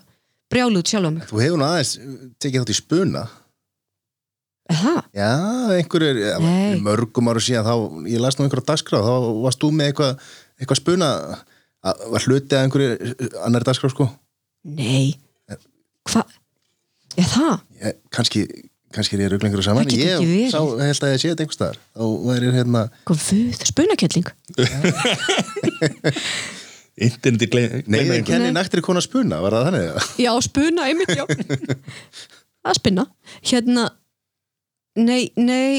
brjálut 0.51 0.91
sjálf 0.91 1.07
á 1.07 1.11
mig. 1.15 1.27
Þú 1.29 1.39
hefur 1.45 1.61
nú 1.61 1.67
aðeins 1.67 1.93
tekið 2.41 2.63
þátt 2.63 2.73
í 2.73 2.77
spuna. 2.77 3.23
Er 4.71 4.79
Það? 4.81 4.99
Já, 5.17 5.31
einhverjur, 5.75 6.19
mörgum 6.85 7.31
ára 7.31 7.41
síðan 7.43 7.67
þá, 7.67 7.73
ég 8.07 8.21
las 8.23 8.37
nú 8.37 8.45
einhverja 8.45 8.69
dagskrá 8.71 9.01
þá 9.03 9.15
varst 9.43 9.63
þú 9.63 9.71
með 9.75 9.91
eitthvað, 9.91 10.29
eitthvað 10.61 10.79
spuna 10.79 11.09
að, 11.85 11.93
var 12.13 12.21
hluti 12.27 12.53
að 12.57 12.63
einhverju 12.65 12.89
annar 13.47 13.63
dagskrá 13.67 13.89
sko 13.93 14.05
Nei 14.77 15.07
Hvað? 16.09 16.27
Er 17.19 17.27
það? 17.27 17.55
ég, 17.81 17.91
kannski, 18.15 18.39
kannski 18.95 19.13
er 19.17 19.21
ég 19.25 19.31
ruglengur 19.33 19.63
saman 19.65 19.83
Það 19.85 19.91
getur 19.91 20.01
ekki 20.01 20.09
ég 20.09 20.15
verið. 20.25 20.49
sá, 20.53 20.59
held 20.87 21.03
að 21.07 21.13
ég 21.13 21.19
sé 21.21 21.27
þetta 21.33 21.43
einhver 21.45 21.57
staðar 21.57 21.77
þá 21.81 22.03
væri 22.29 22.47
hérna, 22.55 22.81
Hvað 23.09 23.19
fuð? 23.27 23.53
Spunakelling? 23.71 24.27
Interneti 27.01 27.47
gleyma 27.49 27.79
neyðin 27.89 28.25
kenni 28.27 28.49
Nei. 28.49 28.55
nættri 28.57 28.81
kona 28.85 29.01
spuna, 29.03 29.37
var 29.43 29.51
það 29.55 29.65
þannig? 29.69 29.85
Já, 30.21 30.31
spuna, 30.45 30.81
einmitt, 30.91 31.13
já 31.15 31.25
að 32.67 32.73
spinna 32.77 33.03
hérna 33.47 33.83
nei, 34.99 35.23
nei 35.39 35.71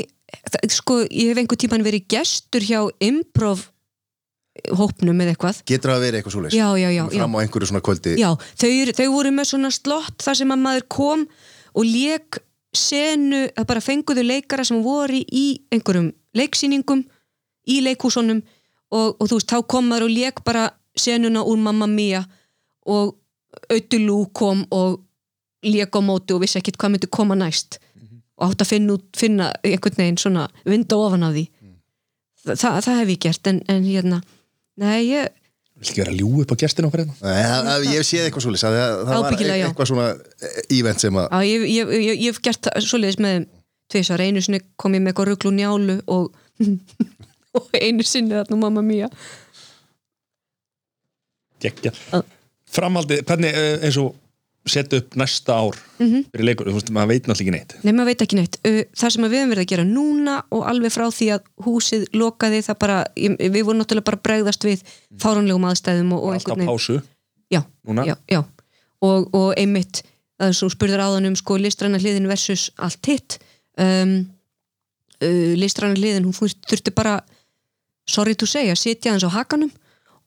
sko, 0.72 0.94
ég 1.06 1.28
hef 1.34 1.38
einhver 1.42 1.58
tíman 1.60 1.84
verið 1.84 2.06
gestur 2.10 2.62
hjá 2.64 2.80
improv 3.04 3.58
hópnum 4.76 5.20
eða 5.24 5.34
eitthvað. 5.34 5.60
Getur 5.68 5.92
það 5.92 5.98
að 5.98 6.04
vera 6.06 6.18
eitthvað 6.18 6.36
svoleiðis? 6.36 6.56
já, 6.58 6.68
já, 6.76 6.88
já, 6.92 7.02
já, 7.02 7.18
Fram 7.18 7.36
á 7.36 7.38
einhverju 7.40 7.68
svona 7.70 7.84
kvöldi? 7.84 8.14
Já 8.20 8.30
þau, 8.36 8.72
þau 8.98 9.08
voru 9.14 9.32
með 9.32 9.48
svona 9.52 9.70
slott 9.72 10.24
þar 10.24 10.38
sem 10.42 10.52
að 10.52 10.64
maður 10.66 10.88
kom 10.92 11.22
og 11.72 11.88
lék 11.88 12.40
senu, 12.76 13.46
að 13.56 13.68
bara 13.68 13.84
fenguðu 13.84 14.24
leikara 14.24 14.64
sem 14.64 14.82
voru 14.84 15.20
í 15.22 15.46
einhverjum 15.72 16.12
leiksýningum 16.36 17.04
í 17.68 17.80
leikhúsunum 17.84 18.42
og, 18.92 19.16
og 19.16 19.24
þú 19.24 19.38
veist, 19.38 19.52
þá 19.52 19.64
kom 19.68 19.88
maður 19.88 20.08
og 20.08 20.14
lék 20.14 20.44
bara 20.44 20.68
senuna 20.98 21.44
úr 21.48 21.60
Mamma 21.60 21.88
Mia 21.88 22.22
og 22.88 23.16
Ötulú 23.72 24.26
kom 24.32 24.64
og 24.72 25.00
lék 25.64 25.96
á 25.96 26.00
móti 26.00 26.34
og 26.34 26.42
vissi 26.42 26.58
ekkit 26.58 26.78
hvað 26.80 26.94
myndi 26.94 27.08
koma 27.12 27.36
næst. 27.38 27.78
Og 28.40 28.48
átt 28.48 28.64
að 28.64 28.72
finna, 28.72 28.96
finna 29.16 29.50
einhvern 29.62 29.98
veginn 29.98 30.18
svona 30.18 30.46
vinda 30.64 30.96
ofan 30.96 31.26
af 31.26 31.34
því. 31.36 31.44
Þa, 32.42 32.54
það, 32.56 32.78
það 32.86 33.00
hef 33.00 33.12
ég 33.12 33.20
gert 33.22 33.50
en, 33.50 33.60
en 33.70 33.84
hérna, 33.86 34.22
nei 34.81 35.01
ég 35.11 35.28
Vil 35.82 35.89
ekki 35.90 36.03
vera 36.05 36.12
ljú 36.15 36.28
upp 36.44 36.53
á 36.55 36.57
gestin 36.62 36.86
okkar 36.86 37.01
hérna? 37.03 37.15
Nei, 37.24 37.43
það- 37.43 37.65
það- 37.66 37.86
Ég 37.89 37.97
hef 37.99 38.07
séð 38.07 38.27
eitthvað 38.28 38.44
svoleiðis 38.44 38.65
að 38.69 38.74
það, 38.77 38.93
það 39.09 39.23
var 39.23 39.36
eitthvað 39.57 39.89
svona 39.90 40.05
eh, 40.12 40.78
event 40.78 41.01
sem 41.03 41.16
að 41.19 41.27
Já, 41.32 41.39
ég, 41.49 41.65
ég, 41.73 41.93
ég, 41.97 42.20
ég 42.23 42.28
hef 42.31 42.40
gert 42.44 42.69
svoleiðis 42.86 43.19
með 43.24 43.47
tvisar, 43.93 44.20
einu 44.23 44.40
sinni 44.44 44.61
kom 44.81 44.94
ég 44.94 45.03
með 45.03 45.12
eitthvað 45.12 45.31
ruglu 45.32 45.51
njálu 45.57 45.97
og, 46.07 46.31
og 47.59 47.69
einu 47.81 48.07
sinni 48.07 48.36
þarna 48.36 48.61
mamma 48.62 48.85
mía 48.86 49.09
Gekkja 51.62 51.93
Já. 51.94 52.23
Framhaldið, 52.73 53.24
hvernig 53.28 53.53
eh, 53.59 53.74
eins 53.85 53.99
og 54.01 54.15
setja 54.70 54.98
upp 55.02 55.14
næsta 55.18 55.55
ár 55.59 55.76
Mhm. 55.98 56.24
fyrir 56.30 56.44
leikur, 56.47 56.66
þú 56.70 56.74
veist, 56.78 56.90
maður 56.94 57.09
veit 57.09 57.26
náttúrulega 57.26 57.43
ekki 57.43 57.55
neitt 57.56 57.84
Nei, 57.84 57.93
maður 57.93 58.05
veit 58.12 58.22
ekki 58.22 58.36
neitt. 58.39 58.56
Uh, 58.66 58.82
Það 58.94 59.10
sem 59.12 59.22
við 59.24 59.32
höfum 59.39 59.51
verið 59.55 59.64
að 59.64 59.70
gera 59.72 59.84
núna 59.84 60.36
og 60.51 60.62
alveg 60.70 60.93
frá 60.94 61.06
því 61.10 61.26
að 61.34 61.40
húsið 61.66 62.05
lokaði 62.14 62.60
það 62.62 62.78
bara, 62.78 62.98
við 63.16 63.62
vorum 63.64 63.80
náttúrulega 63.82 64.05
bara 64.10 64.20
bregðast 64.28 64.62
við 64.64 64.82
fáranlegum 65.18 65.66
aðstæðum 65.70 66.12
og, 66.12 66.22
og 66.22 66.32
Alltaf 66.34 66.56
einhvern 66.56 66.66
veginn. 66.66 66.72
pásu 66.72 67.02
Já, 67.52 67.62
núna 67.86 68.05
já, 68.06 68.16
já. 68.30 68.44
Og, 69.02 69.28
og 69.34 69.55
einmitt, 69.59 70.02
það 70.40 70.48
er 70.48 70.52
svo 70.56 70.68
spurður 70.70 71.02
áðan 71.02 71.26
um 71.26 71.34
sko 71.36 71.56
listræna 71.59 71.98
hliðin 71.98 72.28
versus 72.30 72.70
allt 72.78 73.05
hitt. 73.06 73.39
Um, 73.78 74.28
uh, 75.22 75.55
listræna 75.59 75.94
hliðin, 75.98 76.24
hún 76.24 76.32
þurfti 76.39 76.94
bara, 76.94 77.18
sorry 78.09 78.34
to 78.34 78.47
say, 78.47 78.68
að 78.70 78.78
sitja 78.78 79.12
hans 79.12 79.24
á 79.26 79.30
hakanum 79.30 79.70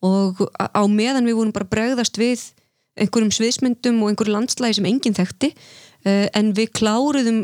og 0.03 0.43
á 0.59 0.83
meðan 0.91 1.25
við 1.25 1.35
vorum 1.39 1.51
bara 1.55 1.65
bregðast 1.71 2.17
við 2.19 2.51
einhverjum 2.99 3.33
sviðsmyndum 3.35 4.01
og 4.03 4.11
einhverju 4.11 4.35
landslægi 4.35 4.79
sem 4.79 4.87
enginn 4.89 5.17
þekkti 5.17 5.51
uh, 5.55 6.27
en 6.33 6.53
við 6.57 6.71
kláruðum 6.79 7.41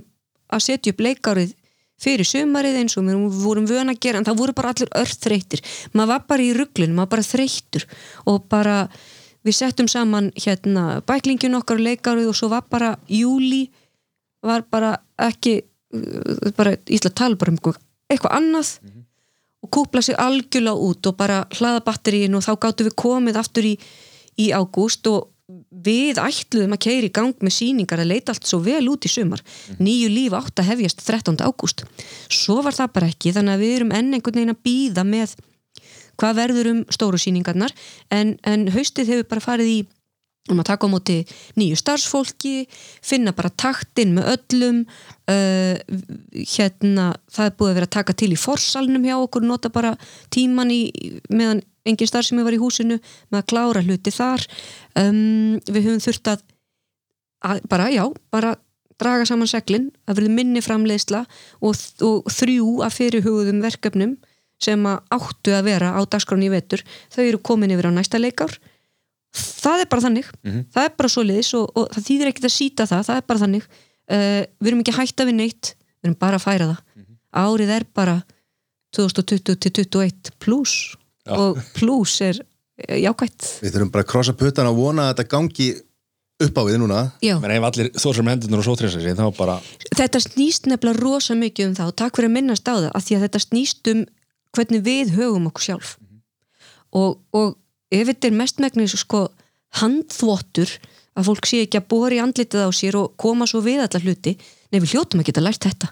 að 0.52 0.66
setja 0.68 0.94
upp 0.94 1.04
leikárið 1.04 1.56
fyrir 2.02 2.26
sumarið 2.26 2.80
eins 2.82 2.98
og 2.98 3.06
við 3.06 3.42
vorum 3.44 3.68
vön 3.70 3.92
að 3.94 4.00
gera 4.02 4.22
en 4.22 4.26
það 4.26 4.40
voru 4.40 4.56
bara 4.58 4.72
allir 4.74 4.90
örþreyttir. 4.98 5.62
Maður 5.94 6.10
var 6.16 6.24
bara 6.32 6.46
í 6.46 6.54
rugglun, 6.58 6.96
maður 6.96 7.04
var 7.04 7.12
bara 7.14 7.28
þreyttur 7.28 7.86
og 8.32 8.48
bara 8.50 8.78
við 9.46 9.58
settum 9.58 9.90
saman 9.92 10.32
hérna 10.38 11.02
bæklingin 11.06 11.58
okkar 11.60 11.80
og 11.80 11.86
leikárið 11.86 12.32
og 12.32 12.38
svo 12.38 12.50
var 12.52 12.66
bara 12.70 12.96
júli 13.10 13.68
var 14.46 14.66
bara 14.70 14.96
ekki 15.22 15.60
uh, 15.62 16.52
bara 16.58 16.76
ísla 16.90 17.14
tala 17.14 17.38
bara 17.38 17.54
um 17.54 17.62
eitthvað- 17.62 18.36
annað 18.38 18.76
og 19.62 19.70
kúpla 19.70 20.02
sig 20.02 20.16
algjörlega 20.18 20.74
út 20.74 21.06
og 21.08 21.18
bara 21.18 21.46
hlaða 21.54 21.84
batteríin 21.86 22.36
og 22.36 22.44
þá 22.44 22.54
gáttum 22.60 22.88
við 22.90 22.96
komið 22.98 23.38
aftur 23.38 23.68
í, 23.70 23.78
í 24.42 24.50
ágúst 24.52 25.06
og 25.08 25.30
við 25.72 26.20
ætluðum 26.20 26.76
að 26.76 26.84
keira 26.84 27.08
í 27.08 27.14
gang 27.16 27.46
með 27.46 27.56
síningar 27.56 28.02
að 28.04 28.12
leita 28.12 28.34
allt 28.34 28.50
svo 28.50 28.60
vel 28.66 28.84
út 28.92 29.08
í 29.08 29.12
sumar 29.12 29.44
nýju 29.80 30.10
líf 30.12 30.36
átt 30.36 30.60
að 30.60 30.74
hefjast 30.74 31.06
13. 31.06 31.40
ágúst 31.40 31.86
svo 32.28 32.60
var 32.66 32.76
það 32.76 32.92
bara 32.98 33.12
ekki 33.14 33.32
þannig 33.38 33.56
að 33.56 33.64
við 33.64 33.78
erum 33.78 33.96
enn 33.96 34.12
einhvern 34.18 34.42
veginn 34.42 34.56
að 34.56 34.62
býða 34.68 35.08
með 35.08 35.38
hvað 36.20 36.38
verður 36.42 36.72
um 36.74 36.84
stóru 36.92 37.22
síningarnar 37.22 37.74
en, 38.12 38.36
en 38.44 38.68
haustið 38.76 39.16
hefur 39.16 39.32
bara 39.32 39.48
farið 39.48 39.72
í 39.72 39.80
um 40.50 40.60
að 40.60 40.72
taka 40.72 40.90
á 40.90 40.94
móti 40.94 41.18
nýju 41.60 41.78
starfsfólki 41.78 42.66
finna 43.06 43.34
bara 43.38 43.52
taktinn 43.54 44.16
með 44.16 44.32
öllum 44.34 44.80
uh, 45.30 45.76
hérna 46.34 47.12
það 47.32 47.46
er 47.46 47.58
búið 47.60 47.72
að 47.72 47.78
vera 47.78 47.90
að 47.90 47.96
taka 47.98 48.16
til 48.18 48.32
í 48.34 48.40
forsalnum 48.42 49.06
hjá 49.06 49.16
okkur, 49.20 49.46
nota 49.46 49.70
bara 49.74 49.94
tíman 50.34 50.74
í, 50.74 50.82
meðan 51.30 51.62
engin 51.88 52.10
starfsemi 52.10 52.46
var 52.46 52.56
í 52.56 52.62
húsinu 52.62 52.98
með 53.32 53.40
að 53.42 53.48
klára 53.52 53.84
hluti 53.86 54.14
þar. 54.14 54.44
Um, 55.00 55.60
við 55.68 55.88
höfum 55.88 56.04
þurft 56.04 56.32
að, 56.34 56.44
að 57.48 57.64
bara, 57.72 57.88
já, 57.94 58.04
bara 58.34 58.56
draga 59.02 59.26
saman 59.26 59.50
seglin, 59.50 59.90
að 60.06 60.20
verði 60.20 60.34
minni 60.36 60.62
framleiðsla 60.62 61.24
og, 61.66 61.80
og 62.06 62.28
þrjú 62.30 62.82
að 62.86 62.98
fyrirhugðum 63.00 63.64
verkefnum 63.64 64.18
sem 64.62 64.84
að 64.86 65.00
áttu 65.18 65.56
að 65.58 65.72
vera 65.72 65.96
á 65.98 66.02
dagskráni 66.06 66.46
í 66.46 66.54
vetur 66.54 66.84
þau 67.10 67.24
eru 67.24 67.40
komin 67.42 67.74
yfir 67.74 67.90
á 67.90 67.92
næsta 67.96 68.22
leikár. 68.22 68.54
Það 69.34 69.86
er 69.86 69.90
bara 69.90 70.06
þannig. 70.06 70.28
Það 70.76 70.86
er 70.86 70.94
bara 71.00 71.10
svo 71.10 71.24
liðis 71.26 71.54
og, 71.58 71.72
og 71.74 71.88
það 71.96 72.08
þýðir 72.10 72.30
ekkert 72.30 72.50
að 72.50 72.58
síta 72.58 72.86
það 72.90 73.08
það 73.08 73.22
er 73.22 73.28
bara 73.32 73.44
þannig. 73.46 73.68
Uh, 74.12 74.42
við 74.60 74.72
erum 74.72 74.84
ekki 74.84 74.98
hætta 75.00 75.26
við 75.26 75.38
neitt, 75.40 75.74
við 76.02 76.12
erum 76.12 76.20
bara 76.22 76.38
að 76.38 76.46
færa 76.46 76.70
það. 76.70 76.82
Árið 77.32 77.70
er 77.78 77.86
bara 77.96 78.18
2020 78.92 79.56
til 79.64 79.72
2021 79.72 80.34
pluss 80.44 80.98
Já. 81.32 81.38
og 81.40 81.62
pluss 81.78 82.20
er 82.26 82.42
eh, 82.42 83.00
jákvætt. 83.06 83.48
Við 83.64 83.76
þurfum 83.76 83.94
bara 83.94 84.06
að 84.06 84.12
krossa 84.12 84.36
puttan 84.38 84.70
og 84.70 84.78
vona 84.78 85.08
að 85.08 85.16
þetta 85.16 85.32
gangi 85.32 85.70
upp 86.42 86.58
á 86.58 86.64
við 86.66 86.80
núna. 86.82 87.02
Já. 87.24 87.36
menn 87.42 87.56
ef 87.56 87.68
allir 87.70 87.92
þór 87.96 88.18
sem 88.18 88.32
hendurnar 88.34 88.64
og 88.64 88.68
sótreysa 88.68 89.02
sig 89.02 89.18
þá 89.18 89.28
bara, 89.38 89.58
þetta 89.94 90.24
snýst 90.24 90.70
nefnilega 90.70 91.00
rosa 91.00 91.38
mikið 91.38 91.70
um 91.70 91.76
það 91.78 91.92
og 91.92 92.00
takk 92.02 92.18
fyrir 92.18 92.32
að 92.32 92.38
minnast 92.38 92.66
á 92.68 92.74
það 92.74 92.88
af 92.92 93.06
því 93.06 93.18
að 93.18 93.26
þetta 93.28 93.44
snýst 93.46 93.92
um 93.94 94.06
hvernig 94.58 94.86
við 94.88 95.14
höfum 95.18 95.52
okkur 95.52 95.68
sjálf. 95.68 95.92
Og, 96.92 97.22
og 97.38 97.54
ef 97.94 98.10
þetta 98.10 98.28
er 98.28 98.40
mestmægnis 98.42 98.98
sko 99.00 99.28
handþvottur 99.80 100.74
að 101.16 101.28
fólk 101.28 101.48
sé 101.48 101.62
ekki 101.66 101.80
að 101.80 101.88
bóra 101.92 102.18
í 102.18 102.22
andlitið 102.24 102.68
á 102.68 102.70
sér 102.76 102.98
og 103.00 103.14
koma 103.20 103.48
svo 103.48 103.62
við 103.64 103.84
alla 103.86 104.02
hluti 104.04 104.36
nei 104.72 104.80
við 104.80 104.96
hljótum 104.96 105.22
að 105.22 105.30
geta 105.30 105.44
lært 105.44 105.68
þetta 105.68 105.92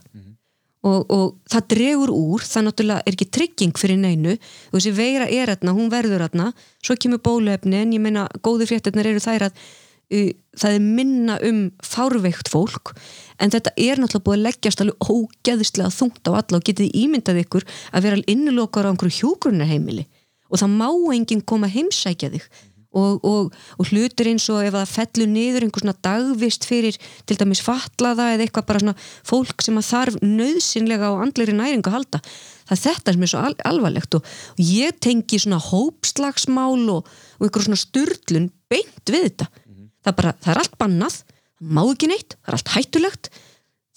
og, 0.87 1.11
og 1.11 1.25
það 1.51 1.67
dregur 1.73 2.13
úr 2.13 2.45
það 2.45 2.65
náttúrulega 2.67 3.03
er 3.03 3.17
ekki 3.17 3.29
trygging 3.35 3.75
fyrir 3.79 3.99
neinu. 3.99 4.37
Og 4.71 4.77
þessi 4.79 4.95
veira 4.95 5.27
er 5.27 5.51
aðna, 5.53 5.75
hún 5.75 5.91
verður 5.91 6.25
aðna 6.27 6.51
svo 6.79 6.95
kemur 6.95 7.21
bóluefni 7.25 7.81
en 7.81 7.95
ég 7.95 8.03
meina 8.03 8.27
góðu 8.45 8.69
fréttirnar 8.69 9.09
eru 9.11 9.23
þær 9.23 9.49
að 9.49 9.57
uh, 9.59 10.29
það 10.59 10.77
er 10.77 10.85
minna 10.85 11.39
um 11.49 11.65
fárveikt 11.83 12.51
fólk. 12.51 12.93
En 13.39 13.51
þetta 13.51 13.75
er 13.75 13.99
náttúrulega 13.99 14.27
búið 14.29 14.39
að 14.39 14.45
leggjast 14.47 14.85
alveg 14.85 15.11
ógeðislega 15.11 15.95
þungt 15.97 16.31
á 16.31 16.31
alla 16.31 16.61
og 16.61 16.69
getið 16.69 16.95
ímyndað 17.03 17.43
ykkur 17.43 17.67
að 17.91 18.07
vera 18.07 18.23
innilokar 18.31 18.87
á 18.87 18.91
einhverju 18.93 19.19
hjúgrunarheimili 19.23 20.07
og 20.49 20.57
það 20.57 20.71
má 20.79 20.89
enginn 21.13 21.45
koma 21.45 21.69
heimsækja 21.69 22.31
þig 22.33 22.45
og, 22.89 23.25
og, 23.25 23.57
og 23.77 23.89
hlutur 23.91 24.29
eins 24.31 24.47
og 24.49 24.63
ef 24.65 24.73
það 24.73 24.93
fellur 24.93 25.29
niður 25.29 25.65
einhver 25.65 25.83
svona 25.83 25.97
dagvist 26.05 26.65
fyrir 26.65 26.97
til 27.29 27.37
dæmis 27.37 27.61
fatlaða 27.61 28.31
eða 28.33 28.47
eitthvað 28.47 28.69
bara 28.71 28.81
svona 28.83 28.95
fólk 29.29 29.61
sem 29.65 29.77
að 29.77 29.89
þarf 29.91 30.21
nöðsynlega 30.25 31.11
á 31.13 31.21
andleiri 31.21 31.53
næringu 31.57 31.91
að 31.91 31.99
halda 31.99 32.21
það 32.69 32.75
er 32.75 32.83
þetta 32.85 33.15
sem 33.15 33.25
er 33.25 33.31
svo 33.31 33.43
al 33.43 33.55
alvarlegt 33.69 34.17
og, 34.17 34.33
og 34.55 34.63
ég 34.63 34.97
tengi 35.03 35.41
svona 35.41 35.59
hópslagsmál 35.63 36.85
og, 36.93 37.09
og 37.37 37.47
einhver 37.47 37.65
svona 37.65 37.81
styrlun 37.81 38.49
beint 38.69 39.09
við 39.09 39.25
þetta. 39.25 39.49
Það, 39.49 40.11
er 40.11 40.17
bara, 40.21 40.33
það 40.39 40.51
er 40.53 40.61
allt 40.63 40.77
bannað, 40.81 41.17
það 41.59 41.73
má 41.77 41.81
ekki 41.83 42.11
neitt 42.11 42.35
það 42.35 42.51
er 42.51 42.57
allt 42.57 42.73
hættulegt, 42.75 43.31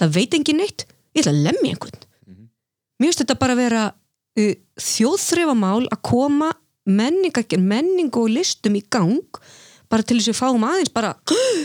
það 0.00 0.14
veit 0.16 0.38
engin 0.38 0.60
neitt 0.62 0.86
ég 1.12 1.22
ætla 1.22 1.34
að 1.34 1.44
lemja 1.48 1.74
einhvern. 1.74 2.06
Mér 2.98 3.10
finnst 3.10 3.22
þetta 3.24 3.38
bara 3.40 3.56
að 3.56 3.62
vera 3.62 3.84
uh, 3.92 4.54
þjóðþrefamál 4.80 5.88
að 5.88 6.02
koma 6.08 6.52
menningu 6.88 8.24
og 8.24 8.32
listum 8.32 8.76
í 8.78 8.84
gang 8.90 9.40
bara 9.92 10.04
til 10.06 10.18
þess 10.18 10.30
að 10.30 10.32
við 10.32 10.40
fáum 10.40 10.66
aðeins 10.66 10.92
bara 10.94 11.14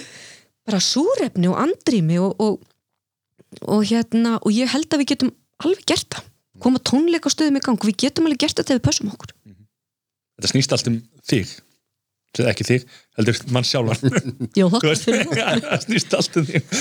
bara 0.68 0.81
súrefni 0.84 1.49
og 1.49 1.60
andrými 1.64 2.19
og, 2.19 2.41
og, 2.44 2.57
og 3.64 3.85
hérna 3.88 4.38
og 4.41 4.52
ég 4.52 4.69
held 4.73 4.91
að 4.91 5.03
við 5.03 5.14
getum 5.14 5.31
alveg 5.64 5.85
gert 5.88 6.10
það. 6.14 6.26
Koma 6.57 6.81
tónleika 6.81 7.30
stöðum 7.30 7.60
í 7.60 7.64
gang. 7.64 7.77
Við 7.85 7.99
getum 8.02 8.27
alveg 8.27 8.41
gert 8.41 8.57
þetta 8.57 8.73
ef 8.73 8.80
við 8.80 8.85
pössum 8.88 9.11
okkur. 9.14 9.34
Þetta 10.38 10.52
snýst 10.52 10.73
allt 10.73 10.89
um 10.91 10.98
þig. 11.30 11.53
Ekki 12.38 12.65
þig, 12.68 12.84
heldur 13.18 13.39
mann 13.53 13.65
sjálfan. 13.65 14.15
Veist, 14.85 15.07
það 15.68 15.84
snýst 15.84 16.15
allt 16.18 16.39
um 16.39 16.48
þig. 16.48 16.72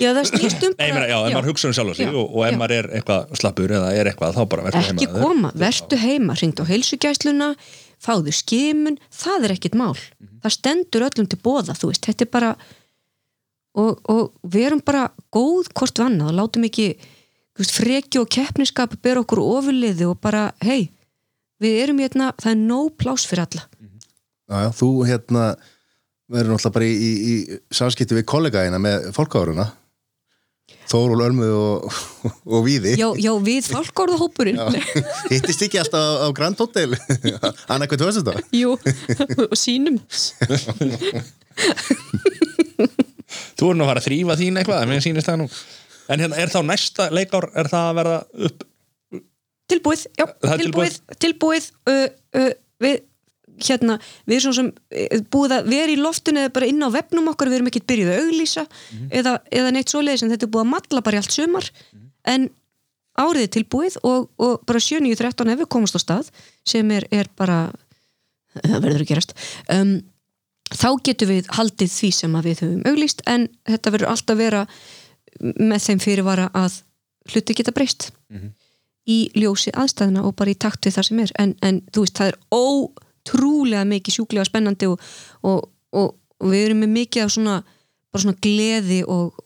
Já, 0.00 0.10
það 0.16 0.28
snýst 0.30 0.66
um 0.66 0.74
Nei, 0.78 0.86
ég 0.88 0.96
meina, 0.96 1.06
já, 1.10 1.16
ef 1.20 1.36
maður 1.36 1.48
hugsa 1.52 1.70
um 1.70 1.76
sjálfan 1.76 1.98
sig 2.00 2.12
og, 2.12 2.26
og 2.26 2.44
ef 2.48 2.58
maður 2.60 2.76
er 2.78 2.90
eitthvað 2.98 3.32
slappur 3.40 3.74
eða 3.78 3.94
er 3.98 4.12
eitthvað, 4.12 4.36
þá 4.36 4.42
bara 4.54 4.66
verður 4.68 4.86
heima 4.88 4.96
ekki 4.96 5.10
koma, 5.12 5.54
vertu 5.62 5.98
heima 6.02 6.36
hringd 6.38 6.62
á 6.62 6.64
heilsugæsluna, 6.72 7.50
fáðu 8.02 8.36
skimun 8.36 9.00
það 9.22 9.48
er 9.48 9.56
ekkit 9.56 9.78
mál. 9.78 9.96
Það 10.42 10.56
stendur 10.56 11.08
öllum 11.10 11.28
til 11.30 11.40
bóða, 11.44 11.76
þú 11.78 11.92
veist 11.92 12.08
þetta 12.08 12.26
er 12.26 12.32
bara 12.38 12.54
og, 13.78 14.00
og 14.12 14.32
við 14.52 14.70
erum 14.70 14.82
bara 14.84 15.08
góð 15.32 15.70
hvort 15.76 16.00
við 16.00 16.08
annað 16.08 16.32
og 16.32 16.38
látum 16.40 16.66
ekki 16.68 16.88
þú 16.96 17.62
veist, 17.62 17.76
freki 17.76 18.20
og 18.20 18.32
keppniskap 18.32 18.96
bera 19.04 19.22
okkur 19.22 19.40
ofurliði 19.44 20.08
og 20.08 20.18
bara, 20.24 20.48
hei 20.64 20.90
við 21.62 21.78
erum 21.84 22.02
hérna, 22.02 22.32
það 22.40 22.54
er 22.54 22.60
nóg 22.64 22.90
plás 22.98 23.26
fyrir 23.28 23.46
alla. 23.46 23.66
Já, 24.50 24.56
já, 24.66 24.70
Þú 24.76 24.88
hérna 25.08 25.44
verður 26.32 26.56
náttúrulega 26.56 26.74
bara 26.78 26.88
í, 26.88 26.96
í, 26.96 27.12
í 27.32 27.60
samskipti 27.74 28.18
við 28.18 28.28
kollegaðina 28.32 28.80
með 28.82 29.08
fólkáruna 29.16 29.70
Þórul 30.88 31.20
Ölmu 31.24 31.46
og, 31.56 32.00
og 32.48 32.64
Víði. 32.66 32.94
Já, 33.00 33.06
já 33.20 33.30
við 33.44 33.68
fálkórðahópurinn 33.72 34.58
Hittist 35.30 35.64
ekki 35.66 35.80
alltaf 35.80 36.26
á 36.26 36.28
Grand 36.36 36.58
Hotel? 36.60 36.90
Anna, 37.72 37.88
hvað 37.88 38.06
veist 38.08 38.20
þetta? 38.20 38.42
jú, 38.56 38.74
og 39.46 39.54
sínum. 39.58 40.00
Þú 43.58 43.70
er 43.70 43.78
nú 43.78 43.86
að 43.86 43.92
fara 43.92 44.02
að 44.02 44.08
þrýfa 44.08 44.38
þín 44.40 44.60
eitthvað, 44.60 44.84
mér 44.90 45.04
sýnist 45.04 45.30
það 45.30 45.40
nú. 45.44 45.48
En 46.12 46.24
hérna, 46.24 46.40
er 46.42 46.52
þá 46.52 46.60
næsta 46.66 47.08
leikár, 47.14 47.48
er 47.56 47.70
það 47.72 47.88
að 47.88 47.98
verða 48.00 48.18
upp 48.48 48.68
tilbúið, 49.72 50.04
já, 50.18 50.26
er 50.26 50.60
tilbúið 50.60 50.98
tilbúið, 51.22 51.68
uh, 51.88 52.06
uh, 52.36 52.50
við 52.82 52.98
hérna, 53.70 53.98
við 54.26 54.36
erum 54.36 54.44
svo 54.46 54.54
sem 54.58 54.70
uh, 54.72 55.22
búið 55.32 55.56
að 55.58 55.70
vera 55.72 55.94
í 55.94 56.00
loftinu 56.00 56.42
eða 56.42 56.54
bara 56.56 56.70
inn 56.70 56.82
á 56.82 56.88
vefnum 56.94 57.30
okkar 57.32 57.52
við 57.52 57.60
erum 57.60 57.70
ekkert 57.70 57.88
byrjuð 57.92 58.12
að 58.12 58.24
auglýsa 58.26 58.66
eða, 59.10 59.36
eða 59.50 59.74
neitt 59.76 59.92
svoleiðis 59.92 60.26
en 60.26 60.34
þetta 60.34 60.48
er 60.48 60.52
búið 60.54 60.66
að 60.66 60.72
matla 60.72 61.04
bara 61.04 61.18
í 61.18 61.22
allt 61.22 61.36
sumar. 61.36 61.70
En 62.28 62.48
árið 63.18 63.46
er 63.46 63.52
tilbúið 63.58 63.98
og, 64.08 64.30
og 64.40 64.62
bara 64.68 64.80
7.13 64.80 65.52
ef 65.52 65.60
við 65.60 65.70
komast 65.74 65.98
á 65.98 66.00
stað 66.00 66.32
sem 66.68 66.90
er, 66.94 67.06
er 67.12 67.28
bara 67.36 67.66
það 68.56 68.80
verður 68.86 69.04
að 69.04 69.10
gerast. 69.10 69.36
Um, 69.72 70.00
þá 70.72 70.88
getum 71.04 71.32
við 71.32 71.52
haldið 71.52 71.92
því 71.92 72.10
sem 72.16 72.40
við 72.46 72.64
höfum 72.64 72.82
auglýst 72.88 73.22
en 73.28 73.46
þetta 73.68 73.94
verður 73.94 74.12
alltaf 74.14 74.40
vera 74.40 74.64
með 75.40 75.86
þeim 75.86 76.02
fyrirvara 76.02 76.48
að 76.56 76.82
hluti 77.32 77.56
geta 77.56 77.74
breyst 77.74 78.10
í 79.08 79.18
ljósi 79.34 79.72
aðstæðina 79.74 80.22
og 80.26 80.36
bara 80.38 80.52
í 80.52 80.58
takt 80.58 80.86
við 80.86 80.96
það 80.96 81.08
sem 81.08 81.22
er. 81.24 81.32
En, 81.42 81.54
en 81.62 81.80
þú 81.92 82.04
veist, 82.04 82.18
það 82.18 82.32
er 82.32 82.38
ótrúlega 83.22 83.84
mikið 83.86 84.16
sjúklega 84.16 84.48
spennandi 84.48 84.88
og, 84.90 85.00
og, 85.42 85.68
og, 85.92 86.16
og 86.40 86.50
við 86.50 86.66
erum 86.66 86.82
með 86.82 86.92
mikið 86.96 87.24
af 87.24 87.32
svona, 87.34 87.60
svona 88.16 88.36
gleði 88.42 89.02
og, 89.06 89.38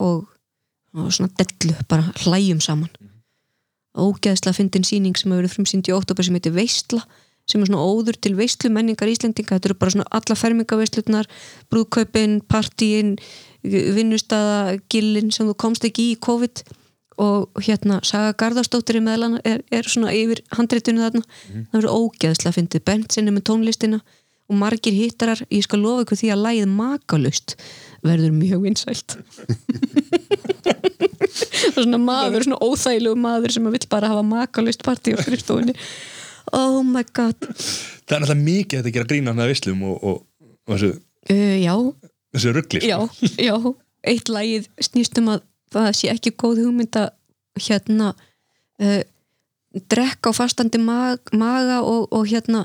svona 1.11 1.31
dellu, 1.37 1.77
bara 1.89 2.09
hlæjum 2.25 2.61
saman. 2.61 2.91
Ógeðslega 3.97 4.57
fyndin 4.57 4.85
sýning 4.85 5.17
sem 5.17 5.31
hefur 5.31 5.43
verið 5.43 5.55
frumsýnd 5.55 5.89
í 5.89 5.97
oktober 5.97 6.25
sem 6.25 6.37
heitir 6.37 6.57
Veistla 6.57 7.05
sem 7.47 7.63
er 7.63 7.69
svona 7.69 7.85
óður 7.87 8.17
til 8.19 8.33
veistlu 8.35 8.73
menningar 8.75 9.07
Íslendinga. 9.07 9.55
Þetta 9.55 9.69
eru 9.69 9.77
bara 9.79 9.93
svona 9.95 10.09
alla 10.19 10.35
fermingaveistlunar 10.35 11.29
brúðkaupin, 11.71 12.41
partíin 12.51 13.13
vinnustæða, 13.63 14.81
gillin 14.91 15.31
sem 15.31 15.47
þú 15.47 15.55
komst 15.63 15.87
ekki 15.87 16.09
í 16.11 16.17
COVID 16.27 16.65
og 17.23 17.65
hérna 17.65 17.99
Saga 18.05 18.35
Garðarsdóttir 18.37 18.99
er, 19.01 19.63
er 19.73 19.89
svona 19.89 20.13
yfir 20.13 20.43
handreitinu 20.57 21.01
þarna. 21.01 21.25
Það 21.49 21.77
verður 21.79 21.97
ógeðslega 21.97 22.57
fyndið. 22.59 22.85
Bentsinni 22.85 23.33
með 23.33 23.47
tónlistina 23.49 24.01
og 24.47 24.59
margir 24.61 24.95
hittarar 24.95 25.41
ég 25.51 25.65
skal 25.65 25.81
lofa 25.83 26.05
ykkur 26.05 26.21
því 26.21 26.33
að 26.35 26.43
lægið 26.45 26.75
makalust 26.77 27.57
verður 28.07 28.37
mjög 28.37 28.67
vinsælt. 28.67 29.17
Er 31.67 31.73
svona 31.75 31.99
maður, 32.01 32.47
svona 32.47 32.59
óþægilegu 32.63 33.17
maður 33.21 33.53
sem 33.57 33.67
vill 33.73 33.89
bara 33.91 34.11
hafa 34.13 34.23
makalust 34.25 34.85
partí 34.87 35.13
á 35.17 35.21
skrifstofunni. 35.21 35.75
Oh 36.55 36.83
my 36.87 37.03
god. 37.17 37.41
Það 38.07 38.15
er 38.15 38.23
náttúrulega 38.23 38.45
mikið 38.47 38.79
þetta 38.79 38.91
að 38.91 38.97
gera 38.97 39.11
grína 39.11 39.35
með 39.37 39.51
vislum 39.51 39.83
og, 39.89 39.97
og, 39.99 40.21
og 40.69 40.77
þessu, 40.77 40.93
uh, 41.35 41.57
já, 41.59 41.75
þessu 42.37 42.55
ruggli 42.55 42.83
já, 42.87 42.99
já. 43.49 43.57
Eitt 44.07 44.31
lagið 44.31 44.69
snýst 44.87 45.19
um 45.19 45.33
að 45.77 45.89
það 45.89 45.99
sé 46.01 46.11
ekki 46.13 46.33
góð 46.39 46.65
hugmynd 46.65 46.99
að 47.01 47.13
hérna 47.67 48.09
uh, 48.83 49.03
drekka 49.93 50.33
á 50.33 50.39
fastandi 50.39 50.81
mag, 50.81 51.21
maga 51.37 51.83
og, 51.85 52.09
og 52.15 52.27
hérna 52.31 52.65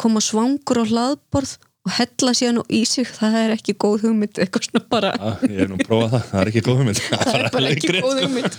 koma 0.00 0.22
svangur 0.24 0.82
á 0.82 0.84
hlaðborð 0.88 1.56
og 1.80 1.94
hella 1.96 2.32
síðan 2.36 2.60
í 2.68 2.82
sig, 2.88 3.08
það 3.08 3.36
er 3.40 3.54
ekki 3.54 3.74
góð 3.80 4.04
hugmynd 4.04 4.40
eitthvað 4.40 4.66
svona 4.66 4.82
bara. 4.92 5.12
Ég 5.48 5.62
hef 5.62 5.70
nú 5.70 5.78
prófað 5.80 6.12
það, 6.12 6.26
það 6.30 6.42
er 6.42 6.50
ekki 6.50 6.64
góð 6.66 6.80
hugmynd. 6.82 7.00
Það 7.24 7.38
er 7.38 7.46
bara 7.54 7.70
ekki 7.70 7.94
góð 7.96 8.20
hugmynd. 8.20 8.58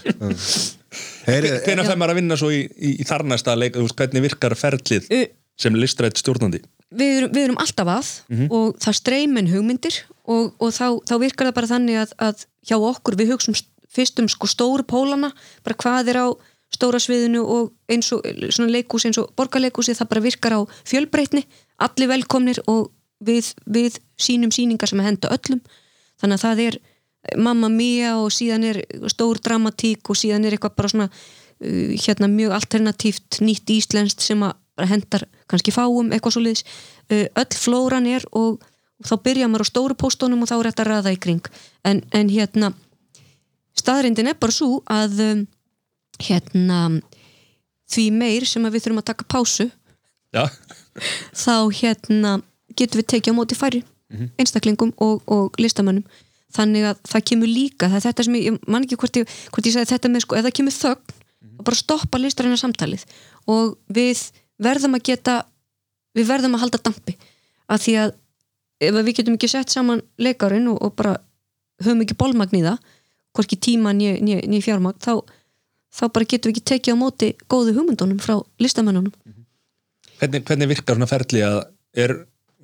Heyri, 1.30 1.52
Hvenær 1.68 1.86
fær 1.86 2.00
maður 2.02 2.16
að 2.16 2.18
vinna 2.18 2.38
svo 2.42 2.50
í, 2.50 2.64
í, 2.66 2.96
í 2.98 3.06
þarnæsta 3.06 3.54
leik, 3.54 3.78
þú 3.78 3.86
veist, 3.86 3.98
hvernig 4.02 4.26
virkar 4.26 4.58
ferlið 4.58 5.10
sem 5.62 5.78
listrætt 5.78 6.18
stjórnandi? 6.18 6.64
við 6.92 7.18
erum, 7.18 7.32
við 7.34 7.46
erum 7.46 7.60
alltaf 7.62 7.92
að 7.92 8.10
og 8.52 8.80
það 8.82 8.98
streymin 9.00 9.52
hugmyndir 9.52 10.02
og, 10.28 10.52
og 10.60 10.74
þá, 10.76 10.88
þá 11.08 11.16
virkar 11.24 11.50
það 11.50 11.58
bara 11.60 11.72
þannig 11.72 12.00
að, 12.02 12.16
að 12.28 12.46
hjá 12.68 12.76
okkur 12.78 13.18
við 13.20 13.34
hugsaum 13.34 13.58
fyrst 13.92 14.20
um 14.22 14.30
sko 14.32 14.48
stóru 14.50 14.86
pólana 14.88 15.32
bara 15.66 15.78
hvað 15.84 16.14
er 16.14 16.22
á 16.24 16.28
stóra 16.72 17.02
sviðinu 17.04 17.42
og 17.44 17.74
eins 17.92 18.12
og 18.16 18.24
leikúsi 18.72 19.10
eins 19.10 19.20
og 19.20 19.34
borgarleikúsi 19.36 19.96
það 19.98 20.12
bara 20.14 20.24
virkar 20.24 20.56
á 20.56 20.62
fjölbreytni. 20.88 21.44
Allir 21.84 22.12
velkomnir 22.12 22.62
og 22.72 22.92
við, 23.20 23.52
við 23.66 24.00
sínum 24.20 24.54
síningar 24.56 24.90
sem 24.90 25.02
henda 25.04 25.32
öllum. 25.34 25.62
Þannig 26.22 26.40
að 26.40 26.46
það 26.46 26.64
er 26.68 26.80
Mamma 27.38 27.70
Mia 27.70 28.16
og 28.18 28.32
síðan 28.34 28.66
er 28.66 28.82
stór 29.12 29.42
dramatík 29.44 30.10
og 30.10 30.18
síðan 30.18 30.48
er 30.48 30.56
eitthvað 30.56 30.78
bara 30.80 30.92
svona 30.94 31.10
uh, 31.12 31.92
hérna 31.94 32.30
mjög 32.32 32.56
alternatíft 32.58 33.42
nýtt 33.46 33.70
íslenskt 33.76 34.24
sem 34.26 34.42
að 34.46 34.58
hendar 34.90 35.28
kannski 35.52 35.74
fáum 35.76 36.10
eitthvað 36.10 36.38
svo 36.38 36.46
liðs 36.48 36.64
uh, 37.12 37.28
öll 37.28 37.58
flóran 37.58 38.10
er 38.10 38.26
og, 38.32 38.62
þá 39.02 39.16
byrja 39.26 39.48
maður 39.50 39.66
á 39.66 39.72
stóru 39.72 39.96
póstónum 39.98 40.44
og 40.46 40.50
þá 40.50 40.56
er 40.60 40.68
þetta 40.70 40.84
að 40.84 40.90
raða 40.92 41.14
í 41.16 41.20
kring. 41.22 41.46
En, 41.90 42.04
en 42.14 42.28
hérna 42.30 42.68
staðrindin 43.78 44.32
er 44.32 44.40
bara 44.40 44.56
svo 44.56 44.82
að 44.92 45.20
um, 45.26 45.46
hérna 46.22 46.82
því 47.92 48.08
meir 48.16 48.48
sem 48.48 48.66
við 48.68 48.86
þurfum 48.86 49.02
að 49.04 49.10
taka 49.12 49.28
pásu 49.32 49.70
Já, 50.32 50.46
þá 51.44 51.56
hérna 51.76 52.38
getum 52.78 53.02
við 53.02 53.10
tekið 53.16 53.36
á 53.36 53.40
móti 53.40 53.58
færri 53.60 53.82
einstaklingum 54.40 54.94
og, 55.02 55.24
og 55.32 55.60
listamönnum. 55.62 56.06
Þannig 56.52 56.88
að 56.90 57.02
það 57.08 57.26
kemur 57.30 57.52
líka 57.52 57.88
það 57.88 57.98
er 57.98 58.06
þetta 58.08 58.26
sem 58.28 58.38
ég, 58.38 58.48
ég 58.50 58.70
man 58.72 58.86
ekki 58.86 59.00
hvort 59.00 59.20
ég, 59.22 59.36
hvort 59.54 59.68
ég 59.68 59.76
sagði 59.76 59.92
þetta 59.94 60.12
með 60.12 60.26
sko, 60.26 60.38
ef 60.38 60.48
það 60.48 60.56
kemur 60.60 60.76
þögn 60.76 61.20
og 61.52 61.66
bara 61.68 61.80
stoppa 61.80 62.20
listarinnar 62.20 62.60
samtalið. 62.60 63.06
Og 63.52 63.78
við 63.94 64.26
verðum 64.62 64.98
að 64.98 65.06
geta 65.12 65.38
við 66.18 66.28
verðum 66.28 66.58
að 66.58 66.66
halda 66.66 66.82
dampi. 66.90 67.16
Að 67.72 67.86
því 67.86 67.96
að 68.04 68.16
ef 68.82 68.98
við 69.00 69.14
getum 69.22 69.38
ekki 69.38 69.52
sett 69.52 69.72
saman 69.72 70.04
leikarinn 70.20 70.68
og, 70.74 70.82
og 70.84 70.96
bara 70.98 71.16
höfum 71.82 72.04
ekki 72.04 72.20
bólmagn 72.20 72.60
í 72.60 72.66
það 72.66 72.82
hvorki 73.36 73.60
tíma 73.60 73.94
nýja 73.96 74.20
ný, 74.24 74.40
ný 74.48 74.62
fjármagn 74.64 75.00
þá, 75.02 75.22
þá 75.94 76.04
bara 76.12 76.28
getum 76.28 76.52
við 76.52 76.58
ekki 76.58 76.68
tekið 76.74 76.96
á 76.96 77.02
móti 77.02 77.32
góðu 77.52 77.76
hugmyndunum 77.78 78.22
frá 78.24 78.38
listamönnunum. 78.62 79.14
Hvernig, 80.20 80.46
hvernig 80.46 80.72
virkar 80.72 80.98
svona 80.98 81.10
ferli 81.10 81.44
að 81.46 81.60
er, 81.98 82.16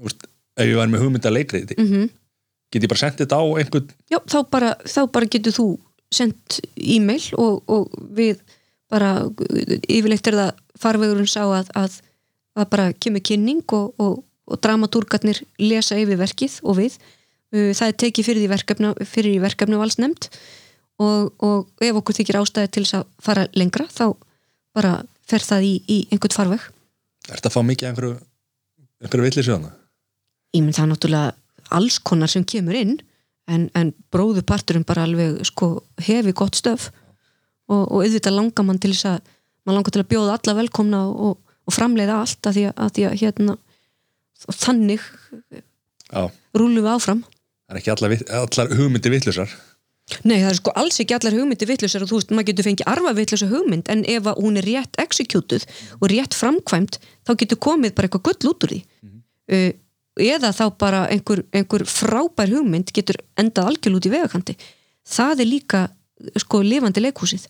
úrst, 0.03 0.27
ef 0.57 0.69
ég 0.69 0.77
var 0.79 0.91
með 0.91 1.05
hugmynda 1.05 1.33
leikriði, 1.33 1.77
mm 1.79 1.91
mm 1.91 2.15
get 2.67 2.83
ég 2.83 2.91
bara 2.91 2.99
sendið 2.99 3.23
þetta 3.23 3.39
á 3.39 3.45
einhvern? 3.61 3.91
Já, 4.11 4.19
þá 4.27 4.37
bara, 4.51 4.71
þá 4.83 5.01
bara 5.15 5.29
getur 5.31 5.55
þú 5.55 5.67
sendt 6.13 6.59
e-mail 6.75 7.23
og, 7.39 7.61
og 7.67 7.93
við 8.15 8.41
bara 8.91 9.27
yfirleitt 9.87 10.27
er 10.27 10.37
það 10.37 10.51
farvegurinn 10.79 11.29
sá 11.31 11.43
að, 11.45 11.71
að, 11.75 11.99
að 12.59 12.69
bara 12.71 12.89
kemur 12.95 13.23
kynning 13.23 13.63
og, 13.75 13.93
og, 14.03 14.19
og 14.47 14.61
dramatúrgarnir 14.63 15.41
lesa 15.59 15.97
yfir 15.99 16.19
verkið 16.19 16.59
og 16.63 16.79
við 16.79 16.99
það 17.53 17.87
er 17.87 17.97
tekið 18.03 18.29
fyrir 18.29 18.43
því 18.43 18.51
verkefna, 18.51 18.93
fyrir 19.07 19.37
í 19.37 19.43
verkefni 19.43 19.79
valsnemnd 19.79 20.29
og, 20.99 21.33
og 21.43 21.83
ef 21.83 21.99
okkur 22.01 22.17
þykir 22.19 22.41
ástæði 22.41 22.71
til 22.73 22.85
þess 22.85 22.99
að 22.99 23.09
fara 23.23 23.47
lengra 23.57 23.87
þá 23.91 24.05
bara 24.77 24.93
fer 25.27 25.43
það 25.43 25.67
í, 25.67 25.73
í 25.87 25.97
einhvern 26.11 26.35
farveg. 26.35 26.69
Er 27.27 27.39
þetta 27.39 27.51
að 27.51 27.57
fá 27.57 27.61
mikið 27.67 27.89
einhverju, 27.89 28.15
einhverju 29.03 29.27
villi 29.27 29.45
sjöðana? 29.45 29.73
ég 30.55 30.63
menn 30.63 30.75
það 30.75 30.85
er 30.85 30.91
náttúrulega 30.93 31.75
alls 31.77 31.99
konar 31.99 32.31
sem 32.31 32.45
kemur 32.47 32.77
inn 32.77 32.95
en, 33.51 33.67
en 33.75 33.93
bróðuparturinn 34.13 34.85
bara 34.87 35.05
alveg 35.07 35.41
sko 35.47 35.71
hefi 36.03 36.33
gott 36.35 36.57
stöf 36.59 36.89
og, 37.67 37.83
og 37.83 38.03
auðvitað 38.03 38.37
langar 38.37 38.67
mann 38.67 38.79
til 38.81 38.93
þess 38.93 39.09
að 39.11 39.33
mann 39.67 39.77
langar 39.77 39.95
til 39.95 40.03
að 40.03 40.11
bjóða 40.13 40.37
alla 40.37 40.57
velkomna 40.61 41.01
og, 41.11 41.39
og 41.67 41.75
framleiða 41.75 42.21
allt 42.23 42.49
að 42.49 42.59
því 42.59 42.67
að, 42.69 42.75
að, 42.77 42.93
því 42.95 43.07
að 43.07 43.17
hérna 43.23 43.57
þannig 44.47 45.07
Já, 46.07 46.21
rúlum 46.55 46.85
við 46.85 46.93
áfram 46.93 47.23
það 47.67 47.75
er 47.75 47.81
ekki 47.81 47.93
allar, 47.95 48.15
allar 48.41 48.77
hugmyndir 48.79 49.13
villusar 49.13 49.57
Nei, 50.23 50.37
það 50.39 50.49
er 50.53 50.55
sko 50.55 50.71
alls 50.79 51.01
ekki 51.03 51.17
allar 51.17 51.35
hugmyndir 51.35 51.67
vittlusar 51.67 52.05
og 52.05 52.07
þú 52.07 52.19
veist, 52.21 52.29
maður 52.31 52.47
getur 52.47 52.65
fengið 52.69 52.87
arfa 52.87 53.11
vittlusa 53.17 53.49
hugmynd 53.51 53.89
en 53.91 54.05
ef 54.07 54.29
hún 54.37 54.55
er 54.61 54.63
rétt 54.63 55.01
executed 55.03 55.65
og 55.99 56.05
rétt 56.07 56.37
framkvæmt, 56.37 56.95
þá 57.27 57.33
getur 57.41 57.59
komið 57.65 57.91
bara 57.97 58.07
eitthvað 58.07 58.23
gull 58.29 58.53
út 58.53 58.63
úr 58.63 58.71
því. 58.71 58.79
Uh, 59.51 59.67
eða 60.23 60.53
þá 60.55 60.63
bara 60.79 61.01
einhver, 61.11 61.43
einhver 61.51 61.83
frábær 61.91 62.53
hugmynd 62.55 62.95
getur 62.95 63.19
endað 63.35 63.73
algjörl 63.73 63.99
út 63.99 64.07
í 64.07 64.13
vegakanti 64.15 64.55
það 65.07 65.43
er 65.43 65.49
líka 65.49 65.83
sko 66.41 66.61
lifandi 66.65 67.03
leikhúsið. 67.03 67.47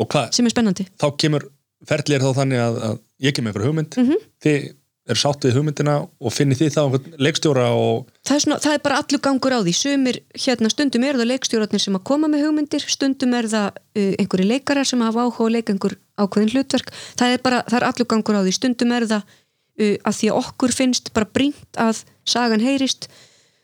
Og 0.00 0.08
hvað, 0.08 0.30
sem 0.36 0.46
er 0.48 0.54
spennandi. 0.54 0.86
þá 1.00 1.08
kemur 1.20 1.46
ferli 1.88 2.16
er 2.16 2.24
þá 2.24 2.30
þannig 2.40 2.62
að, 2.62 2.78
að 2.88 2.98
ég 3.26 3.36
kemur 3.36 3.52
einhverju 3.52 3.70
hugmynd. 3.70 3.98
Mhm. 4.00 4.28
þið 4.44 4.68
er 5.10 5.18
sátt 5.18 5.44
við 5.44 5.56
hugmyndina 5.58 5.96
og 6.06 6.34
þið 6.34 6.74
þá 6.74 6.80
einhvern 6.82 7.16
leikstjóra 7.22 7.66
og 7.76 8.08
það 8.26 8.34
er, 8.36 8.42
svona, 8.44 8.58
það 8.62 8.76
er 8.76 8.82
bara 8.84 8.98
allur 9.02 9.22
gangur 9.24 9.56
á 9.56 9.60
því. 9.60 9.74
Sumir, 9.76 10.18
hérna, 10.44 10.70
stundum 10.72 11.06
er 11.06 11.18
það 11.18 11.30
leikstjórarnir 11.30 11.82
sem 11.82 11.96
að 11.98 12.04
koma 12.10 12.30
með 12.30 12.44
hugmyndir, 12.46 12.84
stundum 12.86 13.34
er 13.38 13.48
það 13.50 13.68
uh, 13.70 14.12
einhverju 14.22 14.48
leikarar 14.50 14.88
sem 14.88 15.02
hafa 15.04 15.24
áhuga 15.26 15.48
að 15.48 15.56
leika 15.56 15.74
einhver 15.74 15.96
ákveðin 16.20 16.52
hlutverk, 16.54 16.92
það 17.18 17.34
er 17.34 17.42
bara 17.44 17.62
það 17.66 17.80
er 17.80 17.88
allur 17.88 18.10
gangur 18.12 18.38
á 18.38 18.42
því, 18.44 18.54
stundum 18.58 18.94
er 18.96 19.08
það 19.10 19.34
uh, 19.34 19.96
að 19.96 20.20
því 20.20 20.30
að 20.30 20.40
okkur 20.44 20.76
finnst 20.76 21.12
bara 21.16 21.30
brínt 21.38 21.82
að 21.88 22.04
sagan 22.28 22.64
heyrist. 22.64 23.10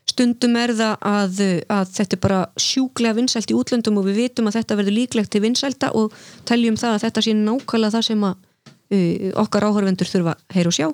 Stundum 0.06 0.54
er 0.58 0.72
það 0.78 1.08
að, 1.12 1.40
uh, 1.44 1.56
að 1.78 1.94
þetta 1.96 2.18
er 2.18 2.24
bara 2.26 2.42
sjúklega 2.62 3.18
vinsælt 3.20 3.52
í 3.52 3.58
útlöndum 3.58 3.98
og 4.00 4.10
við 4.10 4.22
vitum 4.24 4.50
að 4.50 4.60
þetta 4.60 4.80
verður 4.82 4.98
líklegt 5.00 5.34
til 5.34 5.42
vinsælta 5.44 5.94
og 5.98 6.14
teljum 6.48 6.78
það 6.80 6.98
að 6.98 7.08
þetta 7.08 7.26
sé 7.26 7.34
nákvæmlega 7.38 7.96
það 7.98 8.06
sem 8.10 8.28
að 8.28 8.36
uh, 8.36 9.34
okkar 9.42 9.66
áhörvendur 9.68 10.10
þurfa 10.10 10.36
að 10.36 10.56
heyra 10.56 10.72
og 10.72 10.78
sjá 10.78 10.88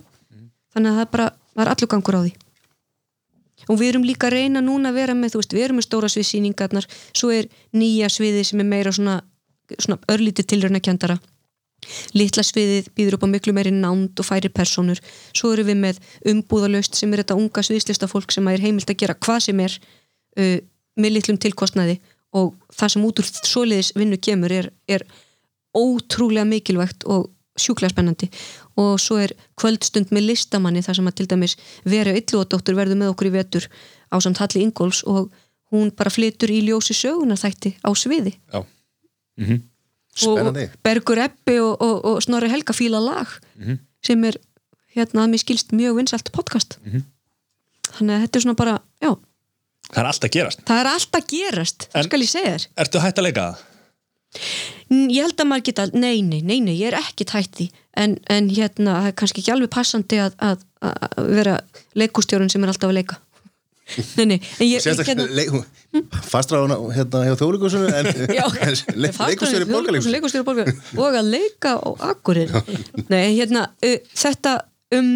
þannig 0.75 0.93
að 0.93 1.01
það 1.01 1.11
bara, 1.17 1.29
er 1.59 1.73
allur 1.75 1.93
gangur 1.95 2.19
á 2.19 2.21
því. 2.23 2.33
Og 3.71 3.79
við 3.79 3.93
erum 3.93 4.07
líka 4.07 4.27
að 4.27 4.39
reyna 4.39 4.63
núna 4.65 4.91
að 4.91 4.99
vera 4.99 5.15
með, 5.15 5.35
þú 5.35 5.43
veist, 5.43 5.53
við 5.55 5.67
erum 5.69 5.79
með 5.79 5.87
stóra 5.87 6.09
sviðsýningarnar 6.11 6.89
svo 7.13 7.31
er 7.31 7.51
nýja 7.77 8.09
sviði 8.11 8.43
sem 8.49 8.63
er 8.63 8.67
meira 8.67 8.93
svona, 8.95 9.21
svona 9.79 10.01
örlítið 10.11 10.49
tilraunakjandara 10.51 11.21
litla 12.15 12.45
sviðið 12.47 12.91
býður 12.97 13.17
upp 13.17 13.27
á 13.27 13.33
miklu 13.33 13.55
meiri 13.57 13.73
nánd 13.75 14.21
og 14.21 14.27
færi 14.27 14.51
personur 14.55 15.01
svo 15.35 15.53
erum 15.55 15.69
við 15.71 15.81
með 15.83 16.01
umbúðalöst 16.33 16.99
sem 16.99 17.13
er 17.13 17.23
þetta 17.23 17.39
unga 17.41 17.65
sviðslistafólk 17.67 18.35
sem 18.35 18.49
er 18.53 18.63
heimilt 18.63 18.91
að 18.91 19.01
gera 19.03 19.19
hvað 19.19 19.41
sem 19.49 19.63
er 19.65 19.77
uh, 20.39 20.59
með 21.01 21.17
litlum 21.17 21.41
tilkostnaði. 21.43 21.99
Og 22.39 22.55
það 22.73 22.95
sem 22.95 23.05
út 23.05 23.21
úr 23.21 23.29
svoleiðis 23.29 23.93
vinnu 23.97 24.19
kemur 24.23 24.53
er, 24.57 24.71
er 24.89 25.05
ótrúlega 25.77 26.47
mikilvægt 26.49 27.05
og 27.05 27.29
sjúklega 27.61 27.93
spennandi 27.93 28.31
og 28.81 29.01
svo 29.01 29.19
er 29.23 29.35
kvöldstund 29.61 30.13
með 30.15 30.31
listamanni 30.31 30.83
þar 30.85 31.01
sem 31.01 31.11
að 31.11 31.19
til 31.21 31.29
dæmis 31.33 31.57
vera 31.85 32.15
yllúadóttur 32.17 32.79
verður 32.79 33.01
með 33.03 33.13
okkur 33.13 33.31
í 33.31 33.35
vetur 33.37 33.69
á 34.13 34.17
samt 34.23 34.41
Halli 34.43 34.65
Ingóls 34.65 35.03
og 35.09 35.33
hún 35.73 35.91
bara 35.97 36.13
flytur 36.13 36.53
í 36.53 36.61
ljósi 36.67 36.95
söguna 36.97 37.37
þætti 37.41 37.77
á 37.81 37.91
sviði. 37.97 38.37
Já, 38.53 38.65
mm 39.41 39.61
Spennandi. 40.13 40.67
og 40.69 40.81
Bergur 40.85 41.19
Ebbi 41.25 41.59
og, 41.61 41.81
og, 41.81 42.05
og 42.05 42.23
Snorri 42.23 42.51
Helga 42.53 42.75
fíla 42.77 43.01
lag 43.01 43.31
sem 44.05 44.25
er 44.29 44.37
hérna 44.93 45.25
að 45.25 45.33
mér 45.33 45.41
skilst 45.41 45.73
mjög 45.73 45.97
vinsælt 45.97 46.29
podcast. 46.37 46.77
Þannig 47.97 48.15
að 48.17 48.25
þetta 48.27 48.39
er 48.39 48.45
svona 48.45 48.59
bara 48.59 48.75
já, 49.01 49.13
það 49.89 50.03
er 50.03 50.11
allt 50.11 50.27
að 50.29 50.35
gerast. 50.37 50.65
Það 50.69 50.81
er 50.83 50.91
allt 50.93 51.17
að 51.17 51.29
gerast 51.33 51.89
það 51.93 52.09
skal 52.09 52.21
ég 52.21 52.33
segja 52.33 52.53
þér. 52.53 52.67
Ertu 52.85 53.03
hætt 53.07 53.23
að 53.23 53.29
leika 53.29 53.47
það? 53.47 53.65
Ég 54.93 55.21
held 55.21 55.41
að 55.41 55.49
maður 55.49 55.67
geta, 55.69 55.87
nei, 55.93 56.23
nei, 56.25 56.41
nei, 56.41 56.59
nei 56.65 56.75
ég 56.75 56.91
er 56.91 56.99
ekki 57.01 57.27
tætt 57.29 57.59
því. 57.59 57.69
En, 58.01 58.17
en 58.33 58.49
hérna, 58.53 58.97
það 59.03 59.11
er 59.11 59.19
kannski 59.21 59.43
ekki 59.43 59.53
alveg 59.53 59.73
passandi 59.73 60.21
að, 60.25 60.39
að, 60.41 60.65
að 60.81 61.29
vera 61.37 61.59
leikustjórun 62.01 62.53
sem 62.53 62.65
er 62.65 62.73
alltaf 62.73 62.93
að 62.93 62.99
leika. 63.03 63.21
Nei, 64.17 64.25
nei, 64.25 64.37
en 64.39 64.63
ég, 64.63 64.77
ég 64.79 64.83
Sérstaklega 64.85 65.25
hérna, 65.27 65.35
leik, 65.37 66.21
fastra 66.25 66.61
á 66.63 66.65
hérna 66.95 67.25
hjá 67.27 67.33
þjóðleikusinu 67.41 67.89
en 67.93 68.07
leikustjóri 69.05 69.67
borgarleikus 69.69 70.37
og 70.95 71.19
að 71.19 71.33
leika 71.35 71.75
á 71.83 71.91
akkurir 72.13 72.55
nei, 73.11 73.19
en 73.19 73.35
hérna, 73.35 73.65
uh, 73.83 73.99
þetta 74.15 74.55
um 74.97 75.11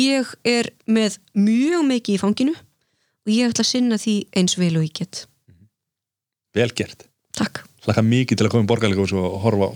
ég 0.00 0.32
er 0.48 0.72
með 0.88 1.20
mjög 1.36 1.84
mikið 1.92 2.16
í 2.16 2.22
fanginu 2.24 2.56
og 2.56 3.34
ég 3.36 3.52
ætla 3.52 3.68
að 3.68 3.70
sinna 3.74 4.00
því 4.00 4.16
eins 4.40 4.56
vel 4.58 4.72
og 4.80 4.88
ég 4.88 4.96
get. 5.02 5.24
Vel 6.56 6.72
gert 6.74 7.09
takk, 7.40 7.64
Laka 7.88 8.04
mikið 8.04 8.36
til 8.38 8.46
að 8.46 8.52
koma 8.52 8.66
í 8.66 8.70
borgarleikús 8.70 9.16
og 9.16 9.40
horfa 9.44 9.70
á 9.72 9.74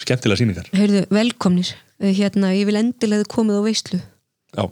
skemmtilega 0.00 0.40
sýningar. 0.40 0.72
Heyrðu, 0.76 1.04
velkomnir. 1.12 1.74
Uh, 2.00 2.10
hérna, 2.16 2.54
ég 2.56 2.64
vil 2.68 2.80
endilega 2.80 3.24
þið 3.24 3.32
komið 3.36 3.60
á 3.60 3.62
veislu. 3.68 4.00
Já, 4.56 4.64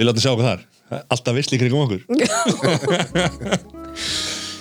við 0.00 0.08
látum 0.08 0.24
sjá 0.24 0.32
hvað 0.32 0.46
það 0.48 0.54
er 0.56 0.66
Það 0.90 1.02
Alltaf 1.14 1.36
visli 1.36 1.58
kringum 1.60 1.84
okkur. 1.86 2.02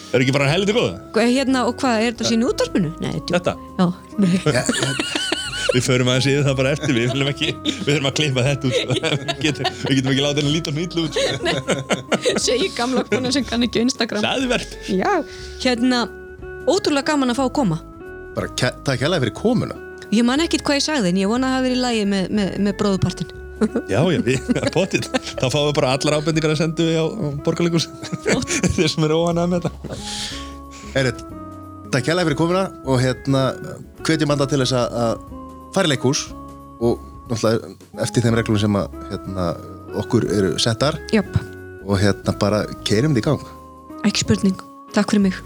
Er 0.09 0.23
ekki 0.23 0.33
bara 0.33 0.49
heldur 0.49 0.73
góða? 0.73 0.93
Hérna, 1.21 1.67
og 1.69 1.75
hvað, 1.77 2.01
er 2.01 2.13
þetta 2.13 2.25
sín 2.31 2.41
í 2.41 2.47
útvarpinu? 2.49 2.89
Nei, 3.01 3.13
Þetta, 3.29 3.53
já, 3.77 3.85
nei. 4.17 4.31
Við 5.69 5.83
förum 5.85 6.09
aðeins 6.09 6.25
yfir 6.31 6.45
það 6.47 6.55
bara 6.57 6.69
eftir 6.73 6.95
Við 6.95 7.11
viljum 7.11 7.27
ekki, 7.29 7.49
við 7.61 7.83
þurfum 7.85 8.07
að 8.09 8.15
klippa 8.17 8.45
þetta 8.47 8.69
út. 8.69 8.77
Við 8.89 9.43
getum, 9.43 9.67
við 9.83 9.99
getum 9.99 10.13
ekki 10.15 10.23
látið 10.25 10.39
henni 10.41 10.53
líta 10.55 10.71
og 10.71 10.77
nýtlu 10.79 11.03
út. 11.05 11.13
Segi 12.47 12.71
gamla 12.73 13.03
kona 13.05 13.29
sem 13.35 13.45
kann 13.45 13.65
ekki 13.67 13.77
á 13.77 13.85
Instagram. 13.85 14.25
Sæði 14.25 14.49
verð 14.49 14.69
Já, 14.97 15.11
hérna 15.61 15.99
ótrúlega 16.69 17.07
gaman 17.11 17.33
að 17.33 17.39
fá 17.39 17.43
að 17.47 17.53
koma. 17.59 17.77
Bara 18.37 18.49
takk 18.59 19.01
hérlega 19.01 19.23
fyrir 19.25 19.35
komuna. 19.37 19.75
Ég 20.13 20.25
man 20.25 20.41
ekkit 20.41 20.63
hvað 20.65 20.79
ég 20.79 20.85
sagði 20.85 21.11
en 21.11 21.19
ég 21.21 21.29
vona 21.29 21.45
að 21.47 21.51
það 21.51 21.57
hafi 21.59 21.67
verið 21.67 21.77
í 21.77 21.81
lagi 21.83 22.05
með, 22.09 22.29
með, 22.33 22.53
með 22.65 22.77
bróðupartin 22.79 23.33
Já, 23.93 23.99
já, 24.09 24.19
við, 24.25 24.47
potið 24.73 25.03
Þá 25.11 25.43
fáum 25.53 25.67
við 25.67 25.75
bara 25.77 25.91
allar 25.93 26.15
ábendingar 26.17 26.53
að 26.55 26.61
sendu 26.63 26.87
við 26.87 26.97
á, 26.97 27.05
á 27.05 27.27
borgarleikus 27.45 27.85
Þeir 28.79 28.89
sem 28.89 29.05
eru 29.05 29.19
óhanað 29.21 29.51
með 29.51 29.67
þetta. 29.67 29.99
Erið, 31.03 31.21
takk 31.93 32.09
hérlega 32.09 32.29
fyrir 32.31 32.39
komuna 32.39 32.63
og 32.89 33.03
hérna 33.03 33.43
hvetjum 34.07 34.33
alltaf 34.33 34.49
til 34.55 34.61
þess 34.63 34.75
að- 34.79 34.97
að 35.03 35.21
fara 35.77 35.91
í 35.91 35.93
leikhús 35.93 36.23
og 36.79 37.05
náttúrulega 37.29 38.01
eftir 38.07 38.25
þeim 38.25 38.39
reglum 38.41 38.57
sem 38.65 38.79
að 38.81 38.97
hérna, 39.11 39.47
okkur 40.01 40.25
eru 40.39 40.51
settar. 40.57 40.97
Jöp, 41.13 41.37
og 41.85 42.01
hérna 42.01 42.33
bara 42.41 42.63
keirum 42.87 43.13
því 43.13 43.21
í 43.21 43.27
gang. 43.29 43.45
Ekki 44.09 44.25
spurning. 44.25 44.57
Takk 44.97 45.13
fyrir 45.13 45.27
mig 45.29 45.37